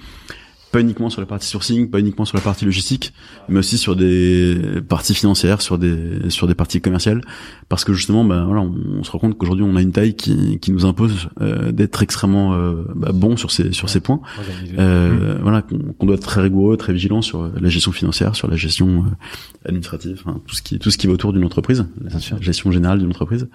Pas 0.72 0.80
uniquement 0.80 1.10
sur 1.10 1.20
la 1.20 1.26
partie 1.26 1.46
sourcing, 1.46 1.90
pas 1.90 2.00
uniquement 2.00 2.24
sur 2.24 2.36
la 2.38 2.42
partie 2.42 2.64
logistique, 2.64 3.12
mais 3.48 3.58
aussi 3.58 3.76
sur 3.76 3.94
des 3.94 4.56
parties 4.88 5.14
financières, 5.14 5.60
sur 5.60 5.76
des 5.78 6.30
sur 6.30 6.46
des 6.46 6.54
parties 6.54 6.80
commerciales, 6.80 7.20
parce 7.68 7.84
que 7.84 7.92
justement, 7.92 8.24
ben 8.24 8.46
voilà, 8.46 8.62
on, 8.62 8.74
on 9.00 9.04
se 9.04 9.10
rend 9.10 9.18
compte 9.18 9.36
qu'aujourd'hui 9.36 9.66
on 9.68 9.76
a 9.76 9.82
une 9.82 9.92
taille 9.92 10.14
qui 10.14 10.58
qui 10.60 10.72
nous 10.72 10.86
impose 10.86 11.28
euh, 11.42 11.72
d'être 11.72 12.02
extrêmement 12.02 12.54
euh, 12.54 12.84
bah, 12.94 13.10
bon 13.12 13.36
sur 13.36 13.50
ces 13.50 13.72
sur 13.72 13.90
ces 13.90 14.00
points. 14.00 14.20
Euh, 14.78 15.36
Voilà, 15.42 15.60
qu'on 15.60 15.78
qu'on 15.92 16.06
doit 16.06 16.16
être 16.16 16.22
très 16.26 16.40
rigoureux, 16.40 16.76
très 16.78 16.94
vigilant 16.94 17.20
sur 17.20 17.50
la 17.60 17.68
gestion 17.68 17.92
financière, 17.92 18.34
sur 18.34 18.48
la 18.48 18.56
gestion 18.56 19.04
euh, 19.04 19.68
administrative, 19.68 20.22
enfin, 20.24 20.40
tout 20.46 20.54
ce 20.54 20.62
qui 20.62 20.78
tout 20.78 20.90
ce 20.90 20.96
qui 20.96 21.06
va 21.06 21.12
autour 21.12 21.34
d'une 21.34 21.44
entreprise, 21.44 21.84
la 22.02 22.40
gestion 22.40 22.72
générale 22.72 22.98
d'une 22.98 23.10
entreprise. 23.10 23.46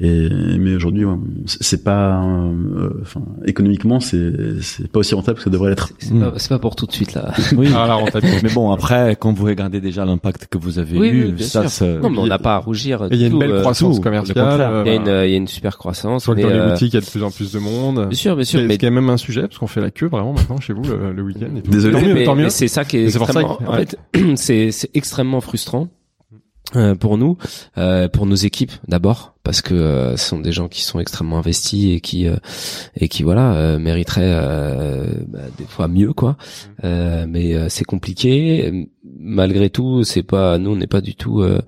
Et 0.00 0.28
mais 0.58 0.74
aujourd'hui, 0.74 1.04
ouais, 1.06 1.16
c'est 1.46 1.82
pas, 1.82 2.22
euh, 2.22 2.90
enfin, 3.00 3.22
économiquement, 3.46 4.00
c'est 4.00 4.60
c'est 4.60 4.88
pas 4.88 5.00
aussi 5.00 5.14
rentable 5.14 5.38
que 5.38 5.44
ça 5.44 5.50
devrait 5.50 5.70
l'être. 5.70 5.92
C'est 6.36 6.48
pas 6.50 6.57
pas 6.58 6.62
pour 6.62 6.76
tout 6.76 6.86
de 6.86 6.92
suite 6.92 7.14
là. 7.14 7.32
Oui. 7.56 7.68
Ah, 7.74 7.86
la 7.86 7.94
rentabilité. 7.94 8.40
mais 8.42 8.52
bon, 8.52 8.70
après, 8.72 9.16
quand 9.18 9.32
vous 9.32 9.44
regardez 9.46 9.80
déjà 9.80 10.04
l'impact 10.04 10.46
que 10.48 10.58
vous 10.58 10.78
avez 10.78 10.98
Oui, 10.98 11.08
eu, 11.08 11.24
oui, 11.26 11.32
bien 11.32 11.46
ça, 11.46 11.62
sûr. 11.62 11.70
ça- 11.70 11.86
Non, 11.86 12.10
mais 12.10 12.18
on 12.18 12.26
n'a 12.26 12.38
pas 12.38 12.54
à 12.54 12.58
rougir. 12.58 13.08
Il 13.10 13.18
y 13.20 13.24
a 13.24 13.28
une 13.28 13.38
belle 13.38 13.50
euh, 13.52 13.60
croissance 13.60 13.96
tout, 13.96 14.02
commerciale. 14.02 14.36
euh, 14.38 14.82
Il 14.84 14.88
y 14.88 14.92
a 14.92 14.94
une, 14.96 15.02
voilà. 15.04 15.26
il 15.26 15.30
y 15.30 15.34
a 15.34 15.36
une 15.36 15.48
super 15.48 15.78
croissance. 15.78 16.26
Que 16.26 16.32
mais, 16.32 16.42
dans 16.42 16.48
les 16.48 16.54
euh, 16.54 16.70
boutiques, 16.72 16.92
il 16.92 16.96
y 16.96 16.98
a 16.98 17.00
de 17.00 17.06
plus 17.10 17.22
en 17.22 17.30
plus 17.30 17.52
de 17.52 17.58
monde. 17.58 18.06
Bien 18.08 18.16
sûr, 18.18 18.34
bien 18.36 18.44
sûr. 18.44 18.60
C'est 18.60 18.66
Mais 18.66 18.74
ce 18.74 18.78
qui 18.78 18.86
est 18.86 18.90
même 18.90 19.08
un 19.10 19.16
sujet, 19.16 19.42
parce 19.42 19.58
qu'on 19.58 19.66
fait 19.66 19.80
la 19.80 19.90
queue 19.90 20.08
vraiment 20.08 20.32
maintenant 20.32 20.60
chez 20.60 20.72
vous 20.72 20.82
le, 20.82 21.12
le 21.12 21.22
week-end. 21.22 21.48
et 21.56 21.62
tout. 21.62 21.70
Désolé. 21.70 21.94
Tant 22.00 22.06
mieux, 22.06 22.14
mais, 22.14 22.24
tant 22.24 22.34
mieux. 22.34 22.44
mais 22.44 22.50
c'est 22.50 22.68
ça 22.68 22.84
qui 22.84 22.98
est 22.98 23.00
Mais 23.04 23.16
extrêmement, 23.16 23.58
en 23.66 23.72
fait, 23.74 23.96
c'est, 24.36 24.70
c'est 24.72 24.90
extrêmement 24.94 25.40
frustrant. 25.40 25.88
euh, 26.76 26.94
pour 26.94 27.16
nous, 27.16 27.38
euh, 27.78 28.08
pour 28.08 28.26
nos 28.26 28.34
équipes 28.34 28.72
d'abord, 28.88 29.34
parce 29.42 29.62
que 29.62 29.74
euh, 29.74 30.16
ce 30.16 30.28
sont 30.28 30.40
des 30.40 30.52
gens 30.52 30.68
qui 30.68 30.82
sont 30.82 31.00
extrêmement 31.00 31.38
investis 31.38 31.94
et 31.96 32.00
qui 32.00 32.26
euh, 32.28 32.36
et 32.96 33.08
qui 33.08 33.22
voilà 33.22 33.54
euh, 33.54 33.78
mériteraient 33.78 34.22
euh, 34.24 35.06
bah, 35.26 35.40
des 35.56 35.64
fois 35.64 35.88
mieux 35.88 36.12
quoi. 36.12 36.36
Euh, 36.84 37.26
mais 37.28 37.54
euh, 37.54 37.68
c'est 37.68 37.84
compliqué. 37.84 38.88
Malgré 39.20 39.70
tout, 39.70 40.04
c'est 40.04 40.22
pas 40.22 40.58
nous, 40.58 40.70
on 40.72 40.76
n'est 40.76 40.86
pas 40.86 41.00
du 41.00 41.14
tout. 41.14 41.40
euh, 41.40 41.60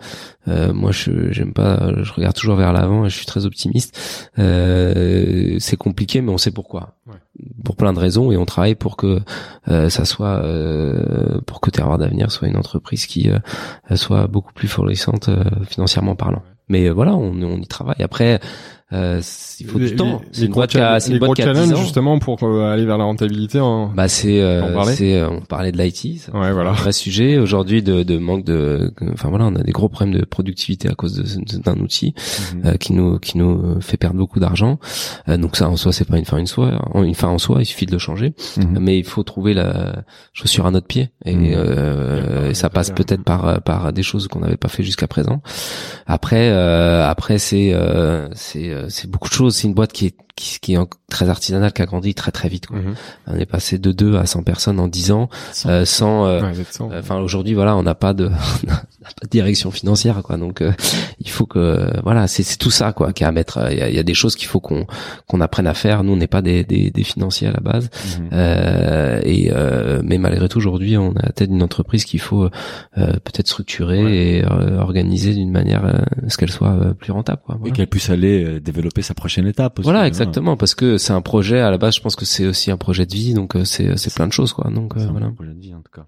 euh, 0.49 0.73
moi, 0.73 0.93
je 0.93 1.33
j'aime 1.33 1.53
pas. 1.53 1.91
Je 2.03 2.13
regarde 2.13 2.35
toujours 2.35 2.57
vers 2.57 2.73
l'avant 2.73 3.07
et 3.07 3.09
je 3.11 3.17
suis 3.17 3.27
très 3.27 3.47
optimiste. 3.47 4.29
Euh, 4.39 5.57
c'est 5.59 5.77
compliqué, 5.77 6.21
mais 6.21 6.31
on 6.33 6.39
sait 6.39 6.51
pourquoi. 6.51 6.97
Ouais. 7.07 7.15
Pour 7.65 7.77
plein 7.77 7.93
de 7.93 7.99
raisons 7.99 8.31
et 8.31 8.37
on 8.37 8.45
travaille 8.45 8.75
pour 8.75 8.97
que 8.97 9.21
euh, 9.69 9.89
ça 9.89 10.05
soit 10.05 10.43
euh, 10.45 11.41
pour 11.47 11.61
que 11.61 11.71
Terroir 11.71 11.99
d'avenir 11.99 12.31
soit 12.31 12.49
une 12.49 12.57
entreprise 12.57 13.07
qui 13.07 13.31
euh, 13.31 13.39
soit 13.97 14.27
beaucoup 14.27 14.53
plus 14.53 14.69
florissante 14.69 15.29
euh, 15.29 15.43
financièrement 15.69 16.15
parlant. 16.17 16.43
Mais 16.71 16.89
euh, 16.89 16.93
voilà, 16.93 17.15
on, 17.15 17.43
on 17.43 17.59
y 17.59 17.67
travaille. 17.67 18.03
Après, 18.03 18.41
euh, 18.93 19.21
il 19.61 19.67
faut 19.67 19.79
Les- 19.79 19.91
du 19.91 19.97
temps. 19.97 20.21
C'est 20.33 20.47
une 20.47 20.53
boîte 20.53 20.71
qui 20.71 20.79
a, 20.79 20.99
c'est 21.01 21.13
une 21.13 21.19
boîte 21.19 21.35
qui 21.35 21.43
a 21.43 21.53
10 21.53 21.59
challenges 21.61 21.73
ans. 21.79 21.83
justement 21.83 22.19
pour 22.19 22.39
euh, 22.43 22.73
aller 22.73 22.85
vers 22.87 22.99
la 22.99 23.05
rentabilité. 23.05 23.61
En... 23.61 23.89
Bah 23.89 24.09
c'est, 24.09 24.41
On 24.41 24.45
euh, 24.45 24.73
parlait 24.75 24.95
c'est, 24.95 25.15
euh, 25.21 25.29
on 25.31 25.41
parlait 25.43 25.71
de 25.73 25.79
l'IT, 25.79 26.29
Ouais, 26.35 26.53
voilà. 26.53 26.71
un 26.71 26.75
vrai 26.75 26.93
sujet 26.93 27.39
aujourd'hui 27.39 27.83
de, 27.83 28.03
de 28.03 28.19
manque 28.19 28.45
de, 28.45 28.93
enfin 29.13 29.29
voilà, 29.29 29.45
on 29.47 29.55
a 29.55 29.63
des 29.63 29.73
gros 29.73 29.89
problèmes 29.89 30.19
de 30.19 30.25
productivité 30.25 30.89
à 30.89 30.95
cause 30.95 31.15
d'un 31.65 31.79
outil 31.79 32.15
Mhm. 32.55 32.63
euh, 32.67 32.75
qui 32.77 32.93
nous 32.95 33.19
qui 33.19 33.39
nous 33.39 33.81
fait 33.81 33.97
perdre 33.97 34.17
beaucoup 34.17 34.41
d'argent. 34.41 34.79
Euh, 35.29 35.37
donc 35.37 35.57
ça 35.57 35.69
en 35.69 35.77
soi 35.77 35.93
c'est 35.93 36.07
pas 36.09 36.19
une 36.19 36.25
fin 36.25 36.41
en 36.41 36.47
soi, 36.47 36.73
une 36.95 37.15
fin 37.15 37.29
en 37.29 37.39
soi, 37.39 37.59
il 37.61 37.67
suffit 37.67 37.87
de 37.87 37.93
le 37.93 37.99
changer. 37.99 38.33
Mhm. 38.57 38.79
Mais 38.81 38.99
il 38.99 39.05
faut 39.05 39.23
trouver 39.23 39.55
la 39.55 40.03
chaussure 40.33 40.67
à 40.67 40.71
notre 40.71 40.87
pied 40.87 41.11
et, 41.27 41.37
euh, 41.55 42.51
et 42.51 42.55
ça 42.55 42.71
passe 42.71 42.91
peut-être 42.91 43.23
par 43.25 43.61
par 43.63 43.93
des 43.93 44.03
choses 44.03 44.27
qu'on 44.29 44.41
n'avait 44.41 44.57
pas 44.57 44.69
fait 44.69 44.83
jusqu'à 44.83 45.07
présent. 45.07 45.43
Après 46.07 46.49
euh, 46.51 47.07
après 47.09 47.39
c'est 47.39 47.73
euh, 47.73 48.29
c'est 48.33 48.71
euh, 48.71 48.80
c'est 48.89 49.11
beaucoup 49.11 49.29
de 49.29 49.35
choses. 49.35 49.57
C'est 49.57 49.69
une 49.69 49.75
boîte 49.75 49.93
qui 49.93 50.07
est 50.07 50.17
qui, 50.41 50.59
qui 50.61 50.75
est 50.75 50.79
très 51.11 51.29
artisanale, 51.29 51.73
qui 51.73 51.83
a 51.83 51.87
grandi 51.87 52.15
très 52.15 52.31
très 52.33 52.49
vite. 52.49 52.67
quoi. 52.67 52.79
Mhm. 52.79 52.95
On 53.27 53.37
est 53.37 53.47
passé 53.47 53.79
de 53.79 53.93
2 53.93 54.17
à 54.17 54.27
100 54.27 54.43
personnes 54.43 54.81
en 54.81 54.89
10 54.89 55.11
ans, 55.13 55.29
euh, 55.67 55.85
sans. 55.85 56.27
euh, 56.27 56.41
Ouais, 56.43 56.53
cent. 56.71 56.91
Enfin 56.99 57.17
aujourd'hui 57.19 57.55
voilà 57.55 57.77
on 57.77 57.83
n'a 57.83 57.95
pas 57.95 58.15
de 58.15 58.29
pas 58.67 58.83
de 59.25 59.29
direction 59.29 59.71
financière 59.71 60.23
quoi 60.23 60.37
donc 60.37 60.61
euh, 60.63 60.73
il 61.21 61.29
faut 61.31 61.47
que 61.47 61.91
voilà 62.03 62.27
c'est 62.29 62.45
tout 62.59 62.71
ça 62.71 62.93
quoi 62.93 63.13
qui 63.13 63.25
a 63.25 63.29
à 63.29 63.33
mettre 63.33 63.59
il 63.71 63.79
y 63.79 63.83
a, 63.83 63.91
y 63.91 63.99
a 63.99 64.03
des 64.03 64.15
choses 64.15 64.37
qu'il 64.37 64.47
faut 64.49 64.61
qu'on 64.61 64.87
qu'on 65.27 65.41
apprenne 65.41 65.67
à 65.67 65.75
faire 65.75 66.05
nous 66.05 66.13
on 66.13 66.17
n'est 66.17 66.27
pas 66.27 66.43
des, 66.43 66.65
des 66.65 66.91
des 66.91 67.05
financiers 67.05 67.49
à 67.49 67.53
la 67.53 67.61
base 67.61 67.89
Mhm. 68.19 68.29
euh, 68.33 69.21
et 69.25 69.51
euh, 69.53 70.01
mais 70.05 70.19
malgré 70.19 70.49
tout 70.49 70.59
aujourd'hui 70.59 70.97
on 70.97 71.13
est 71.15 71.19
à 71.23 71.27
la 71.27 71.33
tête 71.33 71.51
d'une 71.51 71.63
entreprise 71.63 72.05
qu'il 72.05 72.21
faut 72.21 72.45
euh, 72.45 72.49
peut-être 72.97 73.49
structurer 73.49 74.39
et 74.39 74.45
euh, 74.45 74.79
organiser 74.79 75.35
d'une 75.35 75.51
manière 75.51 75.85
euh, 75.85 75.99
à 76.27 76.29
ce 76.31 76.37
qu'elle 76.39 76.51
soit 76.51 76.73
euh, 76.73 76.95
plus 76.95 77.13
rentable 77.13 77.41
quoi 77.45 77.59
Et 77.65 77.71
qu'elle 77.73 77.87
puisse 77.89 78.11
aller 78.11 78.45
euh, 78.45 78.61
développer 78.61 79.03
sa 79.03 79.15
prochaine 79.15 79.47
étape. 79.47 79.79
Aussi, 79.79 79.85
Voilà, 79.85 80.01
hein. 80.01 80.07
Exactement, 80.31 80.57
parce 80.57 80.75
que 80.75 80.97
c'est 80.99 81.13
un 81.13 81.21
projet 81.23 81.61
à 81.61 81.71
la 81.71 81.79
base. 81.79 81.97
Je 81.97 82.01
pense 82.01 82.17
que 82.17 82.25
c'est 82.25 82.47
aussi 82.47 82.71
un 82.71 82.77
projet 82.77 83.07
de 83.07 83.13
vie, 83.15 83.35
donc 83.35 83.57
euh, 83.57 83.65
c'est 83.65 83.97
c'est 83.97 84.15
plein 84.15 84.27
de 84.27 84.33
choses, 84.33 84.53
quoi. 84.53 84.71
Donc 84.71 84.97
euh, 84.97 85.01
un 85.01 85.11
voilà. 85.13 85.31
projet 85.31 85.53
de 85.53 85.61
vie, 85.61 85.75
en 85.75 85.83
tout 85.83 85.93
cas. 85.93 86.07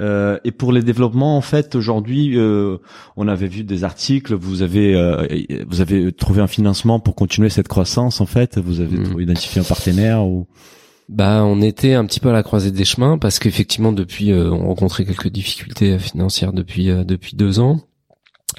Euh, 0.00 0.38
et 0.44 0.52
pour 0.52 0.70
les 0.72 0.82
développements, 0.82 1.36
en 1.36 1.40
fait, 1.40 1.74
aujourd'hui, 1.74 2.38
euh, 2.38 2.78
on 3.16 3.26
avait 3.26 3.48
vu 3.48 3.64
des 3.64 3.82
articles. 3.82 4.32
Vous 4.34 4.62
avez, 4.62 4.94
euh, 4.94 5.26
vous 5.66 5.80
avez 5.80 6.12
trouvé 6.12 6.40
un 6.40 6.46
financement 6.46 7.00
pour 7.00 7.16
continuer 7.16 7.48
cette 7.48 7.66
croissance. 7.66 8.20
En 8.20 8.26
fait, 8.26 8.58
vous 8.58 8.80
avez 8.80 9.02
trouvé- 9.02 9.24
identifié 9.24 9.60
un 9.60 9.64
partenaire 9.64 10.24
ou? 10.24 10.46
Bah, 11.08 11.42
on 11.44 11.62
était 11.62 11.94
un 11.94 12.04
petit 12.04 12.20
peu 12.20 12.28
à 12.28 12.32
la 12.32 12.42
croisée 12.42 12.70
des 12.70 12.84
chemins 12.84 13.16
parce 13.18 13.38
qu'effectivement, 13.38 13.92
depuis, 13.92 14.30
euh, 14.30 14.50
on 14.52 14.68
rencontrait 14.68 15.04
quelques 15.06 15.28
difficultés 15.30 15.98
financières 15.98 16.52
depuis 16.52 16.90
euh, 16.90 17.02
depuis 17.02 17.34
deux 17.34 17.58
ans. 17.58 17.80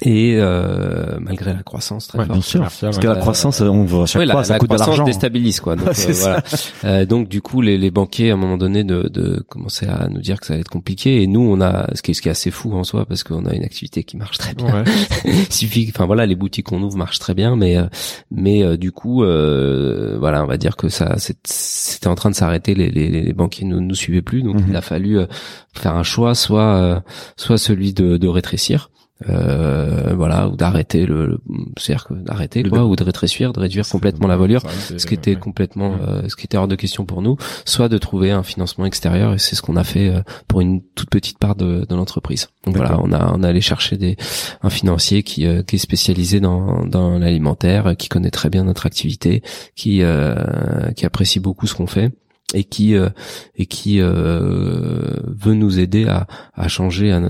Et 0.02 0.36
euh, 0.38 1.18
malgré 1.20 1.52
la 1.52 1.62
croissance 1.62 2.08
très 2.08 2.18
Ouais, 2.18 2.24
forte. 2.24 2.38
bien 2.38 2.42
sûr. 2.42 2.60
Parce 2.60 2.98
que 2.98 3.06
la 3.06 3.12
Euh, 3.14 3.16
croissance, 3.16 3.60
on 3.60 3.84
voit 3.84 4.04
à 4.04 4.06
chaque 4.06 4.20
Ouais, 4.20 4.26
fois, 4.26 4.40
la, 4.40 4.44
ça 4.44 4.52
la 4.54 4.58
coûte 4.58 4.70
de 4.70 4.74
croissance 4.74 4.96
l'argent. 4.96 5.04
déstabilise 5.04 5.60
quoi. 5.60 5.76
Donc, 5.76 5.88
euh, 5.88 6.12
voilà. 6.20 6.42
Euh, 6.84 7.04
donc 7.06 7.28
du 7.28 7.42
coup, 7.42 7.60
les, 7.60 7.76
les 7.76 7.90
banquiers 7.90 8.30
à 8.30 8.34
un 8.34 8.36
moment 8.36 8.56
donné 8.56 8.82
de, 8.82 9.08
de 9.08 9.44
commencer 9.48 9.86
à 9.86 10.08
nous 10.08 10.20
dire 10.20 10.40
que 10.40 10.46
ça 10.46 10.54
allait 10.54 10.62
être 10.62 10.68
compliqué. 10.70 11.22
Et 11.22 11.26
nous, 11.26 11.40
on 11.40 11.60
a 11.60 11.88
ce 11.94 12.00
qui 12.02 12.12
est, 12.12 12.14
ce 12.14 12.22
qui 12.22 12.28
est 12.28 12.30
assez 12.30 12.50
fou 12.50 12.72
en 12.74 12.84
soi 12.84 13.04
parce 13.04 13.24
qu'on 13.24 13.44
a 13.46 13.54
une 13.54 13.64
activité 13.64 14.02
qui 14.04 14.16
marche 14.16 14.38
très 14.38 14.54
bien. 14.54 14.72
Ouais. 14.72 14.84
Il 15.26 15.52
suffit, 15.52 15.90
enfin 15.94 16.06
voilà, 16.06 16.24
les 16.26 16.34
boutiques 16.34 16.66
qu'on 16.66 16.82
ouvre 16.82 16.96
marchent 16.96 17.18
très 17.18 17.34
bien, 17.34 17.56
mais 17.56 17.76
euh, 17.76 17.84
mais 18.30 18.62
euh, 18.62 18.76
du 18.76 18.92
coup, 18.92 19.22
euh, 19.22 20.16
voilà, 20.18 20.42
on 20.42 20.46
va 20.46 20.56
dire 20.56 20.76
que 20.76 20.88
ça, 20.88 21.16
c'est- 21.18 21.36
c'était 21.46 22.06
en 22.08 22.14
train 22.14 22.30
de 22.30 22.34
s'arrêter. 22.34 22.74
Les, 22.74 22.90
les, 22.90 23.08
les 23.08 23.32
banquiers 23.32 23.66
ne 23.66 23.78
nous 23.78 23.94
suivaient 23.94 24.22
plus, 24.22 24.42
donc 24.42 24.56
Mhm. 24.56 24.66
il 24.70 24.76
a 24.76 24.80
fallu 24.80 25.18
euh, 25.18 25.26
faire 25.74 25.94
un 25.94 26.02
choix, 26.02 26.34
soit 26.34 26.74
euh, 26.76 27.00
soit 27.36 27.58
celui 27.58 27.92
de, 27.92 28.16
de 28.16 28.28
rétrécir. 28.28 28.89
Euh, 29.28 30.14
voilà 30.14 30.48
ou 30.48 30.56
d'arrêter 30.56 31.04
le, 31.04 31.26
le 31.26 31.40
c'est-à-dire 31.76 32.06
d'arrêter 32.10 32.62
Le 32.62 32.70
quoi 32.70 32.86
ou 32.86 32.96
de 32.96 33.04
rétrécir 33.04 33.52
de 33.52 33.60
réduire 33.60 33.86
complètement 33.86 34.26
la 34.26 34.38
voilure 34.38 34.62
ce 34.70 35.04
qui 35.04 35.12
était 35.12 35.32
ouais. 35.32 35.36
complètement 35.36 35.96
euh, 36.00 36.22
ce 36.28 36.36
qui 36.36 36.46
était 36.46 36.56
hors 36.56 36.68
de 36.68 36.74
question 36.74 37.04
pour 37.04 37.20
nous 37.20 37.36
soit 37.66 37.90
de 37.90 37.98
trouver 37.98 38.30
un 38.30 38.42
financement 38.42 38.86
extérieur 38.86 39.34
et 39.34 39.38
c'est 39.38 39.56
ce 39.56 39.62
qu'on 39.62 39.76
a 39.76 39.84
fait 39.84 40.08
euh, 40.08 40.22
pour 40.48 40.62
une 40.62 40.80
toute 40.94 41.10
petite 41.10 41.38
part 41.38 41.54
de, 41.54 41.84
de 41.86 41.94
l'entreprise. 41.94 42.48
Donc 42.64 42.76
voilà 42.76 42.98
on 43.02 43.12
a 43.12 43.32
on 43.36 43.42
a 43.42 43.48
allé 43.48 43.60
chercher 43.60 43.98
des 43.98 44.16
un 44.62 44.70
financier 44.70 45.22
qui 45.22 45.46
euh, 45.46 45.62
qui 45.62 45.76
est 45.76 45.80
spécialisé 45.80 46.40
dans 46.40 46.86
dans 46.86 47.18
l'alimentaire 47.18 47.94
qui 47.98 48.08
connaît 48.08 48.30
très 48.30 48.48
bien 48.48 48.64
notre 48.64 48.86
activité 48.86 49.42
qui 49.76 50.02
euh, 50.02 50.90
qui 50.96 51.04
apprécie 51.04 51.40
beaucoup 51.40 51.66
ce 51.66 51.74
qu'on 51.74 51.86
fait 51.86 52.10
et 52.54 52.64
qui 52.64 52.94
euh, 52.96 53.08
et 53.56 53.66
qui 53.66 54.00
euh, 54.00 55.16
veut 55.26 55.54
nous 55.54 55.78
aider 55.78 56.06
à, 56.06 56.26
à 56.54 56.68
changer 56.68 57.12
à, 57.12 57.20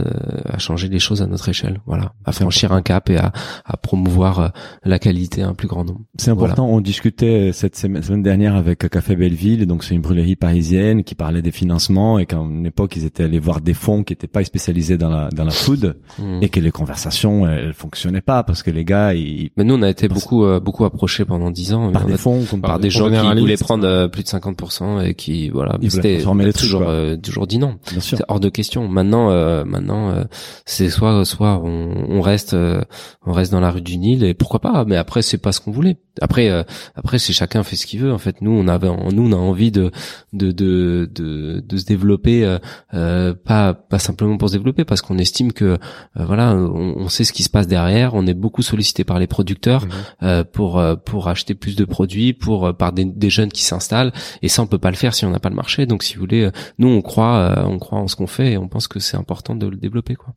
à 0.49 0.59
changer 0.59 0.89
les 0.89 0.99
choses 0.99 1.23
à 1.23 1.27
notre 1.27 1.49
échelle 1.49 1.81
voilà 1.87 2.12
à 2.25 2.33
franchir 2.33 2.73
un 2.73 2.83
cap 2.83 3.11
et 3.11 3.16
à, 3.16 3.33
à 3.64 3.77
promouvoir 3.77 4.41
euh, 4.41 4.49
la 4.85 4.99
qualité 4.99 5.43
à 5.43 5.49
un 5.49 5.55
plus 5.55 5.68
grand 5.68 5.85
nombre 5.85 6.01
C'est 6.18 6.31
important. 6.31 6.66
On 6.68 6.81
discutait 6.81 7.51
cette 7.53 7.77
semaine, 7.77 8.03
semaine 8.03 8.23
dernière 8.23 8.55
avec 8.57 8.89
Café 8.89 9.16
Belleville, 9.16 9.66
donc 9.66 9.85
c'est 9.85 9.95
une 9.95 10.01
brûlerie 10.01 10.37
parisienne 10.37 11.05
qui 11.05 11.14
parlait 11.14 11.43
des 11.43 11.51
financements 11.53 12.18
et 12.18 12.27
qu'à 12.27 12.37
une 12.37 12.66
époque 12.66 12.97
ils 12.97 13.05
étaient 13.05 13.25
allés 13.25 13.39
voir 13.39 13.61
des 13.61 13.75
fonds 13.75 14.03
qui 14.05 14.12
n'étaient 14.12 14.27
pas 14.27 14.43
spécialisés 14.45 14.97
dans 14.99 15.11
la 15.11 15.29
dans 15.31 15.45
la 15.45 15.51
food 15.53 15.97
Mm. 16.18 16.43
et 16.43 16.49
que 16.49 16.61
les 16.61 16.71
conversations 16.71 17.47
elles 17.47 17.73
fonctionnaient 17.73 18.21
pas 18.21 18.43
parce 18.43 18.62
que 18.62 18.71
les 18.71 18.85
gars 18.85 19.14
ils 19.14 19.51
Mais 19.57 19.64
nous, 19.64 19.75
on 19.75 19.83
a 19.83 19.89
été 19.89 20.09
beaucoup, 20.09 20.45
euh, 20.45 20.59
beaucoup 20.61 20.85
approchés 20.85 21.25
pendant 21.25 21.51
dix 21.51 21.73
ans. 21.73 21.93
par 21.93 22.05
des 22.07 22.14
a- 22.14 22.16
fonds 22.18 22.45
par 22.61 22.79
des 22.81 22.91
gens 22.91 23.09
qui 23.11 23.39
voulaient 23.41 23.57
prendre 23.57 23.87
euh, 23.87 24.09
plus 24.09 24.23
de 24.25 24.29
50% 24.29 25.01
et 25.05 25.10
qui, 25.13 25.49
voilà, 25.49 25.77
voulaient 25.77 25.91
c'était 25.91 26.23
toujours, 26.53 26.83
euh, 26.87 27.17
toujours 27.17 27.47
dit 27.47 27.59
non. 27.59 27.79
C'est 28.01 28.23
hors 28.29 28.41
de 28.41 28.49
question. 28.49 28.89
Maintenant, 28.89 29.31
euh, 29.31 29.65
maintenant, 29.65 30.11
euh, 30.11 30.25
c'est 30.67 30.91
soit, 30.91 31.25
soit 31.25 31.61
on, 31.63 32.07
on 32.09 32.21
reste, 32.21 32.55
euh, 32.55 32.81
on 33.27 33.33
reste 33.33 33.53
dans 33.53 33.61
la 33.61 33.71
rue 33.71 33.83
du 33.83 33.99
Nil 33.99 34.25
et 34.25 34.35
pourquoi 34.35 34.61
pas. 34.61 34.85
Mais 34.85 34.97
après, 34.97 35.23
c'est 35.23 35.39
pas 35.39 35.53
ce 35.53 35.61
qu'on 35.61 35.71
voulait. 35.71 35.99
Après, 36.21 36.51
euh, 36.51 36.63
après, 36.95 37.19
c'est 37.19 37.33
chacun 37.33 37.63
fait 37.63 37.77
ce 37.77 37.87
qu'il 37.87 38.01
veut. 38.01 38.13
En 38.13 38.19
fait, 38.19 38.43
nous, 38.43 38.51
on 38.51 38.69
avait, 38.69 38.89
nous, 39.13 39.29
on 39.29 39.33
a 39.33 39.37
envie 39.37 39.71
de, 39.71 39.91
de, 40.33 40.53
de, 40.53 41.09
de, 41.15 41.63
de 41.67 41.77
se 41.77 41.85
développer, 41.85 42.59
pas, 42.93 43.75
pas 43.75 43.99
simplement 43.99 44.37
pour 44.37 44.49
se 44.49 44.55
développer, 44.55 44.85
parce 44.85 45.03
qu'on 45.03 45.19
estime 45.19 45.53
que, 45.53 45.79
voilà, 46.15 46.55
on, 46.55 46.95
on 46.97 47.09
sait 47.09 47.25
ce 47.25 47.33
qui 47.33 47.43
se 47.43 47.51
passe 47.51 47.67
derrière. 47.67 48.15
On 48.15 48.27
est 48.27 48.35
beaucoup 48.35 48.63
sollicité 48.63 49.05
par 49.05 49.19
les 49.19 49.27
producteurs 49.27 49.87
euh, 50.23 50.45
pour 50.45 50.83
pour 51.05 51.29
acheter 51.29 51.55
plus 51.55 51.77
de 51.77 51.85
produits, 51.85 52.33
pour 52.33 52.75
par 52.77 52.93
des, 52.93 53.05
des 53.05 53.31
jeunes 53.31 53.51
qui 53.51 53.63
s'installent. 53.63 54.13
Et 54.43 54.49
ça, 54.49 54.63
on 54.63 54.67
peut 54.67 54.79
pas 54.79 54.91
le 54.91 54.97
faire 55.01 55.15
si 55.15 55.25
on 55.25 55.31
n'a 55.31 55.41
pas 55.41 55.49
le 55.49 55.57
marché. 55.57 55.87
Donc, 55.87 56.03
si 56.03 56.15
vous 56.15 56.21
voulez, 56.21 56.45
euh, 56.45 56.51
nous, 56.79 56.89
on 56.89 57.03
croit, 57.03 57.37
euh, 57.37 57.65
on 57.65 57.79
croit 57.79 57.99
en 57.99 58.09
ce 58.09 58.17
qu'on 58.17 58.27
fait 58.27 58.53
et 58.53 58.59
on 58.59 58.69
pense 58.69 58.87
que 58.89 59.01
c'est 59.01 59.17
important 59.17 59.55
de 59.55 59.67
le 59.67 59.77
développer, 59.77 60.15
quoi. 60.15 60.35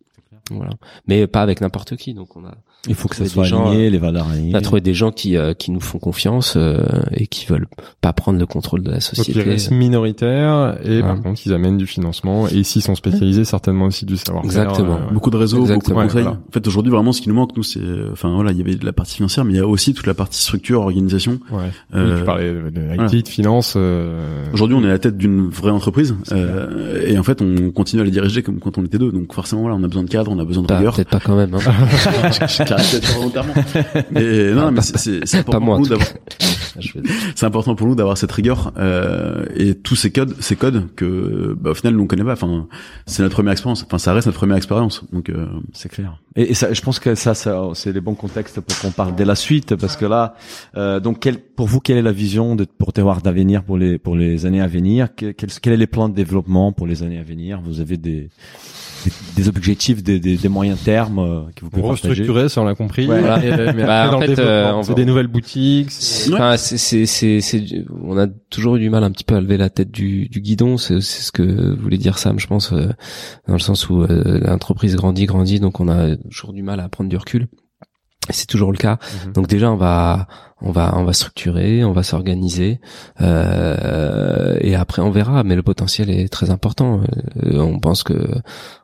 Voilà. 0.52 0.72
Mais 1.08 1.26
pas 1.28 1.42
avec 1.42 1.62
n'importe 1.62 1.96
qui. 1.96 2.14
Donc, 2.14 2.36
on 2.36 2.44
a, 2.46 2.52
Il 2.90 2.96
faut 2.96 3.08
que 3.08 3.16
ça 3.16 3.26
soit 3.26 3.46
gens, 3.46 3.68
aligné, 3.70 3.90
les 3.90 3.98
valeurs 3.98 4.28
alignées. 4.28 4.52
on 4.54 4.58
a 4.58 4.62
trouvé 4.62 4.82
des 4.82 4.94
gens 4.94 5.12
qui 5.12 5.38
euh, 5.38 5.54
qui 5.54 5.72
nous 5.72 5.80
font 5.80 6.00
confiance 6.00 6.56
euh, 6.58 6.84
et 7.14 7.28
qui 7.28 7.46
veulent 7.46 7.68
pas 8.02 8.12
prendre 8.12 8.38
le 8.40 8.46
contrôle 8.46 8.82
de 8.84 8.90
la 8.90 8.98
Donc 8.98 9.04
ils 9.14 9.16
société. 9.16 9.42
restent 9.42 9.72
minoritaires 9.72 10.78
et 10.84 11.00
par 11.02 11.22
contre 11.22 11.42
ils 11.46 11.54
amènent 11.54 11.78
du 11.78 11.88
financement 11.88 12.48
et 12.50 12.64
s'ils 12.64 12.82
sont 12.82 12.96
spécialisés 12.96 13.46
certainement 13.46 13.86
aussi 13.86 14.06
du 14.06 14.18
savoir-faire. 14.18 14.64
Exactement. 14.64 14.96
euh, 15.10 15.14
Beaucoup 15.14 15.30
de 15.30 15.38
réseaux, 15.38 15.62
Exactement. 15.62 16.02
beaucoup 16.02 16.08
de 16.08 16.12
conseils. 16.14 16.18
Ouais, 16.18 16.24
voilà. 16.24 16.40
En 16.48 16.52
fait, 16.52 16.68
aujourd'hui, 16.68 16.92
vraiment, 16.92 17.14
ce 17.14 17.22
qui 17.22 17.30
nous 17.30 17.36
manque, 17.36 17.56
nous, 17.56 17.64
c'est, 17.64 17.80
euh, 17.80 18.10
enfin, 18.12 18.34
voilà, 18.36 18.52
il 18.52 18.58
y 18.58 18.62
avait 18.62 18.76
de 18.76 18.86
la 18.86 18.94
partie 18.94 19.16
financière, 19.16 19.46
mais 19.46 19.54
il 19.54 19.58
y 19.58 19.60
a 19.60 19.68
aussi 19.68 19.94
toute 19.94 20.08
la 20.08 20.14
partie 20.14 20.42
structure, 20.42 20.82
organisation. 20.82 21.40
Ouais. 21.52 21.72
Euh, 21.96 22.14
oui, 22.16 22.20
tu 22.20 22.26
parlais 22.26 22.52
de 22.54 22.82
IT, 22.82 22.96
voilà. 22.96 23.10
de 23.22 23.28
finance. 23.30 23.74
euh, 23.78 24.44
Aujourd'hui, 24.54 24.76
on 24.76 24.84
est 24.84 24.88
à 24.90 24.92
la 24.92 25.00
tête 25.00 25.18
d'une 25.18 25.48
vraie 25.50 25.72
entreprise, 25.72 26.16
euh, 26.34 27.02
et 27.08 27.18
en 27.18 27.24
fait, 27.24 27.42
on 27.42 27.72
continue 27.72 28.02
à 28.02 28.06
les 28.06 28.12
diriger 28.12 28.44
comme 28.44 28.60
quand 28.60 28.78
on 28.78 28.84
était 28.84 28.98
deux. 28.98 29.12
Donc, 29.14 29.32
forcément, 29.34 29.62
voilà, 29.62 29.78
on 29.78 29.84
a 29.84 29.88
besoin 29.88 30.04
de 30.04 30.10
cadres, 30.10 30.32
on 30.34 30.40
a 30.40 30.46
besoin 30.46 30.64
de 30.64 30.68
Pas- 30.68 30.78
rigueur. 30.78 30.96
Peut-être 30.96 31.10
pas 31.10 31.20
quand 31.20 31.36
même. 31.36 31.54
Hein. 31.54 31.60
je 32.48 32.64
peut-être 32.64 33.14
volontairement. 33.16 33.54
Mais 34.12 34.52
non, 34.54 34.72
mais 34.72 34.82
c'est- 34.82 35.26
c'est 35.26 35.38
important 35.40 35.78
important 37.44 37.76
pour 37.76 37.88
nous 37.88 37.96
d'avoir 37.96 38.18
cette 38.18 38.32
rigueur 38.32 38.72
euh, 38.78 39.46
et 39.56 39.76
tous 39.76 39.96
ces 39.96 40.12
codes 40.12 40.36
ces 40.40 40.56
codes 40.56 40.88
que 40.96 41.56
bah, 41.60 41.72
au 41.72 41.74
final 41.76 41.94
nous 41.96 42.04
on 42.04 42.08
connaît 42.08 42.24
pas 42.24 42.34
enfin 42.34 42.68
c'est 43.06 43.22
notre 43.22 43.36
première 43.36 43.52
expérience 43.52 43.84
enfin 43.86 43.98
ça 44.00 44.14
reste 44.14 44.26
notre 44.28 44.40
première 44.40 44.58
expérience 44.58 45.04
donc 45.14 45.30
euh, 45.30 45.46
C'est 45.74 45.90
clair. 45.90 46.18
Et, 46.36 46.50
et 46.52 46.54
ça, 46.56 46.74
je 46.74 46.82
pense 46.82 46.98
que 47.00 47.14
ça, 47.14 47.36
ça 47.36 47.62
c'est 47.76 47.92
les 47.92 48.02
bons 48.02 48.16
contextes 48.16 48.60
pour 48.60 48.80
qu'on 48.80 48.90
parle 48.92 49.16
de 49.16 49.24
la 49.24 49.36
suite, 49.36 49.76
parce 49.76 49.96
que 49.96 50.06
là, 50.06 50.34
euh, 50.76 51.00
donc, 51.00 51.20
quel, 51.20 51.38
pour 51.38 51.68
vous, 51.68 51.80
quelle 51.80 51.98
est 51.98 52.02
la 52.02 52.12
vision 52.12 52.56
de, 52.56 52.66
pour 52.66 52.92
Terroir 52.92 53.22
d'avenir 53.22 53.64
pour 53.64 53.78
les 53.78 54.00
pour 54.00 54.16
les 54.16 54.48
années 54.48 54.62
à 54.62 54.66
venir? 54.68 55.10
Que- 55.16 55.32
Quels 55.32 55.52
quels 55.62 55.74
sont 55.76 55.80
les 55.80 55.86
plans 55.88 56.10
de 56.10 56.16
développement 56.16 56.72
pour 56.72 56.88
les 56.88 57.04
années 57.04 57.20
à 57.20 57.24
venir? 57.24 57.62
Vous 57.64 57.82
avez 57.82 57.98
des 57.98 58.30
des, 59.06 59.12
des 59.44 59.50
objectifs, 59.50 60.04
des, 60.04 60.20
des, 60.20 60.38
des 60.38 60.50
moyens 60.50 60.82
termes 60.84 61.20
euh, 61.20 61.42
que 61.56 61.62
vous 61.62 61.70
pouvez 61.70 61.82
partager 61.84 62.10
Restructurer, 62.10 62.50
ça 62.50 62.62
on 62.62 62.66
l'a 62.66 62.76
compris. 62.76 63.08
Ouais. 63.08 63.20
Et, 63.44 63.74
mais 63.74 63.84
Bah, 63.88 64.16
en 64.16 64.20
fait, 64.22 64.40
euh, 64.40 64.72
on 64.74 64.94
des 64.94 65.06
nouvelles 65.06 65.28
boutiques. 65.28 65.92
c'est- 65.92 66.30
Ouais. 66.30 66.36
Enfin, 66.36 66.58
c'est, 66.58 66.78
c'est, 66.78 67.06
c'est, 67.06 67.42
c'est- 67.42 67.66
on 68.04 68.18
a 68.18 68.28
toujours 68.50 68.76
eu 68.78 68.80
du 68.80 68.90
mal 68.90 69.04
un 69.04 69.12
petit 69.12 69.24
peu 69.24 69.36
à 69.36 69.42
lever 69.42 69.58
la 69.58 69.70
tête 69.70 69.92
du, 69.92 70.28
du 70.30 70.42
guidon. 70.42 70.78
C'est, 70.78 71.02
c'est 71.02 71.22
ce 71.22 71.32
que 71.32 71.74
voulait 71.80 71.98
dire 71.98 72.18
Sam, 72.18 72.40
je 72.40 72.48
pense, 72.48 72.72
euh, 72.74 72.90
dans 73.48 73.54
le 73.54 73.60
sens 73.60 73.90
où 73.90 74.02
euh, 74.04 74.40
l'entreprise 74.46 74.96
grandit, 74.96 75.26
grandit, 75.26 75.60
donc 75.60 75.80
on 75.80 75.88
a 75.90 76.16
toujours 76.16 76.54
du 76.54 76.64
mal 76.64 76.80
à 76.80 76.90
prendre 76.90 77.10
du 77.10 77.18
recul. 77.18 77.48
C'est 78.30 78.48
toujours 78.48 78.72
le 78.72 78.78
cas. 78.78 79.00
Mhm. 79.28 79.34
Donc 79.34 79.48
déjà, 79.48 79.70
on 79.70 79.76
va, 79.76 80.28
on 80.62 80.72
va, 80.72 80.94
on 80.98 81.04
va 81.04 81.12
structurer, 81.12 81.84
on 81.84 81.92
va 81.92 82.04
s'organiser, 82.04 82.80
euh, 83.20 84.58
et 84.62 84.76
après 84.76 85.02
on 85.02 85.12
verra. 85.12 85.44
Mais 85.44 85.56
le 85.56 85.64
potentiel 85.64 86.10
est 86.10 86.30
très 86.30 86.50
important. 86.50 87.02
Euh, 87.44 87.60
on 87.60 87.80
pense 87.80 88.04
que, 88.04 88.14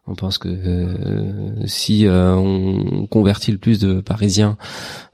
on 0.10 0.16
pense 0.16 0.38
que 0.39 0.49
euh, 0.49 1.51
si 1.66 2.07
euh, 2.07 2.34
on 2.36 3.05
convertit 3.07 3.51
le 3.51 3.57
plus 3.60 3.80
de 3.80 4.01
Parisiens, 4.01 4.57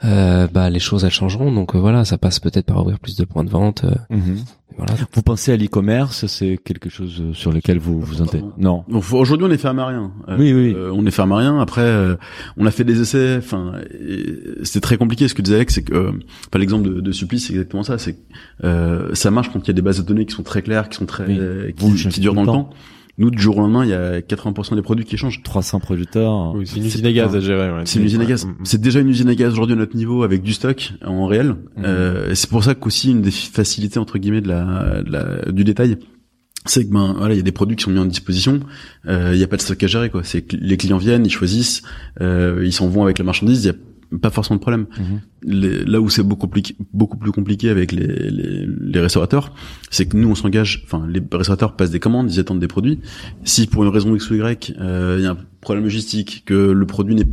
euh, 0.04 0.48
bah 0.48 0.70
les 0.70 0.80
choses 0.80 1.04
elles 1.04 1.12
changeront. 1.12 1.52
Donc 1.52 1.76
euh, 1.76 1.80
voilà, 1.80 2.06
ça 2.06 2.18
passe 2.18 2.40
peut-être 2.40 2.66
par 2.66 2.82
ouvrir 2.82 3.00
plus 3.00 3.16
de 3.18 3.26
points 3.26 3.44
de 3.44 3.50
vente. 3.50 3.84
euh, 3.84 3.92
Mhm. 4.10 4.38
voilà. 4.78 4.94
Vous 5.14 5.22
pensez 5.22 5.52
à 5.54 5.58
l'e-commerce 5.58 6.26
C'est 6.28 6.58
quelque 6.64 6.90
chose 6.90 7.22
euh, 7.22 7.34
sur 7.34 7.52
lequel 7.52 7.78
vous 7.78 8.00
vous 8.00 8.22
intéressez 8.22 8.48
Non? 8.58 8.84
aujourd'hui 9.12 9.46
on 9.48 9.52
est 9.52 9.58
fermé 9.58 9.82
à 9.82 9.88
rien 9.88 10.12
Euh, 10.30 10.38
Oui, 10.40 10.54
oui. 10.54 10.74
euh, 10.76 10.92
on 10.94 11.06
est 11.06 11.12
fermé 11.12 11.34
à 11.34 11.38
rien 11.40 11.60
après 11.60 11.82
euh, 11.82 12.16
on 12.58 12.66
a 12.66 12.72
fait 12.72 12.84
des 12.84 13.00
essais 13.02 13.36
enfin 13.38 13.74
c'était 14.64 14.82
très 14.82 14.98
compliqué 14.98 15.28
ce 15.28 15.34
que 15.34 15.42
disait 15.42 15.56
Alex 15.58 15.76
c'est 15.76 15.84
que 15.84 15.94
euh, 15.94 16.12
enfin, 16.48 16.60
l'exemple 16.60 16.88
de, 16.90 17.02
de 17.02 17.12
supplice 17.12 17.48
c'est 17.48 17.54
exactement 17.54 17.84
ça 17.84 17.98
c'est 17.98 18.14
que 18.14 18.20
euh, 18.64 19.14
ça 19.14 19.30
marche 19.32 19.50
quand 19.52 19.60
il 19.60 19.68
y 19.68 19.72
a 19.72 19.74
des 19.74 19.82
bases 19.82 19.98
de 20.02 20.06
données 20.08 20.26
qui 20.26 20.36
sont 20.36 20.44
très 20.44 20.62
claires 20.62 20.90
qui 20.90 20.98
sont 20.98 21.06
très 21.06 21.26
Oui. 21.26 21.38
euh, 21.40 21.72
Vous, 21.78 21.94
qui, 21.96 22.08
qui 22.10 22.20
durent 22.22 22.34
dans 22.34 22.42
le 22.44 22.48
le 22.48 22.54
temps. 22.54 22.64
temps 22.66 22.70
nous 23.18 23.32
du 23.32 23.42
jour 23.42 23.58
au 23.58 23.62
lendemain 23.62 23.84
il 23.86 23.90
y 23.90 23.94
a 23.94 24.20
80% 24.22 24.76
des 24.76 24.82
produits 24.82 25.06
qui 25.06 25.16
changent 25.18 25.42
300 25.44 25.80
producteurs. 25.80 26.54
Oui, 26.56 26.68
c'est 26.68 26.78
une 26.78 26.86
usine 26.86 27.06
à 27.06 27.12
gaz 27.14 27.36
à 27.36 27.40
gérer. 27.40 27.72
ouais. 27.72 27.82
C'est 27.86 28.00
une 28.00 28.06
usine 28.06 28.22
à 28.22 28.26
gaz. 28.26 28.46
Ouais. 28.46 28.52
C'est 28.64 28.82
déjà 28.82 29.00
une 29.00 29.10
usine 29.10 29.30
à 29.30 29.36
gaz 29.36 29.54
aujourd'hui 29.54 29.74
à 29.76 29.78
notre 29.80 29.96
niveau 29.96 30.24
avec 30.24 30.42
du 30.42 30.54
stock 30.54 30.94
en 31.06 31.26
réel. 31.28 31.56
Euh, 31.84 32.32
et 32.32 32.36
c'est 32.36 32.50
pour 32.50 32.64
ça 32.64 32.76
qu'aussi 32.76 33.12
une 33.12 33.22
des 33.22 33.32
facilités 33.32 34.00
entre 34.00 34.18
guillemets 34.18 34.42
de 34.42 34.50
la, 34.50 35.02
de 35.04 35.12
la- 35.12 35.52
du 35.52 35.64
détail, 35.64 35.98
c'est 36.66 36.84
que 36.86 36.92
ben 36.92 37.14
voilà, 37.18 37.34
il 37.36 37.38
y 37.38 37.40
a 37.40 37.44
des 37.44 37.52
produits 37.52 37.76
qui 37.78 37.84
sont 37.84 37.92
mis 37.92 38.00
en 38.00 38.06
disposition. 38.06 38.60
euh, 39.08 39.32
Il 39.34 39.38
n'y 39.38 39.44
a 39.44 39.48
pas 39.48 39.58
de 39.58 39.62
stock 39.62 39.82
à 39.84 39.88
gérer 39.88 40.10
quoi. 40.10 40.24
C'est 40.24 40.42
que 40.42 40.56
les 40.58 40.78
clients 40.78 40.98
viennent, 40.98 41.26
ils 41.26 41.30
choisissent, 41.32 41.84
euh, 42.22 42.62
ils 42.66 42.74
s'en 42.74 42.88
vont 42.90 43.04
avec 43.04 43.18
la 43.20 43.24
marchandise. 43.24 43.64
Il 43.64 43.68
y 43.68 43.70
a 43.70 43.76
pas 44.20 44.30
forcément 44.30 44.56
de 44.58 44.62
problème. 44.62 44.86
Mhm. 44.98 45.22
Les- 45.44 45.84
là 45.86 46.02
où 46.02 46.10
c'est 46.10 46.24
beaucoup 46.24 46.48
plus 46.48 46.64
beaucoup 46.94 47.18
plus 47.18 47.32
compliqué 47.32 47.70
avec 47.70 47.92
les, 47.92 48.08
les, 48.08 48.66
les 48.68 49.00
restaurateurs, 49.00 49.54
c'est 49.92 50.06
que 50.08 50.18
nous 50.18 50.30
on 50.30 50.36
s'engage. 50.36 50.84
Enfin, 50.86 51.06
les 51.08 51.22
restaurateurs 51.32 51.76
passent 51.76 51.92
des 51.92 52.00
commandes, 52.00 52.32
ils 52.32 52.40
attendent 52.40 52.60
des 52.60 52.68
produits. 52.68 53.00
Si 53.44 53.68
pour 53.68 53.84
une 53.84 53.90
raison 53.90 54.16
X 54.16 54.30
ou 54.32 54.36
Y, 54.36 54.74
euh, 54.80 55.16
il 55.20 55.24
y 55.24 55.28
a 55.28 55.32
un 55.32 55.38
problème 55.62 55.84
logistique, 55.86 56.44
que 56.46 56.54
le 56.72 56.86
produit 56.86 57.16
n'est 57.16 57.28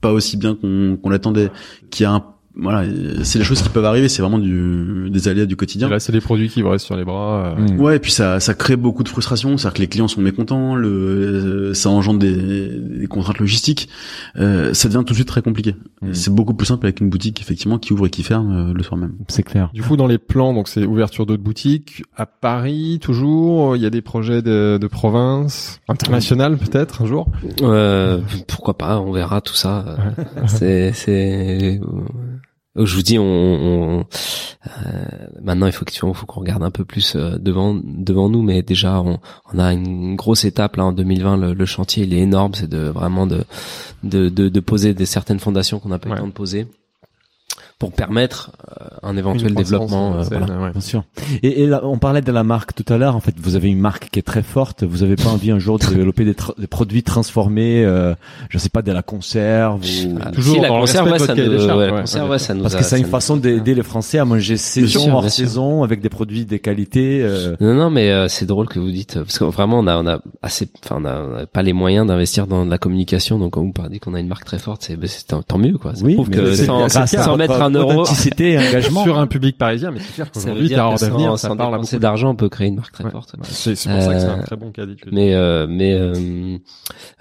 pas 0.00 0.12
aussi 0.12 0.36
bien 0.36 0.54
qu'on 0.54 0.96
qu'on 1.02 1.10
l'attendait, 1.10 1.50
qu'il 1.90 2.04
y 2.04 2.06
a 2.06 2.12
un 2.12 2.24
voilà, 2.58 2.84
c'est 3.22 3.38
les 3.38 3.44
choses 3.44 3.62
qui 3.62 3.68
peuvent 3.68 3.84
arriver. 3.84 4.08
C'est 4.08 4.22
vraiment 4.22 4.38
du 4.38 5.08
des 5.10 5.28
aléas 5.28 5.46
du 5.46 5.54
Et 5.54 5.56
quotidien. 5.56 5.88
là, 5.88 6.00
c'est 6.00 6.12
des 6.12 6.20
produits 6.20 6.48
qui 6.48 6.62
vous 6.62 6.70
restent 6.70 6.86
sur 6.86 6.96
les 6.96 7.04
bras. 7.04 7.54
euh, 7.58 7.60
Mhm. 7.60 7.80
Ouais, 7.80 7.96
et 7.96 7.98
puis 7.98 8.12
ça, 8.12 8.40
ça 8.40 8.54
crée 8.54 8.76
beaucoup 8.76 9.02
de 9.02 9.08
frustration, 9.08 9.56
c'est-à-dire 9.56 9.74
que 9.74 9.80
les 9.82 9.88
clients 9.88 10.08
sont 10.08 10.20
mécontents, 10.20 10.74
le, 10.74 10.88
euh, 10.88 11.74
ça 11.74 11.90
engendre 11.90 12.18
des, 12.18 12.34
des 12.36 13.06
contraintes 13.06 13.38
logistiques, 13.38 13.88
euh, 14.38 14.72
ça 14.74 14.88
devient 14.88 15.02
tout 15.06 15.12
de 15.12 15.16
suite 15.16 15.28
très 15.28 15.42
compliqué. 15.42 15.74
Mm. 16.02 16.12
C'est 16.14 16.34
beaucoup 16.34 16.54
plus 16.54 16.66
simple 16.66 16.86
avec 16.86 17.00
une 17.00 17.08
boutique 17.10 17.40
effectivement 17.40 17.78
qui 17.78 17.92
ouvre 17.92 18.06
et 18.06 18.10
qui 18.10 18.22
ferme 18.22 18.70
euh, 18.70 18.72
le 18.74 18.82
soir 18.82 18.98
même. 18.98 19.12
C'est 19.28 19.42
clair. 19.42 19.70
Du 19.74 19.82
coup, 19.82 19.96
dans 19.96 20.06
les 20.06 20.18
plans, 20.18 20.52
donc 20.54 20.68
c'est 20.68 20.84
ouverture 20.84 21.26
d'autres 21.26 21.42
boutiques 21.42 22.02
à 22.16 22.26
Paris 22.26 22.98
toujours. 23.02 23.76
Il 23.76 23.82
y 23.82 23.86
a 23.86 23.90
des 23.90 24.02
projets 24.02 24.42
de, 24.42 24.78
de 24.80 24.86
province, 24.86 25.80
international 25.88 26.56
peut-être 26.58 27.02
un 27.02 27.06
jour? 27.06 27.28
Euh, 27.62 28.20
pourquoi 28.48 28.76
pas 28.78 29.00
On 29.00 29.12
verra 29.12 29.40
tout 29.40 29.54
ça. 29.54 29.96
C'est, 30.46 30.92
c'est. 30.92 31.80
Je 32.84 32.94
vous 32.94 33.02
dis, 33.02 33.18
on, 33.18 33.24
on- 33.24 34.04
euh, 34.86 35.04
maintenant 35.42 35.66
il 35.66 35.72
faut 35.72 35.84
qu'il 35.84 35.98
faut 36.00 36.12
qu'on 36.26 36.40
regarde 36.40 36.62
un 36.62 36.70
peu 36.70 36.84
plus 36.84 37.14
euh, 37.16 37.38
devant 37.38 37.74
devant 37.82 38.28
nous, 38.28 38.42
mais 38.42 38.62
déjà 38.62 39.00
on, 39.00 39.18
on 39.52 39.58
a 39.58 39.72
une 39.72 40.16
grosse 40.16 40.44
étape 40.44 40.76
là 40.76 40.84
en 40.86 40.92
2020. 40.92 41.36
Le, 41.36 41.54
le 41.54 41.66
chantier 41.66 42.04
il 42.04 42.12
est 42.12 42.18
énorme, 42.18 42.52
c'est 42.54 42.68
de 42.68 42.88
vraiment 42.88 43.26
de 43.26 43.44
de, 44.02 44.28
de, 44.28 44.48
de 44.48 44.60
poser 44.60 44.92
des 44.94 45.06
certaines 45.06 45.38
fondations 45.38 45.78
qu'on 45.78 45.88
n'a 45.90 45.98
pas 45.98 46.08
eu 46.08 46.12
Ouais. 46.12 46.16
le 46.16 46.22
temps 46.22 46.28
de 46.28 46.32
poser 46.32 46.66
pour 47.78 47.92
permettre 47.92 48.52
euh, 48.80 48.86
un 49.02 49.16
éventuel 49.18 49.54
développement. 49.54 50.16
euh, 50.16 50.22
saine, 50.22 50.38
voilà. 50.46 50.62
ouais. 50.62 50.70
Bien 50.72 50.80
sûr. 50.80 51.04
Et, 51.42 51.62
et 51.62 51.66
là, 51.66 51.82
on 51.84 51.98
parlait 51.98 52.22
de 52.22 52.32
la 52.32 52.42
marque 52.42 52.72
tout 52.74 52.90
à 52.90 52.96
l'heure. 52.96 53.14
En 53.14 53.20
fait, 53.20 53.34
vous 53.38 53.54
avez 53.54 53.68
une 53.68 53.78
marque 53.78 54.08
qui 54.10 54.18
est 54.18 54.22
très 54.22 54.42
forte. 54.42 54.82
Vous 54.82 55.02
avez 55.02 55.16
pas 55.16 55.28
envie 55.28 55.50
un 55.50 55.58
jour 55.58 55.78
de 55.78 55.84
développer 55.94 56.24
des, 56.24 56.32
tra- 56.32 56.58
des 56.58 56.66
produits 56.66 57.02
transformés, 57.02 57.84
euh, 57.84 58.14
je 58.48 58.56
sais 58.56 58.70
pas, 58.70 58.80
de 58.80 58.92
la 58.92 59.02
conserve 59.02 59.82
ou... 59.82 60.18
Ah, 60.22 60.30
Toujours 60.30 60.54
si, 60.54 60.60
la 60.62 60.68
conserve, 60.68 61.10
ouais, 61.10 61.18
ça 61.18 61.34
nous, 61.34 61.48
des 61.50 61.58
charges, 61.58 61.78
ouais, 61.78 61.86
la 61.88 61.92
ouais. 61.94 62.00
conserve, 62.00 62.30
ouais, 62.30 62.38
ça 62.38 62.54
nous 62.54 62.62
Parce 62.62 62.74
a- 62.74 62.78
que 62.78 62.84
c'est 62.84 62.96
une 62.98 63.04
nous- 63.04 63.10
façon 63.10 63.36
d'aider 63.36 63.74
les 63.74 63.82
Français 63.82 64.18
à 64.18 64.24
manger 64.24 64.56
saison 64.56 65.00
sûr, 65.00 65.14
hors 65.14 65.28
saison 65.28 65.82
avec 65.82 66.00
des 66.00 66.08
produits 66.08 66.46
de 66.46 66.56
qualité. 66.56 67.20
euh, 67.22 67.56
Non, 67.60 67.74
non, 67.74 67.90
mais 67.90 68.10
euh, 68.10 68.28
c'est 68.28 68.46
drôle 68.46 68.68
que 68.68 68.78
vous 68.78 68.90
dites 68.90 69.16
parce 69.20 69.38
que 69.38 69.44
vraiment 69.44 69.80
on 69.80 69.86
a, 69.86 69.98
on 69.98 70.06
a 70.06 70.20
assez, 70.42 70.68
enfin 70.82 70.96
on 71.00 71.04
a, 71.04 71.20
on 71.20 71.36
a 71.42 71.46
pas 71.46 71.62
les 71.62 71.74
moyens 71.74 72.06
d'investir 72.06 72.46
dans 72.46 72.64
de 72.64 72.70
la 72.70 72.78
communication. 72.78 73.38
Donc 73.38 73.52
quand 73.52 73.62
vous 73.62 73.72
parlez 73.72 73.98
qu'on 73.98 74.14
a 74.14 74.20
une 74.20 74.28
marque 74.28 74.44
très 74.46 74.58
forte, 74.58 74.82
c'est 74.82 74.96
ben, 74.96 75.06
c'est 75.08 75.26
tant, 75.26 75.42
tant 75.42 75.58
mieux 75.58 75.76
quoi. 75.76 75.94
Ça 75.94 76.04
prouve 76.04 76.30
mais 76.30 76.36
que 76.36 76.54
c'est 76.54 76.64
sans, 76.64 77.36
mettre 77.36 77.60
un 77.66 77.70
euro, 77.74 77.92
authenticité 78.02 78.52
et 78.52 78.58
engagement. 78.58 79.02
Sur 79.04 79.18
un 79.18 79.26
public 79.26 79.58
parisien, 79.58 79.90
mais 79.90 80.00
c'est 80.00 80.14
clair 80.14 80.30
qu'aujourd'hui, 80.32 80.68
que 80.68 80.74
sans, 80.74 80.94
d'avenir, 80.94 81.38
ça 81.38 81.54
parle 81.54 81.74
à 81.74 81.78
beaucoup. 81.78 81.96
d'argent, 81.98 82.30
on 82.30 82.34
peut 82.36 82.48
créer 82.48 82.68
une 82.68 82.76
marque 82.76 82.92
très 82.92 83.04
Ouais. 83.04 83.10
forte. 83.10 83.34
C'est 83.42 83.74
c'est 83.74 83.88
pour 83.90 84.00
ça 84.02 84.14
que 84.14 84.20
c'est 84.20 84.26
un 84.26 84.38
Euh, 84.40 84.42
très 84.42 84.56
bon 84.56 84.70
tu 84.72 84.80
veux 84.80 84.86
dire. 84.88 84.96
Mais 85.12 85.34
euh, 85.34 85.66
mais 85.68 85.92
euh, 85.94 86.58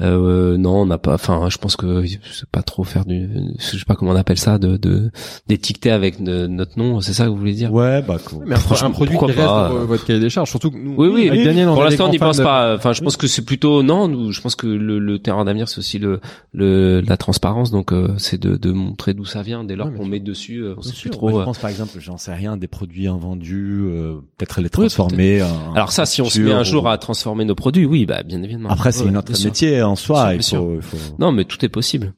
euh, 0.01 0.57
non, 0.57 0.81
on 0.81 0.85
n'a 0.85 0.97
pas. 0.97 1.13
Enfin, 1.15 1.47
je 1.49 1.57
pense 1.57 1.75
que 1.75 2.03
je 2.05 2.17
sais 2.31 2.45
pas 2.51 2.61
trop 2.61 2.83
faire 2.83 3.05
du, 3.05 3.29
je 3.59 3.77
sais 3.77 3.85
pas 3.85 3.95
comment 3.95 4.11
on 4.11 4.15
appelle 4.15 4.37
ça, 4.39 4.57
de 4.57 4.77
de 4.77 5.11
d'étiqueter 5.47 5.91
avec 5.91 6.21
de- 6.23 6.47
notre 6.47 6.77
nom. 6.77 6.99
C'est 7.01 7.13
ça 7.13 7.25
que 7.25 7.29
vous 7.29 7.37
voulez 7.37 7.53
dire? 7.53 7.73
Ouais, 7.73 8.01
bah 8.01 8.17
cool. 8.23 8.43
Mais 8.47 8.55
un, 8.55 8.59
pro- 8.59 8.83
un 8.83 8.91
produit 8.91 9.17
qui 9.17 9.25
reste 9.25 9.37
dans 9.39 9.65
euh. 9.75 9.85
votre 9.85 10.05
cahier 10.05 10.19
des 10.19 10.29
charges, 10.29 10.49
surtout 10.49 10.71
que 10.71 10.77
nous, 10.77 10.95
Oui, 10.97 11.07
oui, 11.13 11.27
avec 11.27 11.39
oui. 11.39 11.45
Daniel, 11.45 11.69
on 11.69 11.73
Pour 11.73 11.83
l'instant, 11.83 12.07
on 12.07 12.11
n'y 12.11 12.19
pense 12.19 12.37
de- 12.37 12.43
pas. 12.43 12.75
Enfin, 12.75 12.93
je 12.93 13.01
pense 13.01 13.17
que 13.17 13.27
c'est 13.27 13.43
plutôt 13.43 13.83
non. 13.83 14.07
nous, 14.07 14.31
Je 14.31 14.41
pense 14.41 14.55
que 14.55 14.67
le, 14.67 14.99
le 14.99 15.19
terrain 15.19 15.45
d'avenir, 15.45 15.67
c'est 15.69 15.79
aussi 15.79 15.99
le, 15.99 16.19
le 16.53 17.01
la 17.01 17.17
transparence. 17.17 17.71
Donc, 17.71 17.91
euh, 17.91 18.13
c'est 18.17 18.39
de, 18.41 18.55
de 18.57 18.71
montrer 18.71 19.13
d'où 19.13 19.25
ça 19.25 19.41
vient. 19.41 19.63
Dès 19.63 19.75
lors 19.75 19.87
Ouais, 19.87 19.93
qu'on 19.97 20.05
met 20.05 20.19
dessus, 20.36 20.59
euh, 20.63 20.75
on 20.77 20.81
sait 20.81 20.93
plus 20.93 21.09
trop. 21.09 21.29
Moi, 21.29 21.39
euh. 21.39 21.41
je 21.41 21.45
pense 21.45 21.57
par 21.57 21.69
exemple, 21.69 21.91
j'en 21.99 22.17
sais 22.17 22.33
rien, 22.33 22.55
des 22.57 22.67
produits 22.67 23.07
invendus, 23.07 23.81
euh, 23.86 24.17
peut-être 24.38 24.61
les 24.61 24.69
transformer. 24.69 25.41
en- 25.41 25.73
Alors 25.73 25.91
ça, 25.91 26.05
si 26.05 26.21
on 26.21 26.25
se 26.29 26.39
met 26.39 26.51
un 26.51 26.63
jour 26.63 26.88
à 26.88 26.97
transformer 26.97 27.45
nos 27.45 27.55
produits, 27.55 27.86
oui, 27.86 28.05
bah 28.05 28.21
bien 28.23 28.43
évidemment. 28.43 28.69
Après, 28.69 28.91
c'est 28.91 29.03
Ouais, 29.05 29.11
notre 29.11 29.36
sûr. 29.36 29.47
métier 29.47 29.81
en 29.81 29.95
soi. 29.95 30.36
Il, 30.36 30.43
faut, 30.43 30.75
il 30.75 30.81
faut- 30.81 30.97
Non, 31.19 31.31
mais 31.31 31.45
tout 31.45 31.63
est 31.65 31.69
possible. 31.69 32.13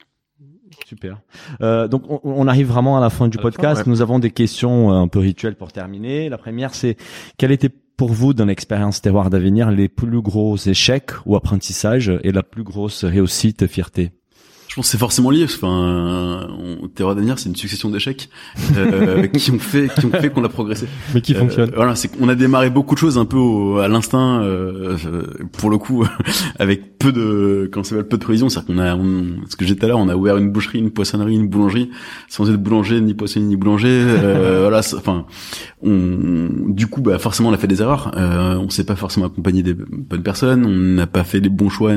Super. 0.85 1.19
Euh, 1.61 1.87
donc 1.89 2.03
on, 2.09 2.19
on 2.23 2.47
arrive 2.47 2.67
vraiment 2.67 2.97
à 2.97 3.01
la 3.01 3.09
fin 3.09 3.27
du 3.27 3.37
À 3.37 3.41
podcast. 3.41 3.81
fin, 3.81 3.85
ouais. 3.85 3.89
Nous 3.91 4.01
avons 4.01 4.19
des 4.19 4.31
questions 4.31 4.91
euh, 4.93 4.95
un 4.95 5.07
peu 5.09 5.19
rituelles 5.19 5.55
pour 5.55 5.71
terminer. 5.73 6.29
La 6.29 6.37
première, 6.37 6.73
c'est 6.73 6.95
quel 7.37 7.51
était 7.51 7.69
pour 7.69 8.09
vous 8.13 8.33
dans 8.33 8.45
l'expérience 8.45 9.01
terroir 9.01 9.29
d'avenir 9.29 9.69
les 9.71 9.89
plus 9.89 10.21
gros 10.21 10.55
échecs 10.55 11.11
ou 11.25 11.35
apprentissages 11.35 12.11
et 12.23 12.31
la 12.31 12.43
plus 12.43 12.63
grosse 12.63 13.03
réussite, 13.03 13.67
fierté? 13.67 14.11
Pense 14.77 14.85
que 14.85 14.91
c'est 14.91 14.97
forcément 14.97 15.29
lié. 15.29 15.43
Enfin, 15.43 16.47
on, 16.81 16.87
Terreur 16.87 17.15
d'avenir, 17.15 17.37
c'est 17.37 17.49
une 17.49 17.55
succession 17.55 17.89
d'échecs 17.89 18.29
euh, 18.77 19.27
qui 19.27 19.51
ont 19.51 19.59
fait 19.59 19.89
qui 19.99 20.05
ont 20.05 20.11
fait 20.11 20.29
qu'on 20.29 20.43
a 20.45 20.49
progressé. 20.49 20.87
mais 21.13 21.21
qui 21.21 21.35
Euh, 21.35 21.39
fonctionne. 21.39 21.71
voilà, 21.75 21.95
c'est 21.95 22.07
qu'on 22.07 22.29
a 22.29 22.35
démarré 22.35 22.69
beaucoup 22.69 22.95
de 22.95 22.99
choses 22.99 23.17
un 23.17 23.25
peu 23.25 23.37
au- 23.37 23.77
à 23.79 23.87
l'instinct, 23.89 24.41
euh, 24.41 24.95
pour 25.59 25.69
le 25.69 25.77
coup, 25.77 26.05
avec 26.59 26.97
peu 26.97 27.11
de, 27.11 27.69
quand 27.71 27.83
c'est 27.83 28.01
peu 28.07 28.17
de 28.17 28.23
prévision. 28.23 28.47
C'est-à-dire 28.49 28.73
qu'on 28.73 28.79
a, 28.79 28.95
on, 28.95 29.25
ce 29.49 29.55
que 29.55 29.65
j'ai 29.65 29.75
tout 29.75 29.85
à 29.85 29.89
l'heure, 29.89 29.99
on 29.99 30.07
a 30.09 30.15
ouvert 30.15 30.37
une 30.37 30.49
boucherie, 30.51 30.79
une 30.79 30.91
poissonnerie, 30.91 31.35
une 31.35 31.47
boulangerie, 31.49 31.89
sans 32.29 32.49
être 32.49 32.57
boulanger, 32.61 33.01
ni 33.01 33.13
poissonnier, 33.13 33.45
ni 33.47 33.55
boulanger. 33.57 33.89
Euh, 33.91 34.59
voilà, 34.69 34.79
enfin, 34.95 35.25
on, 35.83 36.49
du 36.69 36.87
coup, 36.87 37.01
bah 37.01 37.19
forcément, 37.19 37.49
on 37.49 37.53
a 37.53 37.57
fait 37.57 37.67
des 37.67 37.81
erreurs. 37.81 38.11
Euh, 38.17 38.55
on 38.55 38.69
s'est 38.69 38.85
pas 38.85 38.95
forcément 38.95 39.27
accompagné 39.27 39.61
des 39.63 39.73
bonnes 39.73 40.23
personnes. 40.23 40.65
On 40.65 40.69
n'a 40.95 41.07
pas 41.07 41.23
fait 41.23 41.39
les 41.39 41.49
bons 41.49 41.69
choix 41.69 41.91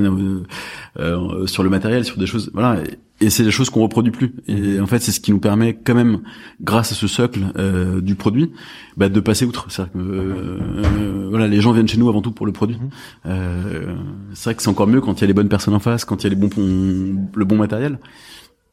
sur 1.46 1.62
le 1.62 1.70
matériel, 1.70 2.04
sur 2.04 2.18
des 2.18 2.26
choses. 2.26 2.50
Voilà. 2.52 2.69
Et 2.78 2.98
et 3.20 3.28
c'est 3.28 3.44
des 3.44 3.50
choses 3.50 3.68
qu'on 3.68 3.82
reproduit 3.82 4.12
plus. 4.12 4.34
Et 4.46 4.80
en 4.80 4.86
fait, 4.86 4.98
c'est 4.98 5.12
ce 5.12 5.20
qui 5.20 5.30
nous 5.30 5.40
permet 5.40 5.74
quand 5.74 5.94
même, 5.94 6.22
grâce 6.60 6.92
à 6.92 6.94
ce 6.94 7.06
socle 7.06 7.52
euh, 7.56 8.00
du 8.00 8.14
produit, 8.14 8.50
bah, 8.96 9.10
de 9.10 9.20
passer 9.20 9.44
outre. 9.44 9.68
Que 9.68 9.98
euh, 9.98 10.58
euh, 10.58 11.26
voilà, 11.28 11.46
les 11.46 11.60
gens 11.60 11.72
viennent 11.72 11.88
chez 11.88 11.98
nous 11.98 12.08
avant 12.08 12.22
tout 12.22 12.32
pour 12.32 12.46
le 12.46 12.52
produit. 12.52 12.78
Euh, 13.26 13.94
c'est 14.32 14.44
vrai 14.44 14.54
que 14.54 14.62
c'est 14.62 14.70
encore 14.70 14.86
mieux 14.86 15.02
quand 15.02 15.18
il 15.18 15.20
y 15.20 15.24
a 15.24 15.26
les 15.26 15.34
bonnes 15.34 15.50
personnes 15.50 15.74
en 15.74 15.80
face, 15.80 16.06
quand 16.06 16.22
il 16.22 16.24
y 16.24 16.26
a 16.28 16.30
les 16.30 16.36
bons, 16.36 16.50
le 16.56 17.44
bon 17.44 17.56
matériel. 17.56 17.98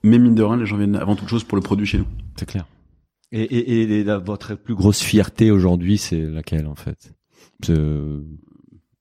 Mais 0.04 0.18
mine 0.18 0.36
de 0.36 0.44
rien, 0.44 0.56
les 0.56 0.66
gens 0.66 0.78
viennent 0.78 0.96
avant 0.96 1.18
toute 1.18 1.28
chose 1.28 1.44
pour 1.44 1.58
le 1.58 1.62
produit 1.62 1.86
chez 1.86 1.98
nous. 1.98 2.08
C'est 2.38 2.46
clair. 2.46 2.66
Et, 3.34 3.42
et, 3.42 4.00
et, 4.00 4.04
la, 4.06 4.20
votre 4.20 4.56
plus 4.56 4.76
grosse 4.76 5.02
fierté 5.02 5.52
aujourd'hui, 5.52 5.98
c'est 5.98 6.22
laquelle 6.22 6.68
en 6.68 6.76
fait? 6.76 7.12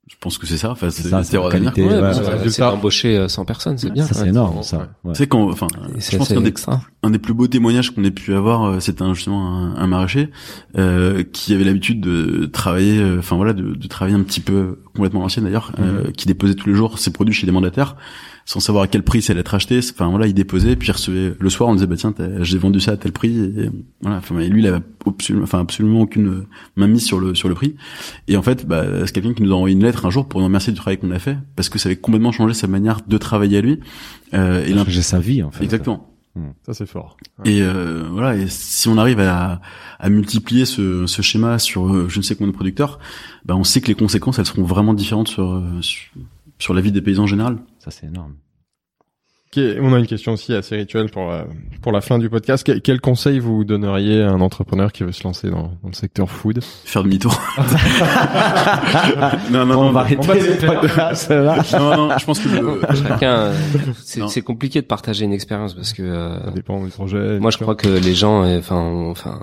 Je 0.09 0.15
pense 0.21 0.39
que 0.39 0.47
c'est 0.47 0.57
ça. 0.57 0.71
Enfin, 0.71 0.89
c'est 0.91 1.09
ça, 1.09 1.23
c'est 1.25 1.37
la 1.37 1.49
qualité. 1.51 1.85
Ouais, 1.85 2.01
ouais, 2.01 2.13
c'est 2.15 2.51
c'est 2.51 2.63
embaucher 2.63 3.29
100 3.29 3.45
personnes, 3.45 3.77
c'est 3.77 3.91
bien. 3.91 4.05
Ça, 4.07 4.15
c'est 4.15 4.23
Ouais. 4.23 4.29
énorme, 4.29 4.63
ça. 4.63 4.89
Ouais. 5.05 5.13
Tu 5.13 5.19
sais 5.19 5.27
quand, 5.27 5.51
enfin, 5.51 5.67
je 5.97 6.01
c'est 6.01 6.17
pense 6.17 6.29
qu'un 6.29 6.41
des, 6.41 6.55
un 7.03 7.11
des 7.11 7.19
plus 7.19 7.35
beaux 7.35 7.49
témoignages 7.49 7.91
qu'on 7.95 8.05
ait 8.05 8.11
pu 8.13 8.33
avoir, 8.35 8.65
euh, 8.65 8.81
c'était 8.81 9.05
justement 9.15 9.49
un, 9.57 9.77
un 9.77 9.87
maraîcher 9.89 10.31
euh, 10.79 11.25
qui 11.33 11.55
avait 11.55 11.65
l'habitude 11.65 12.01
de 12.01 12.47
travailler, 12.47 12.99
euh, 13.01 13.19
enfin 13.19 13.35
voilà, 13.37 13.53
de, 13.53 13.75
de 13.75 13.87
travailler 13.89 14.17
un 14.17 14.23
petit 14.23 14.41
peu 14.41 14.79
complètement 14.95 15.21
à 15.21 15.23
l'ancienne 15.25 15.45
d'ailleurs, 15.45 15.73
euh, 15.81 16.11
qui 16.13 16.27
déposait 16.29 16.55
tous 16.55 16.69
les 16.69 16.75
jours 16.77 16.99
ses 16.99 17.11
produits 17.13 17.35
chez 17.35 17.47
des 17.47 17.53
mandataires, 17.53 17.97
sans 18.49 18.61
savoir 18.61 18.85
à 18.85 18.87
quel 18.87 19.03
prix 19.03 19.21
ça 19.21 19.33
allait 19.33 19.41
être 19.41 19.55
acheté. 19.55 19.79
Enfin 19.93 20.09
voilà, 20.09 20.27
il 20.29 20.33
déposait, 20.33 20.77
puis 20.77 20.89
il 20.89 20.93
recevait 20.93 21.35
le 21.39 21.51
soir, 21.51 21.69
on 21.69 21.75
disait 21.75 21.87
bah 21.87 21.97
tiens, 21.97 22.13
t'as- 22.13 22.43
j'ai 22.43 22.57
vendu 22.59 22.81
ça 22.81 22.93
à 22.93 22.97
tel 22.97 23.13
prix. 23.13 23.37
Et, 23.39 23.71
voilà, 24.01 24.17
enfin 24.19 24.39
et 24.39 24.49
lui, 24.49 24.63
il 24.63 24.67
avait 24.69 24.81
absolument, 25.05 25.45
enfin 25.45 25.59
absolument 25.61 26.01
aucune 26.01 26.45
main 26.77 26.87
mise 26.87 27.05
sur 27.05 27.19
le 27.21 27.35
sur 27.35 27.49
le 27.49 27.55
prix. 27.55 27.75
Et 28.29 28.37
en 28.37 28.43
fait, 28.43 28.65
bah, 28.67 28.85
c'est 29.05 29.13
quelqu'un 29.13 29.35
qui 29.35 29.43
nous 29.43 29.53
a 29.53 29.57
envoyé 29.57 29.75
une 29.75 29.83
lettre 29.83 30.07
un 30.07 30.11
jour 30.11 30.27
pour 30.29 30.41
nous 30.41 30.47
remercier 30.47 30.73
du 30.73 30.79
travail 30.79 30.97
qu'on 30.99 31.11
a 31.11 31.19
fait, 31.19 31.37
parce 31.57 31.69
que 31.69 31.79
ça 31.79 31.89
avait 31.89 31.97
complètement 31.97 32.33
changé 32.33 32.55
sa 32.55 32.69
manière 32.69 33.01
de 33.07 33.19
travailler 33.19 33.59
à 33.59 33.61
lui. 33.61 33.81
Euh, 34.33 34.65
et 34.65 34.73
l'imp- 34.73 34.89
J'ai 34.89 35.03
sa 35.03 35.19
vie 35.19 35.43
en 35.43 35.51
fait. 35.51 35.65
Exactement. 35.65 36.09
Ça 36.67 36.75
c'est 36.75 36.85
fort. 36.87 37.17
Et 37.47 37.63
euh, 37.63 38.05
voilà, 38.13 38.37
et 38.37 38.47
si 38.49 38.89
on 38.89 38.99
arrive 38.99 39.21
à, 39.21 39.63
à 39.99 40.09
multiplier 40.11 40.67
ce, 40.67 41.07
ce 41.07 41.23
schéma 41.23 41.59
sur 41.59 41.87
euh, 41.89 42.09
je 42.11 42.19
ne 42.19 42.23
sais 42.23 42.35
combien 42.37 42.51
de 42.53 42.55
producteurs, 42.55 42.99
bah 43.47 43.57
on 43.57 43.65
sait 43.65 43.81
que 43.81 43.87
les 43.89 43.95
conséquences 43.95 44.39
elles 44.39 44.45
seront 44.45 44.63
vraiment 44.63 44.93
différentes 44.93 45.29
sur 45.29 45.51
euh, 45.51 45.63
sur, 45.81 46.13
sur 46.59 46.75
la 46.75 46.83
vie 46.83 46.93
des 46.93 47.01
paysans 47.01 47.23
en 47.23 47.27
général. 47.27 47.57
Ça 47.87 47.93
c'est 47.93 48.07
énorme. 48.09 48.35
On 49.81 49.95
a 49.95 49.99
une 49.99 50.07
question 50.07 50.33
aussi 50.35 50.53
assez 50.53 50.77
rituelle 50.77 51.09
pour 51.09 51.29
la, 51.31 51.47
pour 51.81 51.91
la 51.91 52.03
fin 52.03 52.19
du 52.19 52.29
podcast. 52.29 52.63
Quel, 52.63 52.83
quel 52.83 53.01
conseil 53.01 53.39
vous 53.39 53.65
donneriez 53.65 54.23
à 54.23 54.29
un 54.31 54.43
entrepreneur 54.43 54.93
qui 54.93 55.03
veut 55.03 55.13
se 55.13 55.25
lancer 55.25 55.49
dans, 55.49 55.73
dans 55.83 55.89
le 55.89 55.95
secteur 55.95 56.29
food? 56.31 56.63
Faire 56.63 57.03
demi-tour. 57.05 57.41
non, 59.51 59.65
non, 59.65 59.79
on 59.79 59.85
non, 59.85 59.93
va 59.93 59.93
non, 59.93 59.97
arrêter 59.97 60.41
le 60.41 60.67
podcast 60.67 61.31
là. 61.31 61.63
non, 61.79 62.09
non, 62.09 62.19
je 62.19 62.25
pense 62.27 62.41
que 62.41 62.49
le, 62.49 62.81
Chacun, 63.03 63.33
euh, 63.35 63.55
c'est 64.05 64.43
compliqué 64.43 64.83
de 64.83 64.87
partager 64.87 65.25
une 65.25 65.33
expérience 65.33 65.73
parce 65.73 65.95
que 65.95 66.03
euh, 66.03 66.45
Ça 66.45 66.51
dépend 66.51 66.85
du 66.85 66.91
projet. 66.91 67.39
moi 67.39 67.51
je 67.51 67.57
crois 67.57 67.77
que 67.77 67.89
les 67.89 68.15
gens, 68.15 68.43
euh, 68.45 68.59
enfin, 68.59 68.83
enfin, 69.11 69.41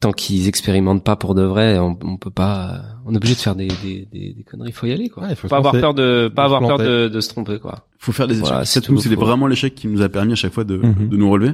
tant 0.00 0.12
qu'ils 0.12 0.48
expérimentent 0.48 1.04
pas 1.04 1.16
pour 1.16 1.34
de 1.34 1.42
vrai, 1.42 1.78
on, 1.78 1.98
on 2.02 2.16
peut 2.16 2.30
pas. 2.30 2.70
euh, 2.74 2.78
On 3.06 3.12
est 3.14 3.16
obligé 3.16 3.34
de 3.34 3.40
faire 3.40 3.54
des, 3.56 3.68
des, 3.68 4.06
des, 4.12 4.34
des 4.34 4.44
conneries. 4.44 4.70
Il 4.70 4.74
faut 4.74 4.86
y 4.86 4.92
aller 4.92 5.08
quoi. 5.08 5.24
Ouais, 5.24 5.34
faut 5.34 5.48
pas 5.48 5.56
avoir 5.58 5.72
peur 5.72 5.94
de, 5.94 6.30
pas 6.34 6.44
avoir 6.44 6.60
peur 6.66 6.78
de, 6.78 7.08
de 7.08 7.20
se 7.20 7.28
tromper 7.30 7.58
quoi. 7.58 7.86
Faut 7.98 8.12
faire 8.12 8.26
des 8.28 8.34
échecs. 8.34 8.46
Voilà, 8.46 8.64
c'est 8.64 8.84
c'est 8.84 8.96
C'était 9.00 9.14
faut- 9.14 9.20
vraiment 9.20 9.46
l'échec 9.46 9.74
qui 9.74 9.88
nous 9.88 10.02
a 10.02 10.08
permis 10.08 10.32
à 10.32 10.36
chaque 10.36 10.52
fois 10.52 10.64
de, 10.64 10.76
Mhm. 10.76 11.08
de 11.08 11.16
nous 11.16 11.30
relever. 11.30 11.52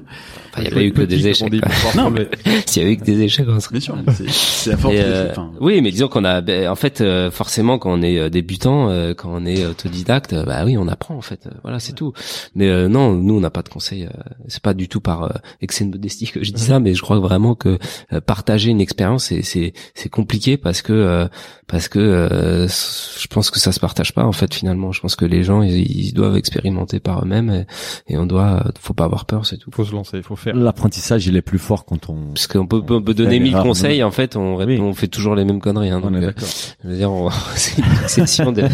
Enfin, 0.52 0.62
il 0.62 0.64
y 0.64 0.66
a 0.68 0.70
pas 0.74 0.82
eu 0.84 0.92
que 0.92 1.02
des 1.02 1.26
échecs. 1.28 1.52
non, 1.96 2.10
mais 2.10 2.28
S'il 2.66 2.82
y 2.82 2.84
avait 2.84 2.94
eu 2.94 2.96
que 2.98 3.04
des 3.04 3.20
échecs, 3.22 3.46
on 3.48 3.58
serait 3.60 3.72
Bien 3.72 3.80
sûr, 3.80 3.96
c'est 4.14 4.28
c'est 4.30 4.70
la 4.70 4.76
force. 4.76 4.94
Euh, 4.98 5.32
oui, 5.60 5.80
mais 5.80 5.90
disons 5.90 6.08
qu'on 6.08 6.24
a, 6.24 6.40
ben, 6.40 6.68
en 6.68 6.74
fait, 6.74 7.00
euh, 7.00 7.30
forcément, 7.30 7.78
quand 7.78 7.92
on 7.92 8.02
est 8.02 8.18
euh, 8.18 8.28
débutant, 8.28 8.90
euh, 8.90 9.14
quand 9.14 9.30
on 9.32 9.46
est 9.46 9.64
autodidacte, 9.66 10.34
bah 10.34 10.62
oui, 10.66 10.76
on 10.76 10.88
apprend 10.88 11.14
en 11.16 11.20
fait. 11.22 11.48
Voilà, 11.62 11.78
c'est 11.80 11.92
tout. 11.94 12.12
Mais 12.54 12.68
euh, 12.68 12.88
non, 12.88 13.12
nous, 13.14 13.34
on 13.34 13.40
n'a 13.40 13.50
pas 13.50 13.62
de 13.62 13.68
conseils. 13.68 14.04
euh, 14.04 14.10
c'est 14.48 14.62
pas 14.62 14.74
du 14.74 14.88
tout 14.88 15.00
par 15.00 15.22
euh, 15.24 15.28
excès 15.60 15.84
de 15.84 15.90
modestie 15.90 16.26
que 16.30 16.42
je 16.44 16.52
dis 16.52 16.62
ça, 16.62 16.80
mais 16.80 16.94
je 16.94 17.02
crois 17.02 17.18
vraiment 17.18 17.54
que 17.54 17.78
euh, 18.12 18.20
partager 18.20 18.70
une 18.70 18.80
expérience, 18.80 19.24
c'est 19.26 19.42
c'est 19.42 19.72
c'est 19.94 20.08
compliqué 20.08 20.56
parce 20.56 20.82
que 20.82 20.92
euh, 20.92 21.28
parce 21.66 21.88
que 21.88 21.98
euh, 21.98 22.68
je 22.68 23.26
pense 23.28 23.50
que 23.50 23.58
ça 23.58 23.72
se 23.72 23.80
partage 23.80 24.12
pas 24.12 24.24
en 24.24 24.32
fait 24.32 24.52
finalement. 24.52 24.92
Je 24.92 25.00
pense 25.00 25.16
que 25.16 25.24
les 25.24 25.42
gens, 25.44 25.62
ils, 25.62 25.90
ils 26.06 26.12
doivent 26.12 26.31
expérimenter 26.36 27.00
par 27.00 27.22
eux-mêmes 27.22 27.50
et, 27.50 27.66
et 28.14 28.16
on 28.16 28.26
doit, 28.26 28.64
faut 28.80 28.94
pas 28.94 29.04
avoir 29.04 29.24
peur, 29.26 29.46
c'est 29.46 29.56
tout. 29.58 29.70
faut 29.72 29.84
se 29.84 29.92
lancer, 29.92 30.18
il 30.18 30.22
faut 30.22 30.36
faire. 30.36 30.54
L'apprentissage 30.54 31.26
il 31.26 31.36
est 31.36 31.42
plus 31.42 31.58
fort 31.58 31.84
quand 31.84 32.08
on. 32.08 32.16
Parce 32.34 32.46
qu'on 32.46 32.66
peut, 32.66 32.82
on 32.88 33.02
peut 33.02 33.14
donner 33.14 33.38
mille 33.40 33.56
conseils, 33.56 34.02
en 34.02 34.10
fait, 34.10 34.36
on, 34.36 34.56
Oui. 34.56 34.78
on 34.80 34.92
fait 34.94 35.08
toujours 35.08 35.34
les 35.34 35.44
mêmes 35.44 35.60
conneries. 35.60 35.90
Hein, 35.90 36.00
On 36.04 36.10
donc, 36.10 36.20
est 36.20 36.24
euh, 36.24 36.26
d'accord. 36.26 36.48
je 36.84 36.88
veux 36.88 36.96
dire, 36.96 37.10
on- 37.12 37.30
c'est 37.54 37.78
une 37.78 37.84
succession 37.96 38.52
de. 38.52 38.64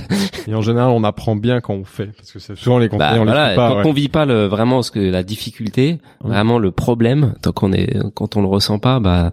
Et 0.46 0.54
en 0.54 0.62
général, 0.62 0.90
on 0.90 1.04
apprend 1.04 1.36
bien 1.36 1.60
quand 1.60 1.74
on 1.74 1.84
fait, 1.84 2.06
parce 2.16 2.32
que 2.32 2.38
c'est 2.38 2.56
souvent 2.56 2.78
les 2.78 2.88
conseils, 2.88 2.98
Bah, 2.98 3.12
on 3.16 3.24
les 3.24 3.30
voilà, 3.30 3.50
fait 3.50 3.56
pas. 3.56 3.68
tant 3.70 3.76
ouais. 3.78 3.82
qu'on 3.82 3.92
vit 3.92 4.08
pas 4.08 4.24
le 4.26 4.46
vraiment 4.46 4.82
ce 4.82 4.90
que 4.90 5.00
la 5.00 5.22
difficulté, 5.22 5.98
Ouais. 6.24 6.30
vraiment 6.30 6.58
le 6.58 6.70
problème, 6.70 7.34
tant 7.42 7.52
qu'on 7.52 7.72
est, 7.72 7.96
quand 8.14 8.36
on 8.36 8.42
le 8.42 8.48
ressent 8.48 8.78
pas, 8.78 8.98
bah, 9.00 9.32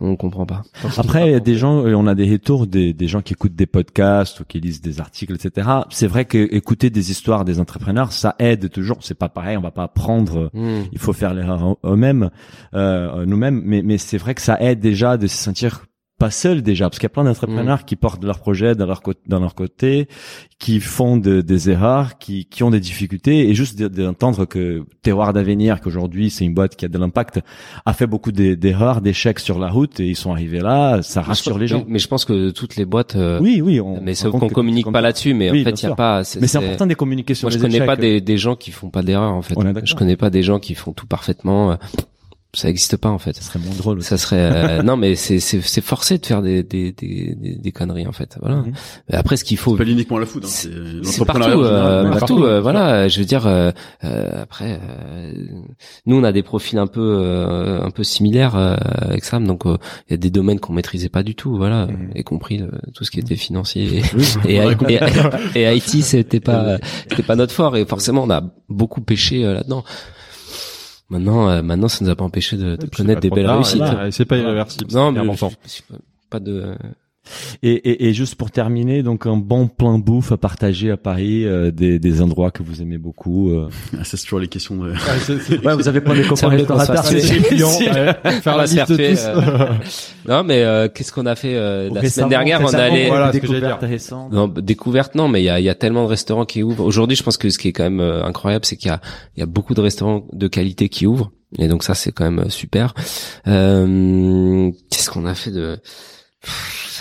on 0.00 0.16
comprend 0.16 0.44
pas. 0.46 0.62
Après, 0.98 1.28
il 1.28 1.32
y 1.32 1.34
a 1.34 1.40
des 1.40 1.56
gens, 1.56 1.84
euh, 1.86 1.94
on 1.94 2.06
a 2.06 2.14
des 2.14 2.30
retours 2.30 2.66
des, 2.66 2.92
des 2.92 3.08
gens 3.08 3.22
qui 3.22 3.32
écoutent 3.32 3.54
des 3.54 3.66
podcasts 3.66 4.40
ou 4.40 4.44
qui 4.44 4.60
lisent 4.60 4.80
des 4.82 5.00
articles, 5.00 5.34
etc. 5.34 5.68
C'est 5.90 6.06
vrai 6.06 6.24
que 6.26 6.38
écouter 6.54 6.90
des 6.90 7.10
histoires 7.10 7.25
des 7.44 7.60
entrepreneurs, 7.60 8.12
ça 8.12 8.34
aide 8.38 8.70
toujours. 8.70 8.98
C'est 9.00 9.14
pas 9.14 9.28
pareil, 9.28 9.56
on 9.56 9.60
va 9.60 9.70
pas 9.70 9.84
apprendre. 9.84 10.50
Hmm. 10.52 10.82
Il 10.92 10.98
faut 10.98 11.12
faire 11.12 11.34
l'erreur 11.34 11.76
eux-mêmes, 11.84 12.30
euh, 12.74 13.26
nous-mêmes. 13.26 13.62
Mais, 13.64 13.82
mais 13.82 13.98
c'est 13.98 14.18
vrai 14.18 14.34
que 14.34 14.42
ça 14.42 14.60
aide 14.60 14.80
déjà 14.80 15.16
de 15.16 15.26
se 15.26 15.36
sentir 15.36 15.86
pas 16.18 16.30
seul 16.30 16.62
déjà, 16.62 16.86
parce 16.88 16.98
qu'il 16.98 17.04
y 17.04 17.06
a 17.06 17.10
plein 17.10 17.24
d'entrepreneurs 17.24 17.84
qui 17.84 17.94
portent 17.94 18.24
leurs 18.24 18.38
projets 18.38 18.74
dans 18.74 18.86
leur 18.86 19.02
côté, 19.02 19.20
dans 19.26 19.38
leur 19.38 19.54
côté, 19.54 20.08
qui 20.58 20.80
font 20.80 21.18
de- 21.18 21.42
des 21.42 21.68
erreurs, 21.68 22.16
qui, 22.18 22.46
qui 22.46 22.62
ont 22.62 22.70
des 22.70 22.80
difficultés, 22.80 23.48
et 23.50 23.54
juste 23.54 23.78
de- 23.78 23.88
d'entendre 23.88 24.46
que 24.46 24.84
Terroir 25.02 25.32
d'avenir, 25.34 25.80
qu'aujourd'hui 25.82 26.30
c'est 26.30 26.44
une 26.46 26.54
boîte 26.54 26.74
qui 26.76 26.84
a 26.86 26.88
de 26.88 26.96
l'impact, 26.98 27.40
a 27.84 27.92
fait 27.92 28.06
beaucoup 28.06 28.32
d'e- 28.32 28.54
d'erreurs, 28.54 29.02
d'échecs 29.02 29.38
sur 29.40 29.58
la 29.58 29.68
route, 29.68 30.00
et 30.00 30.08
ils 30.08 30.16
sont 30.16 30.32
arrivés 30.32 30.60
là, 30.60 31.02
ça 31.02 31.20
rassure 31.20 31.58
les 31.58 31.66
gens. 31.66 31.84
Mais 31.86 31.98
je 31.98 32.08
pense 32.08 32.24
que 32.24 32.50
toutes 32.50 32.76
les 32.76 32.86
boîtes, 32.86 33.14
euh, 33.16 33.38
Oui, 33.42 33.60
oui. 33.62 33.78
On, 33.80 34.00
mais 34.00 34.12
on 34.12 34.14
sauf 34.14 34.30
compte 34.32 34.40
qu'on 34.40 34.48
que- 34.48 34.54
communique 34.54 34.90
pas 34.90 35.02
là-dessus, 35.02 35.34
mais 35.34 35.50
Oui, 35.50 35.60
en 35.60 35.64
fait, 35.64 35.70
il 35.70 35.82
y 35.82 35.86
a 35.86 35.88
sûr. 35.88 35.96
pas. 35.96 36.22
Mais 36.40 36.46
c'est 36.46 36.58
important 36.58 36.86
de 36.86 36.94
communiquer 36.94 37.34
sur 37.34 37.46
Moi, 37.46 37.50
je 37.50 37.56
les 37.58 37.62
connais 37.62 37.76
échecs. 37.76 37.86
pas 37.86 37.96
des, 37.96 38.20
des 38.22 38.38
gens 38.38 38.56
qui 38.56 38.70
font 38.70 38.88
pas 38.88 39.02
d'erreur 39.02 39.32
en 39.34 39.42
fait. 39.42 39.54
On. 39.56 39.74
Je 39.84 39.94
connais 39.94 40.16
pas 40.16 40.30
des 40.30 40.42
gens 40.42 40.58
qui 40.60 40.74
font 40.74 40.92
tout 40.92 41.06
parfaitement. 41.06 41.76
Euh, 42.56 42.60
Ça 42.60 42.68
existe 42.68 42.96
pas 42.96 43.08
en 43.10 43.18
fait. 43.18 43.34
Ça 43.36 43.42
serait 43.42 43.58
moins 43.58 43.74
drôle. 43.76 43.98
aussi. 43.98 44.08
Ça 44.08 44.16
serait 44.18 44.38
euh, 44.40 44.82
non 44.82 44.96
mais 44.96 45.14
c'est 45.14 45.40
c'est 45.40 45.60
c'est 45.60 45.80
forcé 45.80 46.18
de 46.18 46.26
faire 46.26 46.42
des 46.42 46.62
des 46.62 46.92
des 46.92 47.34
des, 47.34 47.54
des 47.56 47.72
conneries 47.72 48.06
en 48.06 48.12
fait. 48.12 48.36
Voilà. 48.40 48.56
Mhm. 48.56 48.72
Mais 49.10 49.16
après 49.16 49.36
ce 49.36 49.44
qu'il 49.44 49.56
faut 49.58 49.76
c'est 49.76 49.84
pas 49.84 49.90
uniquement 49.90 50.18
la 50.18 50.26
food. 50.26 50.44
Hein, 50.44 50.48
c'est 50.50 50.70
c'est 51.02 51.24
partout, 51.24 51.42
euh, 51.62 52.04
partout, 52.10 52.18
partout. 52.18 52.44
euh, 52.44 52.60
voilà. 52.60 53.08
Je 53.08 53.18
veux 53.20 53.24
dire, 53.26 53.46
euh, 53.46 53.70
euh, 54.04 54.42
après, 54.42 54.80
euh, 54.82 55.32
nous 56.06 56.16
on 56.16 56.24
a 56.24 56.32
des 56.32 56.42
profils 56.42 56.78
un 56.78 56.86
peu, 56.86 57.00
euh, 57.20 57.82
un 57.82 57.90
peu 57.90 58.04
similaires 58.04 58.56
euh, 58.56 58.76
avec 59.00 59.24
Sam, 59.24 59.46
donc 59.46 59.66
euh, 59.66 59.76
il 60.08 60.12
y 60.12 60.14
a 60.14 60.16
des 60.16 60.30
domaines 60.30 60.60
qu'on 60.60 60.72
maîtrisait 60.72 61.08
pas 61.08 61.22
du 61.22 61.34
tout, 61.34 61.56
voilà, 61.56 61.86
Mhm. 61.86 62.10
y 62.16 62.24
compris 62.24 62.62
euh, 62.62 62.68
tout 62.94 63.04
ce 63.04 63.10
qui 63.10 63.20
était 63.20 63.36
financier 63.36 64.02
Oui. 64.14 64.24
et, 64.46 64.56
et, 64.56 64.98
et, 65.54 65.60
et 65.62 65.76
IT, 65.76 66.02
c'était 66.02 66.40
pas, 66.40 66.78
c'était 67.08 67.22
pas 67.22 67.36
notre 67.36 67.52
fort, 67.52 67.76
et 67.76 67.84
forcément 67.86 68.22
on 68.24 68.30
a 68.30 68.42
beaucoup 68.68 69.00
pêché 69.00 69.44
euh, 69.44 69.54
là-dedans. 69.54 69.84
Maintenant, 71.08 71.48
euh, 71.48 71.62
maintenant, 71.62 71.88
ça 71.88 72.04
nous 72.04 72.10
a 72.10 72.16
pas 72.16 72.24
empêché 72.24 72.56
de, 72.56 72.76
de 72.76 72.86
connaître 72.86 73.20
des 73.20 73.30
belles 73.30 73.46
réussites. 73.56 73.80
C'est 74.10 74.24
pas 74.24 74.36
irréversible. 74.38 74.86
Non, 74.92 75.12
mais 75.12 75.20
je- 75.50 75.56
pas 76.30 76.40
de. 76.40 76.74
Et, 77.62 77.72
et, 77.72 78.08
et 78.08 78.14
juste 78.14 78.34
pour 78.36 78.50
terminer, 78.50 79.02
donc 79.02 79.26
un 79.26 79.36
bon 79.36 79.66
plan 79.68 79.98
bouffe 79.98 80.32
à 80.32 80.36
partager 80.36 80.90
à 80.90 80.96
Paris, 80.96 81.44
euh, 81.44 81.70
des, 81.70 81.98
des 81.98 82.22
endroits 82.22 82.50
que 82.50 82.62
vous 82.62 82.82
aimez 82.82 82.98
beaucoup. 82.98 83.50
euh. 83.50 83.68
Ah, 83.98 84.04
ça, 84.04 84.16
c'est 84.16 84.24
toujours 84.24 84.40
les 84.40 84.48
questions 84.48 84.76
de. 84.76 84.92
Ouais, 85.66 85.74
vous 85.74 85.88
avez 85.88 86.00
plein 86.00 86.14
de 86.14 86.22
Ça 86.22 86.28
copains 86.28 86.48
restaurateurs. 86.48 87.04
c'est- 87.04 87.42
clients, 87.42 87.68
faire 88.42 88.54
On 88.54 88.56
la 88.56 88.62
liste 88.64 88.74
faire 88.74 88.86
de 88.86 88.96
tous. 88.96 89.24
euh, 89.26 89.66
Non, 90.28 90.44
mais 90.44 90.62
euh, 90.62 90.88
qu'est-ce 90.92 91.12
qu'on 91.12 91.26
a 91.26 91.34
fait 91.36 91.54
euh, 91.56 91.90
la 91.92 92.08
semaine 92.08 92.28
dernière 92.28 92.60
On 92.60 92.66
allé. 92.74 93.08
Voilà 93.08 93.30
des 93.30 93.38
ce 93.38 93.42
que 93.42 93.46
j'allais 93.48 93.60
découvertes 93.60 93.80
dire. 93.80 93.88
récentes. 93.88 94.32
Non, 94.32 94.48
bah, 94.48 94.60
découverte 94.60 95.14
non, 95.14 95.28
mais 95.28 95.40
il 95.40 95.44
y 95.44 95.48
a, 95.50 95.58
il 95.60 95.64
y 95.64 95.68
a 95.68 95.74
tellement 95.74 96.04
de 96.04 96.08
restaurants 96.08 96.44
qui 96.44 96.62
ouvrent. 96.62 96.84
Aujourd'hui, 96.84 97.16
je 97.16 97.22
pense 97.22 97.36
que 97.36 97.48
ce 97.50 97.58
qui 97.58 97.68
est 97.68 97.72
quand 97.72 97.84
même 97.84 98.00
euh, 98.00 98.24
incroyable, 98.24 98.64
c'est 98.64 98.76
qu'il 98.76 98.88
y 98.88 98.92
a, 98.92 99.00
il 99.36 99.40
y 99.40 99.42
a 99.42 99.46
beaucoup 99.46 99.74
de 99.74 99.80
restaurants 99.80 100.26
de 100.32 100.48
qualité 100.48 100.88
qui 100.88 101.06
ouvrent. 101.06 101.30
Et 101.58 101.68
donc 101.68 101.84
ça, 101.84 101.94
c'est 101.94 102.12
quand 102.12 102.24
même 102.24 102.40
euh, 102.46 102.48
super. 102.48 102.92
Euh, 103.46 104.70
Qu'est-ce 104.90 105.10
qu'on 105.10 105.26
a 105.26 105.34
fait 105.34 105.50
de... 105.52 105.78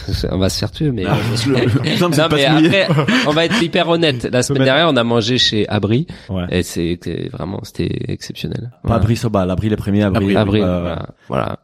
On 0.31 0.37
va 0.37 0.49
se 0.49 0.59
faire 0.59 0.71
tuer, 0.71 0.91
mais... 0.91 1.05
Ah, 1.05 1.17
le- 1.47 1.53
le- 1.53 1.59
le- 1.65 1.99
non, 2.01 2.09
c'est 2.11 2.29
mais 2.33 2.45
après, 2.45 2.87
on 3.27 3.31
va 3.31 3.45
être 3.45 3.61
hyper 3.61 3.87
honnête. 3.89 4.23
La 4.31 4.43
semaine 4.43 4.63
dernière, 4.63 4.89
on 4.89 4.95
a 4.97 5.03
mangé 5.03 5.37
chez 5.37 5.67
Abri. 5.69 6.07
Ouais. 6.29 6.45
Et 6.49 6.63
c'était 6.63 7.29
vraiment, 7.31 7.59
c'était 7.63 7.89
exceptionnel. 8.11 8.71
Pas 8.71 8.79
Voilà. 8.83 8.95
Abri 9.01 9.15
Soba, 9.15 9.45
l'abri 9.45 9.69
les 9.69 9.75
premiers, 9.77 10.03
Abri. 10.03 10.35
Abri, 10.35 10.61
euh, 10.61 10.81
voilà. 10.81 11.09
voilà. 11.27 11.59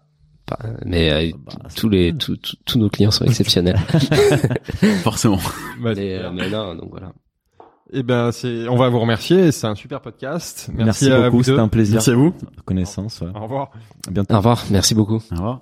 Pas- 0.45 0.59
Mais 0.85 1.11
euh, 1.11 1.31
bah, 1.45 1.53
c'est- 1.69 1.75
tous 1.79 1.89
les 1.89 2.13
tous, 2.13 2.35
tous- 2.37 2.57
tous 2.65 2.79
nos 2.79 2.89
clients 2.89 3.11
sont 3.11 3.25
exceptionnels. 3.25 3.77
Forcément. 5.03 5.39
Mais, 5.79 5.93
euh, 6.17 6.29
mais 6.33 6.49
non, 6.49 6.75
donc 6.75 6.89
voilà. 6.91 7.11
Eh 7.93 8.03
ben, 8.03 8.31
c'est, 8.31 8.67
on 8.69 8.77
va 8.77 8.87
vous 8.89 8.99
remercier. 9.01 9.51
C'est 9.51 9.67
un 9.67 9.75
super 9.75 9.99
podcast. 10.01 10.69
Merci, 10.73 11.05
Merci, 11.05 11.11
à 11.11 11.23
beaucoup, 11.25 11.37
vous 11.37 11.43
c'était 11.43 11.57
deux. 11.57 11.61
un 11.63 11.67
plaisir. 11.67 11.95
Merci 11.95 12.11
à 12.11 12.15
vous. 12.15 12.33
Connaissance, 12.65 13.19
ouais. 13.21 13.27
Au 13.35 13.41
revoir. 13.43 13.71
À 14.07 14.11
bientôt. 14.11 14.33
Au 14.33 14.37
revoir, 14.37 14.63
merci 14.71 14.95
beaucoup. 14.95 15.21
Au 15.31 15.35
revoir. 15.35 15.61